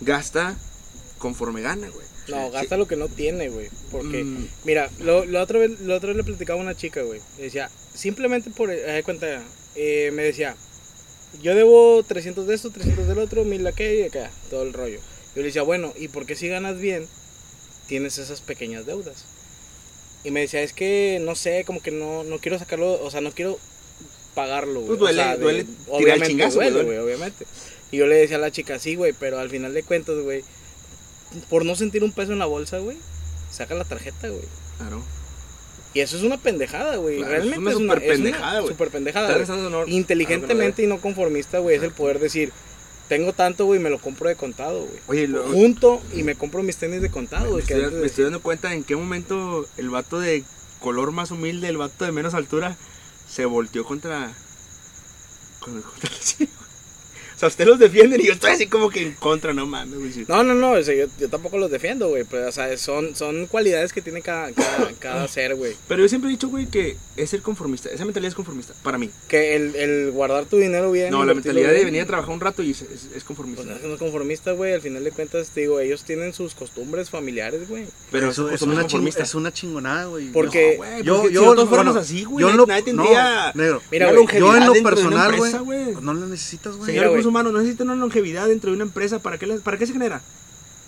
gasta 0.00 0.56
conforme 1.18 1.60
gana, 1.62 1.88
güey. 1.90 2.06
No, 2.28 2.46
Sí. 2.46 2.52
gasta 2.52 2.76
lo 2.76 2.86
que 2.86 2.96
no 2.96 3.08
tiene, 3.08 3.48
güey. 3.48 3.68
Porque, 3.90 4.22
Mm, 4.24 4.46
mira, 4.64 4.88
lo, 5.00 5.24
la, 5.24 5.42
otra 5.42 5.58
vez, 5.58 5.80
la 5.80 5.96
otra 5.96 6.08
vez 6.08 6.16
le 6.16 6.24
platicaba 6.24 6.58
a 6.60 6.62
una 6.62 6.76
chica, 6.76 7.02
güey. 7.02 7.20
Decía, 7.38 7.68
simplemente 7.94 8.50
por, 8.50 8.70
eh, 8.70 9.02
cuenta, 9.04 9.42
eh, 9.74 10.10
me 10.12 10.22
decía, 10.22 10.54
yo 11.42 11.54
debo 11.54 12.02
300 12.06 12.46
de 12.46 12.54
esto, 12.54 12.70
300 12.70 13.08
del 13.08 13.18
otro, 13.18 13.44
1000 13.44 13.64
de 13.64 13.68
aquello 13.70 14.00
y 14.00 14.02
acá, 14.08 14.30
todo 14.50 14.62
el 14.62 14.72
rollo. 14.72 14.98
Yo 15.34 15.40
le 15.42 15.48
decía, 15.48 15.62
bueno, 15.62 15.92
¿y 15.98 16.08
por 16.08 16.26
qué 16.26 16.36
si 16.36 16.46
ganas 16.48 16.78
bien 16.78 17.06
tienes 17.88 18.18
esas 18.18 18.40
pequeñas 18.40 18.86
deudas? 18.86 19.24
Y 20.24 20.30
me 20.30 20.40
decía, 20.42 20.62
es 20.62 20.72
que 20.72 21.18
no 21.22 21.34
sé, 21.34 21.64
como 21.64 21.82
que 21.82 21.90
no, 21.90 22.22
no 22.22 22.38
quiero 22.38 22.58
sacarlo, 22.58 23.02
o 23.02 23.10
sea, 23.10 23.20
no 23.20 23.32
quiero 23.32 23.58
pagarlo, 24.34 24.80
güey. 24.82 24.98
Pues 24.98 25.00
duele- 25.00 25.20
O 25.22 25.24
sea, 25.24 25.36
de- 25.36 25.42
duele 25.42 25.64
tirar 25.64 25.78
el 25.88 25.94
obviamente 26.04 26.26
chingazo, 26.28 26.54
duele. 26.54 26.82
güey, 26.84 26.98
obviamente. 26.98 27.46
Y 27.90 27.96
yo 27.96 28.06
le 28.06 28.14
decía 28.16 28.36
a 28.36 28.40
la 28.40 28.52
chica, 28.52 28.78
sí, 28.78 28.94
güey, 28.94 29.12
pero 29.18 29.38
al 29.38 29.50
final 29.50 29.74
de 29.74 29.82
cuentas, 29.82 30.16
güey, 30.22 30.44
por 31.48 31.64
no 31.64 31.74
sentir 31.76 32.04
un 32.04 32.12
peso 32.12 32.32
en 32.32 32.38
la 32.38 32.46
bolsa, 32.46 32.78
güey, 32.78 32.96
saca 33.50 33.74
la 33.74 33.84
tarjeta, 33.84 34.28
güey. 34.28 34.44
claro. 34.78 35.02
Y 35.94 36.00
eso 36.00 36.16
es 36.16 36.22
una 36.22 36.38
pendejada, 36.38 36.96
güey. 36.96 37.18
Claro, 37.18 37.32
Realmente 37.32 37.70
es 37.70 37.76
una 37.76 37.92
super 37.94 38.02
es 38.02 38.18
una 38.18 38.24
pendejada, 38.30 38.60
güey. 38.60 38.72
super 38.72 38.88
pendejada, 38.90 39.84
Inteligentemente 39.88 40.82
y 40.82 40.86
no 40.86 40.98
conformista, 41.02 41.58
güey, 41.58 41.76
es 41.76 41.82
el 41.82 41.90
poder 41.92 42.18
decir, 42.18 42.50
tengo 43.08 43.34
tanto, 43.34 43.66
güey, 43.66 43.78
me 43.78 43.90
lo 43.90 43.98
compro 44.00 44.30
de 44.30 44.36
contado, 44.36 44.86
güey. 44.86 44.98
Oye, 45.08 45.28
lo- 45.28 45.46
Junto 45.48 46.00
y 46.14 46.22
me 46.22 46.34
compro 46.34 46.62
mis 46.62 46.78
tenis 46.78 47.02
de 47.02 47.10
contado, 47.10 47.44
me, 47.44 47.50
güey. 47.50 47.62
estoy, 47.62 47.82
me 47.82 47.90
de- 47.90 48.06
estoy 48.06 48.24
dando 48.24 48.40
cuenta 48.40 48.72
en 48.72 48.84
qué 48.84 48.96
momento 48.96 49.66
el 49.76 49.90
vato 49.90 50.18
de 50.18 50.44
color 50.80 51.12
más 51.12 51.30
humilde, 51.30 51.68
el 51.68 51.76
vato 51.76 52.06
de 52.06 52.12
menos 52.12 52.32
altura, 52.32 52.74
se 53.28 53.44
volteó 53.44 53.84
contra. 53.84 54.32
con- 55.60 55.82
contra 55.82 56.10
la 56.10 56.18
chile, 56.20 56.48
güey. 56.56 56.68
O 57.31 57.31
sea, 57.42 57.48
ustedes 57.48 57.68
los 57.68 57.78
defienden 57.78 58.20
y 58.20 58.26
yo 58.26 58.32
estoy 58.34 58.52
así 58.52 58.66
como 58.66 58.88
que 58.88 59.02
en 59.02 59.12
contra, 59.14 59.52
no 59.52 59.66
mames, 59.66 59.98
güey. 59.98 60.26
No, 60.28 60.42
no, 60.42 60.54
no, 60.54 60.72
o 60.72 60.82
sea, 60.82 60.94
yo, 60.94 61.06
yo 61.18 61.28
tampoco 61.28 61.58
los 61.58 61.70
defiendo, 61.70 62.08
güey. 62.08 62.24
Pero, 62.24 62.48
o 62.48 62.52
sea, 62.52 62.76
son, 62.78 63.16
son 63.16 63.46
cualidades 63.46 63.92
que 63.92 64.00
tiene 64.00 64.22
cada, 64.22 64.52
cada, 64.52 64.92
cada 64.98 65.28
ser, 65.28 65.54
güey. 65.56 65.74
Pero 65.88 66.02
yo 66.02 66.08
siempre 66.08 66.30
he 66.30 66.32
dicho, 66.32 66.48
güey, 66.48 66.66
que 66.66 66.96
es 67.16 67.30
ser 67.30 67.42
conformista. 67.42 67.88
Esa 67.90 68.04
mentalidad 68.04 68.28
es 68.28 68.34
conformista, 68.34 68.74
para 68.82 68.98
mí. 68.98 69.10
Que 69.28 69.56
el, 69.56 69.74
el 69.76 70.10
guardar 70.12 70.44
tu 70.44 70.56
dinero 70.56 70.92
bien. 70.92 71.10
No, 71.10 71.24
la 71.24 71.34
mentalidad 71.34 71.68
de 71.68 71.74
bien, 71.74 71.86
venir 71.86 72.02
a 72.02 72.06
trabajar 72.06 72.32
un 72.32 72.40
rato 72.40 72.62
y 72.62 72.70
es, 72.70 72.82
es, 72.82 73.08
es 73.14 73.24
conformista. 73.24 73.64
Pues 73.64 73.82
no, 73.82 73.88
no 73.88 73.94
es 73.94 73.98
conformista, 74.00 74.52
güey. 74.52 74.72
Al 74.74 74.80
final 74.80 75.04
de 75.04 75.10
cuentas, 75.10 75.50
te 75.50 75.62
digo, 75.62 75.80
ellos 75.80 76.04
tienen 76.04 76.32
sus 76.32 76.54
costumbres 76.54 77.10
familiares, 77.10 77.68
güey. 77.68 77.86
Pero 78.10 78.30
eso 78.30 78.50
eso 78.50 78.54
es, 78.54 78.62
una 78.62 79.10
es 79.22 79.34
una 79.34 79.52
chingonada, 79.52 80.06
güey. 80.06 80.30
Porque- 80.32 80.72
No, 80.72 80.76
güey, 80.78 81.02
yo, 81.02 81.16
porque 81.16 81.34
yo, 81.34 81.40
si 81.40 81.44
nosotros 81.44 81.68
fuéramos 81.68 81.94
bueno, 81.94 82.04
así, 82.04 82.24
güey, 82.24 82.42
yo 82.42 82.50
nadie, 82.50 82.66
nadie 82.66 82.82
tendría 82.82 83.52
no, 83.54 83.62
negro. 83.62 83.82
Mira, 83.90 84.12
Yo 84.38 84.56
en 84.56 84.66
lo 84.66 84.72
personal, 84.82 85.36
güey. 85.36 85.94
no 86.00 86.14
la 86.14 86.26
necesitas, 86.26 86.76
güey. 86.76 86.92
Humanos, 87.32 87.52
no 87.52 87.58
necesita 87.60 87.84
una 87.84 87.96
longevidad 87.96 88.46
dentro 88.48 88.70
de 88.70 88.76
una 88.76 88.84
empresa. 88.84 89.18
¿Para 89.18 89.38
qué, 89.38 89.46
¿Para 89.64 89.78
qué 89.78 89.86
se 89.86 89.92
genera? 89.94 90.20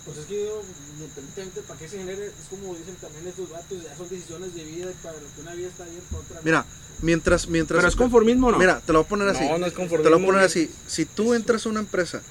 Pues 0.05 0.17
es 0.19 0.25
que 0.27 0.45
yo, 0.45 0.61
independientemente 0.93 1.61
para 1.63 1.79
qué 1.79 1.89
se 1.89 1.97
genere, 1.97 2.27
es 2.27 2.47
como 2.49 2.75
dicen 2.75 2.95
también 3.01 3.27
estos 3.27 3.49
vatos, 3.49 3.83
ya 3.83 3.95
son 3.97 4.07
decisiones 4.07 4.53
de 4.53 4.63
vida 4.63 4.91
y 4.91 5.03
para 5.03 5.15
que 5.17 5.41
una 5.41 5.53
vida 5.55 5.67
está 5.67 5.83
bien, 5.85 5.99
para 6.11 6.21
otra. 6.23 6.41
Mira, 6.43 6.65
mientras, 7.01 7.47
mientras. 7.47 7.79
Pero 7.79 7.89
es 7.89 7.95
conformismo, 7.95 8.51
¿no? 8.51 8.59
Mira, 8.59 8.79
te 8.85 8.93
lo 8.93 8.99
voy 8.99 9.05
a 9.05 9.09
poner 9.09 9.27
así. 9.29 9.43
No, 9.45 9.57
no 9.57 9.65
es 9.65 9.73
Te 9.73 9.79
lo 9.81 9.87
conformismo. 9.89 10.11
voy 10.17 10.23
a 10.23 10.25
poner 10.27 10.41
así. 10.43 10.69
Si 10.87 11.05
tú 11.05 11.33
entras 11.33 11.65
a 11.65 11.69
una 11.69 11.79
empresa 11.79 12.21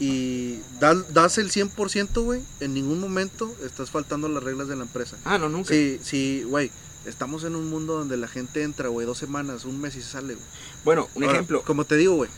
y 0.00 0.58
da- 0.80 0.94
das 1.12 1.38
el 1.38 1.50
100%, 1.50 2.22
güey, 2.22 2.40
en 2.60 2.74
ningún 2.74 3.00
momento 3.00 3.54
estás 3.64 3.90
faltando 3.90 4.26
a 4.26 4.30
las 4.30 4.42
reglas 4.42 4.68
de 4.68 4.76
la 4.76 4.82
empresa. 4.82 5.16
Ah, 5.24 5.38
no, 5.38 5.48
nunca. 5.48 5.68
Sí, 5.72 5.98
sí, 6.02 6.42
güey. 6.46 6.70
Estamos 7.04 7.44
en 7.44 7.54
un 7.56 7.68
mundo 7.70 7.94
donde 7.96 8.16
la 8.16 8.28
gente 8.28 8.62
entra, 8.64 8.88
güey, 8.88 9.06
dos 9.06 9.18
semanas, 9.18 9.64
un 9.64 9.80
mes 9.80 9.94
y 9.96 10.02
se 10.02 10.08
sale, 10.10 10.34
güey. 10.34 10.46
Bueno, 10.84 11.08
un 11.14 11.22
Ahora, 11.24 11.36
ejemplo. 11.36 11.62
Como 11.62 11.84
te 11.84 11.96
digo, 11.96 12.16
güey, 12.16 12.28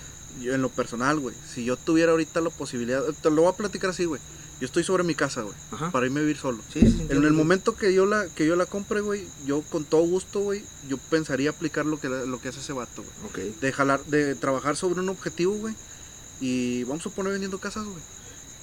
yo 0.40 0.54
en 0.54 0.62
lo 0.62 0.68
personal, 0.68 1.18
güey, 1.20 1.34
si 1.52 1.64
yo 1.64 1.76
tuviera 1.76 2.12
ahorita 2.12 2.40
la 2.40 2.50
posibilidad, 2.50 3.02
te 3.22 3.30
lo 3.30 3.42
voy 3.42 3.52
a 3.52 3.56
platicar 3.56 3.90
así, 3.90 4.04
güey. 4.04 4.20
Yo 4.60 4.66
estoy 4.66 4.84
sobre 4.84 5.04
mi 5.04 5.14
casa, 5.14 5.40
güey, 5.40 5.54
para 5.90 6.04
irme 6.04 6.20
a 6.20 6.22
vivir 6.22 6.36
solo. 6.36 6.58
Sí, 6.70 6.80
sí, 6.80 7.06
En 7.08 7.24
el 7.24 7.32
momento 7.32 7.76
que 7.76 7.94
yo 7.94 8.04
la 8.04 8.26
que 8.28 8.46
yo 8.46 8.56
la 8.56 8.66
compre, 8.66 9.00
güey, 9.00 9.26
yo 9.46 9.62
con 9.62 9.84
todo 9.86 10.02
gusto, 10.02 10.40
güey, 10.40 10.62
yo 10.86 10.98
pensaría 10.98 11.48
aplicar 11.48 11.86
lo 11.86 11.98
que 11.98 12.10
lo 12.10 12.40
que 12.42 12.48
hace 12.50 12.60
ese 12.60 12.74
vato, 12.74 13.02
güey. 13.30 13.48
Ok. 13.50 13.58
De 13.60 13.72
jalar, 13.72 14.04
de 14.04 14.34
trabajar 14.34 14.76
sobre 14.76 15.00
un 15.00 15.08
objetivo, 15.08 15.54
güey. 15.54 15.74
Y 16.42 16.84
vamos 16.84 17.06
a 17.06 17.10
poner 17.10 17.32
vendiendo 17.32 17.58
casas, 17.58 17.84
güey. 17.86 18.02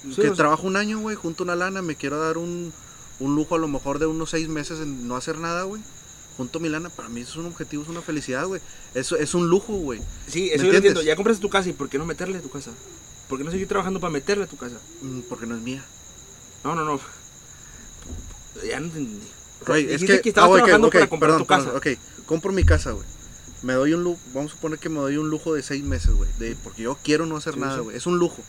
Sí, 0.04 0.16
que 0.22 0.28
sea- 0.28 0.34
trabajo 0.36 0.68
un 0.68 0.78
año, 0.78 1.00
güey, 1.00 1.16
junto 1.16 1.44
una 1.44 1.56
lana, 1.56 1.82
me 1.82 1.96
quiero 1.96 2.20
dar 2.20 2.38
un, 2.38 2.72
un 3.20 3.36
lujo 3.36 3.56
a 3.56 3.60
lo 3.60 3.68
mejor 3.68 3.98
de 3.98 4.06
unos 4.06 4.30
seis 4.30 4.50
meses 4.50 4.80
en 4.80 5.08
no 5.08 5.16
hacer 5.16 5.40
nada, 5.40 5.64
güey. 5.64 5.82
Junto 6.38 6.60
mi 6.60 6.70
lana, 6.70 6.90
para 6.90 7.10
mí 7.10 7.22
eso 7.22 7.32
es 7.32 7.38
un 7.38 7.48
objetivo, 7.48 7.82
es 7.84 7.90
una 7.90 8.02
felicidad, 8.02 8.46
güey. 8.46 8.62
Eso 8.94 9.16
es 9.18 9.34
un 9.34 9.50
lujo, 9.50 9.74
güey. 9.74 10.00
Sí, 10.28 10.44
¿Me 10.50 10.54
eso 10.56 10.66
yo 10.66 10.72
lo 10.72 10.76
entiendo. 10.78 11.02
Ya 11.02 11.16
compraste 11.16 11.42
tu 11.42 11.50
casa 11.50 11.68
y 11.70 11.74
¿por 11.74 11.90
qué 11.90 11.98
no 11.98 12.06
meterle 12.06 12.38
a 12.38 12.42
tu 12.42 12.50
casa? 12.52 12.72
¿Por 13.28 13.38
qué 13.40 13.44
no 13.44 13.52
seguir 13.52 13.68
trabajando 13.68 14.00
para 14.00 14.12
meterle 14.14 14.44
a 14.44 14.48
tu 14.48 14.56
casa? 14.56 14.76
Mm, 15.02 15.22
Porque 15.28 15.46
no 15.48 15.56
es 15.56 15.62
mía. 15.62 15.84
No, 16.64 16.76
no, 16.76 16.86
no. 16.86 17.00
Ya 18.68 18.80
no 18.80 18.90
te 18.90 19.00
entendí. 19.00 19.28
Güey, 19.66 19.92
es 19.92 20.04
que, 20.04 20.22
que 20.22 20.30
estabas 20.30 20.50
ah, 20.50 20.54
ok, 20.54 20.58
trabajando 20.60 20.88
ok, 20.88 20.94
para 20.94 21.08
comprar 21.08 21.30
perdón, 21.32 21.42
tu 21.42 21.48
casa. 21.48 21.64
perdón, 21.74 21.98
ok, 21.98 22.26
compro 22.26 22.52
mi 22.52 22.64
casa, 22.64 22.92
güey. 22.92 23.06
Me 23.64 23.74
doy 23.74 23.94
un 23.94 24.04
lujo, 24.04 24.20
vamos 24.34 24.52
a 24.52 24.56
suponer 24.56 24.78
que 24.80 24.90
me 24.90 25.00
doy 25.00 25.18
un 25.18 25.30
lujo 25.30 25.56
de 25.56 25.64
seis 25.64 25.84
meses, 25.84 26.12
güey. 26.12 26.30
de- 26.38 26.56
Porque 26.64 26.84
yo 26.84 26.98
quiero 27.04 27.26
no 27.26 27.38
hacer 27.38 27.56
Sí, 27.56 27.60
nada, 27.60 27.78
sí. 27.78 27.82
güey. 27.82 27.98
Es 27.98 28.06
un 28.06 28.20
lujo. 28.20 28.44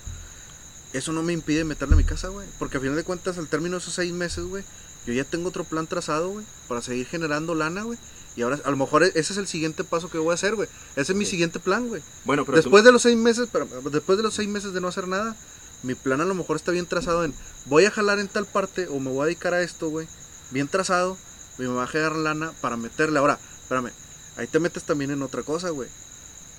Eso 0.92 1.12
no 1.12 1.22
me 1.22 1.32
impide 1.32 1.64
meterle 1.64 1.94
a 1.94 1.96
mi 1.96 2.04
casa, 2.04 2.28
güey. 2.28 2.46
Porque 2.58 2.76
al 2.76 2.82
final 2.82 2.96
de 2.96 3.04
cuentas, 3.04 3.38
al 3.38 3.48
término 3.48 3.76
de 3.76 3.82
esos 3.82 3.94
seis 3.94 4.12
meses, 4.12 4.44
güey, 4.44 4.64
yo 5.08 5.14
ya 5.14 5.24
tengo 5.24 5.48
otro 5.48 5.64
plan 5.64 5.86
trazado, 5.86 6.28
güey, 6.28 6.44
para 6.68 6.82
seguir 6.82 7.06
generando 7.06 7.54
lana, 7.54 7.82
güey. 7.82 7.98
Y 8.36 8.42
ahora, 8.42 8.60
a 8.64 8.70
lo 8.70 8.76
mejor 8.76 9.02
e- 9.04 9.12
ese 9.14 9.32
es 9.32 9.38
el 9.38 9.46
siguiente 9.46 9.82
paso 9.84 10.10
que 10.10 10.18
voy 10.18 10.32
a 10.32 10.34
hacer, 10.34 10.54
güey. 10.54 10.68
Ese 10.96 11.12
es 11.12 11.18
mi 11.18 11.24
Sí. 11.24 11.32
siguiente 11.32 11.58
plan, 11.60 11.88
güey. 11.88 12.02
Bueno, 12.26 12.44
pero 12.44 12.56
Después 12.56 12.84
de 12.84 12.92
los 12.92 13.00
seis 13.02 13.16
meses, 13.16 13.48
pero 13.50 13.66
después 13.90 14.18
de 14.18 14.22
los 14.22 14.34
seis 14.34 14.48
meses 14.48 14.74
de 14.74 14.80
no 14.82 14.88
hacer 14.88 15.08
nada, 15.08 15.34
mi 15.82 15.94
plan 15.94 16.20
a 16.20 16.24
lo 16.26 16.34
mejor 16.34 16.56
está 16.56 16.70
bien 16.72 16.84
trazado 16.86 17.24
en 17.24 17.32
voy 17.64 17.86
a 17.86 17.90
jalar 17.90 18.18
en 18.18 18.28
tal 18.28 18.44
parte 18.46 18.86
o 18.88 19.00
me 19.00 19.10
voy 19.10 19.22
a 19.22 19.26
dedicar 19.26 19.54
a 19.54 19.62
esto, 19.62 19.88
güey. 19.88 20.06
Bien 20.50 20.68
trazado, 20.68 21.16
y 21.58 21.62
me 21.62 21.68
va 21.68 21.84
a 21.84 21.86
generar 21.88 22.16
lana 22.16 22.52
para 22.60 22.76
meterle. 22.76 23.18
Ahora, 23.18 23.38
espérame, 23.62 23.90
ahí 24.36 24.46
te 24.46 24.60
metes 24.60 24.84
también 24.84 25.10
en 25.10 25.22
otra 25.22 25.42
cosa, 25.42 25.70
güey. 25.70 25.88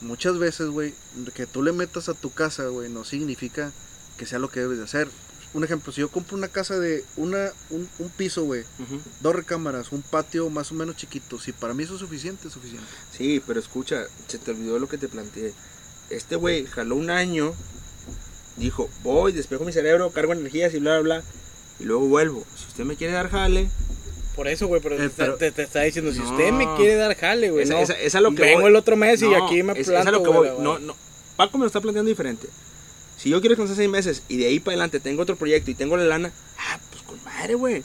Muchas 0.02 0.38
veces, 0.38 0.70
güey, 0.70 0.94
que 1.34 1.46
tú 1.46 1.62
le 1.62 1.72
metas 1.72 2.10
a 2.10 2.14
tu 2.14 2.32
casa, 2.34 2.68
güey, 2.68 2.90
no 2.90 3.04
significa 3.06 3.72
que 4.18 4.26
sea 4.26 4.40
lo 4.40 4.50
que 4.50 4.62
debes 4.62 4.78
de 4.80 4.84
hacer. 4.86 5.10
Un 5.54 5.64
ejemplo, 5.64 5.92
si 5.92 6.02
yo 6.02 6.10
compro 6.10 6.38
una 6.38 6.48
casa 6.48 6.78
de 6.78 7.04
una, 7.18 7.52
un, 7.72 7.90
un 7.98 8.10
piso, 8.10 8.44
güey, 8.44 8.64
dos 9.22 9.36
recámaras, 9.36 9.92
un 9.92 10.04
patio 10.04 10.48
más 10.52 10.72
o 10.72 10.76
menos 10.76 10.96
chiquito, 10.96 11.40
si 11.40 11.54
para 11.54 11.74
mí 11.74 11.84
eso 11.84 11.96
es 11.96 12.00
suficiente, 12.02 12.48
es 12.48 12.54
suficiente. 12.54 12.86
Sí, 13.18 13.42
pero 13.48 13.60
escucha, 13.60 14.04
se 14.28 14.38
te 14.38 14.52
olvidó 14.52 14.78
lo 14.78 14.88
que 14.88 15.00
te 15.00 15.08
planteé. 15.08 15.54
Este 16.12 16.36
güey 16.36 16.66
jaló 16.68 16.96
un 16.96 17.10
año, 17.10 17.54
dijo, 18.58 18.90
voy, 19.04 19.32
despejo 19.32 19.64
mi 19.66 19.72
cerebro, 19.72 20.12
cargo 20.12 20.34
energías 20.34 20.74
y 20.74 20.80
bla, 20.80 21.00
bla, 21.00 21.20
bla, 21.20 21.24
y 21.80 21.84
luego 21.86 22.08
vuelvo. 22.08 22.44
Si 22.56 22.68
usted 22.68 22.84
me 22.84 22.96
quiere 22.96 23.14
dar 23.14 23.30
jale, 23.30 23.70
Por 24.36 24.48
eso, 24.48 24.68
güey, 24.68 24.82
pero, 24.82 24.96
Eh, 24.96 25.00
te, 25.00 25.06
está- 25.08 25.24
pero- 25.26 25.36
te, 25.38 25.52
te 25.52 25.64
está 25.64 25.82
diciendo, 25.82 26.14
si 26.14 26.22
usted 26.22 26.52
me 26.54 26.66
quiere 26.78 26.96
dar 26.96 27.14
jale, 27.18 27.50
güey, 27.52 27.64
esa, 27.64 27.74
no. 27.74 27.80
esa- 27.82 27.94
esa 27.94 28.04
es 28.04 28.16
a 28.16 28.22
lo 28.22 28.34
que 28.34 28.42
Vengo 28.44 28.62
voy. 28.62 28.70
el 28.70 28.76
otro 28.78 28.96
mes 28.96 29.22
y 29.22 29.28
No, 29.28 29.46
aquí 29.46 29.64
me 29.64 29.74
planto, 29.74 29.82
es 30.00 30.08
a 30.08 30.12
lo 30.12 30.24
que 30.24 30.30
güey, 30.30 30.52
voy. 30.52 30.64
no. 30.64 30.96
Paco 31.36 31.58
me 31.58 31.64
lo 31.64 31.68
está 31.68 31.82
planteando 31.82 32.08
diferente. 32.08 32.48
Si 33.22 33.30
yo 33.30 33.42
quiero 33.42 33.54
descansar 33.56 33.76
seis 33.76 33.90
meses 33.90 34.24
y 34.30 34.38
de 34.38 34.48
ahí 34.48 34.60
para 34.60 34.74
adelante 34.76 35.00
tengo 35.00 35.22
otro 35.22 35.36
proyecto 35.36 35.70
y 35.72 35.76
tengo 35.76 35.98
la 35.98 36.06
lana, 36.06 36.32
ah, 36.58 36.80
pues 36.90 37.04
con 37.04 37.22
madre, 37.26 37.56
güey. 37.56 37.84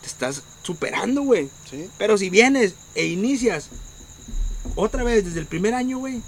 Te 0.00 0.06
estás 0.06 0.42
superando, 0.62 1.22
güey. 1.22 1.48
Sí. 1.68 1.88
Pero 1.98 2.16
si 2.16 2.30
vienes 2.30 2.74
e 2.94 3.06
inicias 3.06 3.68
otra 4.76 5.02
vez 5.02 5.24
desde 5.24 5.40
el 5.40 5.46
primer 5.46 5.74
año, 5.74 5.98
güey. 5.98 6.22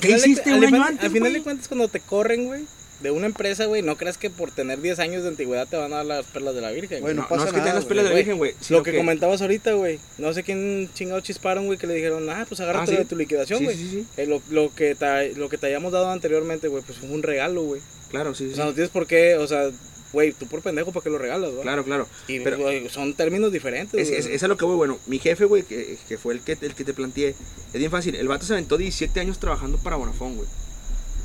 ¿Qué 0.00 0.08
de- 0.08 0.16
hiciste 0.16 0.50
al 0.50 0.56
año 0.58 0.66
final- 0.66 0.88
antes, 0.88 1.04
Al 1.04 1.10
final 1.12 1.28
güey? 1.30 1.34
de 1.34 1.42
cuentas, 1.44 1.68
cuando 1.68 1.88
te 1.88 2.00
corren, 2.00 2.46
güey, 2.46 2.64
de 3.00 3.10
una 3.10 3.26
empresa, 3.26 3.66
güey, 3.66 3.82
no 3.82 3.96
creas 3.96 4.16
que 4.18 4.30
por 4.30 4.50
tener 4.50 4.80
10 4.80 4.98
años 4.98 5.22
de 5.24 5.28
antigüedad 5.28 5.66
te 5.68 5.76
van 5.76 5.92
a 5.92 5.96
dar 5.96 6.06
las 6.06 6.26
perlas 6.26 6.54
de 6.54 6.60
la 6.62 6.70
Virgen. 6.70 7.00
Güey, 7.02 7.14
no 7.14 7.22
No, 7.22 7.28
pasa 7.28 7.42
no 7.42 7.46
es 7.48 7.52
que 7.52 7.58
nada, 7.60 7.72
güey, 7.74 7.88
pelas 7.88 8.04
de 8.04 8.10
la 8.10 8.16
virgen, 8.16 8.36
güey. 8.38 8.54
Lo 8.70 8.82
que, 8.82 8.96
comentabas 8.96 9.42
ahorita, 9.42 9.72
güey, 9.74 9.98
no 10.18 10.32
sé 10.32 10.42
quién 10.42 10.88
chingado 10.94 11.20
chisparon, 11.20 11.66
güey, 11.66 11.78
que 11.78 11.86
le 11.86 11.94
dijeron, 11.94 12.28
ah, 12.30 12.46
pues 12.48 12.60
agárrate 12.60 12.92
Ah, 12.92 12.94
sí. 12.94 12.96
de 13.02 13.04
tu 13.04 13.16
liquidación, 13.16 13.58
Sí, 13.58 13.64
güey. 13.64 13.76
sí, 13.76 13.88
sí. 13.90 14.06
Eh, 14.16 14.26
lo, 14.26 14.40
lo 14.50 14.74
que 14.74 14.94
te, 14.94 15.34
lo 15.34 15.48
que 15.48 15.58
te 15.58 15.66
hayamos 15.66 15.92
dado 15.92 16.08
anteriormente, 16.10 16.68
güey, 16.68 16.82
pues 16.82 16.98
fue 16.98 17.08
un 17.10 17.22
regalo, 17.22 17.62
güey. 17.62 17.80
Claro, 18.10 18.34
sí, 18.34 18.46
O 18.46 18.48
sí. 18.50 18.54
sea, 18.54 18.64
no 18.66 18.72
tienes 18.74 18.90
por 18.90 19.06
qué, 19.06 19.34
o 19.36 19.46
sea, 19.46 19.70
güey, 20.12 20.32
tú 20.32 20.46
por 20.46 20.62
pendejo, 20.62 20.92
¿para 20.92 21.02
qué 21.02 21.10
lo 21.10 21.18
regalas, 21.18 21.50
güey? 21.50 21.62
Claro, 21.62 21.84
claro. 21.84 22.08
Y, 22.28 22.38
Pero- 22.40 22.58
son 22.88 23.14
términos 23.14 23.50
diferentes, 23.52 24.00
Es, 24.00 24.08
güey. 24.08 24.20
es, 24.20 24.26
es 24.26 24.42
a 24.44 24.48
lo 24.48 24.56
que 24.56 24.64
voy, 24.64 24.76
bueno, 24.76 24.98
mi 25.06 25.18
jefe, 25.18 25.44
güey, 25.44 25.64
que, 25.64 25.98
que 26.08 26.16
fue 26.16 26.34
el 26.34 26.40
que, 26.40 26.56
el 26.60 26.74
que 26.74 26.84
te 26.84 26.94
planteé, 26.94 27.30
es 27.30 27.78
bien 27.78 27.90
fácil. 27.90 28.14
El 28.14 28.28
vato 28.28 28.46
se 28.46 28.52
aventó 28.52 28.76
17 28.78 29.18
años 29.20 29.38
trabajando 29.40 29.76
para 29.78 29.96
Bonafón, 29.96 30.36
güey. 30.36 30.48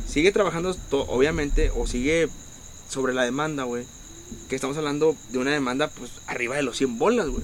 Sigue 0.10 0.32
trabajando, 0.32 0.76
obviamente, 0.90 1.72
o 1.76 1.86
sigue 1.86 2.30
sobre 2.90 3.14
la 3.14 3.24
demanda, 3.24 3.64
güey. 3.64 3.86
Que 4.48 4.56
estamos 4.56 4.76
hablando 4.78 5.16
de 5.30 5.38
una 5.38 5.52
demanda, 5.52 5.88
pues, 5.88 6.12
arriba 6.26 6.56
de 6.56 6.64
los 6.64 6.78
100 6.78 6.98
bolas, 6.98 7.30
güey. 7.30 7.44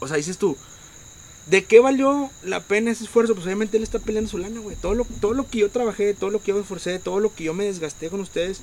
O 0.00 0.08
sea, 0.08 0.16
dices 0.16 0.36
tú, 0.36 0.56
¿de 1.46 1.64
qué 1.64 1.78
valió 1.78 2.28
la 2.42 2.60
pena 2.60 2.90
ese 2.90 3.04
esfuerzo? 3.04 3.34
Pues 3.34 3.46
obviamente 3.46 3.76
él 3.76 3.84
está 3.84 4.00
peleando 4.00 4.30
su 4.30 4.38
lana, 4.38 4.58
güey. 4.60 4.74
Todo 4.74 4.94
lo, 4.94 5.04
todo 5.20 5.32
lo 5.32 5.48
que 5.48 5.58
yo 5.58 5.70
trabajé, 5.70 6.14
todo 6.14 6.30
lo 6.30 6.40
que 6.40 6.48
yo 6.48 6.54
me 6.54 6.62
esforcé, 6.62 6.98
todo 6.98 7.20
lo 7.20 7.32
que 7.32 7.44
yo 7.44 7.54
me 7.54 7.66
desgasté 7.66 8.08
con 8.08 8.20
ustedes, 8.20 8.62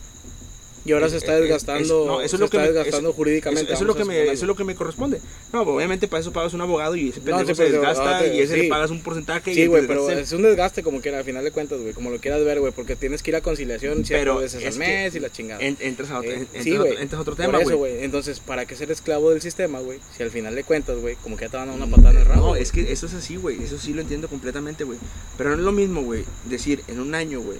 y 0.87 0.91
ahora 0.93 1.09
se 1.09 1.17
es- 1.17 1.23
está 1.23 1.35
es- 1.35 1.41
desgastando, 1.41 2.01
es- 2.01 2.07
no, 2.07 2.21
eso 2.21 2.35
es 2.35 2.39
lo 2.39 2.49
que 2.49 2.57
está 2.57 2.67
me- 2.69 2.73
desgastando 2.73 3.09
eso- 3.09 3.15
jurídicamente. 3.15 3.63
Eso, 3.65 3.73
eso 3.73 3.83
es 3.83 3.87
lo 3.87 3.95
que 3.95 4.05
me, 4.05 4.23
eso 4.23 4.31
es 4.31 4.43
lo 4.43 4.55
que 4.55 4.63
me 4.63 4.75
corresponde. 4.75 5.19
No, 5.53 5.63
pues, 5.65 5.75
obviamente 5.75 6.07
para 6.07 6.21
eso 6.21 6.31
pagas 6.33 6.53
un 6.53 6.61
abogado 6.61 6.95
y 6.95 7.09
ese 7.09 7.19
No, 7.19 7.25
pendejo 7.25 7.49
sí, 7.49 7.55
se 7.55 7.63
pero 7.65 7.77
desgasta 7.81 8.19
te- 8.19 8.35
y 8.35 8.39
ese 8.39 8.53
sí. 8.55 8.61
le 8.63 8.67
pagas 8.69 8.91
un 8.91 9.01
porcentaje. 9.01 9.51
y 9.51 9.55
Sí, 9.55 9.65
güey, 9.67 9.85
pero 9.87 10.09
es 10.09 10.31
un 10.31 10.41
desgaste 10.43 10.83
como 10.83 11.01
quiera, 11.01 11.19
al 11.19 11.23
final 11.25 11.43
de 11.43 11.51
cuentas, 11.51 11.79
güey, 11.79 11.93
como 11.93 12.09
lo 12.09 12.19
quieras 12.19 12.43
ver, 12.45 12.59
güey, 12.59 12.71
porque 12.71 12.95
tienes 12.95 13.21
que 13.23 13.31
ir 13.31 13.35
a 13.35 13.41
conciliación 13.41 14.03
Pero 14.07 14.37
veces 14.37 14.63
es 14.63 14.73
al 14.73 14.79
mes 14.79 15.15
y 15.15 15.19
la 15.19 15.31
chingada. 15.31 15.61
en- 15.61 15.77
entras 15.79 16.09
a 16.11 16.19
otro, 16.19 16.31
Eh, 16.31 16.47
en- 16.53 16.63
sí, 16.63 16.71
entras 16.71 16.77
a 16.77 16.81
otro- 16.91 17.01
entras 17.01 17.17
a 17.19 17.21
otro 17.21 17.35
tema, 17.35 17.61
eso, 17.61 17.77
güey. 17.77 18.03
Entonces, 18.03 18.39
¿para 18.39 18.65
qué 18.65 18.75
ser 18.75 18.91
esclavo 18.91 19.31
del 19.31 19.41
sistema, 19.41 19.79
güey? 19.79 19.99
Si 20.15 20.23
al 20.23 20.31
final 20.31 20.55
de 20.55 20.63
cuentas, 20.63 20.97
güey, 20.97 21.15
como 21.15 21.35
que 21.37 21.45
ya 21.45 21.49
te 21.51 21.57
van 21.57 21.69
a 21.69 21.71
dar 21.73 21.81
una 21.81 21.89
patada 21.95 22.11
en 22.11 22.17
el 22.17 22.25
rabo. 22.25 22.47
No, 22.47 22.55
es 22.55 22.71
que 22.71 22.91
eso 22.91 23.05
es 23.07 23.13
así, 23.13 23.35
güey. 23.35 23.61
Eso 23.63 23.77
sí 23.77 23.93
lo 23.93 24.01
entiendo 24.01 24.27
completamente, 24.27 24.83
güey. 24.83 24.97
Pero 25.37 25.49
no 25.51 25.55
es 25.57 25.61
lo 25.61 25.71
mismo, 25.71 26.01
güey, 26.03 26.23
decir 26.45 26.81
en 26.87 26.99
un 26.99 27.13
año, 27.15 27.41
güey. 27.41 27.57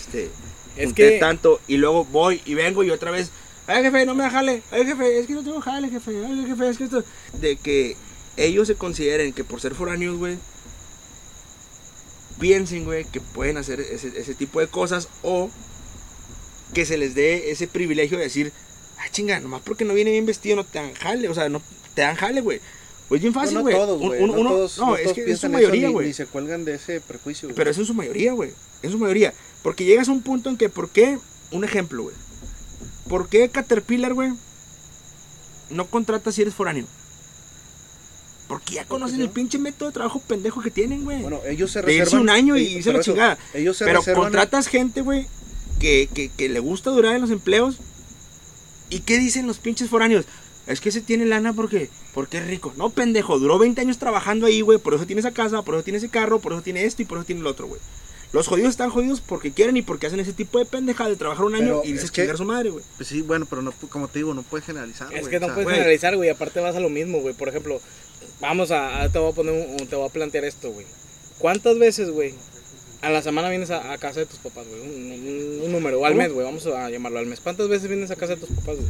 Este, 0.00 0.30
Es 0.76 0.86
junté 0.86 1.10
que- 1.12 1.18
tanto 1.18 1.60
y 1.66 1.76
luego 1.76 2.04
voy 2.04 2.40
y 2.44 2.54
vengo 2.54 2.82
y 2.84 2.90
otra 2.90 3.10
vez. 3.10 3.30
Ay, 3.66 3.82
jefe, 3.82 4.06
no 4.06 4.14
me 4.14 4.28
jale. 4.30 4.62
Ay, 4.70 4.84
jefe, 4.86 5.18
es 5.18 5.26
que 5.26 5.32
no 5.34 5.42
tengo 5.42 5.60
jale, 5.60 5.88
jefe. 5.88 6.10
Ay, 6.24 6.44
jefe, 6.46 6.68
es 6.68 6.78
que 6.78 6.84
esto. 6.84 7.02
De 7.40 7.56
que 7.56 7.96
ellos 8.36 8.68
se 8.68 8.74
consideren 8.76 9.32
que 9.32 9.42
por 9.44 9.60
ser 9.60 9.74
foráneos, 9.74 10.16
güey, 10.18 10.36
piensen, 12.40 12.84
güey, 12.84 13.04
que 13.04 13.20
pueden 13.20 13.56
hacer 13.56 13.80
ese, 13.80 14.12
ese 14.18 14.34
tipo 14.34 14.60
de 14.60 14.66
cosas 14.66 15.08
o 15.22 15.50
que 16.74 16.84
se 16.84 16.98
les 16.98 17.14
dé 17.14 17.50
ese 17.50 17.66
privilegio 17.66 18.18
de 18.18 18.24
decir, 18.24 18.52
ah, 18.98 19.08
chinga, 19.10 19.40
nomás 19.40 19.62
porque 19.64 19.84
no 19.84 19.94
viene 19.94 20.10
bien 20.10 20.26
vestido 20.26 20.56
no 20.56 20.64
te 20.64 20.78
dan 20.78 20.92
jale, 20.94 21.28
o 21.28 21.34
sea, 21.34 21.48
no 21.48 21.62
te 21.94 22.02
dan 22.02 22.16
jale, 22.16 22.40
güey. 22.40 22.60
Pues 23.08 23.20
bien 23.22 23.32
fácil, 23.32 23.54
no 23.54 23.60
güey. 23.62 23.74
todos, 23.74 24.00
Un- 24.00 24.08
güey. 24.08 24.20
No, 24.26 24.32
uno- 24.32 24.50
todos, 24.50 24.78
no, 24.78 24.86
no 24.86 24.96
es 24.96 25.02
todos 25.04 25.14
que 25.14 25.30
es 25.30 25.38
su 25.38 25.48
mayoría, 25.48 25.88
güey. 25.90 26.08
Ni 26.08 26.12
se 26.12 26.26
cuelgan 26.26 26.64
de 26.64 26.74
ese 26.74 27.00
prejuicio. 27.00 27.48
güey. 27.48 27.56
Pero 27.56 27.70
eso 27.70 27.80
es 27.82 27.86
su 27.86 27.94
mayoría, 27.94 28.32
güey. 28.32 28.50
Es 28.82 28.90
su 28.90 28.98
mayoría. 28.98 29.32
Porque 29.62 29.84
llegas 29.84 30.08
a 30.08 30.12
un 30.12 30.22
punto 30.22 30.48
en 30.50 30.56
que, 30.56 30.68
¿por 30.68 30.90
qué? 30.90 31.18
Un 31.50 31.64
ejemplo, 31.64 32.04
güey. 32.04 32.14
¿Por 33.08 33.28
qué 33.28 33.48
Caterpillar, 33.48 34.14
güey, 34.14 34.32
no 35.70 35.86
contrata 35.86 36.32
si 36.32 36.42
eres 36.42 36.54
foráneo? 36.54 36.86
Porque 38.48 38.74
ya 38.74 38.84
conocen 38.84 39.20
el 39.20 39.30
pinche 39.30 39.58
método 39.58 39.88
de 39.88 39.94
trabajo 39.94 40.20
pendejo 40.20 40.60
que 40.60 40.70
tienen, 40.70 41.04
güey. 41.04 41.20
Bueno, 41.20 41.40
ellos 41.48 41.72
se 41.72 41.82
de 41.82 41.92
irse 41.92 42.04
reservan. 42.04 42.22
un 42.22 42.30
año 42.30 42.56
y 42.56 42.80
a 42.88 42.92
la 42.92 43.00
chingada. 43.00 43.38
Ellos 43.54 43.76
se 43.76 43.84
Pero 43.84 43.98
reservan. 44.00 44.22
contratas 44.22 44.68
gente, 44.68 45.00
güey, 45.00 45.26
que, 45.80 46.08
que, 46.14 46.28
que 46.28 46.48
le 46.48 46.60
gusta 46.60 46.90
durar 46.90 47.16
en 47.16 47.22
los 47.22 47.30
empleos. 47.30 47.78
¿Y 48.88 49.00
qué 49.00 49.18
dicen 49.18 49.48
los 49.48 49.58
pinches 49.58 49.90
foráneos? 49.90 50.26
Es 50.68 50.80
que 50.80 50.92
se 50.92 51.00
tiene 51.00 51.26
lana 51.26 51.52
porque, 51.52 51.90
porque 52.14 52.38
es 52.38 52.46
rico. 52.46 52.72
No, 52.76 52.90
pendejo, 52.90 53.38
duró 53.40 53.58
20 53.58 53.80
años 53.80 53.98
trabajando 53.98 54.46
ahí, 54.46 54.60
güey. 54.60 54.78
Por 54.78 54.94
eso 54.94 55.06
tiene 55.06 55.20
esa 55.20 55.32
casa, 55.32 55.62
por 55.62 55.74
eso 55.74 55.82
tiene 55.82 55.98
ese 55.98 56.08
carro, 56.08 56.38
por 56.40 56.52
eso 56.52 56.62
tiene 56.62 56.84
esto 56.84 57.02
y 57.02 57.04
por 57.04 57.18
eso 57.18 57.26
tiene 57.26 57.40
el 57.40 57.46
otro, 57.48 57.66
güey. 57.66 57.80
Los 58.32 58.48
jodidos 58.48 58.70
están 58.70 58.90
jodidos 58.90 59.20
porque 59.20 59.52
quieren 59.52 59.76
y 59.76 59.82
porque 59.82 60.06
hacen 60.08 60.20
ese 60.20 60.32
tipo 60.32 60.58
de 60.58 60.64
pendeja 60.66 61.08
de 61.08 61.16
trabajar 61.16 61.44
un 61.44 61.54
año 61.54 61.64
Pero 61.66 61.82
y 61.84 61.92
dices 61.92 62.04
es 62.06 62.10
que- 62.10 62.22
chingar 62.22 62.34
a 62.34 62.38
su 62.38 62.44
madre, 62.44 62.70
güey. 62.70 62.84
Pues 62.96 63.08
sí, 63.08 63.22
bueno, 63.22 63.46
pero 63.48 63.62
no, 63.62 63.72
como 63.88 64.08
te 64.08 64.18
digo, 64.18 64.34
no 64.34 64.42
puedes 64.42 64.66
generalizar. 64.66 65.12
Es 65.14 65.28
que 65.28 65.38
no 65.40 65.46
o 65.46 65.48
sea, 65.48 65.54
puedes 65.54 65.70
generalizar, 65.70 66.16
güey. 66.16 66.28
Aparte 66.28 66.60
vas 66.60 66.76
a 66.76 66.80
lo 66.80 66.90
mismo, 66.90 67.20
güey. 67.20 67.34
Por 67.34 67.48
ejemplo, 67.48 67.80
vamos 68.40 68.70
a, 68.72 69.02
a- 69.02 69.08
te 69.08 69.18
voy 69.18 69.30
a 69.32 69.34
poner 69.34 69.66
un- 69.80 69.86
te 69.86 69.96
voy 69.96 70.08
a 70.08 70.12
plantear 70.12 70.44
esto, 70.44 70.70
güey. 70.72 70.86
¿Cuántas 71.38 71.78
veces, 71.78 72.10
güey, 72.10 72.34
A 73.02 73.10
la 73.10 73.20
semana 73.22 73.50
vienes 73.50 73.70
a, 73.70 73.92
a 73.92 73.98
casa 73.98 74.20
de 74.20 74.26
tus 74.26 74.38
papás, 74.38 74.66
güey. 74.66 74.80
Un, 74.80 75.12
un- 75.12 75.60
un 75.66 75.72
número, 75.72 76.00
o 76.00 76.06
al 76.06 76.14
mes, 76.14 76.32
güey. 76.32 76.44
Vamos 76.44 76.66
a 76.66 76.88
llamarlo 76.90 77.18
al 77.18 77.26
mes. 77.26 77.40
¿Cuántas 77.40 77.68
veces 77.68 77.88
vienes 77.88 78.10
a 78.10 78.16
casa 78.16 78.34
de 78.34 78.40
tus 78.40 78.48
papás, 78.50 78.76
güey? 78.76 78.88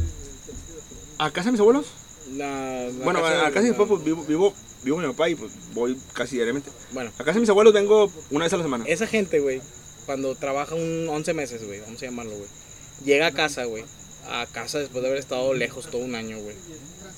¿A 1.19 1.29
casa 1.31 1.47
de 1.47 1.51
mis 1.51 1.59
abuelos? 1.61 1.87
La- 2.35 2.83
la 2.85 3.03
Bueno, 3.03 3.21
casa 3.21 3.33
a, 3.43 3.47
a 3.47 3.51
casa 3.51 3.61
de 3.61 3.69
mis 3.69 3.71
la- 3.71 3.77
papás 3.77 3.87
pues, 3.89 4.03
vivo, 4.03 4.23
vivo, 4.27 4.53
vivo 4.83 4.95
con 4.97 5.05
mi 5.05 5.11
papá 5.11 5.29
y 5.29 5.35
pues 5.35 5.51
voy 5.73 5.97
casi 6.13 6.35
diariamente. 6.35 6.69
Bueno, 6.91 7.11
A 7.15 7.23
casa 7.23 7.33
de 7.33 7.39
mis 7.41 7.49
abuelos 7.49 7.73
vengo 7.73 8.11
una 8.31 8.45
vez 8.45 8.53
a 8.53 8.57
la 8.57 8.63
semana. 8.63 8.85
esa 8.87 9.07
gente, 9.07 9.39
güey, 9.39 9.61
cuando 10.05 10.35
trabaja 10.35 10.75
un 10.75 11.07
11 11.09 11.33
meses, 11.33 11.65
güey, 11.65 11.79
vamos 11.81 12.01
a 12.01 12.05
llamarlo, 12.05 12.31
güey. 12.35 12.49
Llega 13.05 13.27
a 13.27 13.31
casa, 13.31 13.65
güey. 13.65 13.83
A 14.29 14.45
casa 14.45 14.79
después 14.79 15.01
de 15.01 15.07
haber 15.09 15.19
estado 15.19 15.53
lejos 15.53 15.89
todo 15.89 16.01
un 16.01 16.15
año, 16.15 16.37
güey. 16.39 16.55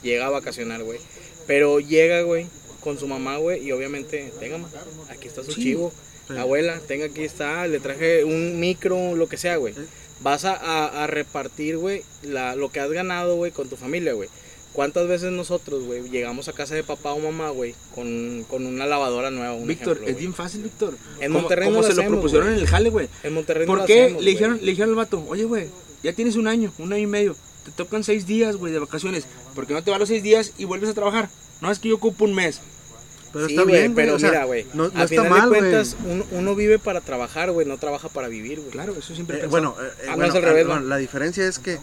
Llega 0.04 0.28
a 0.28 0.30
vacacionar, 0.30 0.84
güey. 0.84 1.00
Pero 1.48 1.80
llega, 1.80 2.22
güey, 2.22 2.48
con 2.82 3.00
su 3.00 3.08
mamá, 3.08 3.38
güey, 3.38 3.64
y 3.66 3.72
obviamente, 3.72 4.32
tenga, 4.40 4.58
ma, 4.60 4.70
aquí 5.10 5.28
está 5.28 5.44
su 5.44 5.54
chivo. 5.54 5.92
Abuela, 6.38 6.80
tenga, 6.88 7.06
aquí 7.06 7.24
está, 7.24 7.66
le 7.66 7.80
traje 7.80 8.24
un 8.24 8.60
micro, 8.60 9.16
lo 9.16 9.28
que 9.28 9.38
sea, 9.38 9.56
güey. 9.58 9.74
Vas 10.22 10.46
a, 10.46 10.54
a- 10.56 11.04
a 11.04 11.08
repartir, 11.08 11.78
güey, 11.78 12.04
lo 12.24 12.70
que 12.72 12.80
has 12.80 12.92
ganado, 12.92 13.36
güey, 13.38 13.52
con 13.52 13.68
tu 13.70 13.76
familia, 13.78 14.14
güey. 14.14 14.30
¿Cuántas 14.74 15.08
veces 15.08 15.32
nosotros, 15.32 15.84
güey, 15.84 16.10
llegamos 16.10 16.48
a 16.48 16.54
casa 16.54 16.76
de 16.76 16.84
papá 16.84 17.12
o 17.14 17.20
mamá, 17.20 17.50
güey, 17.50 17.74
con, 17.96 18.46
con 18.50 18.66
una 18.66 18.86
lavadora 18.86 19.32
nueva? 19.32 19.54
un 19.54 19.68
Víctor, 19.68 19.94
ejemplo, 19.98 20.12
es 20.14 20.18
bien 20.20 20.34
fácil, 20.34 20.62
Víctor. 20.64 20.96
En 21.20 21.28
Como- 21.32 21.40
Monterrey 21.42 21.68
no 21.68 21.72
como 21.76 21.82
lo 21.82 21.88
se 21.88 21.96
lo 21.96 22.02
hacemos, 22.02 22.18
propusieron 22.20 22.48
en 22.50 22.54
el 22.56 22.68
jale, 22.68 22.90
güey. 22.90 23.10
En 23.24 23.34
Monterrey 23.34 23.66
no 23.66 23.72
¿Por 23.74 23.80
lo 23.80 23.86
qué 23.86 24.04
hacemos, 24.04 24.24
le 24.24 24.32
dijeron, 24.32 24.60
le 24.62 24.72
dijeron 24.72 24.90
al 24.92 24.96
vato, 24.96 25.26
oye, 25.28 25.44
güey, 25.46 25.68
ya 26.04 26.14
tienes 26.14 26.36
un 26.36 26.48
año, 26.48 26.72
un 26.78 26.94
año 26.94 27.04
y 27.04 27.08
medio, 27.08 27.36
te 27.66 27.72
tocan 27.72 28.04
seis 28.04 28.26
días, 28.28 28.56
güey, 28.58 28.72
de 28.72 28.80
vacaciones, 28.80 29.26
¿por 29.56 29.66
qué 29.68 29.74
no 29.74 29.84
te 29.84 29.90
vas 29.92 30.00
los 30.00 30.08
seis 30.10 30.24
días 30.24 30.54
y 30.58 30.66
vuelves 30.66 30.90
a 30.90 30.94
trabajar? 30.94 31.30
No, 31.62 31.72
es 31.72 31.80
que 31.80 31.90
yo 31.90 31.96
ocupo 31.96 32.24
un 32.26 32.36
mes. 32.36 32.62
Pero 33.34 33.48
Sí, 33.48 33.54
está 33.54 33.64
bien, 33.66 33.94
güey. 33.94 34.06
pero 34.06 34.16
o 34.16 34.20
sea, 34.20 34.30
mira, 34.30 34.46
güey, 34.46 34.66
No, 34.74 34.88
no 34.88 34.92
al 34.96 35.04
está 35.04 35.08
final 35.24 35.30
mal, 35.30 35.50
de 35.52 35.60
cuentas, 35.60 35.98
uno, 36.08 36.26
uno 36.32 36.56
vive 36.56 36.80
para 36.80 37.02
trabajar, 37.02 37.52
güey, 37.52 37.68
no 37.68 37.78
trabaja 37.78 38.08
para 38.10 38.28
vivir, 38.28 38.60
güey. 38.60 38.72
Claro, 38.72 38.96
eso 38.98 39.14
siempre 39.14 39.42
Eh, 39.44 39.48
bueno, 39.48 39.76
eh, 39.80 39.84
eh, 39.86 39.92
Ah, 40.08 40.12
no, 40.12 40.16
bueno, 40.18 40.30
es 40.32 40.36
al 40.36 40.42
revés, 40.44 40.66
bueno, 40.68 40.82
la 40.86 40.98
diferencia 40.98 41.46
es 41.48 41.60
que 41.60 41.78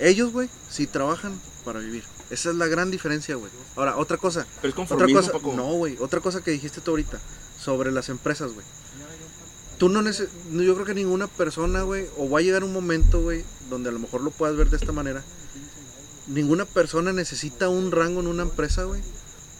ellos, 0.00 0.32
güey, 0.32 0.48
sí 0.70 0.86
trabajan 0.86 1.38
para 1.64 1.78
vivir. 1.78 2.02
Esa 2.32 2.48
es 2.48 2.56
la 2.56 2.66
gran 2.66 2.90
diferencia, 2.90 3.34
güey. 3.34 3.52
Ahora, 3.76 3.98
otra 3.98 4.16
cosa. 4.16 4.46
Pero 4.62 4.72
es 4.82 4.90
Otra 4.90 5.06
cosa, 5.06 5.32
Paco. 5.32 5.52
no, 5.54 5.74
güey. 5.74 5.98
Otra 6.00 6.20
cosa 6.20 6.42
que 6.42 6.50
dijiste 6.50 6.80
tú 6.80 6.92
ahorita 6.92 7.20
sobre 7.60 7.92
las 7.92 8.08
empresas, 8.08 8.54
güey. 8.54 8.64
Tú 9.76 9.90
no 9.90 10.00
neces 10.00 10.30
yo 10.50 10.74
creo 10.74 10.86
que 10.86 10.94
ninguna 10.94 11.26
persona, 11.26 11.82
güey, 11.82 12.06
o 12.16 12.30
va 12.30 12.38
a 12.38 12.42
llegar 12.42 12.64
un 12.64 12.72
momento, 12.72 13.20
güey, 13.20 13.44
donde 13.68 13.90
a 13.90 13.92
lo 13.92 13.98
mejor 13.98 14.22
lo 14.22 14.30
puedas 14.30 14.56
ver 14.56 14.70
de 14.70 14.78
esta 14.78 14.92
manera. 14.92 15.22
Ninguna 16.26 16.64
persona 16.64 17.12
necesita 17.12 17.68
un 17.68 17.90
rango 17.90 18.20
en 18.20 18.28
una 18.28 18.44
empresa, 18.44 18.84
güey, 18.84 19.02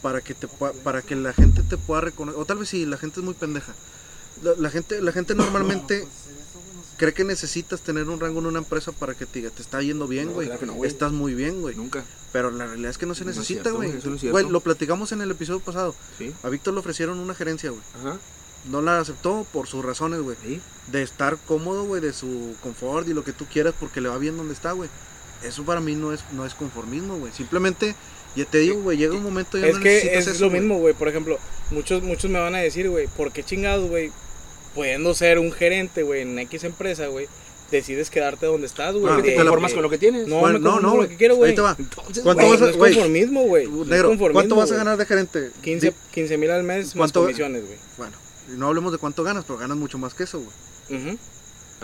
para 0.00 0.22
que 0.22 0.32
te 0.32 0.48
para 0.82 1.02
que 1.02 1.14
la 1.14 1.34
gente 1.34 1.62
te 1.62 1.76
pueda 1.76 2.00
reconocer. 2.00 2.40
O 2.40 2.46
tal 2.46 2.56
vez 2.56 2.70
sí, 2.70 2.86
la 2.86 2.96
gente 2.96 3.20
es 3.20 3.24
muy 3.24 3.34
pendeja. 3.34 3.74
La, 4.42 4.54
la 4.56 4.70
gente, 4.70 5.02
la 5.02 5.12
gente 5.12 5.34
normalmente 5.34 6.08
cree 7.03 7.14
que 7.14 7.24
necesitas 7.24 7.80
tener 7.80 8.09
un 8.09 8.20
rango 8.20 8.38
en 8.38 8.46
una 8.46 8.61
empresa 8.61 8.92
para 8.92 9.14
que 9.14 9.26
te 9.26 9.40
diga, 9.40 9.50
te 9.50 9.61
está 9.61 9.82
yendo 9.82 10.07
bien, 10.07 10.26
No, 10.28 10.34
güey. 10.34 10.46
claro 10.46 10.61
que 10.61 10.66
no. 10.66 10.84
Estás 10.84 11.11
muy 11.11 11.34
bien, 11.34 11.61
güey. 11.61 11.74
Nunca. 11.74 12.05
Pero 12.30 12.53
la 12.53 12.66
realidad 12.68 12.90
es 12.92 12.98
que 12.98 13.07
no 13.07 13.16
se 13.16 13.24
No 13.24 13.32
es 13.32 13.36
necesita, 13.38 13.70
güey. 13.70 13.90
güey, 13.90 14.03
no 14.32 14.38
es 14.38 14.50
lo 14.50 14.61
platicamos 14.61 15.11
en 15.11 15.20
el 15.20 15.32
episodio 15.32 15.59
pasado. 15.59 15.96
Sí. 16.16 16.32
A 16.44 16.48
Víctor 16.48 16.74
le 16.74 16.80
ofrecieron 16.80 17.18
una 17.18 17.34
gerencia, 17.34 17.70
güey. 17.70 17.82
Ajá. 18.00 18.18
No 18.70 18.80
la 18.82 19.00
aceptó 19.00 19.44
por 19.53 19.66
sus 19.66 19.84
razones, 19.84 20.20
güey. 20.20 20.36
Sí. 20.44 20.61
De 20.92 21.03
estar 21.03 21.36
cómodo, 21.48 21.82
güey, 21.84 22.00
de 22.00 22.12
su 22.12 22.55
confort 22.62 23.09
y 23.09 23.14
lo 23.14 23.24
que 23.24 23.32
tú 23.32 23.46
quieras 23.46 23.74
porque 23.80 24.00
le 24.00 24.09
va 24.09 24.18
bien 24.18 24.36
donde 24.36 24.55
está, 24.55 24.70
güey. 24.70 24.88
Eso 25.42 25.64
para 25.64 25.80
mí 25.80 25.96
no 25.96 26.12
es, 26.12 26.20
no 26.32 26.46
es 26.46 26.55
conformismo, 26.55 27.18
güey. 27.18 27.32
Simplemente, 27.32 27.96
ya 28.36 28.44
te 28.44 28.59
digo, 28.59 28.80
güey, 28.80 28.96
llega 28.96 29.14
un 29.16 29.24
momento 29.24 29.59
ya 29.59 29.66
Es 29.66 29.74
no 29.78 29.82
que 29.82 30.16
es 30.16 30.28
eso, 30.28 30.44
lo 30.44 30.50
güey. 30.50 30.61
mismo, 30.61 30.78
güey. 30.78 30.94
Por 30.94 31.09
ejemplo, 31.09 31.36
muchos, 31.72 32.00
muchos 32.05 32.30
me 32.30 32.38
van 32.38 32.55
a 32.55 32.59
decir, 32.59 32.88
güey, 32.88 33.09
¿por 33.09 33.32
qué 33.32 33.42
chingados, 33.42 33.88
güey? 33.90 34.12
Pudiendo 34.74 35.14
ser 35.14 35.38
un 35.38 35.52
gerente, 35.52 36.02
güey, 36.02 36.22
en 36.22 36.38
X 36.38 36.64
empresa, 36.64 37.06
güey, 37.08 37.26
decides 37.70 38.10
quedarte 38.10 38.46
donde 38.46 38.66
estás, 38.66 38.94
güey. 38.94 39.12
Ah, 39.12 39.20
te 39.22 39.30
la- 39.36 39.42
conformas 39.44 39.72
con 39.74 39.82
lo 39.82 39.90
que 39.90 39.98
tienes. 39.98 40.26
No, 40.26 40.38
Bueno, 40.40 40.58
me 40.58 40.64
no, 40.64 40.80
no, 40.80 40.96
lo 40.96 41.08
que 41.08 41.16
quiero, 41.16 41.36
güey. 41.36 41.50
Ahí 41.50 41.56
te 41.56 41.62
va. 41.62 41.76
Entonces, 41.78 42.22
¿Cuánto 42.22 42.42
Güey, 42.46 42.50
vas 42.52 42.60
a- 42.62 42.64
no 42.64 42.70
es 42.70 42.76
güey? 42.76 42.92
conformismo, 42.94 43.42
güey. 43.44 43.66
no 43.68 43.82
es 43.82 43.88
Negro, 43.88 44.16
¿cuánto 44.32 44.56
vas 44.56 44.72
a 44.72 44.76
ganar 44.76 44.96
de 44.96 45.06
gerente? 45.06 45.50
15, 45.62 45.90
Di- 45.90 45.96
15 46.12 46.38
mil 46.38 46.50
al 46.50 46.62
mes 46.64 46.86
más 46.88 46.96
¿Cuánto- 46.96 47.22
comisiones, 47.22 47.64
güey. 47.66 47.78
Bueno, 47.98 48.16
y 48.48 48.58
no 48.58 48.68
hablemos 48.68 48.92
de 48.92 48.98
cuánto 48.98 49.22
ganas, 49.24 49.44
pero 49.46 49.58
ganas 49.58 49.76
mucho 49.76 49.98
más 49.98 50.14
que 50.14 50.24
eso, 50.24 50.40
güey. 50.40 51.00
Ujú. 51.00 51.18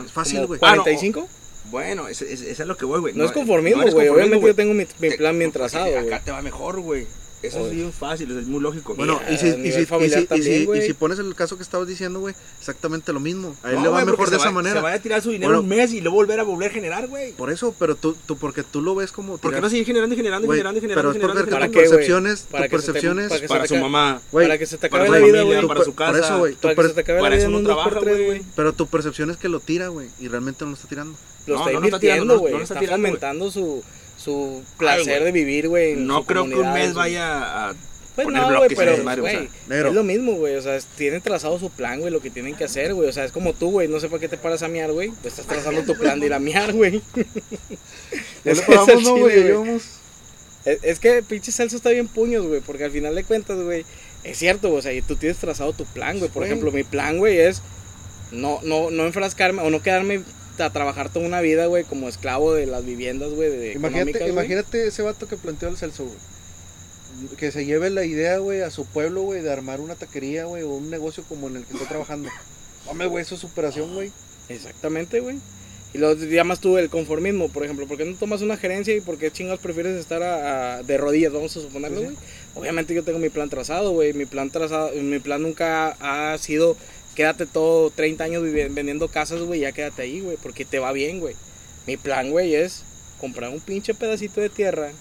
Es 0.04 0.12
fácil, 0.12 0.46
güey. 0.46 0.60
Ah, 0.62 0.76
no, 0.76 0.84
¿45? 0.84 1.26
Bueno, 1.70 2.08
ese, 2.08 2.32
ese- 2.32 2.50
ese 2.50 2.62
es 2.62 2.68
lo 2.68 2.76
que 2.76 2.84
voy, 2.86 3.00
güey. 3.00 3.14
No, 3.14 3.24
es 3.24 3.32
conformismo, 3.32 3.82
güey. 3.90 4.08
Obviamente 4.08 4.46
yo 4.46 4.54
tengo 4.54 4.72
mi, 4.74 4.86
mi 5.00 5.10
plan 5.10 5.38
bien 5.38 5.52
trazado, 5.52 5.86
güey. 5.90 6.06
Acá 6.06 6.20
te 6.24 6.30
va 6.30 6.40
mejor, 6.42 6.80
güey. 6.80 7.06
Eso 7.40 7.58
Oye. 7.60 7.68
es 7.70 7.76
bien 7.76 7.92
fácil, 7.92 8.36
es 8.36 8.46
muy 8.48 8.60
lógico. 8.60 8.96
Bueno, 8.96 9.20
Y 9.30 9.36
si, 9.36 9.46
y, 9.46 9.50
si, 9.52 9.68
y, 9.68 9.72
si, 9.72 9.80
y, 9.82 9.86
también, 9.86 10.26
si, 10.42 10.68
y 10.76 10.82
si 10.82 10.92
pones 10.92 11.20
el 11.20 11.32
caso 11.36 11.56
que 11.56 11.62
estabas 11.62 11.86
diciendo, 11.86 12.18
güey, 12.18 12.34
exactamente 12.58 13.12
lo 13.12 13.20
mismo. 13.20 13.54
A 13.62 13.70
él 13.70 13.76
No, 13.76 13.82
le 13.82 13.88
va 13.88 13.92
güey, 13.94 14.04
mejor 14.06 14.16
porque 14.16 14.30
de 14.32 14.36
esa 14.38 14.46
va- 14.46 14.52
manera. 14.52 14.74
Se 14.76 14.82
vaya 14.82 14.96
a 14.96 15.00
tirar 15.00 15.22
su 15.22 15.30
dinero 15.30 15.50
Bueno. 15.50 15.62
un 15.62 15.68
mes 15.68 15.92
y 15.92 16.00
luego 16.00 16.16
volver 16.16 16.40
a 16.40 16.42
volver 16.42 16.70
a 16.70 16.74
generar, 16.74 17.06
güey. 17.06 17.32
Por 17.34 17.50
eso, 17.52 17.72
pero 17.78 17.94
tú, 17.94 18.16
tú, 18.26 18.36
porque 18.36 18.64
tú 18.64 18.82
lo 18.82 18.96
ves 18.96 19.12
como 19.12 19.38
¿Por 19.38 19.40
qué 19.40 19.48
tirar- 19.56 19.62
no 19.62 19.70
seguir 19.70 19.86
generando 19.86 20.14
y 20.14 20.16
generando 20.16 20.46
y 20.48 20.50
generando 20.50 20.78
y 20.78 20.80
pero 20.80 20.90
generando? 20.90 21.10
es 21.12 21.16
y 21.16 21.20
por 21.20 21.30
generando, 21.30 21.38
ver 21.38 21.44
que 21.48 21.50
¿Para 21.54 21.66
tu 21.66 21.72
qué, 21.72 21.78
güey? 21.78 21.90
percepciones, 21.90 22.40
Para 22.50 22.64
tu 22.64 22.70
que 22.70 22.76
se 22.78 22.86
te- 22.86 22.92
percepciones, 22.92 23.28
para 23.28 23.40
que 23.40 23.46
se 23.46 23.54
Para 23.54 23.62
te 23.62 23.68
su 23.68 23.76
mamá. 23.76 24.20
güey, 24.32 24.46
para 24.48 24.58
que 24.58 24.66
se 24.66 24.78
te 24.78 24.88
para 24.90 25.04
acabe 25.04 25.06
su 25.06 25.12
la 25.22 25.26
vida, 25.28 25.38
familia, 25.38 25.56
güey. 25.58 25.68
para 25.68 25.84
su 25.84 25.94
por 25.94 26.06
casa. 26.06 26.18
eso, 26.26 26.38
güey, 26.38 26.54
tu 26.54 26.60
Para 26.62 26.72
que 26.74 26.76
per- 26.76 26.88
se 26.88 26.94
te 26.94 27.00
acabe 27.02 27.18
la 27.18 27.22
para 27.22 27.34
vida 27.36 27.42
eso 27.44 27.50
no 27.52 27.58
un 27.58 27.64
2 27.64 27.74
por 27.74 27.84
trabaja, 27.84 28.00
3 28.04 28.16
güey. 28.16 28.26
güey. 28.40 28.42
pero 28.56 28.72
tu 28.72 28.86
percepción 28.88 29.30
es 29.30 29.36
que 29.36 29.48
lo 29.48 29.60
tira, 29.60 29.88
güey, 29.88 30.08
y 30.18 30.26
realmente 30.26 30.64
no 30.64 30.70
lo 30.72 30.76
está 30.76 30.88
tirando. 30.88 31.16
Lo 31.46 31.54
No, 31.54 31.60
está 31.60 31.72
no 31.72 31.80
lo 31.80 31.86
está 31.86 31.98
tirando, 32.00 32.34
invirtiendo, 32.34 32.38
güey. 32.40 32.62
está 32.62 32.74
fomentando 32.96 33.50
su, 33.50 33.82
su 34.18 34.62
placer 34.76 35.24
de 35.24 35.32
vivir, 35.32 35.68
güey. 35.68 35.96
No 35.96 36.24
creo 36.24 36.46
que 36.48 36.56
un 36.56 36.72
mes 36.72 36.92
vaya 36.92 37.68
a 37.68 37.74
Pues 38.16 38.26
poner 38.26 38.42
no, 38.42 38.48
güey, 38.48 38.58
bloques 38.58 38.78
en 38.78 38.84
pero, 38.84 38.94
el 39.12 39.20
o 39.20 39.24
sea. 39.24 39.88
es 39.88 39.94
lo 39.94 40.02
mismo, 40.02 40.32
güey. 40.32 40.56
O 40.56 40.62
sea, 40.62 40.78
tienen 40.96 41.22
trazado 41.22 41.58
su 41.58 41.70
plan, 41.70 42.00
güey, 42.00 42.12
lo 42.12 42.20
que 42.20 42.30
tienen 42.30 42.56
que 42.56 42.64
hacer, 42.64 42.94
güey. 42.94 43.08
O 43.08 43.12
sea, 43.12 43.24
es 43.24 43.32
como 43.32 43.52
tú, 43.52 43.70
güey. 43.70 43.86
No 43.86 44.00
sé 44.00 44.08
para 44.08 44.20
qué 44.20 44.28
te 44.28 44.36
paras 44.36 44.62
a 44.62 44.68
miar, 44.68 44.92
güey. 44.92 45.10
Pues 45.22 45.34
estás 45.34 45.46
trazando 45.46 45.82
tu 45.84 45.96
plan 45.96 46.18
de 46.18 46.26
ir 46.26 46.34
a 46.34 46.38
miar, 46.40 46.72
güey. 46.72 47.00
Ya 48.44 48.52
es 48.52 49.02
no, 49.02 49.16
güey, 49.18 49.52
Es, 50.64 50.78
es 50.82 50.98
que 50.98 51.22
pinche 51.22 51.52
Celso 51.52 51.76
está 51.76 51.90
bien 51.90 52.08
puños, 52.08 52.46
güey. 52.46 52.60
Porque 52.60 52.84
al 52.84 52.90
final 52.90 53.14
de 53.14 53.24
cuentas, 53.24 53.58
güey, 53.58 53.84
es 54.24 54.38
cierto, 54.38 54.68
güey. 54.68 54.78
O 54.80 54.82
sea, 54.82 54.92
y 54.92 55.02
tú 55.02 55.16
tienes 55.16 55.38
trazado 55.38 55.72
tu 55.72 55.84
plan, 55.84 56.18
güey. 56.18 56.30
Por 56.30 56.44
ejemplo, 56.44 56.72
mi 56.72 56.82
plan, 56.82 57.18
güey, 57.18 57.38
es 57.38 57.62
no, 58.32 58.60
no, 58.62 58.90
no 58.90 59.06
enfrascarme 59.06 59.62
o 59.62 59.70
no 59.70 59.82
quedarme 59.82 60.22
a 60.66 60.72
trabajar 60.72 61.12
toda 61.12 61.26
una 61.26 61.40
vida, 61.40 61.66
güey, 61.66 61.84
como 61.84 62.08
esclavo 62.08 62.52
de 62.54 62.66
las 62.66 62.84
viviendas, 62.84 63.30
güey. 63.32 63.50
de 63.50 63.72
Imagínate, 63.72 64.28
imagínate 64.28 64.86
ese 64.86 65.02
vato 65.02 65.26
que 65.28 65.36
planteó 65.36 65.68
el 65.68 65.76
Celso, 65.76 66.04
güey. 66.04 66.16
Que 67.36 67.50
se 67.50 67.64
lleve 67.64 67.90
la 67.90 68.04
idea, 68.04 68.38
güey, 68.38 68.60
a 68.62 68.70
su 68.70 68.84
pueblo, 68.86 69.22
güey, 69.22 69.42
de 69.42 69.50
armar 69.52 69.80
una 69.80 69.94
taquería, 69.96 70.44
güey, 70.44 70.62
o 70.62 70.70
un 70.70 70.88
negocio 70.90 71.24
como 71.28 71.48
en 71.48 71.56
el 71.56 71.64
que 71.64 71.74
está 71.74 71.88
trabajando. 71.88 72.28
Hombre, 72.86 73.06
güey, 73.08 73.22
eso 73.22 73.34
es 73.34 73.40
superación, 73.40 73.92
güey. 73.94 74.12
Exactamente, 74.48 75.20
güey. 75.20 75.36
Y 75.94 75.98
lo 75.98 76.14
llamas 76.14 76.60
tú 76.60 76.76
el 76.78 76.90
conformismo, 76.90 77.48
por 77.48 77.64
ejemplo. 77.64 77.86
¿Por 77.86 77.96
qué 77.96 78.04
no 78.04 78.14
tomas 78.16 78.42
una 78.42 78.56
gerencia 78.58 78.94
y 78.94 79.00
por 79.00 79.16
qué 79.18 79.30
chingados 79.30 79.58
prefieres 79.60 79.96
estar 79.98 80.22
a- 80.22 80.76
a- 80.76 80.82
de 80.82 80.98
rodillas, 80.98 81.32
vamos 81.32 81.56
a 81.56 81.60
suponerlo, 81.62 82.02
güey? 82.02 82.14
Obviamente 82.54 82.94
yo 82.94 83.02
tengo 83.02 83.18
mi 83.18 83.30
plan 83.30 83.48
trazado, 83.48 83.92
güey. 83.92 84.12
Mi 84.12 84.26
plan 84.26 84.50
trazado, 84.50 84.92
mi 84.94 85.18
plan 85.18 85.42
nunca 85.42 85.96
ha 86.00 86.36
sido 86.38 86.76
quédate 87.18 87.46
todo 87.46 87.90
30 87.90 88.22
años 88.22 88.44
vendiendo 88.44 89.08
casas, 89.08 89.40
güey, 89.40 89.58
ya 89.58 89.72
quédate 89.72 90.02
ahí, 90.02 90.20
güey, 90.20 90.36
porque 90.40 90.64
te 90.64 90.78
va 90.78 90.92
bien, 90.92 91.18
güey. 91.18 91.34
Mi 91.84 91.96
plan, 91.96 92.30
güey, 92.30 92.54
es 92.54 92.84
comprar 93.20 93.50
un 93.50 93.58
pinche 93.58 93.92
pedacito 93.92 94.40
de 94.40 94.48
tierra, 94.48 94.92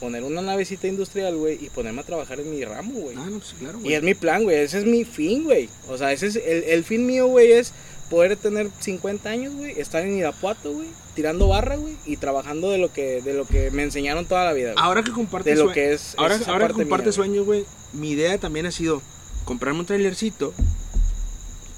poner 0.00 0.22
una 0.24 0.40
navecita 0.40 0.86
industrial, 0.86 1.36
güey, 1.36 1.62
y 1.62 1.68
ponerme 1.68 2.00
a 2.00 2.04
trabajar 2.04 2.40
en 2.40 2.50
mi 2.50 2.64
ramo, 2.64 2.94
güey. 2.94 3.16
Ah, 3.18 3.26
no, 3.28 3.38
pues 3.40 3.54
claro, 3.58 3.80
Y 3.80 3.82
güey. 3.82 3.94
es 3.96 4.02
mi 4.02 4.14
plan, 4.14 4.44
güey. 4.44 4.56
Ese 4.56 4.78
es 4.78 4.86
mi 4.86 5.04
fin, 5.04 5.44
güey. 5.44 5.68
O 5.90 5.98
sea, 5.98 6.10
ese 6.10 6.28
es 6.28 6.36
el, 6.36 6.64
el 6.64 6.84
fin 6.84 7.04
mío, 7.04 7.26
güey, 7.26 7.52
es 7.52 7.74
poder 8.08 8.34
tener 8.36 8.70
50 8.80 9.28
años, 9.28 9.54
güey, 9.54 9.78
estar 9.78 10.02
en 10.02 10.16
Irapuato, 10.16 10.72
güey, 10.72 10.88
tirando 11.14 11.48
barra, 11.48 11.76
güey, 11.76 11.96
y 12.06 12.16
trabajando 12.16 12.70
de 12.70 12.78
lo 12.78 12.90
que 12.90 13.20
de 13.20 13.34
lo 13.34 13.46
que 13.46 13.70
me 13.72 13.82
enseñaron 13.82 14.24
toda 14.24 14.46
la 14.46 14.54
vida, 14.54 14.72
güey. 14.72 14.82
Ahora 14.82 15.02
que 15.02 15.12
comparte 15.12 15.50
de 15.50 15.56
lo 15.56 15.70
que 15.70 15.92
es 15.92 16.14
Ahora, 16.16 16.36
ahora 16.46 16.68
que 16.68 16.72
parte 16.72 16.74
comparte 16.84 17.12
sueños, 17.12 17.44
güey, 17.44 17.66
mi 17.92 18.12
idea 18.12 18.38
también 18.38 18.64
ha 18.64 18.70
sido 18.70 19.02
comprarme 19.44 19.80
un 19.80 19.86
trailercito, 19.86 20.54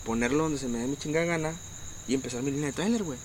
ponerlo 0.05 0.45
donde 0.45 0.59
se 0.59 0.69
me 0.69 0.79
dé 0.79 0.87
mi 0.87 0.97
chingada 0.97 1.27
gana 1.27 1.53
y 2.09 2.15
empezar 2.15 2.43
mi 2.43 2.51
línea 2.51 2.67
de 2.67 2.73
trailer, 2.73 3.03
güey. 3.03 3.19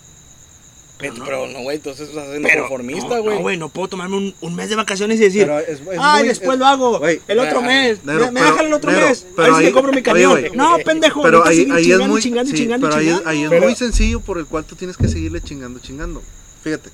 Pero, 0.97 1.13
no. 1.15 1.25
pero 1.25 1.47
no, 1.47 1.59
güey, 1.63 1.75
entonces 1.75 2.07
estás 2.07 2.25
Pero, 2.41 2.61
conformista, 2.61 3.17
no, 3.17 3.21
güey. 3.23 3.35
No, 3.35 3.41
güey, 3.41 3.57
no 3.57 3.67
puedo 3.67 3.89
tomarme 3.89 4.15
un, 4.15 4.35
un 4.39 4.55
mes 4.55 4.69
de 4.69 4.77
vacaciones 4.77 5.19
y 5.19 5.23
decir, 5.23 5.41
Pero 5.41 5.59
es- 5.59 5.81
es 5.81 5.87
ay, 5.99 6.19
muy- 6.21 6.29
después 6.29 6.53
es- 6.53 6.59
lo 6.59 6.65
hago, 6.67 7.05
el 7.05 7.39
otro 7.39 7.61
mes, 7.61 7.99
me, 8.05 8.13
dejan 8.13 8.65
el 8.67 8.73
otro 8.73 8.91
mes, 8.91 9.25
pero 9.35 9.55
a 9.55 9.57
ver 9.57 9.67
si 9.67 9.73
compro 9.73 9.91
mi 9.91 9.97
oye, 9.97 10.03
camión. 10.03 10.41
no, 10.55 10.77
pendejo, 10.85 11.21
Pero 11.21 11.45
ahí, 11.45 11.67
es 11.91 11.99
muy, 12.07 12.21
chingando, 12.21 12.49
sí, 12.51 12.57
chingando, 12.57 12.87
pero 12.87 12.97
ahí, 12.99 13.07
chingando. 13.07 13.29
ahí 13.29 13.43
es 13.43 13.49
Pero- 13.49 13.63
muy 13.63 13.75
sencillo 13.75 14.21
por 14.21 14.37
el 14.37 14.45
cual 14.45 14.63
tú 14.63 14.77
tienes 14.77 14.95
que 14.95 15.09
seguirle 15.09 15.41
chingando, 15.41 15.79
chingando. 15.79 16.23
Fíjate. 16.63 16.89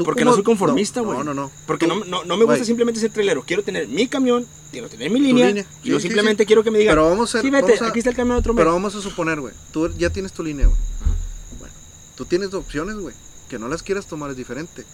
Tú 0.00 0.04
Porque 0.06 0.24
no 0.24 0.32
soy 0.32 0.42
conformista, 0.42 1.02
güey. 1.02 1.18
No, 1.18 1.24
no, 1.24 1.34
no. 1.34 1.50
Porque 1.66 1.86
no, 1.86 2.02
no, 2.06 2.24
no 2.24 2.36
me 2.38 2.44
gusta 2.46 2.64
simplemente 2.64 2.98
ser 2.98 3.10
trailero. 3.12 3.42
Quiero 3.46 3.62
tener 3.62 3.86
mi 3.86 4.08
camión, 4.08 4.46
quiero 4.72 4.88
tener 4.88 5.10
mi 5.10 5.20
línea. 5.20 5.48
línea. 5.48 5.66
Y 5.82 5.84
Sí, 5.84 5.90
yo 5.90 6.00
simplemente 6.00 6.44
sí. 6.44 6.46
quiero 6.46 6.64
que 6.64 6.70
me 6.70 6.78
digan, 6.78 6.92
Pero 6.92 7.10
vamos 7.10 7.28
a 7.28 7.32
ser- 7.32 7.42
sí, 7.42 7.50
vete, 7.50 7.66
vamos 7.72 7.82
a- 7.82 7.88
aquí 7.88 7.98
está 7.98 8.08
el 8.10 8.16
camión 8.16 8.38
otro 8.38 8.54
mes. 8.54 8.60
Pero 8.62 8.72
vamos 8.72 8.94
a 8.94 9.00
suponer, 9.02 9.38
güey. 9.42 9.52
Tú 9.72 9.90
ya 9.98 10.08
tienes 10.08 10.32
tu 10.32 10.42
línea, 10.42 10.66
güey. 10.68 10.78
Bueno, 11.58 11.74
tú 12.16 12.24
tienes 12.24 12.54
opciones, 12.54 12.96
güey. 12.96 13.14
Que 13.50 13.58
no 13.58 13.68
las 13.68 13.82
quieras 13.82 14.06
tomar 14.06 14.30
es 14.30 14.38
diferente. 14.38 14.86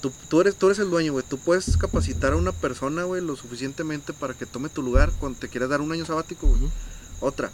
Tú, 0.00 0.10
tú, 0.28 0.40
eres, 0.40 0.54
tú 0.56 0.66
eres 0.66 0.78
el 0.78 0.88
dueño, 0.88 1.12
güey. 1.12 1.24
Tú 1.28 1.36
puedes 1.36 1.76
capacitar 1.76 2.32
a 2.32 2.36
una 2.36 2.52
persona, 2.52 3.04
güey, 3.04 3.20
lo 3.22 3.36
suficientemente 3.36 4.14
para 4.14 4.32
que 4.32 4.46
tome 4.46 4.70
tu 4.70 4.82
lugar 4.82 5.12
cuando 5.20 5.38
te 5.38 5.48
quieras 5.48 5.68
dar 5.68 5.82
un 5.82 5.92
año 5.92 6.06
sabático, 6.06 6.46
güey. 6.46 6.60
Otra. 7.20 7.50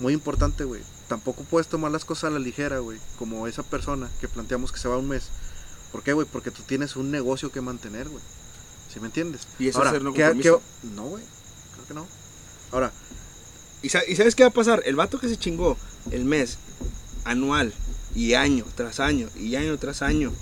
muy 0.00 0.12
importante, 0.12 0.64
güey. 0.64 0.80
Tampoco 1.06 1.44
puedes 1.44 1.68
tomar 1.68 1.92
las 1.92 2.04
cosas 2.04 2.24
a 2.24 2.30
la 2.30 2.40
ligera, 2.40 2.80
güey. 2.80 2.98
Como 3.16 3.46
esa 3.46 3.62
persona 3.62 4.10
que 4.20 4.26
planteamos 4.26 4.72
que 4.72 4.78
se 4.80 4.88
va 4.88 4.98
un 4.98 5.06
mes. 5.08 5.28
¿Por 5.94 6.02
qué, 6.02 6.12
güey? 6.12 6.26
Porque 6.26 6.50
tú 6.50 6.64
tienes 6.64 6.96
un 6.96 7.12
negocio 7.12 7.52
que 7.52 7.60
mantener, 7.60 8.08
güey. 8.08 8.20
¿Sí 8.92 8.98
me 8.98 9.06
entiendes? 9.06 9.42
Y 9.60 9.68
eso 9.68 9.80
es 9.84 9.90
ser 9.90 10.02
no 10.02 10.12
¿qué- 10.12 10.22
conformista. 10.22 10.58
qué- 10.82 10.88
No, 10.88 11.04
güey. 11.04 11.22
Creo 11.74 11.86
que 11.86 11.94
no. 11.94 12.08
Ahora, 12.72 12.90
¿Y, 13.80 13.86
y 13.86 14.16
sabes 14.16 14.34
qué 14.34 14.42
va 14.42 14.48
a 14.48 14.52
pasar? 14.52 14.82
El 14.86 14.96
vato 14.96 15.20
que 15.20 15.28
se 15.28 15.36
chingó 15.36 15.76
el 16.10 16.24
mes 16.24 16.58
anual 17.22 17.72
y 18.16 18.34
año 18.34 18.64
tras 18.74 18.98
año 18.98 19.28
y 19.38 19.54
año 19.54 19.78
tras 19.78 20.02
año 20.02 20.32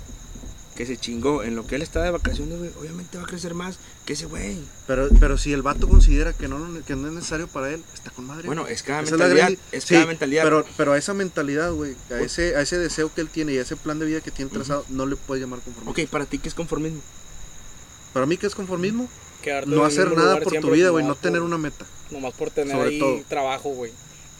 que 0.75 0.85
se 0.85 0.97
chingó 0.97 1.43
en 1.43 1.55
lo 1.55 1.67
que 1.67 1.75
él 1.75 1.81
está 1.81 2.01
de 2.01 2.09
vacaciones, 2.11 2.57
güey, 2.57 2.71
obviamente 2.79 3.17
va 3.17 3.23
a 3.23 3.27
crecer 3.27 3.53
más 3.53 3.77
que 4.05 4.13
ese 4.13 4.25
güey. 4.25 4.57
pero, 4.87 5.07
pero 5.19 5.37
si 5.37 5.53
el 5.53 5.61
vato 5.61 5.87
considera 5.87 6.33
que 6.33 6.47
no, 6.47 6.57
que 6.85 6.95
no 6.95 7.07
es 7.07 7.13
necesario 7.13 7.47
para 7.47 7.71
él, 7.71 7.83
está 7.93 8.09
con 8.11 8.25
madre. 8.25 8.47
Bueno, 8.47 8.67
es 8.67 8.81
cada 8.83 9.01
Esa 9.01 9.11
mentalidad, 9.17 9.51
es 9.71 9.83
sí, 9.83 9.93
cada 9.93 10.07
mentalidad. 10.07 10.43
Pero, 10.43 10.65
pero 10.75 10.93
a 10.93 10.97
esa 10.97 11.13
mentalidad, 11.13 11.71
güey, 11.71 11.95
a 12.09 12.19
ese, 12.19 12.55
a 12.55 12.61
ese 12.61 12.77
deseo 12.77 13.13
que 13.13 13.21
él 13.21 13.29
tiene 13.29 13.53
y 13.53 13.57
a 13.59 13.61
ese 13.61 13.75
plan 13.75 13.99
de 13.99 14.05
vida 14.05 14.21
que 14.21 14.31
tiene 14.31 14.49
trazado, 14.51 14.85
no 14.89 15.05
le 15.05 15.15
puedes 15.15 15.41
llamar 15.43 15.59
conformismo. 15.59 15.91
Ok, 15.91 16.09
para 16.09 16.25
ti, 16.25 16.39
¿qué 16.39 16.47
es 16.49 16.55
conformismo? 16.55 17.01
Para 18.13 18.25
mí, 18.25 18.37
¿qué 18.37 18.47
es 18.47 18.55
conformismo? 18.55 19.07
Quedarte 19.41 19.69
No 19.69 19.83
hacer 19.83 20.15
nada 20.15 20.39
por 20.39 20.53
tu 20.53 20.71
vida, 20.71 20.89
güey, 20.89 21.05
no 21.05 21.15
tener 21.15 21.41
una 21.41 21.57
meta. 21.57 21.85
Nomás 22.11 22.33
por 22.33 22.49
tener 22.49 22.75
Sobre 22.75 22.89
ahí 22.89 22.99
todo. 22.99 23.21
trabajo, 23.27 23.69
güey. 23.69 23.91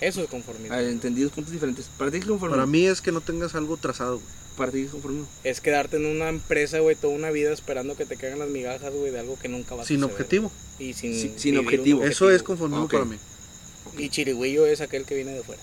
Eso 0.08 0.22
es 0.22 0.28
conformismo. 0.30 0.76
Ah, 0.76 0.82
entendidos 0.82 1.32
puntos 1.32 1.54
diferentes. 1.54 1.86
Para 1.98 2.12
ti, 2.12 2.18
¿qué 2.18 2.24
es 2.24 2.30
conformismo? 2.30 2.58
Para 2.62 2.66
mí 2.70 2.86
es 2.86 3.02
que 3.02 3.12
no 3.12 3.22
tengas 3.22 3.56
algo 3.56 3.78
trazado, 3.78 4.16
güey. 4.16 4.28
Para 4.58 4.72
ti, 4.72 4.80
¿qué 4.80 4.86
es 4.86 4.92
conformismo? 4.92 5.28
Es 5.44 5.62
quedarte 5.62 5.98
en 5.98 6.06
una 6.06 6.30
empresa, 6.30 6.80
güey, 6.80 6.96
toda 6.96 7.14
una 7.14 7.32
vida 7.32 7.52
esperando 7.52 7.96
que 7.96 8.06
te 8.06 8.18
caigan 8.18 8.40
las 8.40 8.50
migajas, 8.50 8.94
güey, 8.94 9.12
de 9.12 9.20
algo 9.20 9.38
que 9.40 9.48
nunca 9.50 9.76
vas 9.76 9.86
a 9.86 9.88
Sin 9.88 10.04
objetivo. 10.04 10.52
Y 10.80 10.94
sin, 10.94 11.14
Sin- 11.20 11.40
sin 11.40 11.58
objetivo. 11.58 12.04
Eso 12.04 12.30
es 12.30 12.44
conformismo 12.44 12.88
para 12.88 13.06
mí. 13.06 13.18
Y 13.98 14.10
chirigüillo 14.10 14.66
es 14.66 14.82
aquel 14.82 15.06
que 15.06 15.16
viene 15.16 15.32
de 15.34 15.44
fuera. 15.44 15.62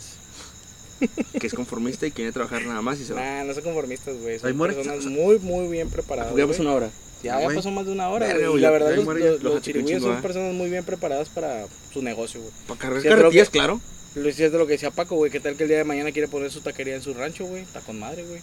Que 1.41 1.47
es 1.47 1.55
conformista 1.55 2.07
y 2.07 2.11
quiere 2.11 2.31
trabajar 2.31 2.63
nada 2.67 2.83
más 2.83 3.01
y 3.01 3.05
se 3.07 3.15
va. 3.15 3.21
Nah, 3.21 3.45
no 3.45 3.55
son 3.55 3.63
conformistas, 3.63 4.17
güey. 4.19 4.39
Son 4.39 4.57
personas 4.59 5.07
muy, 5.07 5.39
muy 5.39 5.69
bien 5.69 5.89
preparadas. 5.89 6.35
Ya 6.37 6.47
pasó 6.47 6.59
güey. 6.59 6.67
una 6.69 6.75
hora. 6.77 6.91
Ya, 7.23 7.39
pasó 7.55 7.71
más 7.71 7.87
de 7.87 7.93
una 7.93 8.09
hora, 8.09 8.27
Verga. 8.27 8.51
Y 8.51 8.59
la 8.61 8.71
verdad, 8.71 8.95
los, 8.97 9.05
los, 9.07 9.43
los 9.43 9.63
chirigüillos 9.63 10.03
son 10.03 10.19
¿eh? 10.19 10.23
personas 10.23 10.55
muy 10.55 10.71
bien 10.71 10.85
preparadas 10.85 11.29
para 11.29 11.67
su 11.93 12.03
negocio, 12.03 12.41
güey. 12.41 12.53
Para 12.67 12.81
cargar 12.81 13.03
Sí, 13.03 13.09
carretillas, 13.09 13.51
claro. 13.51 13.81
Lo 14.15 14.29
hiciste 14.29 14.51
lo 14.59 14.67
que 14.67 14.73
decía 14.73 14.91
Paco, 14.91 15.17
güey. 15.17 15.31
¿Qué 15.31 15.41
tal 15.41 15.57
que 15.57 15.63
el 15.63 15.69
día 15.69 15.79
de 15.79 15.85
mañana 15.85 16.11
quiere 16.11 16.27
poner 16.27 16.51
su 16.51 16.61
taquería 16.61 16.97
en 16.97 17.03
su 17.03 17.15
rancho, 17.15 17.45
güey? 17.47 17.63
Está 17.63 17.81
con 17.81 17.99
madre, 17.99 18.25
güey. 18.25 18.41